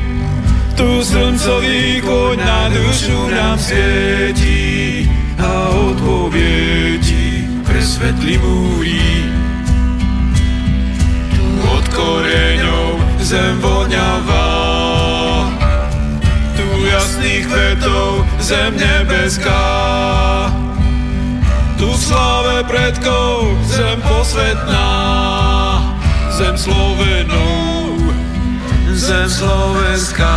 Tu 0.75 0.89
slncový 1.07 2.03
koň 2.03 2.35
na 2.35 2.67
dušu 2.75 3.31
nám 3.31 3.59
svieti 3.63 5.07
a 5.39 5.71
odpoviedi 5.71 7.47
presvetli 7.63 8.35
múry. 8.43 9.07
Tu 11.31 11.47
od 11.63 11.85
koreňov 11.95 13.23
zem 13.23 13.55
voňavá, 13.63 14.51
tu 16.59 16.67
jasných 16.91 17.47
kvetov 17.47 18.27
zem 18.43 18.75
nebeská. 18.75 20.60
Sláve 22.11 22.67
predkov 22.67 23.55
zem 23.71 24.03
posvetná, 24.03 24.91
zem 26.35 26.59
Slovenov, 26.59 28.03
zem 28.99 29.31
Slovenská. 29.31 30.35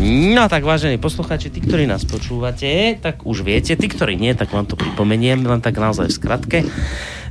No 0.00 0.48
tak 0.48 0.64
vážení 0.64 0.96
poslucháči, 0.96 1.52
tí, 1.52 1.60
ktorí 1.60 1.84
nás 1.84 2.08
počúvate, 2.08 2.96
tak 2.96 3.28
už 3.28 3.44
viete, 3.44 3.76
tí, 3.76 3.84
ktorí 3.84 4.16
nie, 4.16 4.32
tak 4.32 4.48
vám 4.48 4.64
to 4.64 4.80
pripomeniem, 4.80 5.44
len 5.44 5.60
tak 5.60 5.76
naozaj 5.76 6.08
v 6.08 6.16
skratke, 6.16 6.58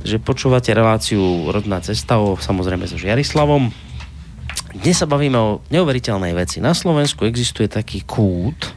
že 0.06 0.22
počúvate 0.22 0.70
reláciu 0.70 1.50
Rodná 1.50 1.82
cesta 1.82 2.22
o 2.22 2.38
samozrejme 2.38 2.86
so 2.86 2.94
Žiarislavom. 2.94 3.74
Dnes 4.70 4.94
sa 4.94 5.10
bavíme 5.10 5.38
o 5.42 5.58
neuveriteľnej 5.74 6.30
veci. 6.30 6.62
Na 6.62 6.78
Slovensku 6.78 7.26
existuje 7.26 7.66
taký 7.66 8.06
kút 8.06 8.75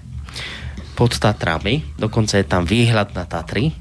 pod 0.99 1.15
Tatrami, 1.15 1.87
dokonca 1.95 2.35
je 2.35 2.43
tam 2.43 2.67
výhľad 2.67 3.15
na 3.15 3.23
Tatry. 3.23 3.71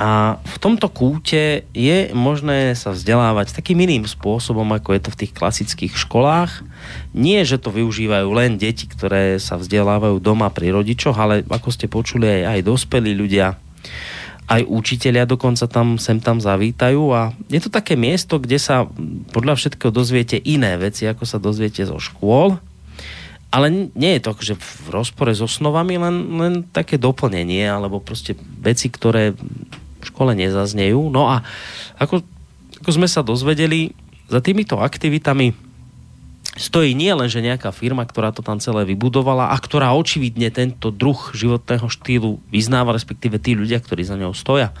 A 0.00 0.40
v 0.40 0.56
tomto 0.60 0.88
kúte 0.88 1.68
je 1.76 1.98
možné 2.16 2.72
sa 2.72 2.92
vzdelávať 2.92 3.52
takým 3.52 3.80
iným 3.84 4.08
spôsobom, 4.08 4.64
ako 4.72 4.96
je 4.96 5.00
to 5.04 5.10
v 5.12 5.20
tých 5.24 5.32
klasických 5.36 5.92
školách. 5.96 6.64
Nie, 7.12 7.44
že 7.44 7.60
to 7.60 7.68
využívajú 7.68 8.28
len 8.32 8.56
deti, 8.56 8.88
ktoré 8.88 9.36
sa 9.36 9.60
vzdelávajú 9.60 10.20
doma 10.20 10.48
pri 10.48 10.72
rodičoch, 10.72 11.16
ale 11.16 11.44
ako 11.44 11.68
ste 11.68 11.88
počuli, 11.88 12.28
aj, 12.28 12.56
aj 12.56 12.60
dospelí 12.64 13.12
ľudia, 13.12 13.56
aj 14.48 14.62
učiteľia 14.68 15.28
dokonca 15.28 15.68
tam 15.68 16.00
sem 16.00 16.16
tam 16.20 16.40
zavítajú 16.40 17.02
a 17.12 17.32
je 17.52 17.60
to 17.60 17.68
také 17.68 17.96
miesto, 17.96 18.40
kde 18.40 18.56
sa 18.56 18.88
podľa 19.36 19.56
všetkého 19.60 19.92
dozviete 19.92 20.40
iné 20.40 20.80
veci, 20.80 21.08
ako 21.08 21.24
sa 21.28 21.36
dozviete 21.36 21.84
zo 21.84 22.00
škôl. 22.00 22.56
Ale 23.54 23.70
nie 23.94 24.12
je 24.18 24.22
to 24.26 24.32
akože 24.34 24.54
v 24.58 24.86
rozpore 24.90 25.32
s 25.32 25.40
osnovami, 25.40 25.96
len, 25.96 26.16
len 26.36 26.54
také 26.66 26.98
doplnenie, 26.98 27.64
alebo 27.64 28.02
proste 28.02 28.34
veci, 28.60 28.90
ktoré 28.90 29.32
v 29.32 30.04
škole 30.04 30.34
nezaznejú. 30.34 31.08
No 31.08 31.30
a 31.30 31.46
ako, 31.96 32.20
ako 32.82 32.90
sme 32.90 33.08
sa 33.08 33.24
dozvedeli, 33.24 33.94
za 34.26 34.42
týmito 34.42 34.82
aktivitami 34.82 35.54
stojí 36.56 36.96
nie 36.96 37.12
len, 37.12 37.28
že 37.28 37.44
nejaká 37.44 37.70
firma, 37.70 38.08
ktorá 38.08 38.32
to 38.32 38.40
tam 38.40 38.56
celé 38.58 38.88
vybudovala 38.88 39.52
a 39.52 39.56
ktorá 39.60 39.92
očividne 39.92 40.48
tento 40.48 40.88
druh 40.88 41.16
životného 41.36 41.86
štýlu 41.86 42.40
vyznáva, 42.48 42.96
respektíve 42.96 43.36
tí 43.36 43.52
ľudia, 43.52 43.78
ktorí 43.78 44.02
za 44.02 44.16
ňou 44.16 44.32
stoja, 44.32 44.72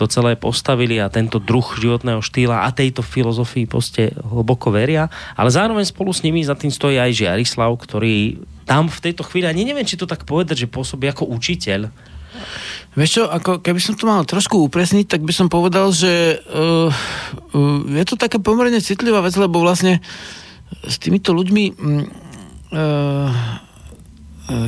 to 0.00 0.08
celé 0.08 0.32
postavili 0.32 0.96
a 0.96 1.12
tento 1.12 1.36
druh 1.36 1.76
životného 1.76 2.24
štýla 2.24 2.64
a 2.64 2.72
tejto 2.72 3.04
filozofii 3.04 3.68
poste 3.68 4.16
hlboko 4.16 4.72
veria, 4.72 5.12
ale 5.36 5.52
zároveň 5.52 5.84
spolu 5.84 6.16
s 6.16 6.24
nimi 6.24 6.40
za 6.40 6.56
tým 6.56 6.72
stojí 6.72 6.96
aj 6.96 7.20
Žiarislav, 7.20 7.68
ktorý 7.76 8.40
tam 8.64 8.88
v 8.88 9.02
tejto 9.04 9.28
chvíli, 9.28 9.44
ani 9.44 9.68
neviem, 9.68 9.84
či 9.84 10.00
to 10.00 10.08
tak 10.08 10.24
povedať, 10.24 10.64
že 10.64 10.72
pôsobí 10.72 11.04
ako 11.04 11.28
učiteľ. 11.36 11.92
Vieš 12.96 13.10
čo, 13.20 13.22
ako 13.28 13.60
keby 13.60 13.78
som 13.82 13.94
to 13.94 14.08
mal 14.08 14.24
trošku 14.24 14.56
upresniť, 14.66 15.04
tak 15.04 15.20
by 15.22 15.32
som 15.36 15.52
povedal, 15.52 15.92
že 15.92 16.40
uh, 16.48 16.88
uh, 16.88 17.80
je 17.86 18.04
to 18.08 18.16
taká 18.16 18.40
pomerne 18.40 18.80
citlivá 18.80 19.20
vec, 19.20 19.36
lebo 19.36 19.60
vlastne 19.60 20.00
s 20.86 20.96
týmito 20.96 21.36
ľuďmi, 21.36 21.64
uh, 21.70 22.02
uh, 22.78 23.30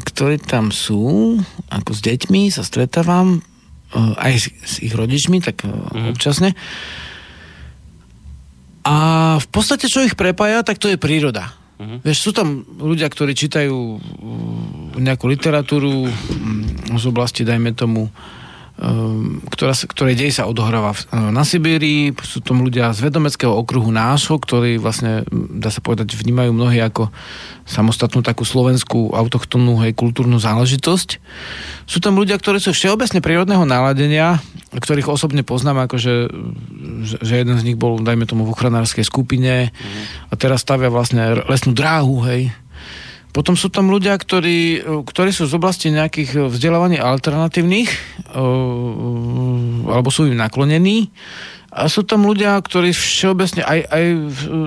ktorí 0.02 0.44
tam 0.44 0.70
sú, 0.74 1.34
ako 1.72 1.90
s 1.94 2.00
deťmi 2.04 2.52
sa 2.52 2.62
stretávam, 2.62 3.42
aj 3.96 4.32
s, 4.34 4.46
s 4.48 4.74
ich 4.80 4.92
rodičmi, 4.92 5.44
tak 5.44 5.64
mm. 5.64 6.16
občasne. 6.16 6.56
A 8.82 8.96
v 9.38 9.46
podstate, 9.52 9.86
čo 9.86 10.02
ich 10.02 10.18
prepája, 10.18 10.66
tak 10.66 10.82
to 10.82 10.90
je 10.90 10.98
príroda. 10.98 11.54
Uh-huh. 11.78 12.02
Vieš, 12.02 12.18
sú 12.18 12.30
tam 12.34 12.66
ľudia, 12.66 13.06
ktorí 13.06 13.30
čítajú 13.34 13.74
uh, 13.74 14.00
nejakú 14.98 15.30
literatúru 15.30 16.06
um, 16.06 16.10
z 16.98 17.04
oblasti, 17.06 17.46
dajme 17.46 17.74
tomu, 17.78 18.10
ktorá 19.52 19.76
sa, 19.76 19.84
ktoré 19.86 20.16
dej 20.16 20.32
sa 20.34 20.48
odohráva 20.48 20.96
uh, 20.96 21.30
na 21.30 21.44
Sibírii. 21.46 22.10
Sú 22.24 22.40
tam 22.42 22.64
ľudia 22.64 22.90
z 22.90 23.04
vedomeckého 23.04 23.52
okruhu 23.52 23.92
nášho, 23.92 24.40
ktorí 24.40 24.80
vlastne, 24.80 25.22
dá 25.30 25.70
sa 25.70 25.84
povedať, 25.84 26.16
vnímajú 26.16 26.50
mnohí 26.50 26.80
ako 26.82 27.12
samostatnú 27.62 28.26
takú 28.26 28.42
slovenskú 28.42 29.14
autochtónnu 29.14 29.78
hej, 29.86 29.94
kultúrnu 29.94 30.42
záležitosť. 30.42 31.08
Sú 31.86 32.02
tam 32.02 32.18
ľudia, 32.18 32.40
ktorí 32.40 32.58
sú 32.58 32.74
všeobecne 32.74 33.22
prírodného 33.22 33.62
náladenia, 33.62 34.42
ktorých 34.74 35.12
osobne 35.12 35.44
poznám, 35.46 35.86
akože, 35.86 36.14
že, 37.06 37.16
že 37.22 37.34
jeden 37.44 37.60
z 37.60 37.66
nich 37.70 37.78
bol, 37.78 38.00
dajme 38.00 38.24
tomu, 38.24 38.48
v 38.48 38.56
ochranárskej 38.56 39.04
skupine 39.06 39.70
mm. 39.70 40.32
a 40.32 40.34
teraz 40.34 40.64
stavia 40.64 40.88
vlastne 40.88 41.44
lesnú 41.46 41.76
dráhu, 41.76 42.24
hej. 42.26 42.50
Potom 43.32 43.56
sú 43.56 43.72
tam 43.72 43.88
ľudia, 43.88 44.12
ktorí, 44.12 44.84
ktorí 45.08 45.32
sú 45.32 45.48
z 45.48 45.56
oblasti 45.56 45.88
nejakých 45.88 46.52
vzdelávaní 46.52 47.00
alternatívnych 47.00 47.88
alebo 49.88 50.08
sú 50.12 50.28
im 50.28 50.36
naklonení 50.36 51.08
a 51.72 51.88
sú 51.88 52.04
tam 52.04 52.28
ľudia, 52.28 52.60
ktorí 52.60 52.92
všeobecne, 52.92 53.64
aj, 53.64 53.80
aj 53.88 54.04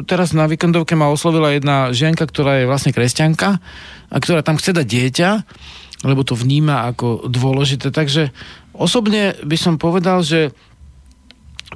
teraz 0.10 0.34
na 0.34 0.50
víkendovke 0.50 0.98
ma 0.98 1.14
oslovila 1.14 1.54
jedna 1.54 1.94
žienka, 1.94 2.26
ktorá 2.26 2.58
je 2.58 2.66
vlastne 2.66 2.90
kresťanka 2.90 3.62
a 4.10 4.16
ktorá 4.18 4.42
tam 4.42 4.58
chce 4.58 4.74
dať 4.74 4.88
dieťa, 4.90 5.30
lebo 6.02 6.26
to 6.26 6.34
vníma 6.34 6.90
ako 6.90 7.30
dôležité. 7.30 7.94
Takže 7.94 8.34
osobne 8.74 9.38
by 9.46 9.58
som 9.62 9.78
povedal, 9.78 10.26
že 10.26 10.50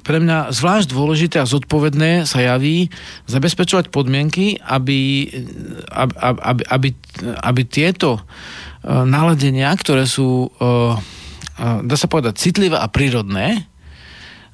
pre 0.03 0.17
mňa 0.19 0.51
zvlášť 0.55 0.87
dôležité 0.91 1.35
a 1.41 1.49
zodpovedné 1.49 2.27
sa 2.27 2.39
javí 2.41 2.91
zabezpečovať 3.27 3.91
podmienky, 3.91 4.59
aby, 4.59 5.29
aby, 5.91 6.13
aby, 6.21 6.63
aby, 6.67 6.89
aby 7.39 7.61
tieto 7.67 8.23
naladenia, 8.83 9.75
ktoré 9.75 10.07
sú, 10.07 10.47
dá 11.59 11.95
sa 11.95 12.07
povedať, 12.07 12.39
citlivé 12.39 12.79
a 12.79 12.87
prírodné, 12.87 13.67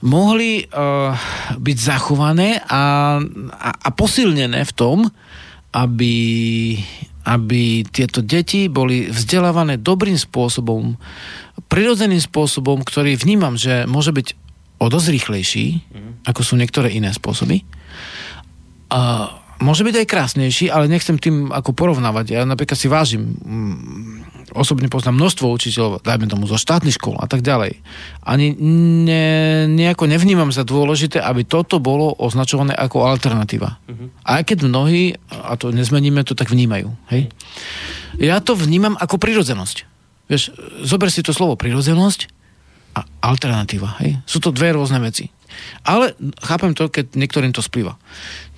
mohli 0.06 0.66
byť 1.58 1.78
zachované 1.78 2.62
a, 2.66 3.18
a, 3.54 3.70
a 3.74 3.90
posilnené 3.94 4.66
v 4.66 4.74
tom, 4.74 4.98
aby, 5.76 6.16
aby 7.28 7.84
tieto 7.90 8.24
deti 8.24 8.72
boli 8.72 9.12
vzdelávané 9.12 9.76
dobrým 9.82 10.16
spôsobom, 10.16 10.96
prirodzeným 11.68 12.22
spôsobom, 12.22 12.86
ktorý 12.86 13.20
vnímam, 13.20 13.60
že 13.60 13.84
môže 13.90 14.16
byť 14.16 14.45
o 14.80 14.86
dosť 14.92 15.08
rýchlejší, 15.12 15.66
ako 16.28 16.42
sú 16.44 16.54
niektoré 16.60 16.92
iné 16.92 17.14
spôsoby. 17.14 17.64
A 18.92 19.32
môže 19.64 19.88
byť 19.88 19.96
aj 20.04 20.08
krásnejší, 20.10 20.66
ale 20.68 20.92
nechcem 20.92 21.16
tým 21.16 21.50
ako 21.52 21.72
porovnávať. 21.72 22.36
Ja 22.36 22.42
napríklad 22.44 22.76
si 22.76 22.92
vážim, 22.92 23.40
mm, 23.40 24.52
osobne 24.54 24.92
poznám 24.92 25.20
množstvo 25.20 25.46
učiteľov, 25.48 26.04
dajme 26.04 26.28
tomu 26.28 26.46
zo 26.46 26.60
štátnych 26.60 26.96
škôl 27.00 27.16
a 27.18 27.28
tak 27.28 27.42
ďalej. 27.42 27.80
Ani 28.24 28.52
ne, 29.08 29.66
nejako 29.72 30.12
nevnímam 30.12 30.52
za 30.52 30.68
dôležité, 30.68 31.24
aby 31.24 31.48
toto 31.48 31.80
bolo 31.80 32.14
označované 32.20 32.76
ako 32.76 33.08
alternatíva. 33.08 33.80
Aj 34.28 34.42
keď 34.44 34.68
mnohí, 34.68 35.16
a 35.32 35.56
to 35.56 35.72
nezmeníme, 35.72 36.22
to 36.28 36.36
tak 36.36 36.52
vnímajú. 36.52 36.92
Hej? 37.10 37.32
Ja 38.20 38.40
to 38.44 38.56
vnímam 38.56 39.00
ako 39.00 39.20
prirodzenosť. 39.20 39.88
Vieš, 40.26 40.44
zober 40.82 41.14
si 41.14 41.22
to 41.22 41.38
slovo 41.38 41.54
prirodzenosť 41.54 42.35
a 42.96 43.04
alternatíva. 43.20 44.00
Hej? 44.00 44.24
Sú 44.24 44.40
to 44.40 44.56
dve 44.56 44.72
rôzne 44.72 45.04
veci. 45.04 45.28
Ale 45.84 46.16
chápem 46.40 46.72
to, 46.72 46.88
keď 46.88 47.16
niektorým 47.16 47.52
to 47.52 47.60
splýva. 47.60 48.00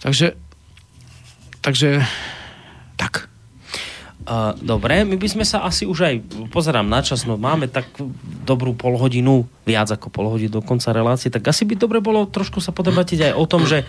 Takže, 0.02 0.38
takže 1.62 2.06
tak. 2.98 3.30
Uh, 4.28 4.52
dobre, 4.60 5.08
my 5.08 5.16
by 5.16 5.28
sme 5.32 5.46
sa 5.48 5.64
asi 5.64 5.88
už 5.88 6.00
aj, 6.04 6.16
pozerám 6.52 6.84
na 6.84 7.00
čas, 7.00 7.24
no 7.24 7.40
máme 7.40 7.72
tak 7.72 7.88
dobrú 8.44 8.76
polhodinu, 8.76 9.48
viac 9.64 9.88
ako 9.88 10.12
polhodinu 10.12 10.60
do 10.60 10.66
konca 10.66 10.92
relácie, 10.92 11.32
tak 11.32 11.48
asi 11.48 11.64
by 11.64 11.80
dobre 11.80 12.04
bolo 12.04 12.28
trošku 12.28 12.60
sa 12.60 12.76
podebatiť 12.76 13.32
aj 13.32 13.34
o 13.40 13.46
tom, 13.48 13.64
že, 13.64 13.88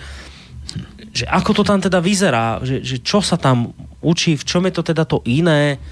že 1.11 1.27
ako 1.27 1.59
to 1.59 1.63
tam 1.67 1.83
teda 1.83 1.99
vyzerá, 1.99 2.63
že, 2.63 2.87
že 2.87 3.03
čo 3.03 3.19
sa 3.19 3.35
tam 3.35 3.75
učí, 3.99 4.39
v 4.39 4.47
čom 4.47 4.63
je 4.71 4.79
to 4.79 4.87
teda 4.87 5.03
to 5.11 5.27
iné 5.27 5.83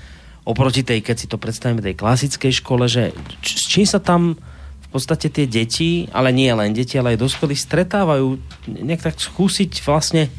oproti 0.47 0.87
tej, 0.87 1.03
keď 1.03 1.17
si 1.19 1.27
to 1.27 1.37
predstavíme, 1.37 1.83
tej 1.83 1.99
klasickej 1.99 2.63
škole, 2.63 2.87
že 2.87 3.11
č- 3.43 3.59
s 3.59 3.65
čím 3.67 3.85
sa 3.85 3.99
tam 3.99 4.39
v 4.87 4.89
podstate 4.95 5.27
tie 5.29 5.45
deti, 5.51 6.07
ale 6.15 6.31
nie 6.31 6.49
len 6.55 6.71
deti, 6.71 6.95
ale 6.97 7.19
aj 7.19 7.27
dospelí 7.27 7.59
stretávajú, 7.59 8.39
nejak 8.71 9.03
tak 9.13 9.19
skúsiť 9.19 9.83
vlastne 9.83 10.31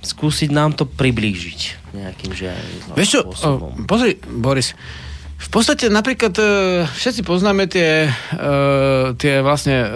skúsiť 0.00 0.48
nám 0.48 0.72
to 0.72 0.88
priblížiť 0.88 1.92
nejakým, 1.92 2.32
že 2.32 2.48
Vieš 2.96 3.08
čo, 3.10 3.20
o, 3.28 3.76
pozri, 3.84 4.16
Boris, 4.16 4.72
v 5.40 5.48
podstate 5.48 5.88
napríklad 5.88 6.36
e, 6.36 6.44
všetci 6.84 7.24
poznáme 7.24 7.64
tie, 7.64 8.12
e, 8.12 8.46
tie 9.16 9.40
vlastne 9.40 9.76
e, 9.80 9.88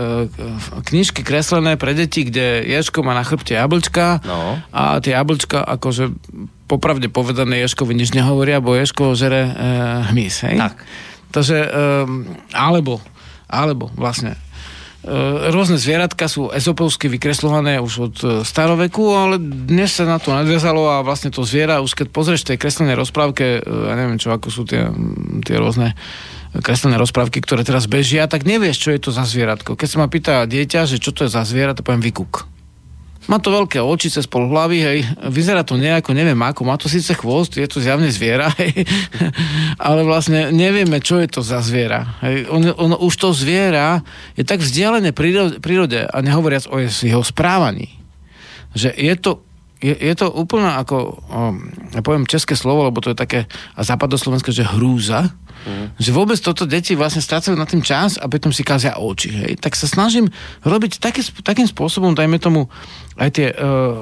knižky 0.89 1.21
kreslené 1.21 1.77
pre 1.77 1.93
deti, 1.93 2.25
kde 2.25 2.65
Ješko 2.65 3.05
má 3.05 3.13
na 3.13 3.21
chrbte 3.23 3.53
jablčka 3.53 4.25
No. 4.25 4.57
a 4.73 5.05
tie 5.05 5.13
jablčka 5.13 5.61
akože 5.61 6.17
popravde 6.65 7.13
povedané 7.13 7.61
Ješkovi 7.61 7.93
nič 7.93 8.17
nehovoria, 8.17 8.65
bo 8.65 8.73
Ješko 8.73 9.13
žere 9.13 9.53
hmyz, 10.11 10.49
hej? 10.49 10.57
Tak. 10.57 10.81
Takže, 11.35 11.59
alebo, 12.57 13.05
alebo 13.51 13.93
vlastne 13.99 14.39
rôzne 15.53 15.77
zvieratka 15.77 16.25
sú 16.33 16.49
ezopovsky 16.49 17.13
vykreslované 17.13 17.77
už 17.77 17.93
od 18.01 18.17
e, 18.25 18.27
staroveku, 18.41 19.05
ale 19.13 19.37
dnes 19.37 19.93
sa 19.93 20.09
na 20.09 20.17
to 20.17 20.33
nadviazalo 20.33 20.89
a 20.89 21.05
vlastne 21.05 21.29
to 21.29 21.45
zviera, 21.45 21.85
už 21.85 21.93
keď 21.93 22.07
pozrieš 22.09 22.49
tej 22.49 22.57
kreslenej 22.57 22.97
rozprávke, 22.97 23.61
e, 23.61 23.69
ja 23.69 23.95
neviem 24.01 24.17
čo, 24.17 24.33
ako 24.33 24.49
sú 24.49 24.65
tie, 24.65 24.89
tie 25.45 25.57
rôzne 25.61 25.93
kreslené 26.65 26.97
rozprávky, 26.97 27.45
ktoré 27.45 27.67
teraz 27.67 27.85
bežia, 27.85 28.25
tak 28.31 28.49
nevieš, 28.49 28.81
čo 28.81 28.91
je 28.97 29.01
to 29.03 29.11
za 29.13 29.29
zvieratko. 29.29 29.77
Keď 29.77 29.89
sa 29.91 29.99
ma 30.01 30.09
pýta 30.09 30.47
dieťa, 30.49 30.89
že 30.89 31.03
čo 31.03 31.13
to 31.13 31.27
je 31.27 31.31
za 31.33 31.45
zviera, 31.45 31.77
to 31.77 31.85
poviem 31.85 32.01
vykuk. 32.01 32.54
Má 33.25 33.41
to 33.41 33.53
veľké 33.53 33.81
oči 33.81 34.13
cez 34.13 34.29
pol 34.29 34.49
hlavy, 34.53 34.79
hej, 34.81 34.99
vyzerá 35.33 35.65
to 35.65 35.81
nejako, 35.81 36.13
neviem 36.13 36.37
ako, 36.41 36.67
má 36.69 36.77
to 36.77 36.93
síce 36.93 37.13
chvost, 37.17 37.57
je 37.57 37.65
to 37.65 37.81
zjavne 37.81 38.09
zviera, 38.13 38.53
hej, 38.61 38.85
ale 39.81 40.05
vlastne 40.05 40.53
nevieme, 40.53 41.01
čo 41.01 41.21
je 41.21 41.29
to 41.29 41.41
za 41.41 41.61
zviera. 41.65 42.21
Hej. 42.25 42.49
On, 42.49 42.61
on, 42.77 42.91
už 43.01 43.15
to 43.17 43.33
zviera 43.37 44.01
je 44.37 44.45
tak 44.45 44.61
vzdialené 44.61 45.13
príro- 45.13 45.57
prírode 45.61 46.05
a 46.05 46.17
nehovoriac 46.25 46.69
o 46.69 46.81
jeho 46.81 47.25
správaní, 47.25 47.93
že 48.73 48.93
je 48.93 49.15
to 49.21 49.44
je, 49.85 49.93
je 49.93 50.15
to 50.17 50.33
úplne 50.33 50.73
ako, 50.81 51.21
um, 51.29 51.69
ja 51.93 52.01
poviem 52.01 52.25
české 52.25 52.57
slovo, 52.57 52.89
lebo 52.89 53.05
to 53.05 53.13
je 53.13 53.19
také 53.21 53.41
a 53.77 53.85
západoslovenské, 53.85 54.49
že 54.49 54.65
hrúza, 54.65 55.29
mm. 55.69 56.01
že 56.01 56.11
vôbec 56.17 56.41
toto 56.41 56.65
deti 56.65 56.97
vlastne 56.97 57.21
strácajú 57.21 57.53
na 57.53 57.69
tým 57.69 57.85
čas 57.85 58.17
a 58.17 58.25
potom 58.25 58.49
si 58.49 58.65
kazia 58.65 58.97
oči. 58.97 59.29
Hej. 59.29 59.53
Tak 59.61 59.77
sa 59.77 59.85
snažím 59.85 60.33
robiť 60.65 61.05
také, 61.05 61.21
takým 61.45 61.69
spôsobom, 61.69 62.17
dajme 62.17 62.41
tomu, 62.41 62.73
aj 63.21 63.31
tie, 63.37 63.53
uh, 63.53 63.93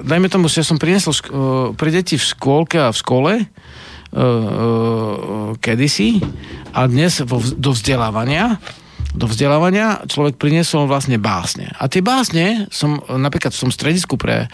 dajme 0.00 0.32
tomu, 0.32 0.48
že 0.48 0.64
som 0.64 0.80
priniesol 0.80 1.12
šk- 1.12 1.28
uh, 1.28 1.36
pre 1.76 1.92
deti 1.92 2.16
v 2.16 2.24
škôlke 2.24 2.80
a 2.80 2.88
v 2.88 2.96
škole, 2.96 3.32
uh, 3.44 4.16
uh, 4.16 5.52
kedysi 5.60 6.24
a 6.72 6.88
dnes 6.88 7.20
vo, 7.20 7.44
do 7.44 7.76
vzdelávania 7.76 8.56
do 9.16 9.24
vzdelávania 9.24 10.04
človek 10.04 10.36
priniesol 10.36 10.84
vlastne 10.84 11.16
básne. 11.16 11.72
A 11.80 11.88
tie 11.88 12.04
básne 12.04 12.68
som 12.68 13.00
napríklad 13.08 13.56
v 13.56 13.62
tom 13.64 13.72
stredisku 13.72 14.20
pre 14.20 14.46
e, 14.46 14.48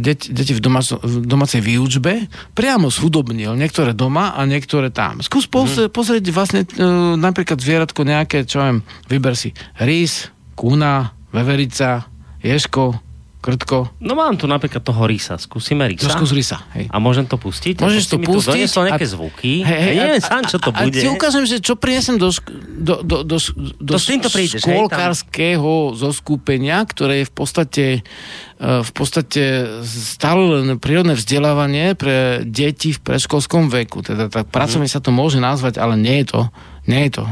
deti, 0.00 0.32
deti 0.32 0.56
v, 0.56 0.60
domáco, 0.64 0.96
v 1.02 1.24
domácej 1.28 1.60
výučbe 1.60 2.28
priamo 2.56 2.88
zhudobnil. 2.88 3.52
Niektoré 3.52 3.92
doma 3.92 4.32
a 4.32 4.48
niektoré 4.48 4.88
tam. 4.88 5.20
Skús 5.20 5.44
pozrieť, 5.44 5.92
pozrieť 5.92 6.24
vlastne 6.32 6.64
e, 6.64 6.86
napríklad 7.20 7.60
zvieratko 7.60 8.00
nejaké, 8.08 8.48
čo 8.48 8.64
viem, 8.64 8.78
vyber 9.12 9.36
si 9.36 9.52
rys, 9.76 10.32
kúna, 10.56 11.12
veverica, 11.32 12.08
ješko, 12.40 13.11
krtko. 13.42 13.90
No 13.98 14.14
mám 14.14 14.38
tu 14.38 14.46
napríklad 14.46 14.86
toho 14.86 15.02
Risa. 15.02 15.34
Skúsime 15.34 15.90
Risa. 15.90 16.06
To 16.06 16.14
skús 16.14 16.30
rysa. 16.30 16.62
Hej. 16.78 16.86
A 16.94 17.02
môžem 17.02 17.26
to 17.26 17.34
pustiť? 17.34 17.82
Môžeš 17.82 18.06
to 18.06 18.14
si 18.14 18.20
mi 18.22 18.26
tu 18.30 18.38
pustiť 18.38 18.70
nejaké 18.86 19.02
a- 19.02 19.12
zvuky. 19.12 19.52
Hej, 19.66 19.80
hej, 19.82 19.94
ja 19.98 20.02
neviem 20.06 20.22
a- 20.22 20.30
sám, 20.30 20.42
čo 20.46 20.56
to 20.62 20.70
a, 20.70 20.86
bude. 20.86 20.94
A 20.94 21.02
ti 21.02 21.08
ukážem, 21.10 21.42
že 21.42 21.58
čo 21.58 21.74
prinesem 21.74 22.22
do, 22.22 22.30
šk- 22.30 22.54
do, 22.78 22.94
do, 23.02 23.16
do, 23.26 23.36
do 23.82 23.96
týmto 23.98 24.30
prídeš, 24.30 24.62
škôlkarského 24.62 25.98
zoskupenia, 25.98 26.86
ktoré 26.86 27.26
je 27.26 27.26
v 27.26 27.34
podstate 27.34 27.84
e, 27.98 28.68
v 28.86 28.92
podstate 28.94 29.42
stále 29.82 30.62
len 30.62 30.78
prírodné 30.78 31.18
vzdelávanie 31.18 31.98
pre 31.98 32.46
deti 32.46 32.94
v 32.94 33.02
predškolskom 33.02 33.66
veku. 33.74 34.06
Teda 34.06 34.30
tak 34.30 34.54
pracovne 34.54 34.86
sa 34.86 35.02
to 35.02 35.10
môže 35.10 35.42
nazvať, 35.42 35.82
ale 35.82 35.98
nie 35.98 36.22
je 36.22 36.26
to, 36.30 36.40
nie 36.86 37.10
je 37.10 37.18
to 37.18 37.24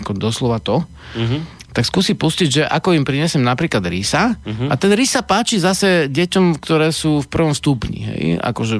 ako 0.00 0.12
doslova 0.12 0.58
to. 0.58 0.82
Mhm. 1.14 1.38
Tak 1.74 1.82
skúsi 1.82 2.14
pustiť, 2.14 2.48
že 2.48 2.62
ako 2.62 2.94
im 2.94 3.02
prinesem 3.02 3.42
napríklad 3.42 3.82
rysa 3.84 4.38
Mhm. 4.40 4.70
a 4.70 4.74
ten 4.74 4.90
rys 4.90 5.10
sa 5.10 5.20
páči 5.20 5.58
zase 5.58 6.06
deťom, 6.06 6.56
ktoré 6.56 6.88
sú 6.88 7.18
v 7.18 7.26
prvom 7.26 7.50
stupni, 7.50 7.98
hej? 8.00 8.22
akože 8.38 8.78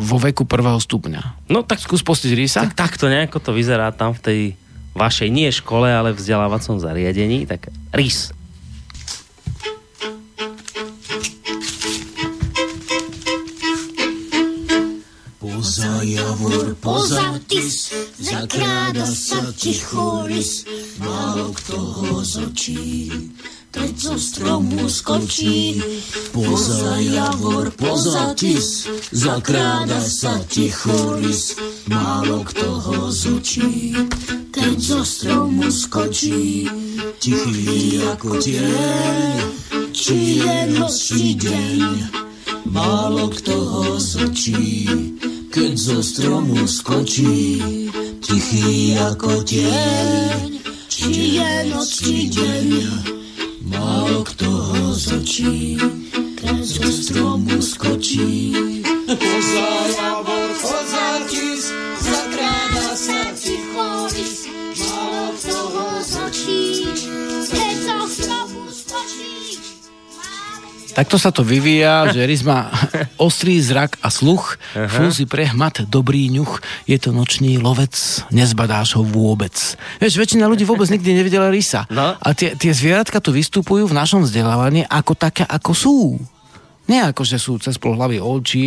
vo 0.00 0.16
veku 0.16 0.44
prvého 0.44 0.78
stupňa. 0.78 1.44
No 1.46 1.60
tak, 1.60 1.76
Skús 1.76 2.00
pustiť 2.00 2.32
rysa. 2.32 2.64
tak 2.64 2.72
takto 2.74 3.04
nejako 3.04 3.36
to 3.38 3.52
vyzerá 3.52 3.90
tam 3.90 4.12
v 4.12 4.20
tej 4.20 4.40
vašej 4.90 5.28
nie 5.28 5.50
škole, 5.50 5.86
ale 5.86 6.10
vzdelávacom 6.10 6.80
zariadení. 6.80 7.44
Tak 7.44 7.68
Rys. 7.92 8.32
Javor, 16.02 16.74
poza 16.80 17.40
tis, 17.48 17.92
zakráda 18.18 19.06
sa 19.06 19.52
ticho 19.52 20.26
lis, 20.26 20.64
málo 20.98 21.52
kto 21.52 21.76
ho 21.76 22.24
z 22.24 22.34
očí, 22.46 23.12
keď 23.70 23.92
zo 23.96 24.16
stromu 24.18 24.88
skočí. 24.88 25.82
Poza 26.32 26.96
javor, 26.98 27.70
poza 27.76 28.34
tis, 28.34 28.88
zakráda 29.12 30.00
sa 30.00 30.38
ticho 30.48 31.16
lis, 31.20 31.56
málo 31.86 32.44
kto 32.44 32.66
ho 32.66 32.98
z 33.12 33.22
očí, 33.36 33.72
keď 34.50 34.76
zo 34.80 35.00
stromu 35.04 35.70
skočí. 35.70 36.66
Tichý 37.20 38.00
ako 38.16 38.40
tieň, 38.40 39.40
či 39.92 40.40
je 40.40 40.58
noc, 40.72 40.94
či 40.96 41.36
deň, 41.36 42.30
Málo 42.70 43.28
kto 43.34 43.56
ho 43.56 43.86
zočí, 43.98 44.86
keď 45.50 45.74
zo 45.74 45.98
stromu 45.98 46.62
skočí, 46.62 47.58
tichý 48.22 48.94
ako 48.94 49.42
tieň, 49.42 50.62
či 50.86 51.42
je 51.42 51.52
noc, 51.74 51.90
či 51.90 52.30
deň. 52.30 52.68
Málo 53.66 54.22
kto 54.30 54.46
ho 54.46 54.94
zočí, 54.94 55.74
keď 56.38 56.62
zo 56.62 56.86
stromu 56.86 57.58
skočí. 57.58 58.54
Poza 59.10 60.39
Takto 71.00 71.16
sa 71.16 71.32
to 71.32 71.40
vyvíja, 71.40 72.04
že 72.14 72.28
rys 72.28 72.44
má 72.44 72.68
ostrý 73.16 73.56
zrak 73.56 73.96
a 74.04 74.12
sluch, 74.12 74.60
fúzi 74.76 75.24
prehmat, 75.24 75.88
dobrý 75.88 76.28
ňuch, 76.28 76.60
je 76.84 77.00
to 77.00 77.16
nočný 77.16 77.56
lovec, 77.56 77.96
nezbadáš 78.28 79.00
ho 79.00 79.02
vôbec. 79.02 79.56
Vieš, 79.96 80.20
väčšina 80.20 80.44
ľudí 80.44 80.68
vôbec 80.68 80.92
nikdy 80.92 81.16
nevidela 81.16 81.48
rysa. 81.48 81.88
No. 81.88 82.20
A 82.20 82.28
tie, 82.36 82.52
tie 82.52 82.76
zvieratka 82.76 83.16
tu 83.24 83.32
vystupujú 83.32 83.88
v 83.88 83.96
našom 83.96 84.28
vzdelávaní 84.28 84.84
ako 84.92 85.16
také, 85.16 85.48
ako 85.48 85.72
sú. 85.72 85.96
Nie 86.90 87.06
ako, 87.06 87.22
že 87.22 87.38
sú 87.38 87.54
cez 87.62 87.78
pol 87.78 87.94
hlavy 87.94 88.18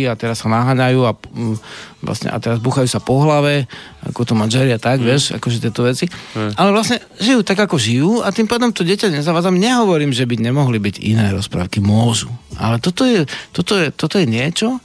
a 0.08 0.16
teraz 0.16 0.40
sa 0.40 0.48
naháňajú 0.48 1.00
a, 1.04 1.12
mm, 1.12 1.56
vlastne, 2.00 2.32
a 2.32 2.40
teraz 2.40 2.56
buchajú 2.56 2.88
sa 2.88 3.04
po 3.04 3.20
hlave, 3.20 3.68
ako 4.00 4.24
to 4.24 4.32
má 4.32 4.48
Jerry 4.48 4.72
a 4.72 4.80
tak, 4.80 5.04
mm. 5.04 5.04
vieš, 5.04 5.22
akože 5.36 5.60
tieto 5.60 5.84
veci. 5.84 6.08
Mm. 6.32 6.56
Ale 6.56 6.72
vlastne 6.72 7.04
žijú 7.20 7.44
tak, 7.44 7.60
ako 7.60 7.76
žijú 7.76 8.10
a 8.24 8.32
tým 8.32 8.48
pádom 8.48 8.72
to 8.72 8.80
dieťa 8.80 9.12
nezavádzam. 9.12 9.60
Nehovorím, 9.60 10.16
že 10.16 10.24
by 10.24 10.40
nemohli 10.40 10.80
byť 10.80 10.96
iné 11.04 11.36
rozprávky. 11.36 11.84
Môžu. 11.84 12.32
Ale 12.56 12.80
toto 12.80 13.04
je, 13.04 13.28
toto 13.52 13.76
je, 13.76 13.92
toto 13.92 14.16
je 14.16 14.24
niečo, 14.24 14.80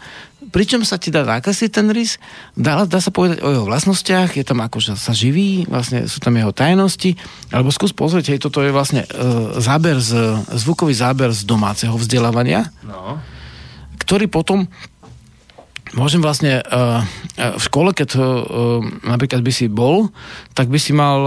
pričom 0.49 0.81
sa 0.83 0.97
ti 0.97 1.13
dá 1.13 1.23
nakresliť 1.23 1.71
ten 1.71 1.87
rys, 1.89 2.17
dá, 2.53 2.83
dá 2.83 2.99
sa 2.99 3.13
povedať 3.13 3.39
o 3.41 3.49
jeho 3.49 3.65
vlastnostiach, 3.69 4.35
je 4.35 4.45
tam 4.45 4.59
ako, 4.59 4.81
že 4.81 4.97
sa 4.97 5.13
živí, 5.13 5.69
vlastne 5.69 6.09
sú 6.09 6.17
tam 6.19 6.35
jeho 6.35 6.51
tajnosti, 6.51 7.15
alebo 7.53 7.69
skús 7.69 7.93
pozrieť, 7.93 8.35
hej, 8.35 8.39
toto 8.41 8.59
je 8.65 8.73
vlastne 8.73 9.05
uh, 9.05 9.55
záber 9.61 10.01
z, 10.01 10.17
zvukový 10.57 10.93
záber 10.97 11.29
z 11.31 11.45
domáceho 11.45 11.95
vzdelávania, 11.95 12.73
No. 12.83 13.21
ktorý 14.01 14.25
potom 14.25 14.65
môžem 15.93 16.21
vlastne 16.21 16.61
uh, 16.61 17.01
v 17.37 17.63
škole, 17.63 17.93
keď 17.93 18.09
uh, 18.17 18.23
napríklad 19.05 19.41
by 19.41 19.51
si 19.53 19.71
bol, 19.71 20.09
tak 20.53 20.67
by 20.69 20.77
si 20.77 20.91
mal 20.93 21.19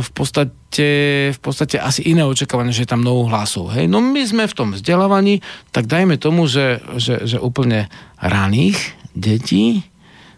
v 0.00 0.10
podstate 0.14 1.34
v 1.34 1.40
podstate 1.42 1.82
asi 1.82 2.06
iné 2.06 2.22
očakávanie, 2.22 2.70
že 2.70 2.86
je 2.86 2.90
tam 2.94 3.02
mnoho 3.02 3.26
hlasov. 3.26 3.74
Hej? 3.74 3.90
No 3.90 3.98
my 3.98 4.22
sme 4.22 4.46
v 4.46 4.54
tom 4.54 4.68
vzdelávaní, 4.70 5.42
tak 5.74 5.90
dajme 5.90 6.14
tomu, 6.14 6.46
že, 6.46 6.78
že, 6.94 7.26
že 7.26 7.42
úplne 7.42 7.90
raných 8.22 8.78
detí 9.18 9.90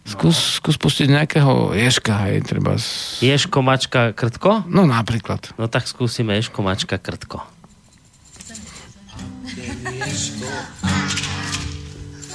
skús, 0.07 0.59
skús 0.59 0.77
pustiť 0.79 1.09
nejakého 1.11 1.77
ješka, 1.79 2.15
hej, 2.29 2.43
treba 2.43 2.75
z... 2.79 3.21
Ješko, 3.23 3.63
mačka, 3.63 4.11
krtko? 4.13 4.67
No 4.67 4.87
napríklad. 4.87 5.55
No 5.59 5.71
tak 5.71 5.87
skúsime 5.87 6.35
Ješko, 6.39 6.63
mačka, 6.63 6.99
krtko. 6.99 7.43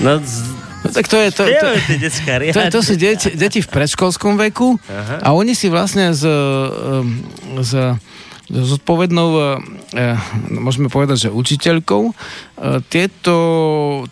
No, 0.00 0.18
z... 0.20 0.34
No 0.80 0.88
tak 0.96 1.06
to 1.12 1.16
je... 1.20 1.28
To, 1.36 1.44
to, 1.44 1.68
detská 2.00 2.40
to, 2.56 2.60
to 2.72 2.80
sú 2.80 2.94
deti, 2.96 3.28
deti 3.36 3.60
v 3.60 3.68
predškolskom 3.68 4.40
veku 4.40 4.80
Aha. 4.88 5.16
a 5.20 5.28
oni 5.36 5.52
si 5.52 5.68
vlastne 5.68 6.16
z, 6.16 6.24
z 7.60 7.72
zodpovednou, 8.50 9.28
eh, 9.94 10.18
môžeme 10.50 10.90
povedať, 10.90 11.28
že 11.28 11.30
učiteľkou, 11.30 12.10
tieto, 12.92 13.36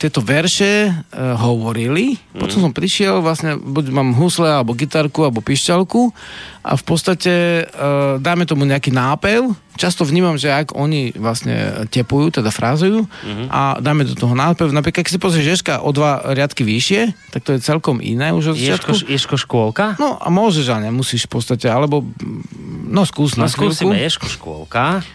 tieto 0.00 0.24
verše 0.24 0.88
eh, 0.88 0.94
hovorili. 1.36 2.16
Potom 2.32 2.64
som 2.64 2.72
prišiel, 2.72 3.20
vlastne 3.20 3.60
buď 3.60 3.92
mám 3.92 4.16
husle, 4.16 4.48
alebo 4.48 4.72
gitarku, 4.72 5.20
alebo 5.28 5.44
pišťalku 5.44 6.16
a 6.64 6.72
v 6.72 6.84
podstate 6.84 7.32
eh, 7.32 8.16
dáme 8.16 8.48
tomu 8.48 8.64
nejaký 8.64 8.88
nápev. 8.88 9.52
Často 9.76 10.08
vnímam, 10.08 10.40
že 10.40 10.50
ak 10.50 10.74
oni 10.74 11.12
vlastne 11.14 11.86
tepujú, 11.92 12.42
teda 12.42 12.50
frázujú 12.50 13.06
a 13.46 13.78
dáme 13.78 14.02
do 14.02 14.18
toho 14.18 14.34
nápev. 14.34 14.74
Napríklad, 14.74 15.06
keď 15.06 15.12
si 15.14 15.22
pozrieš 15.22 15.46
Ježka 15.54 15.86
o 15.86 15.94
dva 15.94 16.34
riadky 16.34 16.66
vyššie, 16.66 17.14
tak 17.30 17.46
to 17.46 17.54
je 17.54 17.62
celkom 17.62 18.02
iné 18.02 18.34
už 18.34 18.52
od 18.52 18.56
začiatku. 18.58 19.06
Ješko 19.06 19.38
škôlka? 19.38 19.94
No 20.02 20.18
a 20.18 20.26
môžeš, 20.34 20.66
ale 20.74 20.90
nemusíš 20.90 21.30
v 21.30 21.38
podstate, 21.38 21.70
alebo 21.70 22.02
mm, 22.02 22.90
no 22.90 23.06
skús 23.06 23.38
No 23.38 23.46
na 23.46 23.52
skúsime 23.52 24.02
Ješko 24.02 24.26
škôlka. 24.26 25.06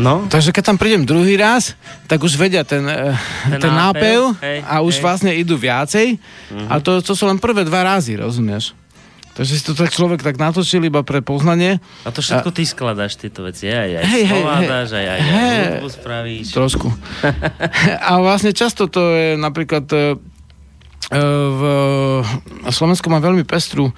No, 0.00 0.24
Takže 0.32 0.48
keď 0.56 0.64
tam 0.64 0.80
prídem 0.80 1.04
druhý 1.04 1.36
raz, 1.36 1.76
tak 2.08 2.24
už 2.24 2.40
vedia 2.40 2.64
ten, 2.64 2.88
eh, 2.88 3.12
Ten 3.52 3.60
ten, 3.60 3.68
nápev, 3.68 4.32
nápev, 4.32 4.40
hej, 4.40 4.58
a 4.64 4.80
už 4.80 4.96
hej. 4.96 5.02
vlastne 5.04 5.32
idú 5.36 5.60
viacej. 5.60 6.16
A 6.72 6.80
to, 6.80 7.04
to 7.04 7.12
sú 7.12 7.28
len 7.28 7.36
prvé 7.36 7.68
dva 7.68 7.84
razy, 7.84 8.16
rozumieš? 8.16 8.79
Takže 9.30 9.52
si 9.56 9.62
to 9.62 9.72
tak 9.78 9.94
človek 9.94 10.20
tak 10.20 10.36
natočil 10.36 10.82
iba 10.82 11.06
pre 11.06 11.22
poznanie. 11.22 11.78
a 12.02 12.10
to 12.10 12.20
všetko 12.20 12.50
ty 12.50 12.66
skladáš 12.66 13.14
tieto 13.16 13.46
veci. 13.46 13.70
Aj, 13.70 13.86
aj 13.86 14.04
Hej, 14.04 14.24
hej, 14.26 14.42
skládáš, 14.42 14.88
aj, 14.90 15.06
aj, 15.06 15.06
aj 15.06 15.20
hej. 15.22 15.62
hudbu 15.70 15.88
spravíš. 15.88 16.46
Trošku. 16.50 16.88
a 18.10 18.12
vlastne 18.18 18.50
často 18.50 18.90
to 18.90 19.14
je 19.14 19.28
napríklad 19.38 19.86
eh, 19.94 20.18
v 21.10 21.62
Slovensku 22.70 23.10
má 23.10 23.18
veľmi 23.18 23.42
pestru 23.42 23.90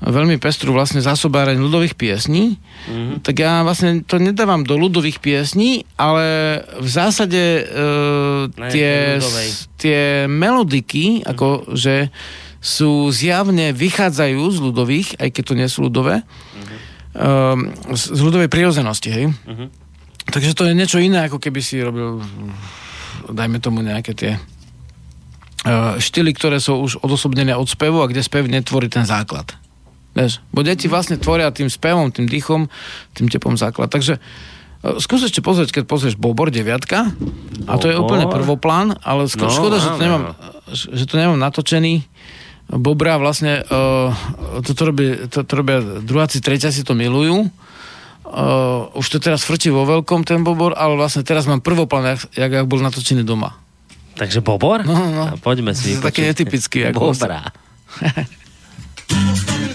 veľmi 0.00 0.40
pestru 0.40 0.72
vlastne 0.72 1.04
zásobáreň 1.04 1.60
ľudových 1.60 1.92
piesní, 1.92 2.56
mm-hmm. 2.56 3.20
tak 3.20 3.36
ja 3.36 3.60
vlastne 3.60 4.00
to 4.00 4.16
nedávam 4.16 4.64
do 4.64 4.80
ľudových 4.80 5.20
piesní, 5.20 5.84
ale 6.00 6.56
v 6.80 6.88
zásade 6.88 7.68
Na 8.56 8.72
tie, 8.72 9.20
tie 9.76 10.24
melodiky, 10.24 11.20
mm-hmm. 11.20 11.30
ako 11.36 11.76
že 11.76 12.08
sú 12.60 13.08
zjavne, 13.08 13.72
vychádzajú 13.72 14.40
z 14.52 14.58
ľudových, 14.60 15.08
aj 15.16 15.28
keď 15.32 15.42
to 15.48 15.54
nie 15.56 15.68
sú 15.68 15.88
ľudové, 15.88 16.20
um, 17.16 17.72
z, 17.96 18.20
ľudovej 18.20 18.52
prírodzenosti, 18.52 19.08
hej? 19.08 19.26
Mhm. 19.32 19.66
Takže 20.30 20.54
to 20.54 20.68
je 20.68 20.76
niečo 20.76 21.02
iné, 21.02 21.26
ako 21.26 21.42
keby 21.42 21.58
si 21.58 21.80
robil, 21.82 22.22
dajme 23.26 23.58
tomu 23.58 23.82
nejaké 23.82 24.12
tie 24.14 24.32
uh, 24.36 25.96
štýly, 25.98 26.36
ktoré 26.36 26.62
sú 26.62 26.78
už 26.78 27.02
odosobnené 27.02 27.56
od 27.56 27.66
spevu 27.66 28.04
a 28.04 28.06
kde 28.06 28.22
spev 28.22 28.46
netvorí 28.46 28.86
ten 28.86 29.02
základ. 29.02 29.56
Vieš? 30.14 30.38
Bo 30.54 30.62
deti 30.62 30.86
vlastne 30.86 31.18
tvoria 31.18 31.50
tým 31.50 31.66
spevom, 31.66 32.14
tým 32.14 32.30
dýchom, 32.30 32.68
tým 33.16 33.26
tepom 33.26 33.58
základ. 33.58 33.90
Takže 33.90 34.20
uh, 34.20 35.00
skús 35.02 35.24
ešte 35.26 35.42
pozrieť, 35.42 35.82
keď 35.82 35.84
pozrieš 35.88 36.14
Bobor 36.14 36.52
9, 36.52 36.68
a 37.66 37.72
to 37.80 37.86
je 37.90 37.96
úplne 37.98 38.30
prvoplán, 38.30 38.94
ale 39.02 39.26
skôr 39.26 39.50
No, 39.50 39.56
škoda, 39.56 39.82
že 39.82 39.88
to, 39.90 39.98
nemám, 39.98 40.22
že 40.70 41.04
to 41.10 41.14
nemám 41.18 41.40
natočený. 41.42 42.06
Bobra 42.70 43.18
vlastne, 43.18 43.66
uh, 43.66 44.14
toto 44.62 44.86
robí, 44.86 45.26
to, 45.26 45.42
to 45.42 45.52
robia 45.58 45.82
druháci, 45.82 46.38
treťasi 46.38 46.86
to 46.86 46.94
milujú. 46.94 47.50
Uh, 48.30 48.86
už 48.94 49.10
to 49.10 49.18
teraz 49.18 49.42
frčí 49.42 49.74
vo 49.74 49.82
veľkom 49.82 50.22
ten 50.22 50.46
Bobor, 50.46 50.78
ale 50.78 50.94
vlastne 50.94 51.26
teraz 51.26 51.50
mám 51.50 51.58
prvoplán, 51.58 52.14
jak, 52.14 52.30
jak, 52.38 52.50
jak 52.62 52.66
bol 52.70 52.78
natočený 52.78 53.26
doma. 53.26 53.58
Takže 54.14 54.38
Bobor? 54.38 54.86
No, 54.86 54.94
no. 54.94 55.34
A 55.34 55.36
poďme 55.40 55.74
si 55.74 55.98
taký 55.98 56.22
netypický, 56.22 56.94
ako 56.94 57.10
Bobra. 57.10 57.50
Postavil 59.10 59.74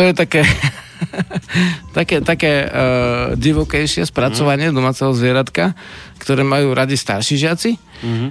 to 0.00 0.08
je 0.08 0.14
také, 0.16 0.42
také, 1.98 2.16
také 2.24 2.52
uh, 2.64 3.36
divokejšie 3.36 4.08
spracovanie 4.08 4.72
mm. 4.72 4.74
domáceho 4.74 5.12
zvieratka, 5.12 5.76
ktoré 6.16 6.40
majú 6.40 6.72
radi 6.72 6.96
starší 6.96 7.36
žiaci 7.36 7.76
mm-hmm. 7.76 8.30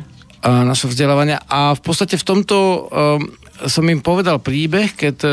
uh, 0.50 0.66
našho 0.66 0.90
vzdelávania. 0.90 1.38
A 1.46 1.78
v 1.78 1.82
podstate 1.86 2.18
v 2.18 2.26
tomto 2.26 2.58
uh, 2.58 3.22
som 3.70 3.86
im 3.86 4.02
povedal 4.02 4.42
príbeh, 4.42 4.98
keď 4.98 5.16
uh, 5.22 5.32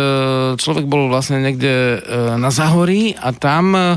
človek 0.60 0.84
bol 0.84 1.08
vlastne 1.08 1.40
niekde 1.40 2.04
uh, 2.04 2.36
na 2.36 2.52
Zahorí 2.52 3.16
a 3.16 3.32
tam 3.32 3.72
uh, 3.72 3.96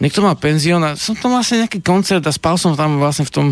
niekto 0.00 0.24
mal 0.24 0.40
penzión 0.40 0.80
a 0.88 0.96
som 0.96 1.12
tam 1.20 1.36
vlastne 1.36 1.68
nejaký 1.68 1.84
koncert 1.84 2.24
a 2.24 2.32
spal 2.32 2.56
som 2.56 2.72
tam 2.72 2.96
vlastne 2.96 3.28
v 3.28 3.32
tom, 3.32 3.46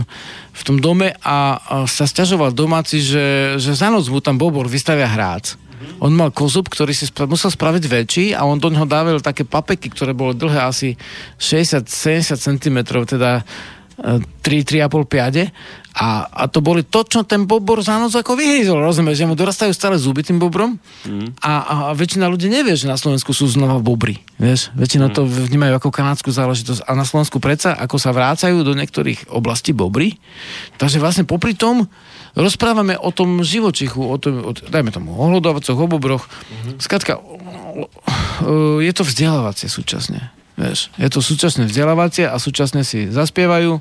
v 0.57 0.63
tom 0.65 0.81
dome 0.81 1.13
a, 1.21 1.61
a 1.61 1.75
sa 1.85 2.09
stiažoval 2.09 2.57
domáci, 2.57 2.97
že, 3.05 3.61
že 3.61 3.77
za 3.77 3.93
noc 3.93 4.09
mu 4.09 4.25
tam 4.25 4.41
Bobor 4.41 4.73
vystavia 4.73 5.05
hrác. 5.05 5.61
On 6.03 6.13
mal 6.13 6.35
kozub, 6.35 6.69
ktorý 6.69 6.93
si 6.93 7.09
spra- 7.09 7.31
musel 7.31 7.53
spraviť 7.53 7.85
väčší 7.87 8.25
a 8.35 8.47
on 8.47 8.59
do 8.59 8.69
neho 8.73 8.89
dával 8.89 9.23
také 9.23 9.47
papeky, 9.47 9.93
ktoré 9.93 10.17
bolo 10.17 10.35
dlhé 10.35 10.67
asi 10.67 10.95
60-70 11.39 12.39
cm, 12.39 12.79
teda 13.07 13.47
3-3,5 14.03 15.07
piade. 15.07 15.53
A, 15.93 16.25
a 16.25 16.49
to 16.49 16.65
boli 16.65 16.89
to, 16.89 17.05
čo 17.05 17.21
ten 17.21 17.45
bobor 17.45 17.85
za 17.85 18.01
noc 18.01 18.17
ako 18.17 18.33
vyhýzol, 18.33 18.81
rozumieš, 18.81 19.21
že 19.21 19.29
mu 19.29 19.37
dorastajú 19.37 19.77
stále 19.77 20.01
zuby 20.01 20.25
tým 20.25 20.41
bobrom. 20.41 20.81
Mm. 21.05 21.37
a, 21.37 21.53
a, 21.53 21.75
a 21.89 21.93
väčšina 21.93 22.33
ľudí 22.33 22.49
nevie, 22.49 22.73
že 22.73 22.89
na 22.89 22.97
Slovensku 22.97 23.37
sú 23.37 23.45
znova 23.45 23.77
bobry, 23.77 24.17
vieš, 24.41 24.73
väčšina 24.73 25.13
mm. 25.13 25.15
to 25.15 25.29
vnímajú 25.29 25.77
ako 25.77 25.93
kanadskú 25.93 26.33
záležitosť. 26.33 26.89
A 26.89 26.97
na 26.97 27.05
Slovensku 27.05 27.37
predsa, 27.45 27.77
ako 27.77 28.01
sa 28.01 28.09
vrácajú 28.17 28.65
do 28.65 28.73
niektorých 28.73 29.29
oblastí 29.37 29.77
bobry, 29.77 30.17
takže 30.81 30.97
vlastne 30.97 31.29
popri 31.29 31.53
tom 31.53 31.85
rozprávame 32.33 32.97
o 32.97 33.13
tom 33.13 33.45
živočichu, 33.45 34.01
o 34.01 34.17
tom, 34.17 34.41
o, 34.41 34.53
dajme 34.53 34.91
tomu, 34.93 35.13
o 35.13 35.25
hľadovacoch, 35.29 35.77
o 35.77 35.87
bobroch, 35.89 36.25
mm-hmm. 36.25 36.81
Skladka, 36.81 37.21
je 38.81 38.93
to 38.93 39.03
vzdelávacie 39.05 39.69
súčasne. 39.69 40.33
Vieš, 40.57 40.93
je 41.01 41.09
to 41.09 41.25
súčasné 41.25 41.65
vzdelávacie 41.65 42.29
a 42.29 42.37
súčasne 42.37 42.85
si 42.85 43.09
zaspievajú. 43.09 43.81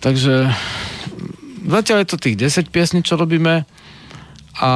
Takže 0.00 0.48
zatiaľ 1.68 1.98
je 2.04 2.08
to 2.08 2.16
tých 2.16 2.36
10 2.40 2.72
piesní, 2.72 3.00
čo 3.04 3.20
robíme. 3.20 3.68
A... 4.58 4.70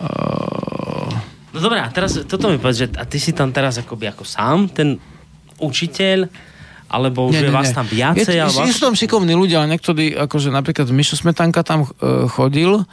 Uh... 0.00 1.12
No 1.52 1.58
dobré, 1.60 1.84
a 1.84 1.88
teraz 1.92 2.16
toto 2.24 2.48
mi 2.48 2.56
povedz, 2.56 2.88
že 2.88 2.88
a 2.96 3.04
ty 3.04 3.20
si 3.20 3.36
tam 3.36 3.52
teraz 3.52 3.76
akoby 3.76 4.12
ako 4.12 4.24
sám, 4.24 4.72
ten 4.72 4.96
učiteľ, 5.60 6.28
alebo 6.86 7.26
už 7.28 7.38
nie, 7.38 7.46
je 7.46 7.50
nie, 7.50 7.56
vás 7.56 7.70
tam 7.74 7.86
viacej? 7.86 8.34
Je, 8.34 8.46
je, 8.46 8.72
sú 8.74 8.82
tam 8.86 8.94
šikovní 8.94 9.34
ľudia, 9.34 9.62
ale 9.62 9.74
niektorí, 9.74 10.14
akože 10.14 10.54
napríklad 10.54 10.86
Mišo 10.94 11.18
Smetanka 11.18 11.66
tam 11.66 11.86
uh, 11.86 12.30
chodil, 12.30 12.86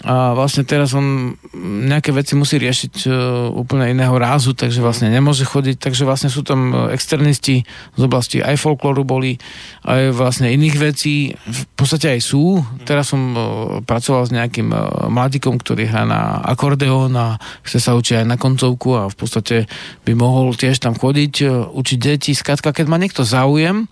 a 0.00 0.32
vlastne 0.32 0.64
teraz 0.64 0.96
on 0.96 1.36
nejaké 1.60 2.08
veci 2.16 2.32
musí 2.32 2.56
riešiť 2.56 2.94
uh, 3.04 3.12
úplne 3.52 3.92
iného 3.92 4.16
rázu, 4.16 4.56
takže 4.56 4.80
vlastne 4.80 5.12
nemôže 5.12 5.44
chodiť, 5.44 5.76
takže 5.76 6.08
vlastne 6.08 6.32
sú 6.32 6.40
tam 6.40 6.72
e, 6.72 6.96
externisti 6.96 7.68
z 7.68 8.00
oblasti 8.00 8.40
aj 8.40 8.56
folklóru 8.56 9.04
boli, 9.04 9.36
aj 9.84 10.16
vlastne 10.16 10.48
iných 10.56 10.76
vecí, 10.80 11.36
v 11.36 11.62
podstate 11.76 12.16
aj 12.16 12.20
sú. 12.24 12.64
Teraz 12.88 13.12
som 13.12 13.20
uh, 13.36 13.40
pracoval 13.84 14.24
s 14.24 14.32
nejakým 14.32 14.72
mladíkom, 15.12 15.60
ktorý 15.60 15.84
hrá 15.84 16.08
na 16.08 16.40
akordeón 16.48 17.12
a 17.20 17.36
chce 17.60 17.78
sa 17.84 17.92
učiť 17.92 18.24
aj 18.24 18.26
na 18.26 18.40
koncovku 18.40 18.96
a 18.96 19.12
v 19.12 19.16
podstate 19.20 19.68
by 20.08 20.16
mohol 20.16 20.56
tiež 20.56 20.80
tam 20.80 20.96
chodiť, 20.96 21.68
učiť 21.76 21.98
deti. 22.00 22.32
Skrátka, 22.32 22.72
keď 22.72 22.86
má 22.88 22.96
niekto 22.96 23.20
záujem, 23.20 23.84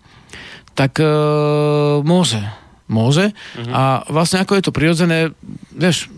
tak 0.73 1.03
môže 2.07 2.41
môže. 2.89 3.31
Uh-huh. 3.33 3.73
A 3.73 3.83
vlastne 4.09 4.41
ako 4.43 4.57
je 4.59 4.65
to 4.65 4.73
prirodzené, 4.73 5.33
vieš, 5.73 6.09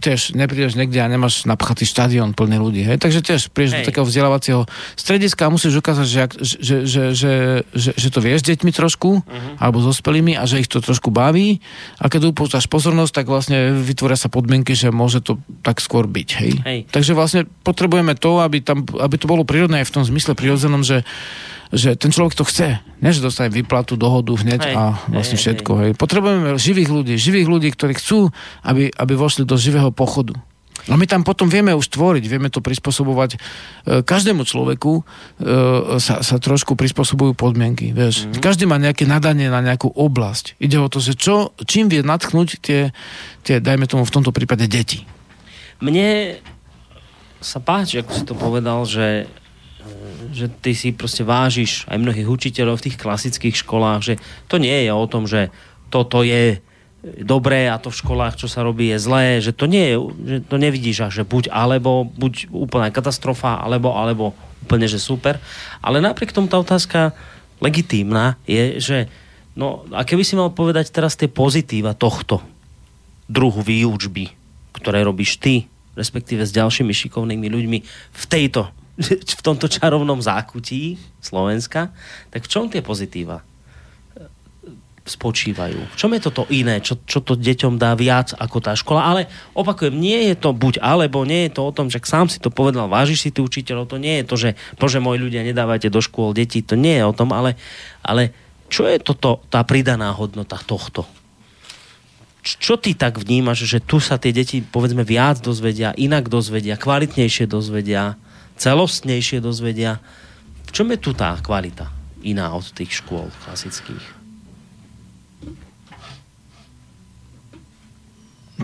tiež 0.00 0.32
neprídeš 0.32 0.74
niekde 0.80 0.98
a 1.04 1.12
nemáš 1.12 1.44
napchatý 1.44 1.84
štadión 1.84 2.32
plný 2.32 2.56
ľudí. 2.56 2.82
Hej? 2.88 3.04
Takže 3.04 3.20
tiež 3.20 3.40
prídeš 3.52 3.84
do 3.84 3.88
takého 3.92 4.08
vzdelávacieho 4.08 4.64
strediska 4.96 5.46
a 5.46 5.52
musíš 5.52 5.76
ukázať, 5.76 6.06
že, 6.08 6.22
že, 6.40 6.76
že, 6.88 7.02
že, 7.12 7.32
že, 7.76 7.90
že 7.94 8.08
to 8.08 8.18
vieš 8.24 8.42
s 8.42 8.48
deťmi 8.48 8.72
trošku, 8.72 9.20
uh-huh. 9.20 9.60
alebo 9.60 9.84
so 9.84 9.92
spelými 9.92 10.34
a 10.40 10.48
že 10.48 10.64
ich 10.64 10.72
to 10.72 10.80
trošku 10.80 11.12
baví. 11.12 11.60
A 12.00 12.08
keď 12.08 12.32
upúšťaš 12.32 12.66
pozornosť, 12.72 13.12
tak 13.12 13.26
vlastne 13.28 13.76
vytvoria 13.76 14.16
sa 14.16 14.32
podmienky, 14.32 14.72
že 14.72 14.88
môže 14.88 15.20
to 15.20 15.36
tak 15.60 15.84
skôr 15.84 16.08
byť. 16.08 16.28
Hej? 16.40 16.50
Hej. 16.64 16.78
Takže 16.88 17.12
vlastne 17.12 17.44
potrebujeme 17.62 18.16
to, 18.16 18.40
aby, 18.40 18.64
tam, 18.64 18.88
aby 18.88 19.16
to 19.20 19.28
bolo 19.28 19.44
prírodné 19.44 19.84
aj 19.84 19.92
v 19.92 19.94
tom 20.00 20.04
zmysle 20.08 20.32
prirodzenom, 20.32 20.80
že 20.80 21.04
že 21.70 21.94
ten 21.94 22.10
človek 22.10 22.34
to 22.34 22.42
chce. 22.42 22.82
Nie, 22.98 23.14
že 23.14 23.22
dostane 23.22 23.50
výplatu, 23.50 23.94
dohodu 23.94 24.34
hneď 24.34 24.60
hej, 24.66 24.74
a 24.74 24.82
vlastne 25.06 25.38
hej, 25.38 25.42
všetko. 25.46 25.70
Hej. 25.78 25.90
Potrebujeme 25.94 26.58
živých 26.58 26.90
ľudí, 26.90 27.14
živých 27.14 27.46
ľudí, 27.46 27.68
ktorí 27.70 27.94
chcú, 27.94 28.34
aby, 28.66 28.90
aby 28.90 29.12
vošli 29.14 29.46
do 29.46 29.54
živého 29.54 29.94
pochodu. 29.94 30.34
A 30.88 30.96
my 30.96 31.04
tam 31.04 31.20
potom 31.20 31.44
vieme 31.52 31.76
už 31.76 31.92
tvoriť, 31.92 32.24
vieme 32.24 32.48
to 32.48 32.64
prispôsobovať. 32.64 33.36
E, 33.36 33.38
každému 34.00 34.48
človeku 34.48 34.92
e, 34.96 35.02
sa, 36.00 36.24
sa 36.24 36.36
trošku 36.40 36.72
prispôsobujú 36.72 37.36
podmienky. 37.36 37.92
Vieš. 37.92 38.24
Mm-hmm. 38.24 38.40
Každý 38.40 38.64
má 38.64 38.80
nejaké 38.80 39.04
nadanie 39.04 39.52
na 39.52 39.60
nejakú 39.60 39.92
oblasť. 39.92 40.56
Ide 40.56 40.80
o 40.80 40.88
to, 40.88 41.04
že 41.04 41.20
čo, 41.20 41.52
čím 41.68 41.92
vie 41.92 42.00
natchnúť 42.00 42.64
tie, 42.64 42.96
tie, 43.44 43.60
dajme 43.60 43.84
tomu 43.84 44.08
v 44.08 44.14
tomto 44.14 44.32
prípade, 44.32 44.64
deti. 44.64 45.04
Mne 45.84 46.40
sa 47.44 47.60
páči, 47.60 48.00
ako 48.00 48.10
si 48.16 48.24
to 48.24 48.32
povedal, 48.36 48.84
že 48.88 49.28
že 50.30 50.46
ty 50.48 50.72
si 50.72 50.94
proste 50.94 51.26
vážiš 51.26 51.84
aj 51.90 51.98
mnohých 51.98 52.26
učiteľov 52.30 52.80
v 52.80 52.90
tých 52.90 52.96
klasických 52.96 53.56
školách, 53.66 54.00
že 54.02 54.14
to 54.46 54.56
nie 54.56 54.86
je 54.86 54.90
o 54.94 55.06
tom, 55.10 55.26
že 55.26 55.50
toto 55.90 56.22
je 56.22 56.62
dobré 57.02 57.66
a 57.68 57.80
to 57.80 57.88
v 57.88 58.00
školách, 58.00 58.36
čo 58.36 58.46
sa 58.46 58.60
robí, 58.60 58.92
je 58.92 58.98
zlé, 59.00 59.40
že 59.40 59.56
to 59.56 59.64
nie 59.64 59.92
je, 59.92 59.96
že 60.24 60.38
to 60.44 60.56
nevidíš 60.60 61.08
že 61.08 61.24
buď 61.24 61.48
alebo, 61.48 62.04
buď 62.04 62.52
úplná 62.52 62.92
katastrofa, 62.92 63.56
alebo, 63.56 63.96
alebo 63.96 64.36
úplne, 64.64 64.84
že 64.84 65.00
super. 65.00 65.40
Ale 65.80 66.04
napriek 66.04 66.36
tomu 66.36 66.46
tá 66.46 66.60
otázka 66.60 67.16
legitímna 67.64 68.36
je, 68.44 68.76
že 68.80 68.98
no 69.56 69.88
a 69.96 70.04
keby 70.04 70.22
si 70.24 70.36
mal 70.36 70.52
povedať 70.52 70.92
teraz 70.92 71.16
tie 71.16 71.28
pozitíva 71.28 71.96
tohto 71.96 72.44
druhu 73.30 73.64
výučby, 73.64 74.28
ktoré 74.76 75.00
robíš 75.00 75.40
ty, 75.40 75.64
respektíve 75.96 76.44
s 76.44 76.52
ďalšími 76.52 76.92
šikovnými 76.92 77.48
ľuďmi 77.48 77.78
v 78.12 78.24
tejto 78.28 78.68
v 79.40 79.42
tomto 79.42 79.66
čarovnom 79.66 80.20
zákutí 80.20 81.00
Slovenska, 81.20 81.92
tak 82.28 82.44
v 82.44 82.50
čom 82.50 82.68
tie 82.68 82.84
pozitíva 82.84 83.40
e, 83.40 83.44
spočívajú? 85.08 85.80
V 85.92 85.96
čom 85.96 86.12
je 86.12 86.20
toto 86.20 86.44
iné, 86.52 86.84
čo, 86.84 87.00
čo 87.08 87.24
to 87.24 87.36
deťom 87.36 87.80
dá 87.80 87.96
viac 87.96 88.36
ako 88.36 88.58
tá 88.60 88.76
škola? 88.76 89.00
Ale 89.08 89.20
opakujem, 89.56 89.96
nie 89.96 90.28
je 90.32 90.36
to 90.36 90.52
buď 90.52 90.84
alebo, 90.84 91.24
nie 91.24 91.48
je 91.48 91.56
to 91.56 91.62
o 91.64 91.74
tom, 91.74 91.88
že 91.88 92.04
sám 92.04 92.28
si 92.28 92.38
to 92.38 92.52
povedal, 92.52 92.92
vážiš 92.92 93.24
si 93.24 93.28
tých 93.32 93.48
učiteľov, 93.48 93.88
to 93.88 93.96
nie 93.96 94.20
je 94.20 94.24
to, 94.28 94.36
že 94.36 94.50
bože 94.76 95.00
moji 95.00 95.18
ľudia, 95.18 95.48
nedávajte 95.48 95.88
do 95.88 96.04
škôl 96.04 96.36
deti, 96.36 96.60
to 96.60 96.76
nie 96.76 97.00
je 97.00 97.04
o 97.08 97.16
tom, 97.16 97.32
ale, 97.32 97.56
ale 98.04 98.36
čo 98.68 98.86
je 98.86 99.00
toto, 99.00 99.42
tá 99.48 99.64
pridaná 99.64 100.12
hodnota 100.12 100.60
tohto? 100.60 101.08
čo 102.40 102.80
ty 102.80 102.96
tak 102.96 103.20
vnímaš, 103.20 103.68
že 103.68 103.84
tu 103.84 104.00
sa 104.00 104.16
tie 104.16 104.32
deti 104.32 104.64
povedzme 104.64 105.04
viac 105.04 105.44
dozvedia, 105.44 105.92
inak 105.92 106.32
dozvedia, 106.32 106.80
kvalitnejšie 106.80 107.44
dozvedia? 107.44 108.16
Celostnejšie 108.60 109.40
dozvedia. 109.40 110.04
V 110.68 110.70
čom 110.76 110.92
je 110.92 111.00
tu 111.00 111.16
tá 111.16 111.34
kvalita 111.40 111.88
iná 112.20 112.52
od 112.52 112.68
tých 112.76 113.00
škôl 113.00 113.32
klasických? 113.48 114.20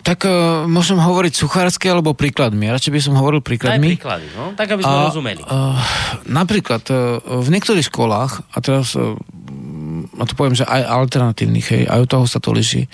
Tak 0.04 0.28
uh, 0.28 0.68
môžem 0.68 1.00
hovoriť 1.00 1.32
suchársky 1.34 1.88
alebo 1.88 2.12
príkladmi. 2.12 2.68
Radšej 2.68 2.92
by 2.92 3.00
som 3.00 3.14
hovoril 3.16 3.40
príkladmi. 3.40 3.96
Aj 3.96 3.96
príklady, 3.96 4.26
no? 4.36 4.52
Tak, 4.52 4.68
aby 4.76 4.82
sme 4.84 4.96
a, 5.00 5.04
rozumeli. 5.08 5.40
Uh, 5.42 5.74
napríklad 6.28 6.84
uh, 6.92 7.18
v 7.24 7.48
niektorých 7.48 7.88
školách, 7.88 8.44
a 8.44 8.58
teraz 8.60 8.92
uh, 8.94 9.16
a 10.14 10.22
to 10.24 10.38
poviem, 10.38 10.54
že 10.54 10.62
aj 10.62 10.82
alternatívnych, 10.86 11.66
hej, 11.72 11.82
aj 11.90 11.98
od 12.04 12.08
toho 12.08 12.24
sa 12.30 12.38
to 12.38 12.54
liší. 12.54 12.86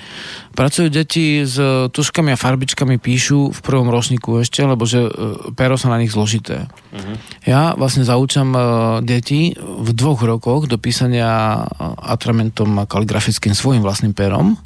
Pracujú 0.56 0.88
deti 0.88 1.44
s 1.44 1.56
tuškami 1.92 2.32
a 2.32 2.40
farbičkami, 2.40 2.96
píšu 2.96 3.52
v 3.52 3.60
prvom 3.60 3.92
ročníku 3.92 4.40
ešte, 4.40 4.64
lebo 4.64 4.88
že 4.88 5.06
e, 5.06 5.10
pero 5.52 5.76
sa 5.76 5.92
na 5.92 6.00
nich 6.00 6.12
zložité. 6.12 6.66
Uh-huh. 6.92 7.16
Ja 7.44 7.76
vlastne 7.76 8.04
zaučam 8.04 8.52
uh, 8.52 8.62
deti 9.04 9.52
v 9.56 9.88
dvoch 9.92 10.20
rokoch 10.24 10.68
do 10.68 10.76
písania 10.76 11.62
atramentom 12.00 12.68
a 12.80 12.88
kaligrafickým 12.88 13.56
svojim 13.56 13.80
vlastným 13.80 14.12
perom. 14.12 14.60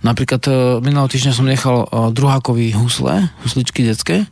Napríklad 0.00 0.48
minulého 0.80 1.12
týždňa 1.12 1.32
som 1.36 1.44
nechal 1.44 1.84
uh, 1.84 2.08
druhákový 2.08 2.72
husle, 2.76 3.28
husličky 3.44 3.84
detské 3.84 4.24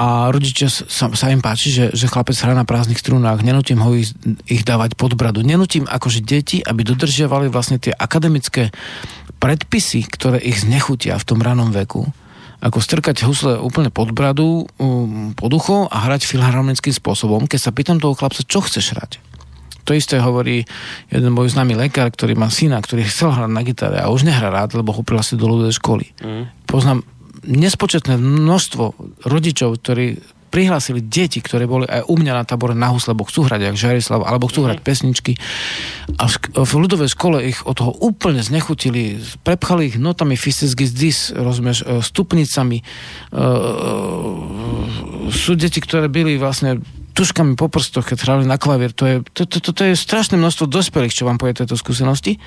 a 0.00 0.32
rodičia 0.32 0.72
sa, 0.72 1.12
sa 1.12 1.26
im 1.28 1.44
páči, 1.44 1.68
že, 1.68 1.92
že 1.92 2.08
chlapec 2.08 2.32
hrá 2.40 2.56
na 2.56 2.64
prázdnych 2.64 2.96
strunách, 2.96 3.44
nenutím 3.44 3.84
ho 3.84 3.92
ich, 3.92 4.16
ich 4.48 4.64
dávať 4.64 4.96
pod 4.96 5.12
bradu, 5.12 5.44
nenutím 5.44 5.84
akože 5.84 6.24
deti, 6.24 6.64
aby 6.64 6.88
dodržiavali 6.88 7.52
vlastne 7.52 7.76
tie 7.76 7.92
akademické 7.92 8.72
predpisy, 9.36 10.08
ktoré 10.08 10.40
ich 10.40 10.64
znechutia 10.64 11.20
v 11.20 11.28
tom 11.28 11.44
ranom 11.44 11.68
veku, 11.68 12.08
ako 12.64 12.80
strkať 12.80 13.28
husle 13.28 13.60
úplne 13.60 13.92
pod 13.92 14.16
bradu, 14.16 14.64
um, 14.80 15.36
pod 15.36 15.52
ucho 15.52 15.84
a 15.92 16.08
hrať 16.08 16.24
filharmonickým 16.24 16.96
spôsobom, 16.96 17.44
keď 17.44 17.60
sa 17.60 17.76
pýtam 17.76 18.00
toho 18.00 18.16
chlapca, 18.16 18.40
čo 18.40 18.64
chceš 18.64 18.96
hrať. 18.96 19.20
To 19.84 19.92
isté 19.92 20.16
hovorí 20.16 20.64
jeden 21.12 21.32
môj 21.32 21.52
známy 21.52 21.76
lekár, 21.76 22.08
ktorý 22.08 22.40
má 22.40 22.48
syna, 22.48 22.80
ktorý 22.80 23.04
chcel 23.04 23.36
hrať 23.36 23.52
na 23.52 23.62
gitare 23.64 23.98
a 24.00 24.08
už 24.08 24.24
nehrá 24.24 24.48
rád, 24.48 24.80
lebo 24.80 24.96
ho 24.96 25.04
prihlásil 25.04 25.36
do 25.36 25.44
ľudovej 25.44 25.76
školy. 25.76 26.06
Mm. 26.24 26.44
Poznám 26.64 27.04
nespočetné 27.44 28.16
množstvo 28.20 28.84
rodičov, 29.24 29.80
ktorí 29.80 30.20
prihlásili 30.50 30.98
deti, 30.98 31.38
ktoré 31.38 31.64
boli 31.64 31.86
aj 31.86 32.10
u 32.10 32.18
mňa 32.18 32.42
na 32.42 32.44
tábore 32.44 32.74
na 32.74 32.90
husle, 32.90 33.14
lebo 33.14 33.22
chcú 33.22 33.46
hrať 33.46 33.70
jak 33.70 33.76
Žarislav, 33.78 34.26
alebo 34.26 34.50
chcú 34.50 34.66
hrať 34.66 34.82
pesničky. 34.82 35.38
A 36.18 36.26
v, 36.26 36.34
v 36.58 36.72
ľudovej 36.74 37.14
škole 37.14 37.38
ich 37.46 37.62
od 37.62 37.78
toho 37.78 37.94
úplne 38.02 38.42
znechutili, 38.42 39.22
prepchali 39.46 39.94
ich 39.94 39.96
notami 39.96 40.34
fistesky 40.34 40.90
z 40.90 40.92
dis, 40.92 41.18
rozumieš, 41.30 41.86
e, 41.86 42.02
stupnicami. 42.02 42.82
E, 42.82 42.84
sú 45.30 45.54
deti, 45.54 45.78
ktoré 45.78 46.10
byli 46.10 46.34
vlastne 46.34 46.82
tuškami 47.14 47.54
po 47.54 47.70
prstoch, 47.70 48.10
keď 48.10 48.18
hrali 48.26 48.44
na 48.44 48.58
klavír. 48.58 48.90
To 48.98 49.06
je, 49.06 49.16
to, 49.30 49.46
to, 49.46 49.62
to, 49.62 49.70
to 49.70 49.82
je 49.86 49.94
strašné 49.94 50.34
množstvo 50.34 50.66
dospelých, 50.66 51.14
čo 51.14 51.30
vám 51.30 51.38
povie 51.38 51.54
tejto 51.54 51.78
skúsenosti. 51.78 52.42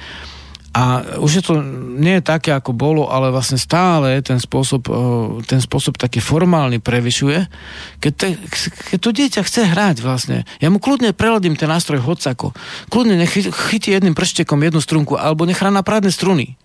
A 0.74 1.06
už 1.22 1.32
je 1.38 1.44
to 1.46 1.54
nie 2.02 2.18
je 2.18 2.26
také, 2.26 2.50
ako 2.50 2.74
bolo, 2.74 3.06
ale 3.06 3.30
vlastne 3.30 3.62
stále 3.62 4.26
ten 4.26 4.42
spôsob, 4.42 4.90
ten 5.46 5.62
spôsob 5.62 6.02
taký 6.02 6.18
formálny 6.18 6.82
prevyšuje. 6.82 7.46
Keď, 8.02 8.14
te, 8.18 8.28
keď 8.90 8.98
to 8.98 9.10
dieťa 9.14 9.42
chce 9.46 9.70
hrať 9.70 10.02
vlastne, 10.02 10.50
ja 10.58 10.74
mu 10.74 10.82
kľudne 10.82 11.14
preladím 11.14 11.54
ten 11.54 11.70
nástroj 11.70 12.02
hocako. 12.02 12.58
Kľudne 12.90 13.22
nech 13.22 13.38
chytí 13.70 13.94
jedným 13.94 14.18
prštekom 14.18 14.58
jednu 14.66 14.82
strunku, 14.82 15.14
alebo 15.14 15.46
nech 15.46 15.62
na 15.62 15.86
prádne 15.86 16.10
struny. 16.10 16.58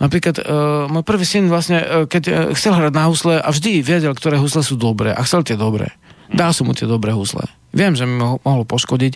Napríklad 0.00 0.40
uh, 0.40 0.88
môj 0.88 1.04
prvý 1.04 1.28
syn 1.28 1.52
vlastne, 1.52 1.84
uh, 1.84 2.08
keď 2.08 2.22
uh, 2.32 2.34
chcel 2.56 2.72
hrať 2.72 2.96
na 2.96 3.12
husle 3.12 3.36
a 3.36 3.48
vždy 3.52 3.84
vedel, 3.84 4.16
ktoré 4.16 4.40
husle 4.40 4.64
sú 4.64 4.80
dobré 4.80 5.12
a 5.12 5.20
chcel 5.28 5.44
tie 5.44 5.60
dobré. 5.60 5.92
Dal 6.32 6.56
som 6.56 6.64
mu 6.64 6.72
tie 6.72 6.88
dobré 6.88 7.12
husle. 7.12 7.44
Viem, 7.70 7.94
že 7.94 8.02
mi 8.02 8.18
mo- 8.18 8.42
mohlo 8.42 8.66
poškodiť, 8.66 9.12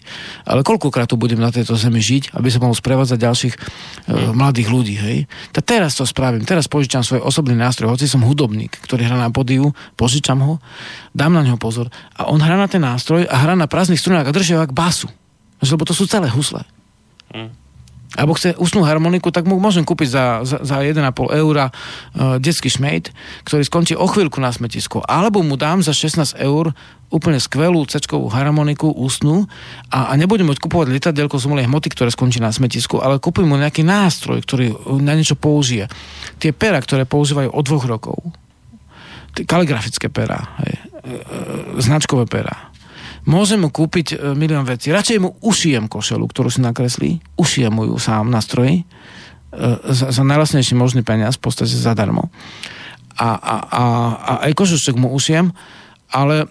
ale 0.47 0.63
koľkokrát 0.63 1.11
tu 1.11 1.19
budem 1.19 1.43
na 1.43 1.51
tejto 1.51 1.75
zemi 1.75 1.99
žiť, 1.99 2.39
aby 2.39 2.49
som 2.53 2.63
mohol 2.63 2.79
sprevádzať 2.79 3.19
ďalších 3.19 3.55
uh, 3.55 4.31
mladých 4.31 4.69
ľudí, 4.71 4.95
hej? 4.95 5.19
Tak 5.51 5.67
teraz 5.67 5.99
to 5.99 6.07
spravím, 6.07 6.47
teraz 6.47 6.71
požičam 6.71 7.03
svoj 7.03 7.27
osobný 7.27 7.59
nástroj, 7.59 7.91
hoci 7.91 8.07
som 8.07 8.23
hudobník, 8.23 8.79
ktorý 8.87 9.11
hrá 9.11 9.19
na 9.19 9.35
podiu, 9.35 9.75
požičam 9.99 10.39
ho, 10.45 10.63
dám 11.11 11.35
na 11.35 11.43
neho 11.43 11.59
pozor 11.59 11.91
a 12.15 12.31
on 12.31 12.39
hrá 12.39 12.55
na 12.55 12.71
ten 12.71 12.83
nástroj 12.83 13.27
a 13.27 13.37
hrá 13.43 13.59
na 13.59 13.67
prázdnych 13.67 13.99
strunách 13.99 14.31
a 14.31 14.37
drží 14.37 14.55
ho 14.55 14.63
ako 14.63 14.75
basu. 14.77 15.09
Lebo 15.59 15.83
to 15.83 15.97
sú 15.97 16.07
celé 16.07 16.31
husle. 16.31 16.63
Mm 17.35 17.64
alebo 18.15 18.35
chce 18.39 18.55
usnú 18.59 18.87
harmoniku, 18.87 19.35
tak 19.35 19.47
mu 19.47 19.59
môžem 19.59 19.83
kúpiť 19.83 20.09
za, 20.11 20.25
za, 20.47 20.59
za 20.63 20.77
1,5 20.83 21.03
eura 21.35 21.71
uh, 21.71 22.39
detský 22.39 22.71
šmejt, 22.71 23.11
ktorý 23.47 23.63
skončí 23.67 23.95
o 23.99 24.07
chvíľku 24.07 24.39
na 24.39 24.55
smetisku. 24.55 25.03
Alebo 25.03 25.43
mu 25.43 25.59
dám 25.59 25.83
za 25.83 25.91
16 25.91 26.39
eur 26.39 26.71
úplne 27.15 27.39
skvelú 27.39 27.87
c 27.87 28.03
harmoniku 28.11 28.91
ústnu 28.91 29.47
a, 29.87 30.11
a 30.11 30.13
nebudem 30.19 30.51
môcť 30.51 30.63
kupovať 30.67 30.91
lietadielko 30.91 31.39
z 31.39 31.47
umelej 31.47 31.71
hmoty, 31.71 31.89
ktoré 31.95 32.11
skončí 32.11 32.43
na 32.43 32.51
smetisku, 32.51 32.99
ale 32.99 33.23
kúpim 33.23 33.47
mu 33.47 33.55
nejaký 33.55 33.87
nástroj, 33.87 34.43
ktorý 34.43 34.75
na 34.99 35.15
niečo 35.15 35.39
použije. 35.39 35.87
Tie 36.43 36.51
pera, 36.51 36.83
ktoré 36.83 37.07
používajú 37.07 37.55
od 37.55 37.63
dvoch 37.63 37.87
rokov, 37.87 38.19
kaligrafické 39.47 40.11
pera, 40.11 40.59
hej, 40.63 40.75
e, 40.75 41.11
e, 41.11 41.23
značkové 41.79 42.27
pera, 42.27 42.74
Môžem 43.25 43.65
mu 43.65 43.73
kúpiť 43.73 44.07
e, 44.15 44.17
milión 44.37 44.69
vecí. 44.69 44.93
Radšej 44.93 45.19
mu 45.21 45.37
ušijem 45.41 45.89
košelu, 45.89 46.25
ktorú 46.29 46.53
si 46.53 46.61
nakreslí. 46.61 47.11
Ušijem 47.41 47.73
mu 47.73 47.89
ju 47.89 47.97
sám 47.97 48.29
na 48.29 48.45
stroji 48.45 48.83
e, 48.83 48.85
za, 49.93 50.13
za 50.13 50.23
najlasnejší 50.25 50.77
možný 50.77 51.01
peniaz, 51.01 51.41
v 51.41 51.49
podstate 51.49 51.73
zadarmo. 51.73 52.29
A, 53.17 53.29
a, 53.33 53.57
a, 53.65 53.83
a 54.19 54.33
aj 54.51 54.53
kožušek 54.53 54.99
mu 55.01 55.15
ušijem, 55.15 55.55
ale, 56.13 56.51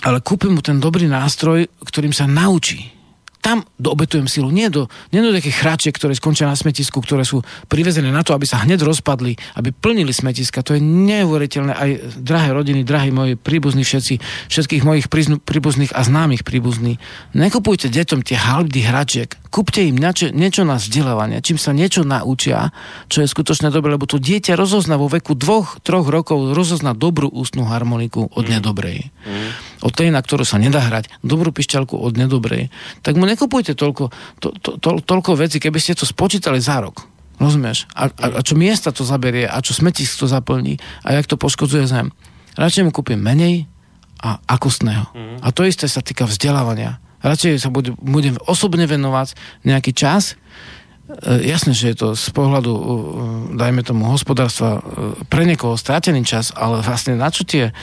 ale 0.00 0.18
kúpim 0.24 0.56
mu 0.56 0.62
ten 0.64 0.80
dobrý 0.80 1.04
nástroj, 1.10 1.68
ktorým 1.84 2.14
sa 2.14 2.24
naučí 2.24 2.99
tam 3.40 3.64
obetujem 3.80 4.28
silu. 4.28 4.52
Nie 4.52 4.68
do, 4.68 4.86
nie 5.10 5.24
do 5.24 5.32
takých 5.32 5.56
chráčiek, 5.64 5.94
ktoré 5.96 6.12
skončia 6.12 6.44
na 6.44 6.56
smetisku, 6.56 7.00
ktoré 7.00 7.24
sú 7.24 7.40
privezené 7.72 8.12
na 8.12 8.20
to, 8.20 8.36
aby 8.36 8.44
sa 8.44 8.60
hneď 8.62 8.84
rozpadli, 8.84 9.34
aby 9.56 9.72
plnili 9.72 10.12
smetiska. 10.12 10.60
To 10.60 10.76
je 10.76 10.80
neuveriteľné. 10.84 11.72
Aj 11.72 11.90
drahé 12.20 12.52
rodiny, 12.52 12.84
drahí 12.84 13.08
moji 13.08 13.40
príbuzní 13.40 13.82
všetci, 13.82 14.20
všetkých 14.52 14.84
mojich 14.84 15.08
príbuzných 15.40 15.96
a 15.96 16.04
známych 16.04 16.44
príbuzní. 16.44 17.00
Nekupujte 17.32 17.88
deťom 17.88 18.20
tie 18.20 18.36
halby 18.36 18.84
hračiek. 18.84 19.32
Kúpte 19.50 19.82
im 19.82 19.98
niečo, 19.98 20.30
niečo 20.30 20.62
na 20.62 20.78
vzdelávanie, 20.78 21.42
čím 21.42 21.58
sa 21.58 21.74
niečo 21.74 22.06
naučia, 22.06 22.70
čo 23.10 23.24
je 23.24 23.26
skutočne 23.26 23.74
dobré, 23.74 23.98
lebo 23.98 24.06
to 24.06 24.22
dieťa 24.22 24.54
rozozná 24.54 24.94
vo 24.94 25.10
veku 25.10 25.34
dvoch, 25.34 25.82
troch 25.82 26.06
rokov 26.06 26.54
rozozná 26.54 26.94
dobrú 26.94 27.26
ústnu 27.26 27.66
harmoniku 27.66 28.30
od 28.30 28.46
mm. 28.46 28.50
nedobrej. 28.60 29.10
Mm. 29.26 29.50
Od 29.80 29.92
tej, 29.96 30.12
na 30.12 30.20
ktorú 30.22 30.44
sa 30.44 30.60
nedá 30.60 30.84
hrať, 30.84 31.10
dobrú 31.24 31.50
pišťalku 31.50 31.98
od 31.98 32.14
nedobrej. 32.14 32.68
Tak 33.02 33.16
mu 33.16 33.29
nekupujte 33.30 33.78
toľko, 33.78 34.10
to, 34.42 34.48
to, 34.58 34.70
to, 34.82 34.90
toľko 35.06 35.38
veci, 35.38 35.62
keby 35.62 35.78
ste 35.78 35.94
to 35.94 36.04
spočítali 36.04 36.58
za 36.58 36.82
rok. 36.82 37.06
Rozumieš? 37.38 37.88
A, 37.96 38.10
a, 38.10 38.26
a 38.36 38.40
čo 38.44 38.58
miesta 38.58 38.92
to 38.92 39.06
zaberie, 39.06 39.48
a 39.48 39.62
čo 39.64 39.72
smetisk 39.72 40.20
to 40.20 40.26
zaplní, 40.28 40.76
a 41.06 41.16
jak 41.16 41.30
to 41.30 41.40
poškodzuje 41.40 41.88
zem. 41.88 42.12
Radšej 42.58 42.84
mu 42.84 42.92
kúpim 42.92 43.16
menej 43.16 43.64
a 44.20 44.36
akustného. 44.44 45.08
Mm. 45.16 45.38
A 45.40 45.48
to 45.54 45.64
isté 45.64 45.88
sa 45.88 46.04
týka 46.04 46.28
vzdelávania 46.28 47.00
radšej 47.20 47.60
sa 47.60 47.68
budem, 47.68 47.94
budem 48.00 48.36
osobne 48.48 48.84
venovať 48.88 49.36
nejaký 49.64 49.92
čas. 49.92 50.34
E, 51.08 51.46
jasné, 51.48 51.76
že 51.76 51.92
je 51.92 51.96
to 51.96 52.08
z 52.16 52.28
pohľadu, 52.32 52.72
e, 52.72 52.82
dajme 53.60 53.84
tomu, 53.84 54.08
hospodárstva 54.08 54.80
e, 54.80 55.24
pre 55.28 55.44
niekoho 55.44 55.76
strátený 55.76 56.24
čas, 56.24 56.52
ale 56.56 56.80
vlastne 56.80 57.16
na 57.16 57.28
čo 57.28 57.44
tie 57.44 57.76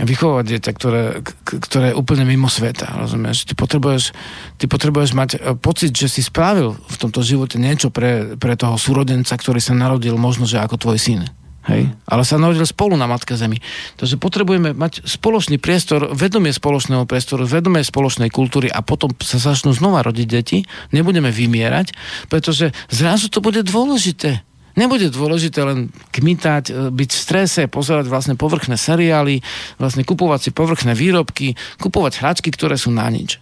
vychovať 0.00 0.44
dieťa, 0.48 0.70
ktoré, 0.72 1.02
ktoré 1.44 1.92
je 1.92 1.98
úplne 1.98 2.24
mimo 2.24 2.48
sveta, 2.48 2.96
rozumieš? 2.96 3.44
Ty 3.44 3.52
potrebuješ, 3.52 4.16
ty 4.56 4.64
potrebuješ 4.64 5.10
mať 5.12 5.30
pocit, 5.60 5.92
že 5.92 6.08
si 6.08 6.24
spravil 6.24 6.72
v 6.72 6.96
tomto 6.96 7.20
živote 7.20 7.60
niečo 7.60 7.92
pre, 7.92 8.38
pre 8.40 8.56
toho 8.56 8.80
súrodenca, 8.80 9.36
ktorý 9.36 9.60
sa 9.60 9.76
narodil 9.76 10.16
možno, 10.16 10.48
že 10.48 10.56
ako 10.56 10.80
tvoj 10.80 10.96
syn. 10.96 11.28
Hej? 11.70 11.94
Ale 12.10 12.22
sa 12.26 12.42
narodil 12.42 12.66
spolu 12.66 12.98
na 12.98 13.06
Matke 13.06 13.38
Zemi. 13.38 13.62
Takže 13.94 14.18
potrebujeme 14.18 14.74
mať 14.74 15.06
spoločný 15.06 15.62
priestor, 15.62 16.10
vedomie 16.10 16.50
spoločného 16.50 17.06
priestoru, 17.06 17.46
vedomie 17.46 17.86
spoločnej 17.86 18.34
kultúry 18.34 18.66
a 18.66 18.82
potom 18.82 19.14
sa 19.22 19.38
začnú 19.38 19.70
znova 19.70 20.02
rodiť 20.02 20.26
deti. 20.26 20.58
Nebudeme 20.90 21.30
vymierať, 21.30 21.94
pretože 22.26 22.74
zrazu 22.90 23.30
to 23.30 23.38
bude 23.38 23.62
dôležité. 23.62 24.42
Nebude 24.72 25.12
dôležité 25.12 25.60
len 25.62 25.92
kmitať, 26.16 26.64
e, 26.68 26.72
byť 26.88 27.10
v 27.12 27.22
strese, 27.22 27.62
pozerať 27.68 28.08
vlastne 28.08 28.34
povrchné 28.40 28.80
seriály, 28.80 29.44
vlastne 29.76 30.02
kupovať 30.06 30.48
si 30.48 30.50
povrchné 30.50 30.96
výrobky, 30.96 31.54
kupovať 31.76 32.24
hračky, 32.24 32.48
ktoré 32.48 32.80
sú 32.80 32.88
na 32.88 33.04
nič. 33.12 33.36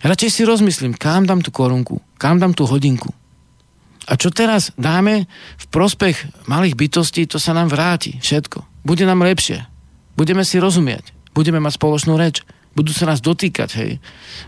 Radšej 0.00 0.30
si 0.30 0.42
rozmyslím, 0.46 0.96
kam 0.96 1.26
dám 1.26 1.44
tú 1.44 1.52
korunku, 1.52 2.00
kam 2.16 2.40
dám 2.40 2.56
tú 2.56 2.64
hodinku. 2.64 3.12
A 4.08 4.16
čo 4.16 4.32
teraz 4.32 4.72
dáme 4.80 5.28
v 5.60 5.66
prospech 5.70 6.48
malých 6.48 6.74
bytostí, 6.74 7.28
to 7.28 7.36
sa 7.36 7.52
nám 7.52 7.70
vráti. 7.70 8.16
Všetko. 8.18 8.64
Bude 8.82 9.04
nám 9.04 9.22
lepšie. 9.22 9.68
Budeme 10.16 10.42
si 10.42 10.56
rozumieť. 10.56 11.12
Budeme 11.36 11.62
mať 11.62 11.78
spoločnú 11.78 12.16
reč. 12.16 12.42
Budú 12.70 12.94
sa 12.94 13.10
nás 13.10 13.18
dotýkať, 13.18 13.70
hej. 13.82 13.92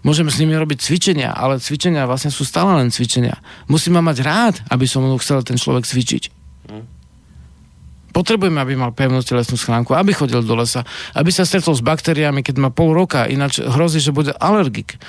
Môžeme 0.06 0.30
s 0.30 0.38
nimi 0.38 0.54
robiť 0.54 0.78
cvičenia, 0.78 1.34
ale 1.34 1.58
cvičenia 1.58 2.06
vlastne 2.06 2.30
sú 2.30 2.46
stále 2.46 2.70
len 2.78 2.94
cvičenia. 2.94 3.42
Musím 3.66 3.98
ma 3.98 4.02
mať 4.02 4.18
rád, 4.22 4.54
aby 4.70 4.86
som 4.86 5.02
chcel 5.18 5.42
ten 5.42 5.58
človek 5.58 5.82
cvičiť. 5.82 6.42
Potrebujeme, 8.12 8.60
aby 8.60 8.76
mal 8.76 8.92
pevnú 8.92 9.24
telesnú 9.24 9.56
schránku, 9.56 9.96
aby 9.96 10.12
chodil 10.12 10.44
do 10.44 10.52
lesa, 10.52 10.84
aby 11.16 11.32
sa 11.32 11.48
stretol 11.48 11.72
s 11.72 11.80
baktériami, 11.80 12.44
keď 12.44 12.60
má 12.60 12.68
pol 12.68 12.92
roka, 12.92 13.24
ináč 13.24 13.64
hrozí, 13.64 14.04
že 14.04 14.12
bude 14.12 14.36
alergik. 14.36 15.00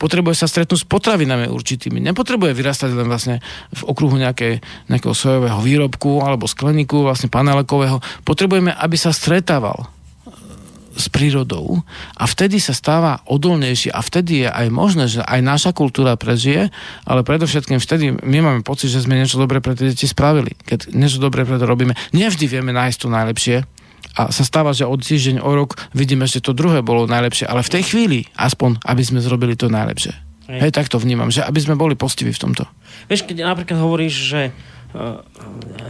Potrebuje 0.00 0.40
sa 0.40 0.48
stretnúť 0.48 0.80
s 0.80 0.88
potravinami 0.88 1.52
určitými. 1.52 2.00
Nepotrebuje 2.00 2.56
vyrastať 2.56 2.96
len 2.96 3.06
vlastne 3.12 3.44
v 3.76 3.82
okruhu 3.84 4.16
nejakej, 4.16 4.64
nejakého 4.88 5.12
sojového 5.12 5.60
výrobku 5.60 6.24
alebo 6.24 6.48
skleníku, 6.48 7.04
vlastne 7.04 7.28
panelekového. 7.28 8.00
Potrebujeme, 8.24 8.72
aby 8.72 8.96
sa 8.96 9.12
stretával 9.12 9.92
s 10.96 11.06
prírodou 11.12 11.84
a 12.16 12.24
vtedy 12.24 12.56
sa 12.56 12.72
stáva 12.72 13.20
odolnejší 13.28 13.92
a 13.92 14.00
vtedy 14.00 14.44
je 14.44 14.48
aj 14.48 14.66
možné, 14.72 15.04
že 15.06 15.20
aj 15.20 15.40
naša 15.44 15.70
kultúra 15.76 16.16
prežije, 16.16 16.72
ale 17.04 17.20
predovšetkým 17.22 17.78
vtedy 17.78 18.16
my 18.16 18.38
máme 18.40 18.60
pocit, 18.64 18.88
že 18.88 19.04
sme 19.04 19.20
niečo 19.20 19.36
dobré 19.36 19.60
pre 19.60 19.76
tie 19.76 19.92
deti 19.92 20.08
spravili. 20.08 20.56
Keď 20.64 20.96
niečo 20.96 21.20
dobré 21.20 21.44
pre 21.44 21.60
to 21.60 21.68
robíme, 21.68 21.92
nevždy 22.16 22.48
vieme 22.48 22.72
nájsť 22.72 22.98
to 22.98 23.08
najlepšie, 23.12 23.56
a 24.16 24.32
sa 24.32 24.48
stáva, 24.48 24.72
že 24.72 24.88
od 24.88 24.96
týždeň 24.96 25.44
o 25.44 25.50
rok 25.52 25.76
vidíme, 25.92 26.24
že 26.24 26.40
to 26.40 26.56
druhé 26.56 26.80
bolo 26.80 27.04
najlepšie, 27.04 27.44
ale 27.44 27.60
v 27.60 27.72
tej 27.76 27.82
chvíli 27.84 28.18
aspoň, 28.40 28.80
aby 28.88 29.02
sme 29.04 29.20
zrobili 29.20 29.52
to 29.60 29.68
najlepšie. 29.68 30.16
Hej, 30.48 30.60
Hej 30.62 30.72
tak 30.72 30.88
to 30.88 30.96
vnímam, 30.96 31.28
že 31.28 31.44
aby 31.44 31.60
sme 31.60 31.76
boli 31.76 31.98
postiví 31.98 32.32
v 32.32 32.40
tomto. 32.40 32.64
Vieš, 33.12 33.28
keď 33.28 33.44
napríklad 33.44 33.76
hovoríš, 33.76 34.14
že 34.14 34.40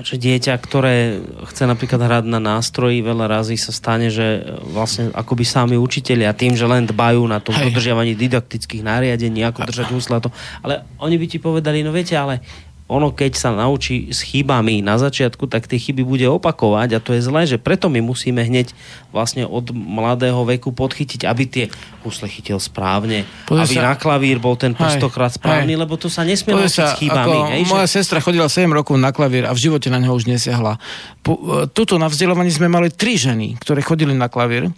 že 0.03 0.16
dieťa, 0.19 0.55
ktoré 0.59 1.23
chce 1.51 1.65
napríklad 1.66 2.01
hrať 2.03 2.24
na 2.27 2.43
nástroji, 2.43 3.01
veľa 3.03 3.27
razy 3.27 3.57
sa 3.59 3.70
stane, 3.70 4.11
že 4.11 4.43
vlastne 4.66 5.15
akoby 5.15 5.45
sami 5.47 5.77
učiteľia 5.78 6.37
tým, 6.37 6.59
že 6.59 6.66
len 6.66 6.87
dbajú 6.87 7.23
na 7.27 7.39
to 7.39 7.55
dodržiavanie 7.55 8.19
didaktických 8.19 8.83
nariadení, 8.83 9.47
ako 9.47 9.66
držať 9.66 9.89
husla 9.95 10.19
to. 10.19 10.31
Ale 10.61 10.85
oni 10.99 11.16
by 11.16 11.27
ti 11.27 11.39
povedali, 11.39 11.87
no 11.87 11.95
viete, 11.95 12.19
ale 12.19 12.43
ono 12.86 13.10
keď 13.10 13.32
sa 13.34 13.50
naučí 13.50 14.14
s 14.14 14.22
chybami 14.22 14.78
na 14.78 14.94
začiatku, 14.94 15.50
tak 15.50 15.66
tie 15.66 15.74
chyby 15.74 16.06
bude 16.06 16.26
opakovať 16.30 16.88
a 16.94 17.02
to 17.02 17.18
je 17.18 17.26
zlé, 17.26 17.42
že 17.42 17.58
preto 17.58 17.90
my 17.90 17.98
musíme 17.98 18.38
hneď 18.38 18.70
vlastne 19.10 19.42
od 19.42 19.74
mladého 19.74 20.38
veku 20.46 20.70
podchytiť, 20.70 21.26
aby 21.26 21.42
tie 21.50 21.64
husle 22.06 22.30
chytil 22.30 22.62
správne, 22.62 23.26
Pozri 23.50 23.74
aby 23.74 23.74
sa... 23.82 23.90
na 23.90 23.94
klavír 23.98 24.38
bol 24.38 24.54
ten 24.54 24.70
prstokrát 24.70 25.34
správny, 25.34 25.74
hej. 25.74 25.82
lebo 25.82 25.98
to 25.98 26.06
sa 26.06 26.22
nesmie 26.22 26.54
naučiť 26.54 26.86
s 26.86 26.98
chybami. 27.02 27.38
Ako 27.42 27.50
hej, 27.58 27.62
moja 27.66 27.86
že... 27.90 27.98
sestra 27.98 28.22
chodila 28.22 28.46
7 28.46 28.70
rokov 28.70 28.94
na 29.02 29.10
klavír 29.10 29.50
a 29.50 29.52
v 29.52 29.66
živote 29.66 29.90
na 29.90 29.98
neho 29.98 30.14
už 30.14 30.30
nesiahla. 30.30 30.78
Po, 31.26 31.66
tuto 31.74 31.98
na 31.98 32.06
vzdelávaní 32.06 32.54
sme 32.54 32.70
mali 32.70 32.94
tri 32.94 33.18
ženy, 33.18 33.58
ktoré 33.58 33.82
chodili 33.82 34.14
na 34.14 34.30
klavír 34.30 34.70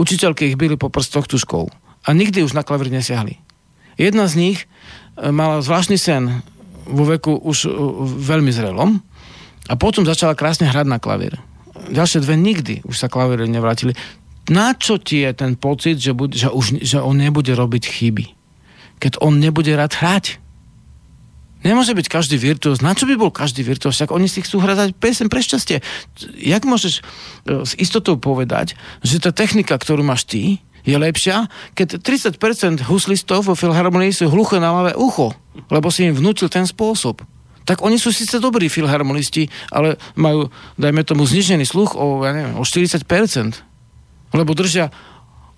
učiteľky 0.00 0.48
ich 0.48 0.56
byli 0.56 0.80
po 0.80 0.88
prstoch 0.88 1.28
tuškou 1.28 1.68
a 2.00 2.08
nikdy 2.16 2.40
už 2.40 2.56
na 2.56 2.64
klavír 2.64 2.88
nesiahli. 2.88 3.36
Jedna 4.00 4.24
z 4.24 4.34
nich 4.40 4.58
e, 4.64 5.28
mala 5.28 5.60
zvláštny 5.60 6.00
sen 6.00 6.40
vo 6.90 7.04
veku 7.06 7.38
už 7.38 7.66
e, 7.66 7.70
veľmi 8.20 8.50
zrelom 8.50 8.98
a 9.70 9.74
potom 9.78 10.02
začala 10.02 10.34
krásne 10.34 10.66
hrať 10.66 10.86
na 10.90 10.98
klavír. 10.98 11.38
Ďalšie 11.90 12.20
dve 12.20 12.36
nikdy 12.36 12.74
už 12.84 12.96
sa 12.98 13.08
klavíre 13.08 13.46
nevrátili. 13.46 13.94
Na 14.50 14.74
čo 14.74 14.98
ti 14.98 15.22
je 15.22 15.30
ten 15.30 15.54
pocit, 15.54 16.02
že, 16.02 16.10
bude, 16.10 16.34
že, 16.34 16.50
už, 16.50 16.82
že 16.82 16.98
on 16.98 17.14
nebude 17.14 17.54
robiť 17.54 17.84
chyby? 17.86 18.24
Keď 18.98 19.22
on 19.22 19.38
nebude 19.38 19.70
rád 19.72 19.94
hrať? 19.96 20.42
Nemôže 21.60 21.92
byť 21.92 22.06
každý 22.08 22.40
virtuós. 22.40 22.80
Na 22.80 22.96
čo 22.96 23.04
by 23.04 23.20
bol 23.20 23.28
každý 23.28 23.60
virtuós? 23.60 23.94
Však 23.94 24.16
oni 24.16 24.26
si 24.32 24.40
chcú 24.40 24.64
hrať 24.64 24.96
pesem 24.96 25.28
pre 25.28 25.44
šťastie. 25.44 25.84
Jak 26.40 26.64
môžeš 26.64 26.94
e, 26.98 27.02
s 27.68 27.72
istotou 27.76 28.16
povedať, 28.16 28.74
že 29.04 29.20
tá 29.20 29.28
technika, 29.28 29.76
ktorú 29.76 30.00
máš 30.00 30.24
ty, 30.24 30.64
je 30.84 30.96
lepšia, 30.96 31.48
keď 31.76 32.00
30% 32.00 32.88
huslistov 32.88 33.46
vo 33.46 33.54
filharmonii 33.54 34.12
sú 34.12 34.28
hluché 34.32 34.58
na 34.58 34.72
ľavé 34.72 34.92
ucho, 34.96 35.32
lebo 35.68 35.88
si 35.92 36.08
im 36.08 36.16
vnútil 36.16 36.48
ten 36.48 36.64
spôsob. 36.64 37.24
Tak 37.68 37.84
oni 37.84 38.00
sú 38.00 38.10
síce 38.10 38.40
dobrí 38.40 38.66
filharmonisti, 38.66 39.46
ale 39.70 40.00
majú, 40.16 40.48
dajme 40.80 41.04
tomu, 41.06 41.28
znižený 41.28 41.68
sluch 41.68 41.94
o, 41.94 42.24
ja 42.24 42.32
neviem, 42.34 42.56
o 42.56 42.64
40%. 42.64 43.04
Lebo 44.34 44.56
držia 44.56 44.90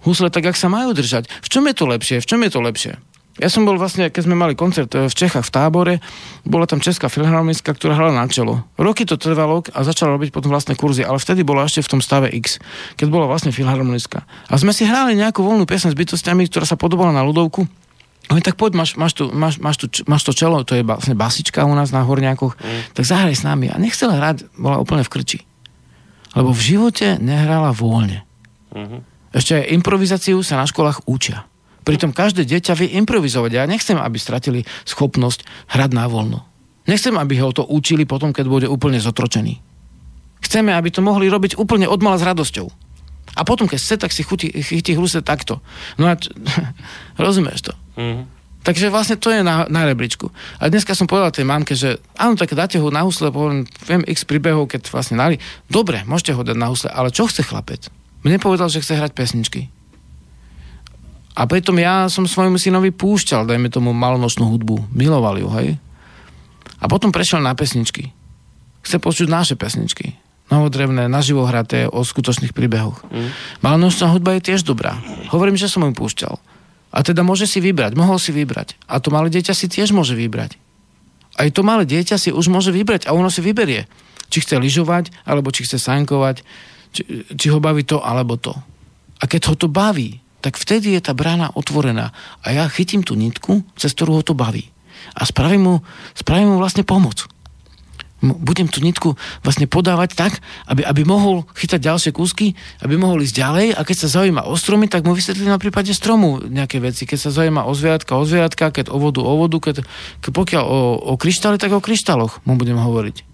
husle 0.03 0.28
tak, 0.28 0.51
ak 0.51 0.59
sa 0.59 0.69
majú 0.69 0.93
držať. 0.93 1.31
V 1.31 1.49
čom 1.49 1.65
je 1.70 1.74
to 1.78 1.85
lepšie? 1.86 2.16
V 2.20 2.27
čom 2.27 2.43
je 2.43 2.51
to 2.51 2.61
lepšie? 2.61 2.93
Ja 3.41 3.49
som 3.49 3.65
bol 3.65 3.81
vlastne, 3.81 4.13
keď 4.13 4.29
sme 4.29 4.37
mali 4.37 4.53
koncert 4.53 4.93
e, 4.93 5.09
v 5.09 5.15
Čechách 5.15 5.49
v 5.49 5.55
tábore, 5.57 5.95
bola 6.45 6.69
tam 6.69 6.85
Česká 6.85 7.09
filharmonická, 7.09 7.73
ktorá 7.73 7.97
hrala 7.97 8.13
na 8.13 8.29
čelo. 8.29 8.61
Roky 8.77 9.09
to 9.09 9.17
trvalo 9.17 9.65
a 9.73 9.81
začala 9.89 10.21
robiť 10.21 10.37
potom 10.37 10.53
vlastné 10.53 10.77
kurzy, 10.77 11.01
ale 11.01 11.17
vtedy 11.17 11.41
bola 11.41 11.65
ešte 11.65 11.81
v 11.81 11.97
tom 11.97 12.01
stave 12.05 12.29
X, 12.29 12.61
keď 13.01 13.09
bola 13.09 13.25
vlastne 13.25 13.49
filharmonická. 13.49 14.29
A 14.53 14.55
sme 14.61 14.77
si 14.77 14.85
hrali 14.85 15.17
nejakú 15.17 15.41
voľnú 15.41 15.65
piesň 15.65 15.97
s 15.97 15.97
bytostiami, 15.97 16.45
ktorá 16.53 16.69
sa 16.69 16.77
podobala 16.77 17.09
na 17.17 17.25
ľudovku. 17.25 17.65
Oni 18.29 18.45
tak 18.45 18.61
poď, 18.61 18.77
máš, 18.77 19.01
máš, 19.01 19.17
tu, 19.17 19.33
máš, 19.33 19.57
máš, 19.57 19.81
tu, 19.81 19.89
máš 20.05 20.23
to 20.29 20.37
čelo, 20.37 20.61
to 20.69 20.77
je 20.77 20.85
vlastne 20.85 21.17
basička 21.17 21.65
u 21.65 21.73
nás 21.73 21.89
na 21.89 22.05
Horniakoch, 22.05 22.55
mm. 22.61 22.95
tak 22.95 23.05
zahraj 23.09 23.33
s 23.33 23.49
nami. 23.49 23.73
A 23.73 23.81
nechcela 23.81 24.21
hrať, 24.21 24.45
bola 24.61 24.77
úplne 24.77 25.09
v 25.09 25.13
krči. 25.13 25.39
Lebo 26.37 26.53
v 26.53 26.61
živote 26.61 27.17
nehrala 27.17 27.73
voľne. 27.73 28.25
Mm-hmm. 28.73 29.01
Ešte 29.33 29.73
improvizáciu 29.73 30.41
sa 30.45 30.61
na 30.61 30.69
školách 30.69 31.09
učia. 31.09 31.45
Pritom 31.83 32.15
každé 32.15 32.47
dieťa 32.47 32.79
vie 32.79 32.95
improvizovať. 33.03 33.51
Ja 33.53 33.67
nechcem, 33.67 33.99
aby 33.99 34.17
stratili 34.19 34.61
schopnosť 34.87 35.43
hrať 35.71 35.91
na 35.95 36.07
voľno. 36.07 36.47
Nechcem, 36.87 37.15
aby 37.15 37.39
ho 37.39 37.55
to 37.55 37.63
učili 37.67 38.07
potom, 38.07 38.35
keď 38.35 38.47
bude 38.47 38.67
úplne 38.67 38.99
zotročený. 38.99 39.59
Chceme, 40.43 40.75
aby 40.75 40.91
to 40.91 41.03
mohli 41.03 41.31
robiť 41.31 41.55
úplne 41.55 41.87
odmala 41.87 42.19
s 42.19 42.27
radosťou. 42.27 42.67
A 43.39 43.47
potom, 43.47 43.71
keď 43.71 43.79
chce, 43.79 43.95
tak 43.97 44.11
si 44.11 44.27
chytí, 44.27 44.51
chytí 44.51 44.93
hruse 44.99 45.23
takto. 45.23 45.63
No 45.97 46.11
a 46.11 46.19
č- 46.19 46.35
rozumieš 47.23 47.71
to? 47.71 47.73
Mm-hmm. 47.97 48.43
Takže 48.63 48.95
vlastne 48.95 49.19
to 49.19 49.35
je 49.35 49.43
na, 49.43 49.67
na 49.67 49.83
rebríčku. 49.91 50.31
A 50.63 50.71
dneska 50.71 50.95
som 50.95 51.11
povedal 51.11 51.35
tej 51.35 51.47
mamke, 51.47 51.75
že 51.75 51.99
áno, 52.15 52.39
tak 52.39 52.55
dáte 52.55 52.79
ho 52.79 52.95
na 52.95 53.03
husle, 53.03 53.35
poviem, 53.35 53.67
viem 53.91 54.07
x 54.07 54.23
príbehov, 54.23 54.71
keď 54.71 54.87
vlastne 54.87 55.19
nali. 55.19 55.43
Dobre, 55.67 56.07
môžete 56.07 56.39
ho 56.39 56.47
dať 56.47 56.55
na 56.55 56.71
husle, 56.71 56.87
ale 56.95 57.11
čo 57.11 57.27
chce 57.27 57.43
chlapec? 57.43 57.91
Mne 58.23 58.39
povedal, 58.39 58.71
že 58.71 58.79
chce 58.79 58.95
hrať 58.95 59.19
pesničky. 59.19 59.67
A 61.33 61.49
pritom 61.49 61.77
ja 61.81 62.13
som 62.13 62.29
svojmu 62.29 62.61
synovi 62.61 62.93
púšťal, 62.93 63.49
dajme 63.49 63.73
tomu, 63.73 63.97
malonočnú 63.97 64.45
hudbu. 64.53 64.93
Miloval 64.93 65.41
ju, 65.41 65.49
hej? 65.57 65.69
A 66.77 66.85
potom 66.91 67.09
prešiel 67.09 67.41
na 67.41 67.57
pesničky. 67.57 68.13
Chce 68.85 69.01
počuť 69.01 69.29
naše 69.33 69.55
pesničky. 69.57 70.19
Novodrevné, 70.53 71.09
naživo 71.09 71.49
hraté 71.49 71.89
o 71.89 72.05
skutočných 72.05 72.53
príbehoch. 72.53 73.01
Mm. 73.09 73.31
Malonočná 73.65 74.13
hudba 74.13 74.37
je 74.37 74.53
tiež 74.53 74.69
dobrá. 74.69 75.01
Hovorím, 75.33 75.57
že 75.57 75.73
som 75.73 75.81
mu 75.81 75.97
púšťal. 75.97 76.37
A 76.93 77.01
teda 77.01 77.25
môže 77.25 77.49
si 77.49 77.65
vybrať, 77.65 77.97
mohol 77.97 78.21
si 78.21 78.37
vybrať. 78.37 78.77
A 78.85 79.01
to 79.01 79.09
malé 79.09 79.33
dieťa 79.33 79.57
si 79.57 79.73
tiež 79.73 79.97
môže 79.97 80.13
vybrať. 80.13 80.61
Aj 81.41 81.49
to 81.49 81.65
malé 81.65 81.89
dieťa 81.89 82.21
si 82.21 82.29
už 82.29 82.53
môže 82.53 82.69
vybrať 82.69 83.09
a 83.09 83.17
ono 83.17 83.33
si 83.33 83.41
vyberie. 83.41 83.89
Či 84.29 84.45
chce 84.45 84.61
lyžovať, 84.61 85.09
alebo 85.25 85.49
či 85.49 85.65
chce 85.65 85.81
sankovať, 85.81 86.45
či, 86.93 87.25
či 87.33 87.47
ho 87.49 87.57
baví 87.57 87.89
to, 87.89 88.05
alebo 88.05 88.37
to. 88.37 88.53
A 89.17 89.25
keď 89.25 89.49
ho 89.49 89.55
to 89.57 89.73
baví, 89.73 90.21
tak 90.43 90.59
vtedy 90.59 90.98
je 90.98 91.01
tá 91.01 91.14
brána 91.14 91.55
otvorená. 91.55 92.10
A 92.43 92.51
ja 92.51 92.66
chytím 92.66 93.06
tú 93.06 93.14
nitku, 93.14 93.62
cez 93.78 93.94
ktorú 93.94 94.19
ho 94.19 94.23
to 94.27 94.35
baví. 94.35 94.69
A 95.14 95.23
spravím 95.23 95.62
mu, 95.62 95.74
spravím 96.19 96.55
mu 96.55 96.56
vlastne 96.59 96.82
pomoc. 96.82 97.31
Budem 98.23 98.70
tú 98.70 98.78
nitku 98.78 99.19
vlastne 99.43 99.66
podávať 99.66 100.14
tak, 100.14 100.39
aby, 100.70 100.86
aby 100.86 101.02
mohol 101.02 101.43
chytať 101.59 101.82
ďalšie 101.82 102.10
kúsky, 102.14 102.55
aby 102.78 102.94
mohol 102.94 103.19
ísť 103.19 103.35
ďalej 103.35 103.66
a 103.74 103.82
keď 103.82 103.97
sa 103.98 104.23
zaujíma 104.23 104.47
o 104.47 104.55
stromy, 104.55 104.86
tak 104.86 105.02
mu 105.02 105.10
vysvetlím 105.10 105.51
na 105.51 105.59
prípade 105.59 105.90
stromu 105.90 106.39
nejaké 106.39 106.78
veci. 106.78 107.02
Keď 107.02 107.19
sa 107.19 107.35
zaujíma 107.35 107.66
o 107.66 107.74
zvieratka, 107.74 108.14
o 108.14 108.23
zvieratka, 108.23 108.70
keď 108.70 108.94
o 108.94 109.02
vodu, 109.02 109.27
o 109.27 109.35
vodu, 109.35 109.59
keď, 109.59 109.82
keď 110.23 110.31
pokiaľ 110.39 110.62
o, 110.62 110.78
o 111.02 111.12
kryštály, 111.19 111.59
tak 111.59 111.74
o 111.74 111.82
kryštáloch 111.82 112.47
mu 112.47 112.55
budem 112.55 112.78
hovoriť. 112.78 113.27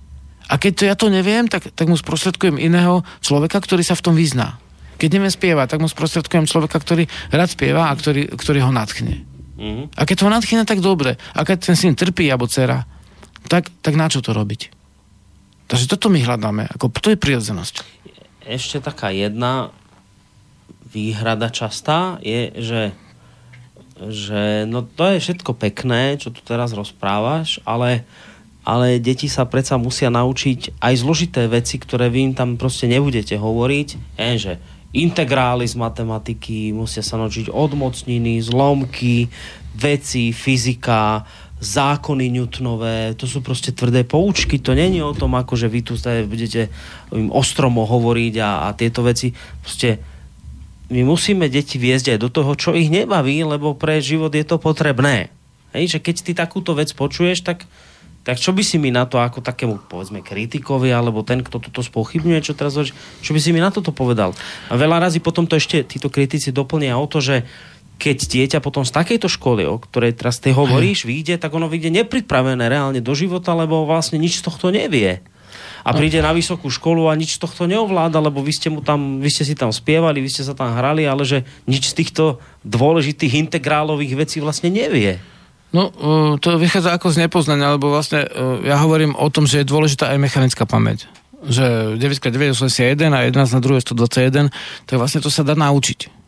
A 0.48 0.56
keď 0.56 0.72
to 0.72 0.82
ja 0.88 0.96
to 0.96 1.12
neviem, 1.12 1.44
tak, 1.52 1.68
tak 1.76 1.84
mu 1.84 1.96
sprostredkujem 2.00 2.56
iného 2.56 3.04
človeka, 3.20 3.60
ktorý 3.60 3.84
sa 3.84 3.92
v 3.92 4.04
tom 4.08 4.16
vyzná. 4.16 4.56
Keď 4.98 5.08
neviem 5.14 5.30
spievať, 5.30 5.74
tak 5.74 5.80
mu 5.80 5.88
sprostredkujem 5.88 6.50
človeka, 6.50 6.82
ktorý 6.82 7.06
rád 7.30 7.48
spieva 7.54 7.88
a 7.88 7.94
ktorý, 7.94 8.34
ktorý 8.34 8.66
ho 8.66 8.72
natchne. 8.74 9.22
Mm-hmm. 9.58 9.94
A 9.94 10.02
keď 10.02 10.26
ho 10.26 10.30
natchne, 10.30 10.66
tak 10.66 10.82
dobre. 10.82 11.16
A 11.34 11.40
keď 11.46 11.70
ten 11.70 11.76
syn 11.78 11.94
trpí, 11.94 12.26
alebo 12.26 12.50
dcera, 12.50 12.86
tak, 13.46 13.70
tak 13.82 13.94
na 13.94 14.10
čo 14.10 14.18
to 14.18 14.34
robiť? 14.34 14.74
Takže 15.70 15.86
toto 15.86 16.10
my 16.10 16.18
hľadáme. 16.18 16.66
Ako, 16.74 16.90
to 16.90 17.14
je 17.14 17.18
prirodzenosť. 17.18 17.86
Ešte 18.48 18.82
taká 18.82 19.14
jedna 19.14 19.70
výhrada 20.88 21.52
častá 21.52 22.18
je, 22.24 22.50
že 22.58 22.80
že 23.98 24.62
no 24.70 24.86
to 24.86 25.10
je 25.10 25.18
všetko 25.18 25.58
pekné, 25.58 26.22
čo 26.22 26.30
tu 26.30 26.38
teraz 26.46 26.70
rozprávaš, 26.70 27.58
ale, 27.66 28.06
ale 28.62 29.02
deti 29.02 29.26
sa 29.26 29.42
predsa 29.42 29.74
musia 29.74 30.06
naučiť 30.06 30.78
aj 30.78 30.94
zložité 31.02 31.50
veci, 31.50 31.82
ktoré 31.82 32.06
vy 32.06 32.30
im 32.30 32.34
tam 32.38 32.54
proste 32.54 32.86
nebudete 32.86 33.34
hovoriť, 33.34 33.88
je, 34.14 34.38
že 34.38 34.52
integrály 34.92 35.68
z 35.68 35.76
matematiky, 35.76 36.72
musia 36.72 37.04
sa 37.04 37.20
naučiť 37.20 37.52
odmocniny, 37.52 38.40
zlomky, 38.40 39.28
veci, 39.76 40.32
fyzika, 40.32 41.28
zákony 41.58 42.30
Newtonové, 42.30 43.18
to 43.18 43.26
sú 43.26 43.42
proste 43.42 43.74
tvrdé 43.74 44.06
poučky, 44.06 44.62
to 44.62 44.78
není 44.78 45.02
o 45.02 45.10
tom, 45.10 45.34
ako 45.34 45.58
že 45.58 45.66
vy 45.66 45.80
tu 45.82 45.98
budete 46.30 46.70
im 47.10 47.34
ostromo 47.34 47.82
hovoriť 47.82 48.34
a, 48.38 48.70
a 48.70 48.78
tieto 48.78 49.02
veci, 49.02 49.34
proste 49.60 49.98
my 50.88 51.04
musíme 51.04 51.50
deti 51.52 51.76
viesť 51.76 52.16
aj 52.16 52.18
do 52.22 52.30
toho, 52.32 52.54
čo 52.56 52.70
ich 52.72 52.88
nebaví, 52.88 53.42
lebo 53.44 53.76
pre 53.76 54.00
život 54.00 54.32
je 54.32 54.46
to 54.46 54.56
potrebné. 54.56 55.28
Hej, 55.76 55.98
že 55.98 55.98
keď 56.00 56.16
ty 56.24 56.32
takúto 56.32 56.72
vec 56.72 56.88
počuješ, 56.96 57.44
tak 57.44 57.68
tak 58.28 58.36
čo 58.36 58.52
by 58.52 58.60
si 58.60 58.76
mi 58.76 58.92
na 58.92 59.08
to 59.08 59.16
ako 59.16 59.40
takému, 59.40 59.88
povedzme, 59.88 60.20
kritikovi, 60.20 60.92
alebo 60.92 61.24
ten, 61.24 61.40
kto 61.40 61.64
toto 61.64 61.80
spochybňuje, 61.80 62.44
čo 62.44 62.52
teraz 62.52 62.76
hovoríš, 62.76 62.92
čo 63.24 63.32
by 63.32 63.40
si 63.40 63.56
mi 63.56 63.64
na 63.64 63.72
toto 63.72 63.88
povedal? 63.88 64.36
A 64.68 64.76
veľa 64.76 65.00
razy 65.00 65.24
potom 65.24 65.48
to 65.48 65.56
ešte 65.56 65.80
títo 65.88 66.12
kritici 66.12 66.52
doplnia 66.52 67.00
o 67.00 67.08
to, 67.08 67.24
že 67.24 67.48
keď 67.96 68.16
dieťa 68.28 68.58
potom 68.60 68.84
z 68.84 68.92
takejto 68.92 69.32
školy, 69.32 69.64
o 69.64 69.80
ktorej 69.80 70.12
teraz 70.20 70.44
ty 70.44 70.52
hovoríš, 70.52 71.08
vyjde, 71.08 71.40
tak 71.40 71.56
ono 71.56 71.72
vyjde 71.72 72.04
nepripravené 72.04 72.68
reálne 72.68 73.00
do 73.00 73.16
života, 73.16 73.56
lebo 73.56 73.88
vlastne 73.88 74.20
nič 74.20 74.44
z 74.44 74.44
tohto 74.44 74.68
nevie. 74.68 75.24
A 75.80 75.96
príde 75.96 76.20
na 76.20 76.36
vysokú 76.36 76.68
školu 76.68 77.08
a 77.08 77.16
nič 77.16 77.40
z 77.40 77.48
tohto 77.48 77.64
neovláda, 77.64 78.20
lebo 78.20 78.44
vy 78.44 78.52
ste, 78.52 78.68
mu 78.68 78.84
tam, 78.84 79.24
vy 79.24 79.32
ste 79.32 79.48
si 79.48 79.56
tam 79.56 79.72
spievali, 79.72 80.20
vy 80.20 80.28
ste 80.28 80.44
sa 80.44 80.52
tam 80.52 80.76
hrali, 80.76 81.08
ale 81.08 81.24
že 81.24 81.48
nič 81.64 81.96
z 81.96 82.04
týchto 82.04 82.44
dôležitých 82.60 83.40
integrálových 83.48 84.20
vecí 84.20 84.44
vlastne 84.44 84.68
nevie. 84.68 85.16
No, 85.68 85.92
to 86.40 86.56
vychádza 86.56 86.96
ako 86.96 87.12
z 87.12 87.28
nepoznania, 87.28 87.76
lebo 87.76 87.92
vlastne 87.92 88.24
ja 88.64 88.80
hovorím 88.80 89.12
o 89.12 89.28
tom, 89.28 89.44
že 89.44 89.60
je 89.60 89.68
dôležitá 89.68 90.08
aj 90.08 90.16
mechanická 90.16 90.64
pamäť. 90.64 91.04
Že 91.44 92.00
9x9 92.00 92.56
81 92.56 92.96
a 93.12 93.28
11 93.28 93.36
na 93.36 93.60
2 93.60 93.84
121, 93.84 94.48
tak 94.88 94.96
vlastne 94.96 95.20
to 95.20 95.28
sa 95.28 95.44
dá 95.44 95.52
naučiť. 95.52 96.18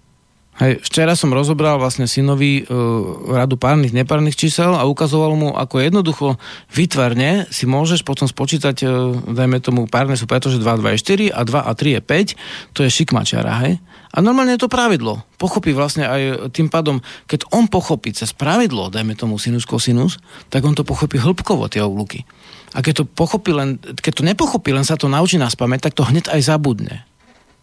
Hej, 0.61 0.85
včera 0.85 1.17
som 1.17 1.33
rozobral 1.33 1.81
vlastne 1.81 2.05
synovi 2.05 2.69
uh, 2.69 3.33
radu 3.33 3.57
párnych, 3.57 3.97
nepárnych 3.97 4.37
čísel 4.37 4.77
a 4.77 4.85
ukazoval 4.85 5.33
mu, 5.33 5.57
ako 5.57 5.81
jednoducho 5.81 6.27
vytvarne 6.69 7.49
si 7.49 7.65
môžeš 7.65 8.05
potom 8.05 8.29
spočítať, 8.29 8.85
uh, 8.85 9.17
dajme 9.25 9.65
tomu, 9.65 9.89
párne 9.89 10.21
sú 10.21 10.29
preto, 10.29 10.53
že 10.53 10.61
2, 10.61 10.85
2 10.85 11.01
je 11.01 11.33
4 11.33 11.33
a 11.33 11.41
2 11.49 11.65
a 11.65 11.73
3 11.73 11.97
je 11.97 12.01
5, 12.05 12.77
to 12.77 12.81
je 12.85 12.91
šikmačiara, 12.93 13.57
hej? 13.65 13.81
A 14.11 14.19
normálne 14.19 14.59
je 14.59 14.67
to 14.67 14.73
pravidlo. 14.73 15.23
Pochopí 15.39 15.71
vlastne 15.71 16.03
aj 16.03 16.51
tým 16.51 16.67
pádom, 16.67 16.99
keď 17.31 17.47
on 17.55 17.71
pochopí 17.71 18.11
cez 18.11 18.35
pravidlo, 18.35 18.91
dajme 18.91 19.15
tomu 19.15 19.39
sinus, 19.39 19.63
kosinus, 19.63 20.19
tak 20.51 20.67
on 20.67 20.75
to 20.75 20.83
pochopí 20.83 21.23
hĺbkovo, 21.23 21.71
tie 21.71 21.79
oblúky. 21.79 22.27
A 22.75 22.83
keď 22.83 23.03
to 23.03 23.05
pochopí 23.07 23.55
len, 23.55 23.79
keď 23.79 24.13
to 24.19 24.27
nepochopí, 24.27 24.75
len 24.75 24.83
sa 24.83 24.99
to 24.99 25.07
naučí 25.07 25.39
na 25.39 25.47
spamäť, 25.47 25.91
tak 25.91 25.95
to 25.95 26.03
hneď 26.03 26.27
aj 26.27 26.43
zabudne. 26.43 27.07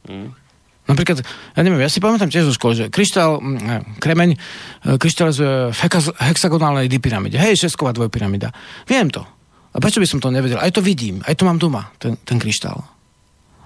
Mm. 0.08 0.32
Napríklad, 0.88 1.20
ja 1.28 1.62
neviem, 1.68 1.84
ja 1.84 1.92
si 1.92 2.00
pamätám 2.00 2.32
tiež 2.32 2.48
zo 2.48 2.56
školy, 2.56 2.74
že 2.80 2.86
kryštál, 2.88 3.44
ne, 3.44 3.84
kremeň, 4.00 4.30
e, 4.32 4.38
kryštál 4.96 5.36
z 5.36 5.68
hexagonálnej 6.16 6.88
dipyramide. 6.88 7.36
Hej, 7.36 7.68
šesková 7.68 7.92
dvojpyramida. 7.92 8.56
Viem 8.88 9.12
to. 9.12 9.20
A 9.76 9.84
prečo 9.84 10.00
by 10.00 10.08
som 10.08 10.24
to 10.24 10.32
nevedel? 10.32 10.64
Aj 10.64 10.72
to 10.72 10.80
vidím, 10.80 11.20
aj 11.28 11.36
to 11.36 11.44
mám 11.44 11.60
doma, 11.60 11.92
ten, 12.00 12.16
ten 12.24 12.40
kryštál. 12.40 12.97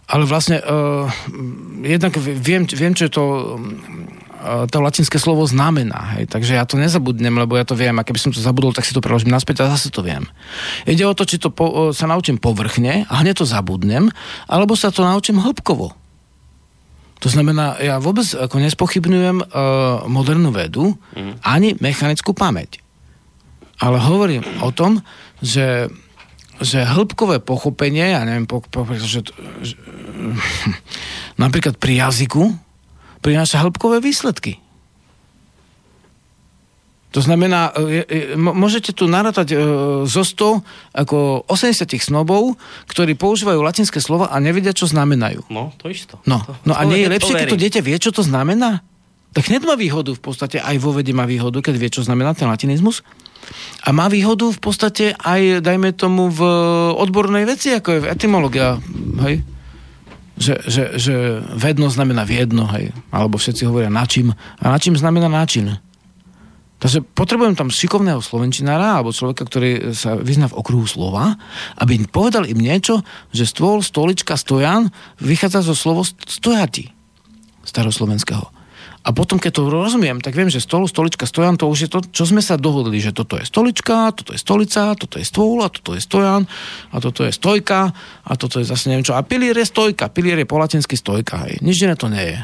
Ale 0.08 0.24
vlastne, 0.26 0.60
uh, 0.60 1.10
jednak 1.84 2.18
viem, 2.18 2.66
viem, 2.66 2.94
čo 2.94 3.06
je 3.08 3.14
to 3.14 3.24
uh, 3.26 4.66
to 4.68 4.78
latinské 4.82 5.22
slovo 5.22 5.46
znamená. 5.46 6.18
Hej. 6.18 6.34
Takže 6.34 6.58
ja 6.58 6.66
to 6.66 6.80
nezabudnem, 6.82 7.38
lebo 7.38 7.56
ja 7.56 7.64
to 7.64 7.78
viem. 7.78 7.96
A 8.00 8.06
keby 8.06 8.20
som 8.20 8.32
to 8.34 8.42
zabudol, 8.42 8.74
tak 8.74 8.84
si 8.86 8.94
to 8.96 9.04
preložím 9.04 9.32
naspäť 9.32 9.64
a 9.64 9.72
zase 9.72 9.94
to 9.94 10.02
viem. 10.02 10.26
Ide 10.90 11.06
o 11.06 11.14
to, 11.14 11.24
či 11.24 11.38
to 11.38 11.54
po, 11.54 11.66
uh, 11.70 11.76
sa 11.96 12.10
naučím 12.10 12.42
povrchne 12.42 13.06
a 13.08 13.14
hneď 13.22 13.42
to 13.42 13.46
zabudnem, 13.48 14.10
alebo 14.50 14.76
sa 14.76 14.92
to 14.92 15.06
naučím 15.06 15.40
hĺbkovo. 15.40 15.96
To 17.22 17.30
znamená, 17.30 17.78
ja 17.78 18.02
vôbec 18.02 18.26
ako 18.34 18.58
nespochybňujem 18.58 19.46
uh, 19.46 20.10
modernú 20.10 20.50
vedu, 20.50 20.98
mm. 21.14 21.46
ani 21.46 21.78
mechanickú 21.78 22.34
pamäť. 22.34 22.82
Ale 23.78 24.02
hovorím 24.02 24.42
o 24.66 24.74
tom, 24.74 25.06
že 25.42 25.90
že 26.62 26.86
hĺbkové 26.86 27.42
pochopenie, 27.42 28.14
ja 28.14 28.22
neviem, 28.22 28.46
po, 28.46 28.62
po, 28.62 28.86
že, 28.94 29.26
že, 29.62 29.76
napríklad 31.44 31.82
pri 31.82 32.06
jazyku 32.08 32.54
prináša 33.22 33.62
hĺbkové 33.66 34.02
výsledky. 34.02 34.62
To 37.12 37.20
znamená, 37.20 37.76
je, 37.76 38.08
je, 38.08 38.24
môžete 38.40 38.96
tu 38.96 39.04
narátať 39.04 39.52
e, 39.52 39.56
zo 40.08 40.24
100 40.24 40.64
ako 40.96 41.44
80 41.44 41.84
snobov, 42.00 42.56
ktorí 42.88 43.20
používajú 43.20 43.60
latinské 43.60 44.00
slova 44.00 44.32
a 44.32 44.40
nevedia, 44.40 44.72
čo 44.72 44.88
znamenajú. 44.88 45.44
No, 45.52 45.76
to 45.76 45.92
isto. 45.92 46.24
No, 46.24 46.40
to, 46.40 46.56
no 46.64 46.72
a 46.72 46.88
nie 46.88 47.04
je 47.04 47.12
lepšie, 47.12 47.36
keď 47.36 47.52
to 47.52 47.60
dieťa 47.60 47.82
vie, 47.84 48.00
čo 48.00 48.16
to 48.16 48.24
znamená? 48.24 48.80
Tak 49.32 49.48
hneď 49.48 49.64
má 49.64 49.80
výhodu 49.80 50.12
v 50.12 50.22
podstate, 50.22 50.60
aj 50.60 50.76
vo 50.84 50.92
vede 50.92 51.16
má 51.16 51.24
výhodu, 51.24 51.64
keď 51.64 51.76
vie, 51.80 51.90
čo 51.92 52.04
znamená 52.04 52.36
ten 52.36 52.52
latinizmus. 52.52 53.00
A 53.88 53.96
má 53.96 54.12
výhodu 54.12 54.52
v 54.52 54.60
podstate 54.60 55.16
aj, 55.16 55.64
dajme 55.64 55.96
tomu, 55.96 56.28
v 56.28 56.42
odbornej 57.00 57.48
veci, 57.48 57.72
ako 57.72 57.90
je 57.96 58.00
etymológia, 58.12 58.76
hej? 59.24 59.44
Že, 60.42 60.56
že, 60.68 60.84
že 60.98 61.14
vedno 61.54 61.88
znamená 61.88 62.28
viedno, 62.28 62.68
hej? 62.76 62.92
Alebo 63.14 63.40
všetci 63.40 63.64
hovoria 63.64 63.94
načím. 63.94 64.36
A 64.60 64.64
načím 64.68 65.00
znamená 65.00 65.32
način. 65.32 65.80
Takže 66.82 67.06
potrebujem 67.14 67.54
tam 67.54 67.70
šikovného 67.70 68.26
slovenčinára 68.26 68.98
alebo 68.98 69.14
človeka, 69.14 69.46
ktorý 69.46 69.94
sa 69.94 70.18
vyzná 70.18 70.50
v 70.50 70.58
okruhu 70.58 70.90
slova, 70.90 71.38
aby 71.78 72.02
povedal 72.10 72.50
im 72.50 72.58
niečo, 72.58 73.06
že 73.30 73.46
stôl, 73.46 73.86
stolička, 73.86 74.34
stojan 74.34 74.90
vychádza 75.22 75.62
zo 75.62 75.78
slovo 75.78 76.02
stojati 76.02 76.90
staroslovenského. 77.62 78.61
A 79.02 79.10
potom, 79.18 79.42
keď 79.42 79.58
to 79.58 79.74
rozumiem, 79.74 80.22
tak 80.22 80.38
viem, 80.38 80.46
že 80.46 80.62
stolu, 80.62 80.86
stolička, 80.86 81.26
stojan, 81.26 81.58
to 81.58 81.66
už 81.66 81.80
je 81.86 81.90
to, 81.90 82.06
čo 82.14 82.30
sme 82.30 82.38
sa 82.38 82.54
dohodli, 82.54 83.02
že 83.02 83.10
toto 83.10 83.34
je 83.34 83.50
stolička, 83.50 84.14
toto 84.14 84.38
je 84.38 84.40
stolica, 84.40 84.94
toto 84.94 85.18
je 85.18 85.26
stôl, 85.26 85.58
a 85.66 85.74
toto 85.74 85.98
je 85.98 86.02
stojan, 86.06 86.46
a 86.94 86.98
toto 87.02 87.26
je 87.26 87.34
stojka, 87.34 87.98
a 88.22 88.32
toto 88.38 88.62
je 88.62 88.66
zase 88.70 88.94
neviem 88.94 89.02
čo. 89.02 89.18
A 89.18 89.26
pilier 89.26 89.58
je 89.58 89.66
stojka, 89.66 90.14
pilier 90.14 90.38
je 90.38 90.46
po 90.46 90.62
latinsky 90.62 90.94
stojka, 90.94 91.50
hej. 91.50 91.58
Nič 91.66 91.82
iné 91.82 91.98
to 91.98 92.14
nie 92.14 92.38
je. 92.38 92.40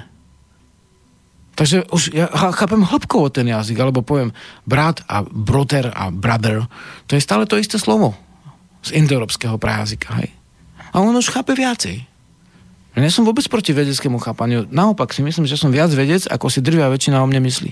Takže 1.58 1.78
už 1.94 2.02
ja 2.14 2.26
chápem 2.30 2.82
hĺbkovo 2.82 3.30
ten 3.30 3.46
jazyk, 3.50 3.78
alebo 3.78 4.02
poviem 4.02 4.34
brat 4.66 5.06
a 5.06 5.22
brother 5.26 5.94
a 5.94 6.10
brother. 6.10 6.66
To 7.06 7.18
je 7.18 7.22
stále 7.22 7.46
to 7.46 7.58
isté 7.58 7.78
slovo 7.78 8.18
z 8.82 8.98
indoeurópskeho 8.98 9.62
prajazyka, 9.62 10.10
hej. 10.26 10.34
A 10.90 11.06
on 11.06 11.14
už 11.14 11.30
chápe 11.30 11.54
viacej. 11.54 12.17
Ja 12.98 13.06
nie 13.06 13.14
som 13.14 13.30
vôbec 13.30 13.46
proti 13.46 13.78
vedeckému 13.78 14.18
chápaniu. 14.18 14.66
Naopak 14.74 15.14
si 15.14 15.22
myslím, 15.22 15.46
že 15.46 15.54
som 15.54 15.70
viac 15.70 15.94
vedec, 15.94 16.26
ako 16.26 16.50
si 16.50 16.66
drvia 16.66 16.90
väčšina 16.90 17.22
o 17.22 17.30
mne 17.30 17.46
myslí. 17.46 17.72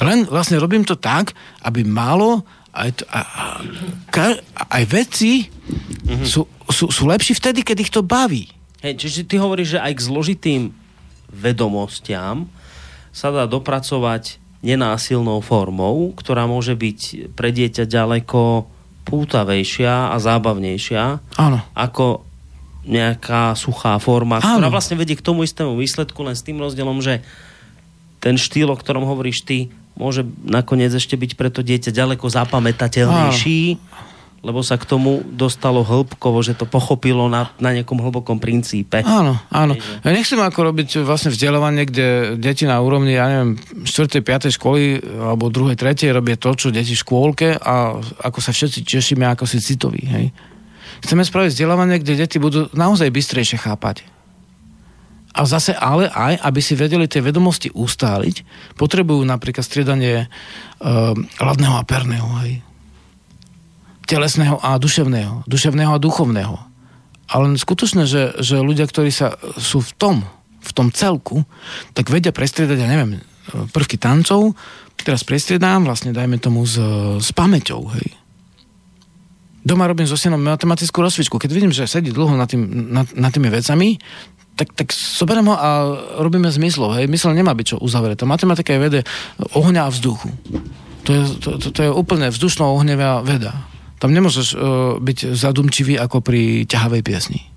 Len 0.00 0.24
vlastne 0.24 0.56
robím 0.56 0.80
to 0.88 0.96
tak, 0.96 1.36
aby 1.60 1.84
málo 1.84 2.40
aj, 2.72 3.04
a, 3.12 3.20
a, 3.20 4.24
aj 4.80 4.84
veci 4.88 5.44
mm-hmm. 5.44 6.24
sú, 6.24 6.48
sú, 6.72 6.88
sú 6.88 7.04
lepší 7.04 7.36
vtedy, 7.36 7.60
keď 7.60 7.76
ich 7.84 7.92
to 7.92 8.00
baví. 8.00 8.48
Hej, 8.80 8.96
čiže 8.96 9.28
ty 9.28 9.36
hovoríš, 9.36 9.76
že 9.76 9.84
aj 9.84 9.92
k 9.92 10.06
zložitým 10.08 10.62
vedomostiam 11.28 12.48
sa 13.12 13.28
dá 13.28 13.44
dopracovať 13.44 14.40
nenásilnou 14.64 15.44
formou, 15.44 16.16
ktorá 16.16 16.48
môže 16.48 16.72
byť 16.72 17.28
pre 17.36 17.52
dieťa 17.52 17.84
ďaleko 17.84 18.64
pútavejšia 19.04 20.14
a 20.14 20.16
zábavnejšia 20.16 21.02
Áno. 21.36 21.58
ako 21.76 22.31
nejaká 22.82 23.54
suchá 23.54 23.94
forma, 24.02 24.42
Áno. 24.42 24.58
ktorá 24.58 24.68
vlastne 24.70 24.98
vedie 24.98 25.14
k 25.14 25.22
tomu 25.22 25.46
istému 25.46 25.78
výsledku, 25.78 26.18
len 26.26 26.34
s 26.34 26.42
tým 26.42 26.58
rozdielom, 26.58 26.98
že 26.98 27.22
ten 28.18 28.34
štýl, 28.38 28.70
o 28.70 28.78
ktorom 28.78 29.06
hovoríš 29.06 29.46
ty, 29.46 29.70
môže 29.94 30.26
nakoniec 30.42 30.90
ešte 30.94 31.14
byť 31.14 31.38
pre 31.38 31.50
to 31.50 31.62
dieťa 31.62 31.94
ďaleko 31.94 32.26
zapamätateľnejší, 32.26 33.60
lebo 34.42 34.58
sa 34.66 34.74
k 34.74 34.82
tomu 34.82 35.22
dostalo 35.22 35.86
hĺbkovo, 35.86 36.42
že 36.42 36.58
to 36.58 36.66
pochopilo 36.66 37.30
na, 37.30 37.54
na 37.62 37.70
nejakom 37.70 38.02
hlbokom 38.02 38.42
princípe. 38.42 39.06
Áno, 39.06 39.38
áno. 39.54 39.78
Ja 40.02 40.10
nechcem 40.10 40.42
ako 40.42 40.74
robiť 40.74 41.06
vlastne 41.06 41.30
vzdelávanie, 41.30 41.86
kde 41.86 42.34
deti 42.42 42.66
na 42.66 42.82
úrovni, 42.82 43.14
ja 43.14 43.30
neviem, 43.30 43.54
4. 43.86 44.18
5. 44.18 44.58
školy 44.58 44.98
alebo 45.22 45.46
2. 45.46 45.78
3. 45.78 46.10
robia 46.10 46.34
to, 46.34 46.50
čo 46.58 46.74
deti 46.74 46.98
v 46.98 47.02
škôlke 47.06 47.54
a 47.54 48.02
ako 48.02 48.38
sa 48.42 48.50
všetci 48.50 48.82
tešíme, 48.82 49.22
ako 49.30 49.46
si 49.46 49.62
citoví. 49.62 50.02
Hej? 50.10 50.34
Chceme 51.02 51.26
spraviť 51.26 51.50
vzdelávanie, 51.50 51.98
kde 51.98 52.22
deti 52.22 52.38
budú 52.38 52.70
naozaj 52.70 53.10
bystrejšie 53.10 53.58
chápať. 53.58 54.06
A 55.32 55.48
zase 55.48 55.74
ale 55.74 56.06
aj, 56.12 56.38
aby 56.44 56.60
si 56.62 56.78
vedeli 56.78 57.10
tie 57.10 57.24
vedomosti 57.24 57.72
ustáliť, 57.72 58.46
potrebujú 58.78 59.24
napríklad 59.26 59.64
striedanie 59.64 60.28
uh, 60.28 61.16
hladného 61.42 61.74
a 61.74 61.82
perného, 61.82 62.28
hej. 62.44 62.62
Telesného 64.06 64.60
a 64.60 64.76
duševného. 64.76 65.48
Duševného 65.48 65.96
a 65.96 66.02
duchovného. 66.02 66.56
Ale 67.32 67.44
skutočne, 67.56 68.04
že, 68.04 68.36
že 68.44 68.60
ľudia, 68.60 68.84
ktorí 68.84 69.08
sa 69.08 69.40
sú 69.56 69.80
v 69.80 69.92
tom, 69.96 70.16
v 70.60 70.70
tom 70.76 70.92
celku, 70.92 71.48
tak 71.96 72.12
vedia 72.12 72.30
prestriedať, 72.30 72.76
ja 72.76 72.86
neviem, 72.86 73.24
prvky 73.72 73.96
tancov, 73.96 74.52
teraz 75.00 75.24
prestriedám, 75.24 75.88
vlastne 75.88 76.12
dajme 76.12 76.38
tomu 76.38 76.62
s, 76.68 76.76
s 77.18 77.30
pamäťou, 77.32 77.88
hej 77.96 78.21
doma 79.62 79.86
robím 79.86 80.06
so 80.10 80.18
synom 80.18 80.42
matematickú 80.42 80.98
rozcvičku. 81.02 81.38
Keď 81.38 81.50
vidím, 81.50 81.72
že 81.72 81.86
sedí 81.86 82.10
dlho 82.10 82.34
nad, 82.34 82.50
tým, 82.50 82.92
nad, 82.92 83.06
nad 83.14 83.30
tými 83.30 83.48
vecami, 83.48 83.98
tak, 84.58 84.74
tak 84.76 84.92
soberiem 84.92 85.48
ho 85.48 85.56
a 85.56 85.70
robíme 86.20 86.50
zmyslov. 86.50 86.98
Hej. 87.00 87.08
Mysel 87.08 87.32
nemá 87.32 87.56
byť 87.56 87.66
čo 87.74 87.76
uzavretá. 87.80 88.28
Matematika 88.28 88.74
je 88.76 88.80
vede 88.82 89.00
ohňa 89.56 89.88
a 89.88 89.90
vzduchu. 89.90 90.28
To 91.02 91.10
je, 91.10 91.22
to, 91.40 91.48
to, 91.58 91.68
to 91.72 91.80
je 91.82 91.90
úplne 91.90 92.30
vzdušno-ohnevá 92.30 93.24
veda. 93.24 93.66
Tam 93.98 94.10
nemôžeš 94.10 94.48
uh, 94.54 94.58
byť 94.98 95.34
zadumčivý 95.34 95.94
ako 95.98 96.20
pri 96.22 96.66
ťahavej 96.66 97.02
piesni. 97.06 97.51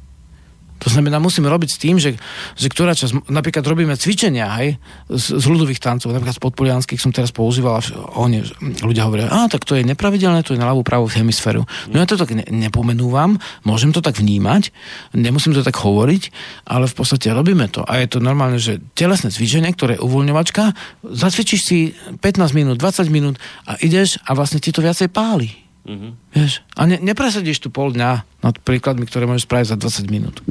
To 0.86 0.94
znamená, 0.94 1.18
musíme 1.18 1.49
robiť 1.49 1.70
s 1.74 1.82
tým, 1.82 1.98
že, 1.98 2.14
že 2.53 2.70
ktorá 2.70 2.94
časť, 2.94 3.26
napríklad 3.34 3.66
robíme 3.66 3.98
cvičenia 3.98 4.53
aj 4.53 4.66
z, 5.10 5.26
z 5.41 5.45
ľudových 5.49 5.82
tancov, 5.82 6.14
napríklad 6.14 6.38
z 6.38 6.44
podpolianských 6.45 7.02
som 7.02 7.10
teraz 7.10 7.34
používal, 7.34 7.82
a 7.82 7.84
oni, 8.22 8.45
ľudia 8.86 9.10
hovoria, 9.10 9.34
a 9.34 9.49
tak 9.49 9.66
to 9.66 9.74
je 9.74 9.82
nepravidelné, 9.82 10.45
to 10.45 10.53
je 10.53 10.62
na 10.62 10.70
ľavú 10.70 10.86
pravú 10.86 11.10
hemisféru. 11.10 11.66
No 11.90 11.98
ja 11.98 12.06
to 12.06 12.22
tak 12.22 12.38
ne, 12.38 12.45
nepomenúvam, 12.53 13.41
môžem 13.66 13.90
to 13.90 14.06
tak 14.06 14.22
vnímať, 14.22 14.70
nemusím 15.18 15.57
to 15.57 15.66
tak 15.66 15.74
hovoriť, 15.74 16.30
ale 16.70 16.86
v 16.86 16.94
podstate 16.94 17.34
robíme 17.34 17.66
to. 17.74 17.82
A 17.82 18.06
je 18.06 18.07
to 18.14 18.22
normálne, 18.22 18.62
že 18.62 18.78
telesné 18.94 19.34
cvičenie, 19.34 19.74
ktoré 19.74 19.98
je 19.98 20.06
uvoľňovačka, 20.06 20.78
zacvičíš 21.02 21.62
si 21.66 21.98
15 22.22 22.53
minút, 22.53 22.78
20 22.78 23.10
minút 23.10 23.41
a 23.66 23.74
ideš 23.82 24.22
a 24.22 24.38
vlastne 24.38 24.62
ti 24.62 24.70
to 24.70 24.86
viacej 24.86 25.10
páli. 25.10 25.64
Mm-hmm. 25.86 26.12
Vieš? 26.34 26.66
A 26.74 26.90
ne, 26.90 26.98
nepresedíš 26.98 27.62
tu 27.62 27.70
pol 27.70 27.94
dňa 27.94 28.26
nad 28.41 28.56
príkladmi, 28.66 29.06
ktoré 29.06 29.30
môžeš 29.30 29.45
spraviť 29.45 29.68
za 29.70 29.78
20 29.78 30.10
minút. 30.10 30.41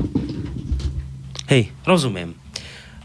Hej, 1.51 1.74
rozumiem. 1.82 2.39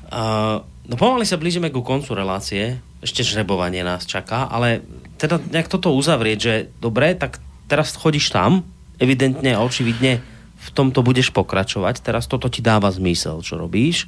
Uh, 0.10 0.62
no 0.86 0.96
pomaly 0.96 1.26
sa 1.26 1.42
blížime 1.42 1.74
ku 1.74 1.82
koncu 1.82 2.14
relácie. 2.14 2.78
Ešte 3.02 3.26
žrebovanie 3.26 3.82
nás 3.82 4.06
čaká, 4.06 4.46
ale 4.46 4.86
teda 5.18 5.42
nejak 5.42 5.68
toto 5.68 5.92
uzavrieť, 5.98 6.38
že 6.40 6.54
dobre, 6.78 7.18
tak 7.18 7.42
teraz 7.66 7.98
chodíš 7.98 8.32
tam, 8.32 8.64
evidentne 9.02 9.58
a 9.58 9.64
očividne 9.66 10.22
v 10.60 10.70
tomto 10.76 11.02
budeš 11.02 11.32
pokračovať. 11.34 12.04
Teraz 12.04 12.30
toto 12.30 12.52
ti 12.52 12.62
dáva 12.62 12.92
zmysel, 12.92 13.42
čo 13.42 13.58
robíš. 13.58 14.06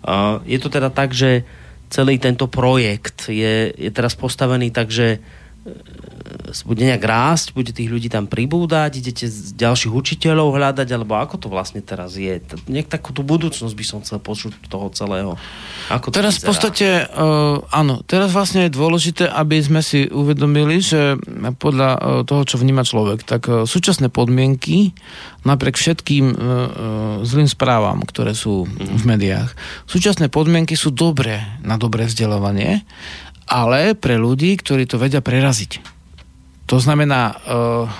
Uh, 0.00 0.40
je 0.48 0.56
to 0.56 0.72
teda 0.72 0.88
tak, 0.88 1.12
že 1.12 1.44
celý 1.90 2.16
tento 2.22 2.46
projekt 2.46 3.28
je, 3.28 3.74
je 3.74 3.90
teraz 3.90 4.14
postavený 4.14 4.70
tak, 4.70 4.88
že 4.88 5.20
bude 6.64 6.82
nejak 6.82 7.04
rásť, 7.04 7.52
bude 7.52 7.70
tých 7.70 7.92
ľudí 7.92 8.08
tam 8.08 8.24
pribúdať, 8.24 8.96
idete 8.96 9.28
z 9.28 9.52
ďalších 9.60 9.92
učiteľov 9.92 10.56
hľadať, 10.56 10.88
alebo 10.88 11.20
ako 11.20 11.36
to 11.36 11.48
vlastne 11.52 11.84
teraz 11.84 12.16
je? 12.16 12.40
Nejak 12.64 12.88
takú 12.88 13.12
tú 13.12 13.20
budúcnosť 13.20 13.74
by 13.76 13.84
som 13.84 13.98
chcel 14.00 14.18
počuť 14.24 14.56
toho 14.72 14.88
celého. 14.94 15.36
Ako 15.92 16.08
teraz 16.08 16.40
v 16.40 16.48
podstate, 16.48 17.04
uh, 17.04 17.60
áno, 17.68 18.00
teraz 18.08 18.32
vlastne 18.32 18.66
je 18.66 18.76
dôležité, 18.76 19.28
aby 19.28 19.60
sme 19.60 19.84
si 19.84 20.08
uvedomili, 20.08 20.80
že 20.80 21.20
podľa 21.60 21.90
uh, 21.92 22.00
toho, 22.24 22.42
čo 22.48 22.56
vníma 22.56 22.88
človek, 22.88 23.20
tak 23.28 23.42
uh, 23.46 23.68
súčasné 23.68 24.08
podmienky, 24.08 24.96
napriek 25.44 25.76
všetkým 25.76 26.24
uh, 26.32 26.36
zlým 27.24 27.48
správam, 27.48 28.00
ktoré 28.04 28.32
sú 28.32 28.64
v 28.70 29.02
médiách, 29.04 29.52
súčasné 29.84 30.32
podmienky 30.32 30.72
sú 30.72 30.88
dobré 30.88 31.44
na 31.60 31.76
dobré 31.76 32.08
vzdelávanie, 32.08 32.84
ale 33.50 33.98
pre 33.98 34.14
ľudí, 34.14 34.54
ktorí 34.54 34.86
to 34.86 35.02
vedia 35.02 35.18
preraziť. 35.18 36.00
To 36.70 36.78
znamená, 36.78 37.34
uh, 37.50 37.90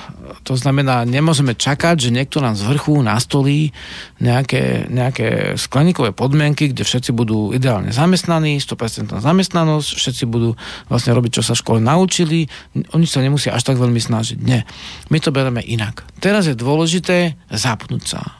to 0.46 0.54
znamená, 0.54 1.02
nemôžeme 1.02 1.58
čakať, 1.58 2.06
že 2.06 2.14
niekto 2.14 2.38
nám 2.38 2.54
z 2.54 2.70
vrchu 2.70 3.02
nastolí 3.02 3.74
nejaké, 4.22 4.86
nejaké 4.86 5.58
skleníkové 5.58 6.14
podmienky, 6.14 6.70
kde 6.70 6.86
všetci 6.86 7.10
budú 7.10 7.50
ideálne 7.50 7.90
zamestnaní, 7.90 8.62
100% 8.62 9.10
zamestnanosť, 9.10 9.88
všetci 9.90 10.24
budú 10.30 10.54
vlastne 10.86 11.18
robiť, 11.18 11.42
čo 11.42 11.42
sa 11.42 11.58
v 11.58 11.62
škole 11.66 11.80
naučili, 11.82 12.46
oni 12.94 13.06
sa 13.10 13.18
nemusia 13.18 13.58
až 13.58 13.66
tak 13.66 13.74
veľmi 13.74 13.98
snažiť. 13.98 14.38
Nie. 14.38 14.62
My 15.10 15.18
to 15.18 15.34
bereme 15.34 15.66
inak. 15.66 16.06
Teraz 16.22 16.46
je 16.46 16.54
dôležité 16.54 17.34
zapnúť 17.50 18.02
sa. 18.06 18.39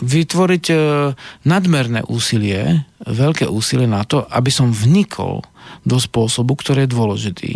Vytvoriť 0.00 0.64
uh, 0.72 1.12
nadmerné 1.44 2.00
úsilie, 2.08 2.88
veľké 3.04 3.44
úsilie 3.44 3.84
na 3.84 4.08
to, 4.08 4.24
aby 4.32 4.48
som 4.48 4.72
vnikol 4.72 5.44
do 5.84 6.00
spôsobu, 6.00 6.56
ktorý 6.56 6.88
je 6.88 6.94
dôležitý. 6.96 7.52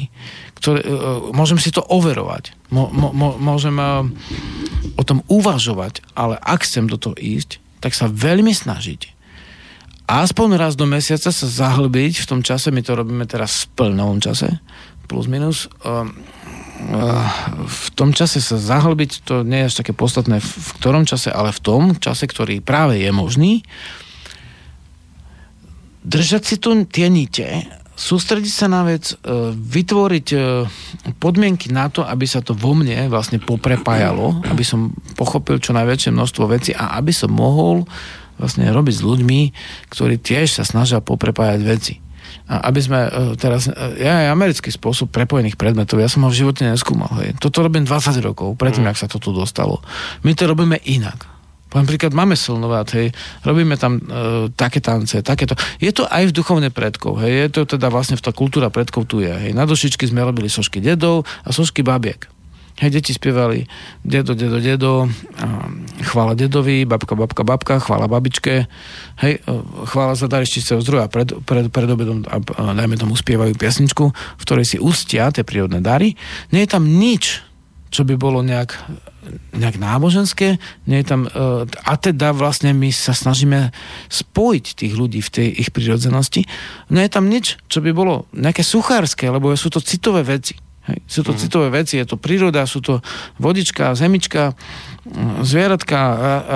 Ktoré, 0.53 0.85
uh, 0.85 1.33
môžem 1.33 1.57
si 1.57 1.73
to 1.73 1.81
overovať. 1.81 2.53
Môžem 3.41 3.77
uh, 3.81 4.05
o 5.01 5.03
tom 5.03 5.25
uvažovať, 5.33 6.05
ale 6.13 6.37
ak 6.45 6.69
chcem 6.69 6.85
do 6.87 7.01
toho 7.01 7.17
ísť, 7.17 7.57
tak 7.81 7.97
sa 7.97 8.09
veľmi 8.09 8.53
snažiť. 8.53 9.13
Aspoň 10.05 10.61
raz 10.61 10.77
do 10.77 10.85
mesiaca 10.85 11.33
sa 11.33 11.47
zahlbiť, 11.49 12.21
v 12.21 12.29
tom 12.29 12.41
čase, 12.45 12.69
my 12.69 12.85
to 12.85 12.93
robíme 12.93 13.25
teraz 13.25 13.65
v 13.65 13.81
plnom 13.81 14.21
čase, 14.21 14.61
plus 15.09 15.25
minus, 15.25 15.73
v 17.65 17.87
tom 17.95 18.11
čase 18.11 18.43
sa 18.43 18.59
zahlbiť, 18.59 19.25
to 19.25 19.47
nie 19.47 19.65
je 19.65 19.69
až 19.71 19.75
také 19.81 19.95
podstatné 19.95 20.43
v 20.43 20.71
ktorom 20.83 21.07
čase, 21.07 21.31
ale 21.31 21.55
v 21.55 21.63
tom 21.63 21.83
čase, 21.97 22.27
ktorý 22.27 22.59
práve 22.61 22.99
je 22.99 23.11
možný, 23.15 23.53
držať 26.05 26.43
si 26.45 26.57
tu 26.61 26.75
tie 26.85 27.09
nite 27.09 27.65
sústrediť 27.95 28.51
sa 28.51 28.67
na 28.67 28.83
vec, 28.83 29.15
e, 29.15 29.55
vytvoriť 29.55 30.27
e, 30.35 30.39
podmienky 31.23 31.71
na 31.71 31.87
to, 31.87 32.03
aby 32.03 32.27
sa 32.27 32.43
to 32.43 32.51
vo 32.51 32.75
mne 32.75 33.07
vlastne 33.07 33.39
poprepájalo, 33.39 34.43
aby 34.51 34.67
som 34.67 34.91
pochopil 35.15 35.63
čo 35.63 35.71
najväčšie 35.79 36.11
množstvo 36.11 36.45
veci 36.51 36.71
a 36.75 36.99
aby 36.99 37.15
som 37.15 37.31
mohol 37.31 37.87
vlastne 38.35 38.67
robiť 38.67 38.95
s 38.99 39.07
ľuďmi, 39.07 39.41
ktorí 39.95 40.19
tiež 40.19 40.59
sa 40.59 40.67
snažia 40.67 40.99
poprepájať 40.99 41.61
veci. 41.63 42.04
Aby 42.49 42.81
sme 42.81 43.01
e, 43.07 43.11
teraz, 43.41 43.71
ja 43.99 44.27
aj 44.27 44.29
americký 44.35 44.69
spôsob 44.69 45.11
prepojených 45.11 45.57
predmetov, 45.57 46.01
ja 46.01 46.11
som 46.11 46.27
ho 46.27 46.31
v 46.31 46.45
živote 46.45 46.65
neskúmal. 46.65 47.11
Hej. 47.25 47.41
Toto 47.41 47.65
robím 47.65 47.89
20 47.89 48.21
rokov, 48.21 48.55
predtým, 48.61 48.85
mm. 48.85 48.91
ak 48.93 49.01
sa 49.01 49.09
to 49.09 49.17
tu 49.17 49.33
dostalo. 49.33 49.81
My 50.27 50.37
to 50.37 50.45
robíme 50.45 50.77
inak. 50.85 51.35
Napríklad 51.75 52.15
máme 52.15 52.39
slnovát, 52.39 52.87
hej, 52.95 53.11
robíme 53.43 53.75
tam 53.75 53.99
e, 53.99 54.03
také 54.55 54.79
tance, 54.79 55.19
takéto. 55.27 55.59
Je 55.83 55.91
to 55.91 56.07
aj 56.07 56.31
v 56.31 56.37
duchovnej 56.37 56.71
predkov, 56.71 57.19
hej, 57.27 57.47
je 57.47 57.49
to 57.51 57.61
teda 57.75 57.91
vlastne 57.91 58.15
v 58.15 58.23
tá 58.23 58.31
kultúra 58.31 58.71
predkov 58.71 59.11
tu 59.11 59.19
je, 59.19 59.35
hej. 59.35 59.51
Na 59.51 59.67
dušičky 59.67 60.07
sme 60.07 60.23
robili 60.23 60.47
sošky 60.47 60.79
dedov 60.79 61.27
a 61.43 61.51
sošky 61.51 61.83
babiek. 61.83 62.31
Hej, 62.75 62.91
deti 62.91 63.15
spievali 63.15 63.71
dedo, 64.03 64.35
dedo, 64.35 64.59
dedo, 64.59 65.07
chvála 66.03 66.35
dedovi, 66.35 66.83
babka, 66.83 67.15
babka, 67.15 67.47
babka, 67.47 67.79
chvála 67.79 68.11
babičke, 68.11 68.67
hej, 69.23 69.35
e, 69.39 69.53
chvála 69.87 70.19
za 70.19 70.27
dary 70.27 70.43
z 70.43 70.83
zdroja 70.83 71.07
pred, 71.07 71.39
pred, 71.47 71.71
pred 71.71 71.87
obedom 71.87 72.27
a, 72.27 72.43
a 72.43 72.63
dajme 72.75 72.99
tomu 72.99 73.15
spievajú 73.15 73.55
piesničku, 73.55 74.05
v 74.11 74.43
ktorej 74.43 74.67
si 74.67 74.83
ustia 74.83 75.31
tie 75.31 75.47
prírodné 75.47 75.79
dary. 75.79 76.19
Nie 76.51 76.67
je 76.67 76.75
tam 76.75 76.91
nič, 76.91 77.47
čo 77.95 78.03
by 78.03 78.19
bolo 78.19 78.43
nejak 78.43 78.75
nejak 79.57 79.81
náboženské, 79.81 80.61
nie 80.85 80.99
je 81.01 81.07
tam, 81.07 81.25
uh, 81.25 81.65
a 81.65 81.95
teda 81.97 82.37
vlastne 82.37 82.77
my 82.77 82.93
sa 82.93 83.17
snažíme 83.17 83.73
spojiť 84.13 84.65
tých 84.77 84.93
ľudí 84.93 85.25
v 85.25 85.33
tej 85.33 85.49
ich 85.49 85.71
prírodzenosti. 85.73 86.45
Nie 86.93 87.09
je 87.09 87.15
tam 87.15 87.33
nič, 87.33 87.57
čo 87.73 87.81
by 87.81 87.97
bolo 87.97 88.29
nejaké 88.37 88.61
suchárske, 88.61 89.25
lebo 89.33 89.49
sú 89.57 89.73
to 89.73 89.81
citové 89.81 90.21
veci. 90.27 90.61
Hej. 90.85 90.99
Sú 91.09 91.21
to 91.25 91.33
mm. 91.33 91.39
citové 91.41 91.69
veci, 91.73 91.97
je 91.97 92.05
to 92.05 92.21
príroda, 92.21 92.69
sú 92.69 92.85
to 92.85 93.01
vodička, 93.41 93.97
zemička, 93.97 94.53
zvieratka, 95.45 95.99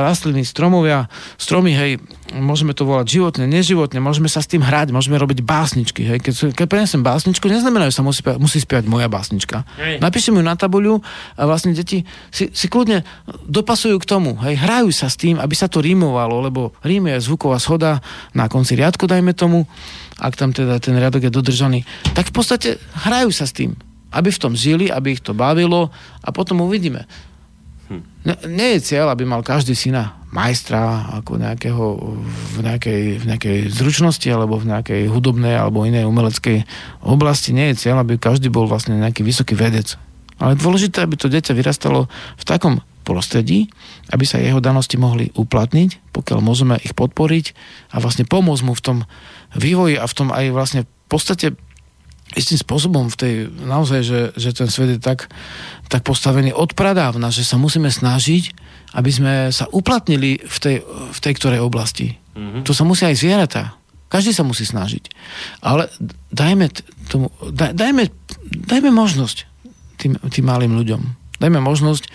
rastliny, 0.09 0.41
stromovia, 0.45 1.09
stromy, 1.37 1.73
hej, 1.77 2.01
môžeme 2.33 2.73
to 2.73 2.89
volať 2.89 3.07
životne, 3.09 3.45
neživotne, 3.45 4.01
môžeme 4.01 4.29
sa 4.29 4.41
s 4.41 4.49
tým 4.49 4.65
hrať, 4.65 4.93
môžeme 4.93 5.21
robiť 5.21 5.45
básničky, 5.45 6.05
hej. 6.05 6.19
Keď, 6.21 6.57
keď 6.57 6.67
prenesem 6.69 7.05
básničku, 7.05 7.45
neznamená, 7.45 7.93
že 7.93 8.01
sa 8.01 8.05
musí, 8.05 8.25
musí 8.41 8.61
spievať 8.61 8.89
moja 8.89 9.09
básnička. 9.09 9.69
Hej. 9.77 10.01
Napíšem 10.01 10.37
ju 10.37 10.45
na 10.45 10.57
tabuľu 10.57 11.05
a 11.37 11.43
vlastne 11.45 11.77
deti 11.77 12.09
si, 12.33 12.49
si 12.53 12.67
kľudne 12.73 13.05
dopasujú 13.49 14.01
k 14.01 14.09
tomu, 14.09 14.37
hej, 14.45 14.57
hrajú 14.57 14.93
sa 14.93 15.13
s 15.13 15.21
tým, 15.21 15.37
aby 15.37 15.53
sa 15.53 15.69
to 15.69 15.85
rímovalo, 15.85 16.41
lebo 16.41 16.77
rím 16.85 17.13
je 17.13 17.25
zvuková 17.25 17.61
schoda 17.61 18.01
na 18.33 18.49
konci 18.49 18.77
riadku, 18.77 19.05
dajme 19.05 19.37
tomu, 19.37 19.69
ak 20.21 20.35
tam 20.41 20.57
teda 20.57 20.81
ten 20.81 20.97
riadok 20.97 21.29
je 21.29 21.33
dodržaný, 21.33 21.81
tak 22.17 22.33
v 22.33 22.35
podstate 22.35 22.69
hrajú 23.05 23.29
sa 23.29 23.45
s 23.45 23.53
tým 23.53 23.77
aby 24.13 24.29
v 24.33 24.43
tom 24.43 24.53
žili, 24.57 24.89
aby 24.89 25.17
ich 25.17 25.23
to 25.25 25.37
bavilo 25.37 25.93
a 26.25 26.29
potom 26.33 26.65
uvidíme. 26.65 27.05
Hm. 27.89 28.03
Ne, 28.25 28.35
nie 28.49 28.69
je 28.77 28.93
cieľ, 28.93 29.13
aby 29.13 29.25
mal 29.25 29.41
každý 29.41 29.73
syna 29.73 30.19
majstra 30.29 31.09
ako 31.21 31.41
nejakého, 31.41 31.85
v, 32.53 32.57
nejakej, 32.61 33.03
v 33.17 33.25
nejakej 33.25 33.57
zručnosti 33.73 34.29
alebo 34.29 34.61
v 34.61 34.69
nejakej 34.69 35.03
hudobnej 35.09 35.57
alebo 35.57 35.89
inej 35.89 36.05
umeleckej 36.05 36.69
oblasti. 37.01 37.57
Nie 37.57 37.73
je 37.73 37.89
cieľ, 37.89 38.05
aby 38.05 38.21
každý 38.21 38.53
bol 38.53 38.69
vlastne 38.69 39.01
nejaký 39.01 39.25
vysoký 39.25 39.57
vedec. 39.57 39.97
Ale 40.39 40.55
dôležité, 40.55 41.03
aby 41.03 41.17
to 41.17 41.33
dieťa 41.33 41.57
vyrastalo 41.57 42.07
v 42.37 42.45
takom 42.45 42.85
prostredí, 43.09 43.73
aby 44.13 44.29
sa 44.29 44.37
jeho 44.37 44.61
danosti 44.61 45.01
mohli 45.01 45.33
uplatniť, 45.33 46.13
pokiaľ 46.13 46.39
môžeme 46.45 46.77
ich 46.85 46.93
podporiť 46.93 47.57
a 47.97 48.05
vlastne 48.05 48.29
pomôcť 48.29 48.63
mu 48.69 48.77
v 48.77 48.85
tom 48.85 48.99
vývoji 49.57 49.97
a 49.97 50.05
v 50.05 50.15
tom 50.15 50.29
aj 50.29 50.45
vlastne 50.53 50.81
v 50.85 51.09
podstate 51.09 51.57
istým 52.37 52.61
spôsobom 52.61 53.09
v 53.09 53.17
tej, 53.17 53.35
naozaj, 53.65 54.01
že, 54.05 54.21
že 54.37 54.51
ten 54.53 54.69
svet 54.69 54.97
je 54.97 55.01
tak, 55.01 55.33
tak 55.89 56.05
postavený 56.05 56.53
od 56.53 56.77
pradávna, 56.77 57.33
že 57.33 57.47
sa 57.47 57.57
musíme 57.57 57.89
snažiť, 57.89 58.53
aby 58.97 59.11
sme 59.13 59.35
sa 59.49 59.65
uplatnili 59.73 60.41
v 60.45 60.59
tej, 60.61 60.77
v 60.87 61.19
tej 61.19 61.33
ktorej 61.41 61.61
oblasti. 61.65 62.21
Mm-hmm. 62.37 62.63
To 62.69 62.73
sa 62.77 62.85
musia 62.85 63.09
aj 63.09 63.17
zvieratá. 63.17 63.65
Každý 64.09 64.33
sa 64.33 64.45
musí 64.45 64.65
snažiť. 64.65 65.13
Ale 65.61 65.93
dajme 66.33 66.73
tomu, 67.13 67.29
daj, 67.53 67.77
dajme, 67.77 68.09
dajme 68.49 68.91
možnosť 68.93 69.45
tým, 70.01 70.17
tým 70.33 70.45
malým 70.49 70.73
ľuďom. 70.81 71.03
Dajme 71.39 71.61
možnosť 71.61 72.09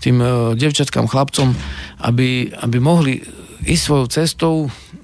tým 0.00 0.18
uh, 0.18 0.56
devčatkám, 0.56 1.06
chlapcom, 1.06 1.52
aby, 2.00 2.50
aby 2.58 2.76
mohli 2.80 3.20
ísť 3.64 3.82
svojou 3.84 4.06
cestou, 4.08 4.54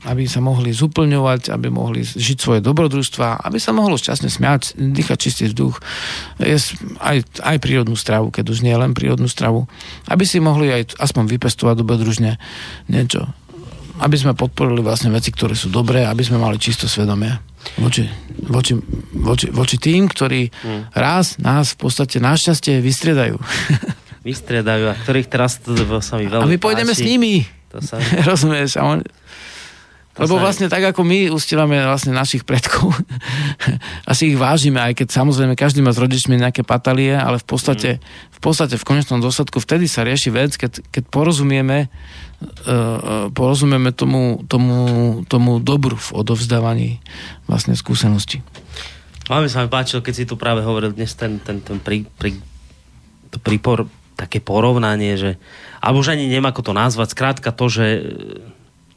aby 0.08 0.24
sa 0.24 0.40
mohli 0.40 0.72
zuplňovať, 0.72 1.52
aby 1.52 1.68
mohli 1.68 2.00
žiť 2.04 2.38
svoje 2.40 2.60
dobrodružstva, 2.64 3.44
aby 3.44 3.58
sa 3.60 3.76
mohlo 3.76 4.00
šťastne 4.00 4.32
smiať, 4.32 4.80
dýchať 4.80 5.18
čistý 5.20 5.44
vzduch, 5.52 5.76
jesť 6.40 6.80
aj, 7.00 7.16
aj 7.44 7.56
prírodnú 7.60 7.96
stravu, 7.98 8.32
keď 8.32 8.44
už 8.48 8.64
nie 8.64 8.72
len 8.72 8.96
prírodnú 8.96 9.28
stravu, 9.28 9.68
aby 10.08 10.24
si 10.24 10.40
mohli 10.40 10.72
aj 10.72 10.96
aspoň 10.96 11.24
vypestovať 11.36 11.84
dobrodružne 11.84 12.40
niečo. 12.88 13.28
Aby 14.00 14.16
sme 14.16 14.32
podporili 14.32 14.80
vlastne 14.80 15.12
veci, 15.12 15.28
ktoré 15.28 15.52
sú 15.52 15.68
dobré, 15.68 16.08
aby 16.08 16.24
sme 16.24 16.40
mali 16.40 16.56
čisto 16.56 16.88
svedomie 16.88 17.36
voči, 17.76 18.08
voči, 18.48 18.72
voči, 19.20 19.46
voči 19.52 19.76
tým, 19.76 20.08
ktorí 20.08 20.48
hmm. 20.48 20.96
raz 20.96 21.36
nás 21.36 21.76
v 21.76 21.78
podstate 21.84 22.16
našťastie 22.16 22.80
vystriedajú. 22.80 23.36
vystriedajú 24.28 24.84
a 24.88 24.94
ktorých 24.96 25.28
teraz 25.28 25.60
to 25.60 25.76
sa 26.00 26.16
mi 26.20 26.28
veľmi 26.28 26.44
A 26.44 26.48
my 26.48 26.58
pôjdeme 26.60 26.92
s 26.92 27.04
nimi. 27.04 27.44
To 27.72 27.80
sa... 27.84 28.00
Rozumieš? 28.28 28.80
A 28.80 28.84
on, 28.84 28.98
lebo 30.20 30.36
vlastne 30.36 30.68
tak, 30.68 30.84
ako 30.92 31.00
my 31.00 31.32
ustielame 31.32 31.80
vlastne 31.80 32.12
našich 32.12 32.44
predkov, 32.44 32.92
asi 34.10 34.32
ich 34.32 34.38
vážime, 34.38 34.76
aj 34.76 35.00
keď 35.00 35.08
samozrejme 35.16 35.56
každý 35.56 35.80
má 35.80 35.96
s 35.96 36.02
rodičmi 36.02 36.36
nejaké 36.36 36.60
patalie, 36.60 37.16
ale 37.16 37.40
v 37.40 37.46
podstate, 37.48 37.96
mm. 37.96 38.36
v 38.36 38.40
podstate 38.44 38.74
v 38.76 38.84
konečnom 38.84 39.24
dôsledku 39.24 39.58
vtedy 39.58 39.88
sa 39.88 40.04
rieši 40.04 40.28
vec, 40.28 40.54
keď, 40.60 40.84
keď 40.92 41.02
porozumieme 41.08 41.88
uh, 42.40 43.28
porozumieme 43.32 43.92
tomu, 43.92 44.44
tomu, 44.48 44.76
tomu 45.28 45.60
dobru 45.60 45.96
v 45.96 46.08
odovzdávaní 46.12 47.00
vlastne 47.44 47.76
skúsenosti. 47.76 48.44
Máme 49.28 49.46
sa 49.46 49.62
mi 49.62 49.70
páčilo, 49.70 50.02
keď 50.02 50.14
si 50.14 50.24
tu 50.26 50.34
práve 50.34 50.64
hovoril 50.64 50.90
dnes 50.90 51.14
ten, 51.14 51.38
ten, 51.38 51.62
ten 51.62 51.78
pri, 51.78 52.02
pri, 52.18 52.34
to 53.30 53.38
pripor, 53.38 53.86
také 54.18 54.42
porovnanie, 54.42 55.16
že 55.16 55.30
alebo 55.80 56.04
už 56.04 56.12
ani 56.12 56.28
neviem, 56.28 56.50
ako 56.50 56.60
to 56.60 56.72
nazvať, 56.76 57.08
skrátka 57.16 57.56
to, 57.56 57.66
že 57.72 57.86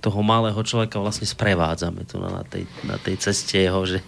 toho 0.04 0.20
malého 0.20 0.60
človeka 0.60 1.00
vlastne 1.00 1.24
sprevádzame 1.24 2.04
tu 2.04 2.20
na 2.20 2.44
tej, 2.44 2.68
na 2.84 3.00
tej 3.00 3.16
ceste 3.24 3.56
jeho, 3.56 3.88
že 3.88 4.04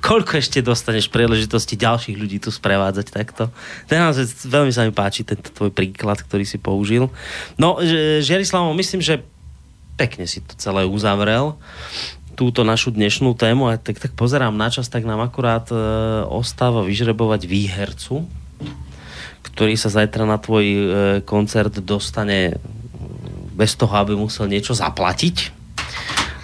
koľko 0.00 0.40
ešte 0.40 0.64
dostaneš 0.64 1.12
príležitosti 1.12 1.76
ďalších 1.76 2.16
ľudí 2.16 2.40
tu 2.40 2.48
sprevádzať 2.48 3.06
takto. 3.12 3.52
Ten 3.84 4.00
veľmi 4.48 4.72
sa 4.72 4.88
mi 4.88 4.92
páči 4.96 5.28
tento 5.28 5.52
tvoj 5.52 5.68
príklad, 5.68 6.24
ktorý 6.24 6.48
si 6.48 6.56
použil. 6.56 7.12
No, 7.60 7.76
Žiarislavo, 8.24 8.72
myslím, 8.72 9.04
že 9.04 9.20
pekne 10.00 10.24
si 10.24 10.40
to 10.40 10.56
celé 10.56 10.88
uzavrel 10.88 11.60
túto 12.34 12.66
našu 12.66 12.90
dnešnú 12.90 13.36
tému 13.38 13.70
a 13.70 13.78
tak, 13.78 14.02
tak 14.02 14.16
pozerám 14.18 14.56
na 14.56 14.66
čas, 14.66 14.90
tak 14.90 15.06
nám 15.06 15.22
akurát 15.22 15.70
e, 15.70 15.76
ostáva 16.26 16.82
vyžrebovať 16.82 17.46
výhercu, 17.46 18.26
ktorý 19.46 19.78
sa 19.78 19.86
zajtra 19.86 20.26
na 20.26 20.42
tvoj 20.42 20.66
e, 20.66 20.78
koncert 21.22 21.78
dostane 21.78 22.58
bez 23.54 23.78
toho, 23.78 23.94
aby 23.94 24.18
musel 24.18 24.50
niečo 24.50 24.74
zaplatiť. 24.74 25.64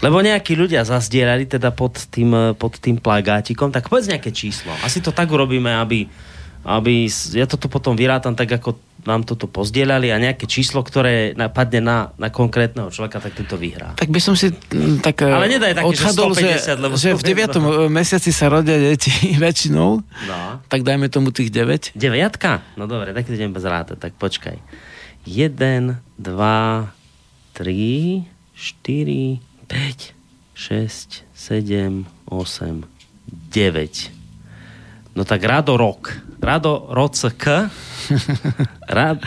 Lebo 0.00 0.24
nejakí 0.24 0.56
ľudia 0.56 0.80
zazdierali 0.86 1.44
teda 1.44 1.76
pod 1.76 2.08
tým, 2.08 2.56
pod 2.56 2.80
tým 2.80 2.96
plagátikom, 2.96 3.68
tak 3.68 3.92
povedz 3.92 4.08
nejaké 4.08 4.32
číslo. 4.32 4.72
Asi 4.80 5.04
to 5.04 5.12
tak 5.12 5.28
urobíme, 5.28 5.68
aby, 5.76 6.08
aby, 6.64 7.04
ja 7.36 7.44
toto 7.44 7.68
potom 7.68 7.92
vyrátam 7.92 8.32
tak, 8.32 8.48
ako 8.48 8.80
nám 9.04 9.24
toto 9.24 9.48
pozdieľali 9.48 10.12
a 10.12 10.20
nejaké 10.20 10.44
číslo, 10.44 10.84
ktoré 10.84 11.32
napadne 11.32 11.80
na, 11.80 11.98
na 12.20 12.28
konkrétneho 12.28 12.92
človeka, 12.92 13.20
tak 13.20 13.32
tento 13.32 13.56
vyhrá. 13.56 13.96
Tak 13.96 14.12
by 14.12 14.20
som 14.20 14.36
si 14.36 14.52
mm, 14.52 15.00
tak 15.00 15.24
Ale 15.24 15.48
eh, 15.48 15.56
nedaj 15.56 15.72
také, 15.72 15.92
že 15.96 16.04
odhadol, 16.04 16.30
150, 16.36 16.84
lebo 16.84 16.94
že, 16.96 17.08
že 17.12 17.16
v 17.16 17.22
9. 17.24 17.88
mesiaci 17.88 18.30
sa 18.32 18.52
rodia 18.52 18.76
deti 18.76 19.12
väčšinou, 19.44 20.04
No. 20.04 20.38
tak 20.68 20.84
dajme 20.84 21.08
tomu 21.08 21.32
tých 21.32 21.48
9. 21.48 21.96
Deviatka? 21.96 22.60
No 22.76 22.84
dobre, 22.84 23.16
tak 23.16 23.28
idem 23.28 23.52
bez 23.52 23.64
ráta, 23.64 23.96
tak 23.96 24.16
počkaj. 24.20 24.60
1, 25.24 25.96
2, 26.16 26.99
3, 27.60 28.24
4, 28.56 29.36
5, 29.68 30.16
6, 30.56 31.24
7, 31.28 32.08
8, 32.24 32.84
9. 33.52 35.12
No 35.12 35.28
tak 35.28 35.44
Rado 35.44 35.76
Rok. 35.76 36.08
Rado 36.40 36.88
Rock. 36.88 37.44
Rad, 38.88 39.20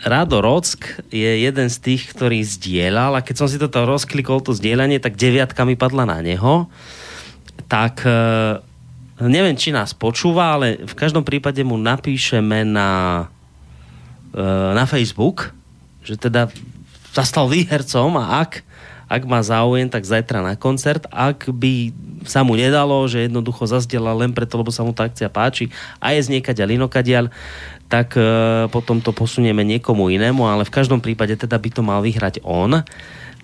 Rado 0.00 0.40
Rock 0.40 1.04
je 1.12 1.44
jeden 1.44 1.68
z 1.68 1.76
tých, 1.76 2.16
ktorý 2.16 2.40
zdieľal 2.40 3.20
a 3.20 3.20
keď 3.20 3.44
som 3.44 3.48
si 3.52 3.60
toto 3.60 3.84
rozklikol, 3.84 4.40
to 4.40 4.56
zdieľanie, 4.56 4.96
tak 4.96 5.20
deviatka 5.20 5.68
mi 5.68 5.76
padla 5.76 6.08
na 6.08 6.24
neho. 6.24 6.72
Tak 7.68 8.08
e, 8.08 8.16
neviem, 9.20 9.52
či 9.52 9.76
nás 9.76 9.92
počúva, 9.92 10.56
ale 10.56 10.80
v 10.80 10.96
každom 10.96 11.28
prípade 11.28 11.60
mu 11.60 11.76
napíšeme 11.76 12.64
na, 12.64 12.88
e, 14.32 14.48
na 14.72 14.88
Facebook, 14.88 15.52
že 16.00 16.16
teda 16.16 16.48
sa 17.16 17.24
stal 17.24 17.48
výhercom 17.48 18.12
a 18.20 18.44
ak, 18.44 18.60
ak 19.08 19.22
má 19.24 19.40
záujem, 19.40 19.88
tak 19.88 20.04
zajtra 20.04 20.44
na 20.44 20.52
koncert. 20.52 21.08
Ak 21.08 21.48
by 21.48 21.96
sa 22.28 22.44
mu 22.44 22.60
nedalo, 22.60 23.08
že 23.08 23.24
jednoducho 23.24 23.64
zazdiela 23.64 24.12
len 24.12 24.36
preto, 24.36 24.60
lebo 24.60 24.68
sa 24.68 24.84
mu 24.84 24.92
tá 24.92 25.08
akcia 25.08 25.32
páči 25.32 25.72
a 25.96 26.12
je 26.12 26.20
z 26.20 26.36
niekaďal 26.36 26.76
inokadiaľ, 26.76 27.32
tak 27.88 28.18
e, 28.20 28.22
potom 28.68 29.00
to 29.00 29.16
posunieme 29.16 29.64
niekomu 29.64 30.12
inému, 30.12 30.44
ale 30.44 30.68
v 30.68 30.74
každom 30.74 31.00
prípade 31.00 31.38
teda 31.40 31.56
by 31.56 31.70
to 31.72 31.80
mal 31.80 32.04
vyhrať 32.04 32.44
on. 32.44 32.84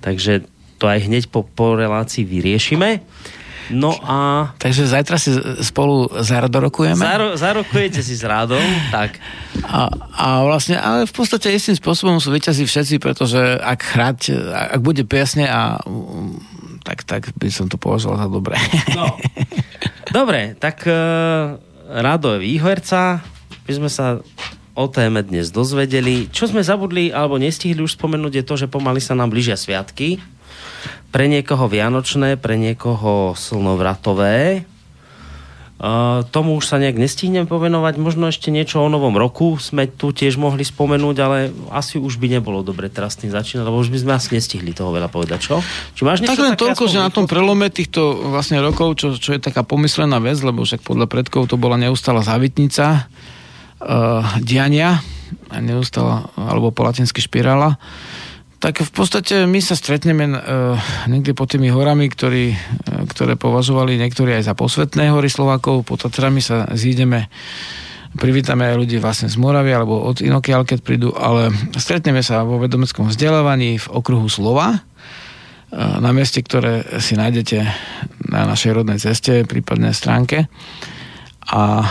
Takže 0.04 0.44
to 0.76 0.84
aj 0.90 1.08
hneď 1.08 1.32
po, 1.32 1.46
po 1.46 1.78
relácii 1.78 2.26
vyriešime. 2.26 3.00
No 3.72 3.96
a 4.04 4.52
Takže 4.60 4.84
zajtra 4.86 5.16
si 5.16 5.32
spolu 5.64 6.12
zaradorokujeme. 6.20 7.00
zaro, 7.00 7.34
zarokujete 7.34 8.04
si 8.04 8.14
s 8.14 8.22
Rádom, 8.22 8.62
tak 8.92 9.16
A, 9.64 9.88
a 10.12 10.26
vlastne, 10.44 10.76
ale 10.76 11.08
v 11.08 11.14
podstate 11.16 11.52
istým 11.52 11.76
spôsobom 11.76 12.20
sú 12.20 12.32
vyťazí 12.32 12.64
všetci, 12.68 13.00
pretože 13.00 13.40
ak 13.40 13.80
hrať, 13.96 14.20
ak 14.76 14.80
bude 14.80 15.04
piesne 15.04 15.48
a 15.48 15.80
tak, 16.82 17.04
tak 17.06 17.32
by 17.36 17.48
som 17.48 17.70
to 17.70 17.78
považoval 17.78 18.18
za 18.20 18.28
dobré. 18.28 18.56
No. 18.96 19.16
Dobre, 20.12 20.58
tak 20.58 20.84
uh, 20.84 21.56
Rado 21.88 22.36
je 22.36 22.44
výherca. 22.44 23.22
My 23.64 23.72
sme 23.72 23.88
sa 23.88 24.20
o 24.72 24.84
téme 24.88 25.20
dnes 25.22 25.52
dozvedeli. 25.52 26.28
Čo 26.32 26.48
sme 26.50 26.64
zabudli 26.64 27.12
alebo 27.12 27.36
nestihli 27.36 27.80
už 27.84 27.96
spomenúť 27.96 28.42
je 28.42 28.44
to, 28.44 28.54
že 28.56 28.72
pomaly 28.72 29.00
sa 29.00 29.12
nám 29.12 29.30
blížia 29.30 29.56
sviatky. 29.56 30.18
Pre 31.12 31.24
niekoho 31.28 31.68
vianočné, 31.68 32.40
pre 32.40 32.56
niekoho 32.56 33.36
slnovratové. 33.36 34.64
Uh, 35.82 36.22
tomu 36.30 36.54
už 36.62 36.70
sa 36.70 36.78
nejak 36.78 36.94
nestihnem 36.94 37.50
povenovať. 37.50 37.98
Možno 37.98 38.30
ešte 38.30 38.54
niečo 38.54 38.78
o 38.78 38.86
novom 38.86 39.18
roku 39.18 39.58
sme 39.58 39.90
tu 39.90 40.14
tiež 40.14 40.38
mohli 40.38 40.62
spomenúť, 40.62 41.16
ale 41.18 41.50
asi 41.74 41.98
už 41.98 42.22
by 42.22 42.38
nebolo 42.38 42.62
dobre 42.62 42.86
teraz 42.86 43.18
tým 43.18 43.34
začínať, 43.34 43.66
lebo 43.66 43.82
už 43.82 43.90
by 43.90 43.98
sme 43.98 44.12
asi 44.14 44.30
nestihli 44.30 44.70
toho 44.70 44.94
veľa 44.94 45.10
povedať, 45.10 45.42
čo? 45.42 45.58
Či 45.98 46.06
máš 46.06 46.22
niečo 46.22 46.38
Tak 46.38 46.46
len 46.46 46.54
toľko, 46.54 46.86
že 46.86 47.02
na 47.02 47.10
tom 47.10 47.26
prelome 47.26 47.66
týchto 47.66 48.14
vlastne 48.30 48.62
rokov, 48.62 48.94
čo, 48.94 49.18
čo 49.18 49.34
je 49.34 49.42
taká 49.42 49.66
pomyslená 49.66 50.22
vec, 50.22 50.38
lebo 50.38 50.62
však 50.62 50.86
podľa 50.86 51.10
predkov 51.10 51.50
to 51.50 51.58
bola 51.58 51.74
neustála 51.74 52.22
závitnica 52.22 53.10
uh, 53.82 54.22
diania, 54.38 55.02
neustála, 55.50 56.30
alebo 56.38 56.70
po 56.70 56.86
latinsky 56.86 57.18
špirála, 57.18 57.74
tak 58.62 58.86
v 58.86 58.92
podstate 58.94 59.42
my 59.50 59.58
sa 59.58 59.74
stretneme 59.74 60.30
uh, 60.30 60.78
niekde 61.10 61.34
pod 61.34 61.50
tými 61.50 61.66
horami, 61.74 62.06
ktorí, 62.06 62.54
uh, 62.54 63.02
ktoré 63.10 63.34
považovali 63.34 63.98
niektorí 63.98 64.38
aj 64.38 64.46
za 64.46 64.54
posvetné 64.54 65.10
hory 65.10 65.26
Slovákov. 65.26 65.82
Pod 65.82 66.06
Tatrami 66.06 66.38
sa 66.38 66.70
zídeme, 66.70 67.26
privítame 68.14 68.70
aj 68.70 68.78
ľudí 68.78 69.02
vlastne 69.02 69.26
z 69.26 69.34
Moravy 69.34 69.74
alebo 69.74 70.06
od 70.06 70.22
Inokiaľ, 70.22 70.62
keď 70.62 70.78
prídu, 70.78 71.10
ale 71.10 71.50
stretneme 71.74 72.22
sa 72.22 72.46
vo 72.46 72.62
vedomeckom 72.62 73.10
vzdelávaní 73.10 73.82
v 73.82 73.86
okruhu 73.90 74.30
Slova, 74.30 74.86
na 75.72 76.12
mieste, 76.12 76.44
ktoré 76.44 77.00
si 77.00 77.16
nájdete 77.16 77.64
na 78.28 78.44
našej 78.44 78.76
rodnej 78.76 79.00
ceste, 79.00 79.48
prípadne 79.48 79.96
stránke. 79.96 80.44
A, 81.48 81.88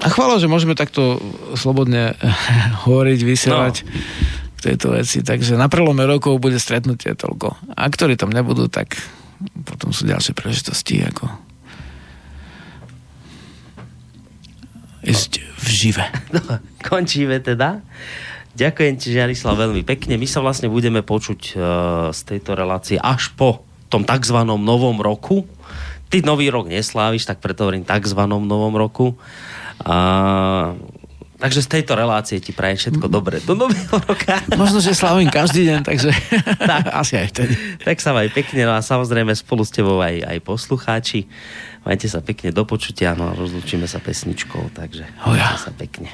a 0.00 0.06
chvála, 0.08 0.40
že 0.40 0.48
môžeme 0.48 0.72
takto 0.72 1.20
slobodne 1.52 2.16
hovoriť, 2.88 3.20
vysielať 3.20 3.76
no. 3.84 4.39
Tejto 4.60 4.92
veci. 4.92 5.24
Takže 5.24 5.56
na 5.56 5.66
prelome 5.66 6.04
rokov 6.04 6.40
bude 6.40 6.60
stretnutie 6.60 7.16
toľko. 7.16 7.76
A 7.76 7.82
ktorí 7.88 8.14
tam 8.14 8.32
nebudú, 8.32 8.68
tak 8.68 9.00
potom 9.64 9.90
sú 9.90 10.04
ďalšie 10.04 10.36
príležitosti 10.36 11.00
ako 11.04 11.50
ísť 15.04 15.32
v 15.40 15.66
žive. 15.68 16.04
No, 16.36 16.62
končíme 16.84 17.42
teda. 17.42 17.82
Ďakujem 18.54 18.94
ti, 18.98 19.14
Žarislav, 19.14 19.58
veľmi 19.58 19.82
pekne. 19.86 20.18
My 20.18 20.26
sa 20.26 20.42
vlastne 20.42 20.66
budeme 20.70 21.02
počuť 21.06 21.40
uh, 21.54 21.62
z 22.10 22.20
tejto 22.26 22.58
relácie 22.58 22.98
až 22.98 23.30
po 23.34 23.62
tom 23.90 24.06
tzv. 24.06 24.36
novom 24.46 24.98
roku. 24.98 25.46
Ty 26.10 26.26
nový 26.26 26.50
rok 26.50 26.66
nesláviš, 26.66 27.26
tak 27.26 27.38
preto 27.38 27.66
hovorím 27.66 27.86
tzv. 27.86 28.20
novom 28.26 28.74
roku. 28.74 29.14
A, 29.80 30.74
takže 31.40 31.64
z 31.64 31.68
tejto 31.72 31.96
relácie 31.96 32.36
ti 32.38 32.52
prajem 32.52 32.76
všetko 32.76 33.08
dobré 33.08 33.40
do 33.40 33.56
nového 33.56 33.96
roka. 34.04 34.38
Možno, 34.60 34.78
že 34.78 34.92
slavím 34.92 35.32
každý 35.32 35.64
deň, 35.66 35.80
takže 35.82 36.12
Tak. 36.70 36.92
asi 36.92 37.16
aj 37.16 37.26
vtedy. 37.32 37.54
tak 37.80 37.96
sa 37.98 38.12
maj 38.12 38.28
pekne, 38.28 38.68
no 38.68 38.76
a 38.76 38.84
samozrejme 38.84 39.32
spolu 39.32 39.64
s 39.64 39.72
tebou 39.72 39.98
aj, 39.98 40.20
aj 40.22 40.38
poslucháči. 40.44 41.24
Majte 41.80 42.06
sa 42.06 42.20
pekne 42.20 42.52
do 42.52 42.68
počutia, 42.68 43.16
no 43.16 43.26
a 43.26 43.34
rozlúčime 43.34 43.88
sa 43.88 43.96
pesničkou, 43.98 44.76
takže 44.76 45.08
Hoja. 45.24 45.56
majte 45.56 45.64
sa 45.64 45.72
pekne. 45.72 46.12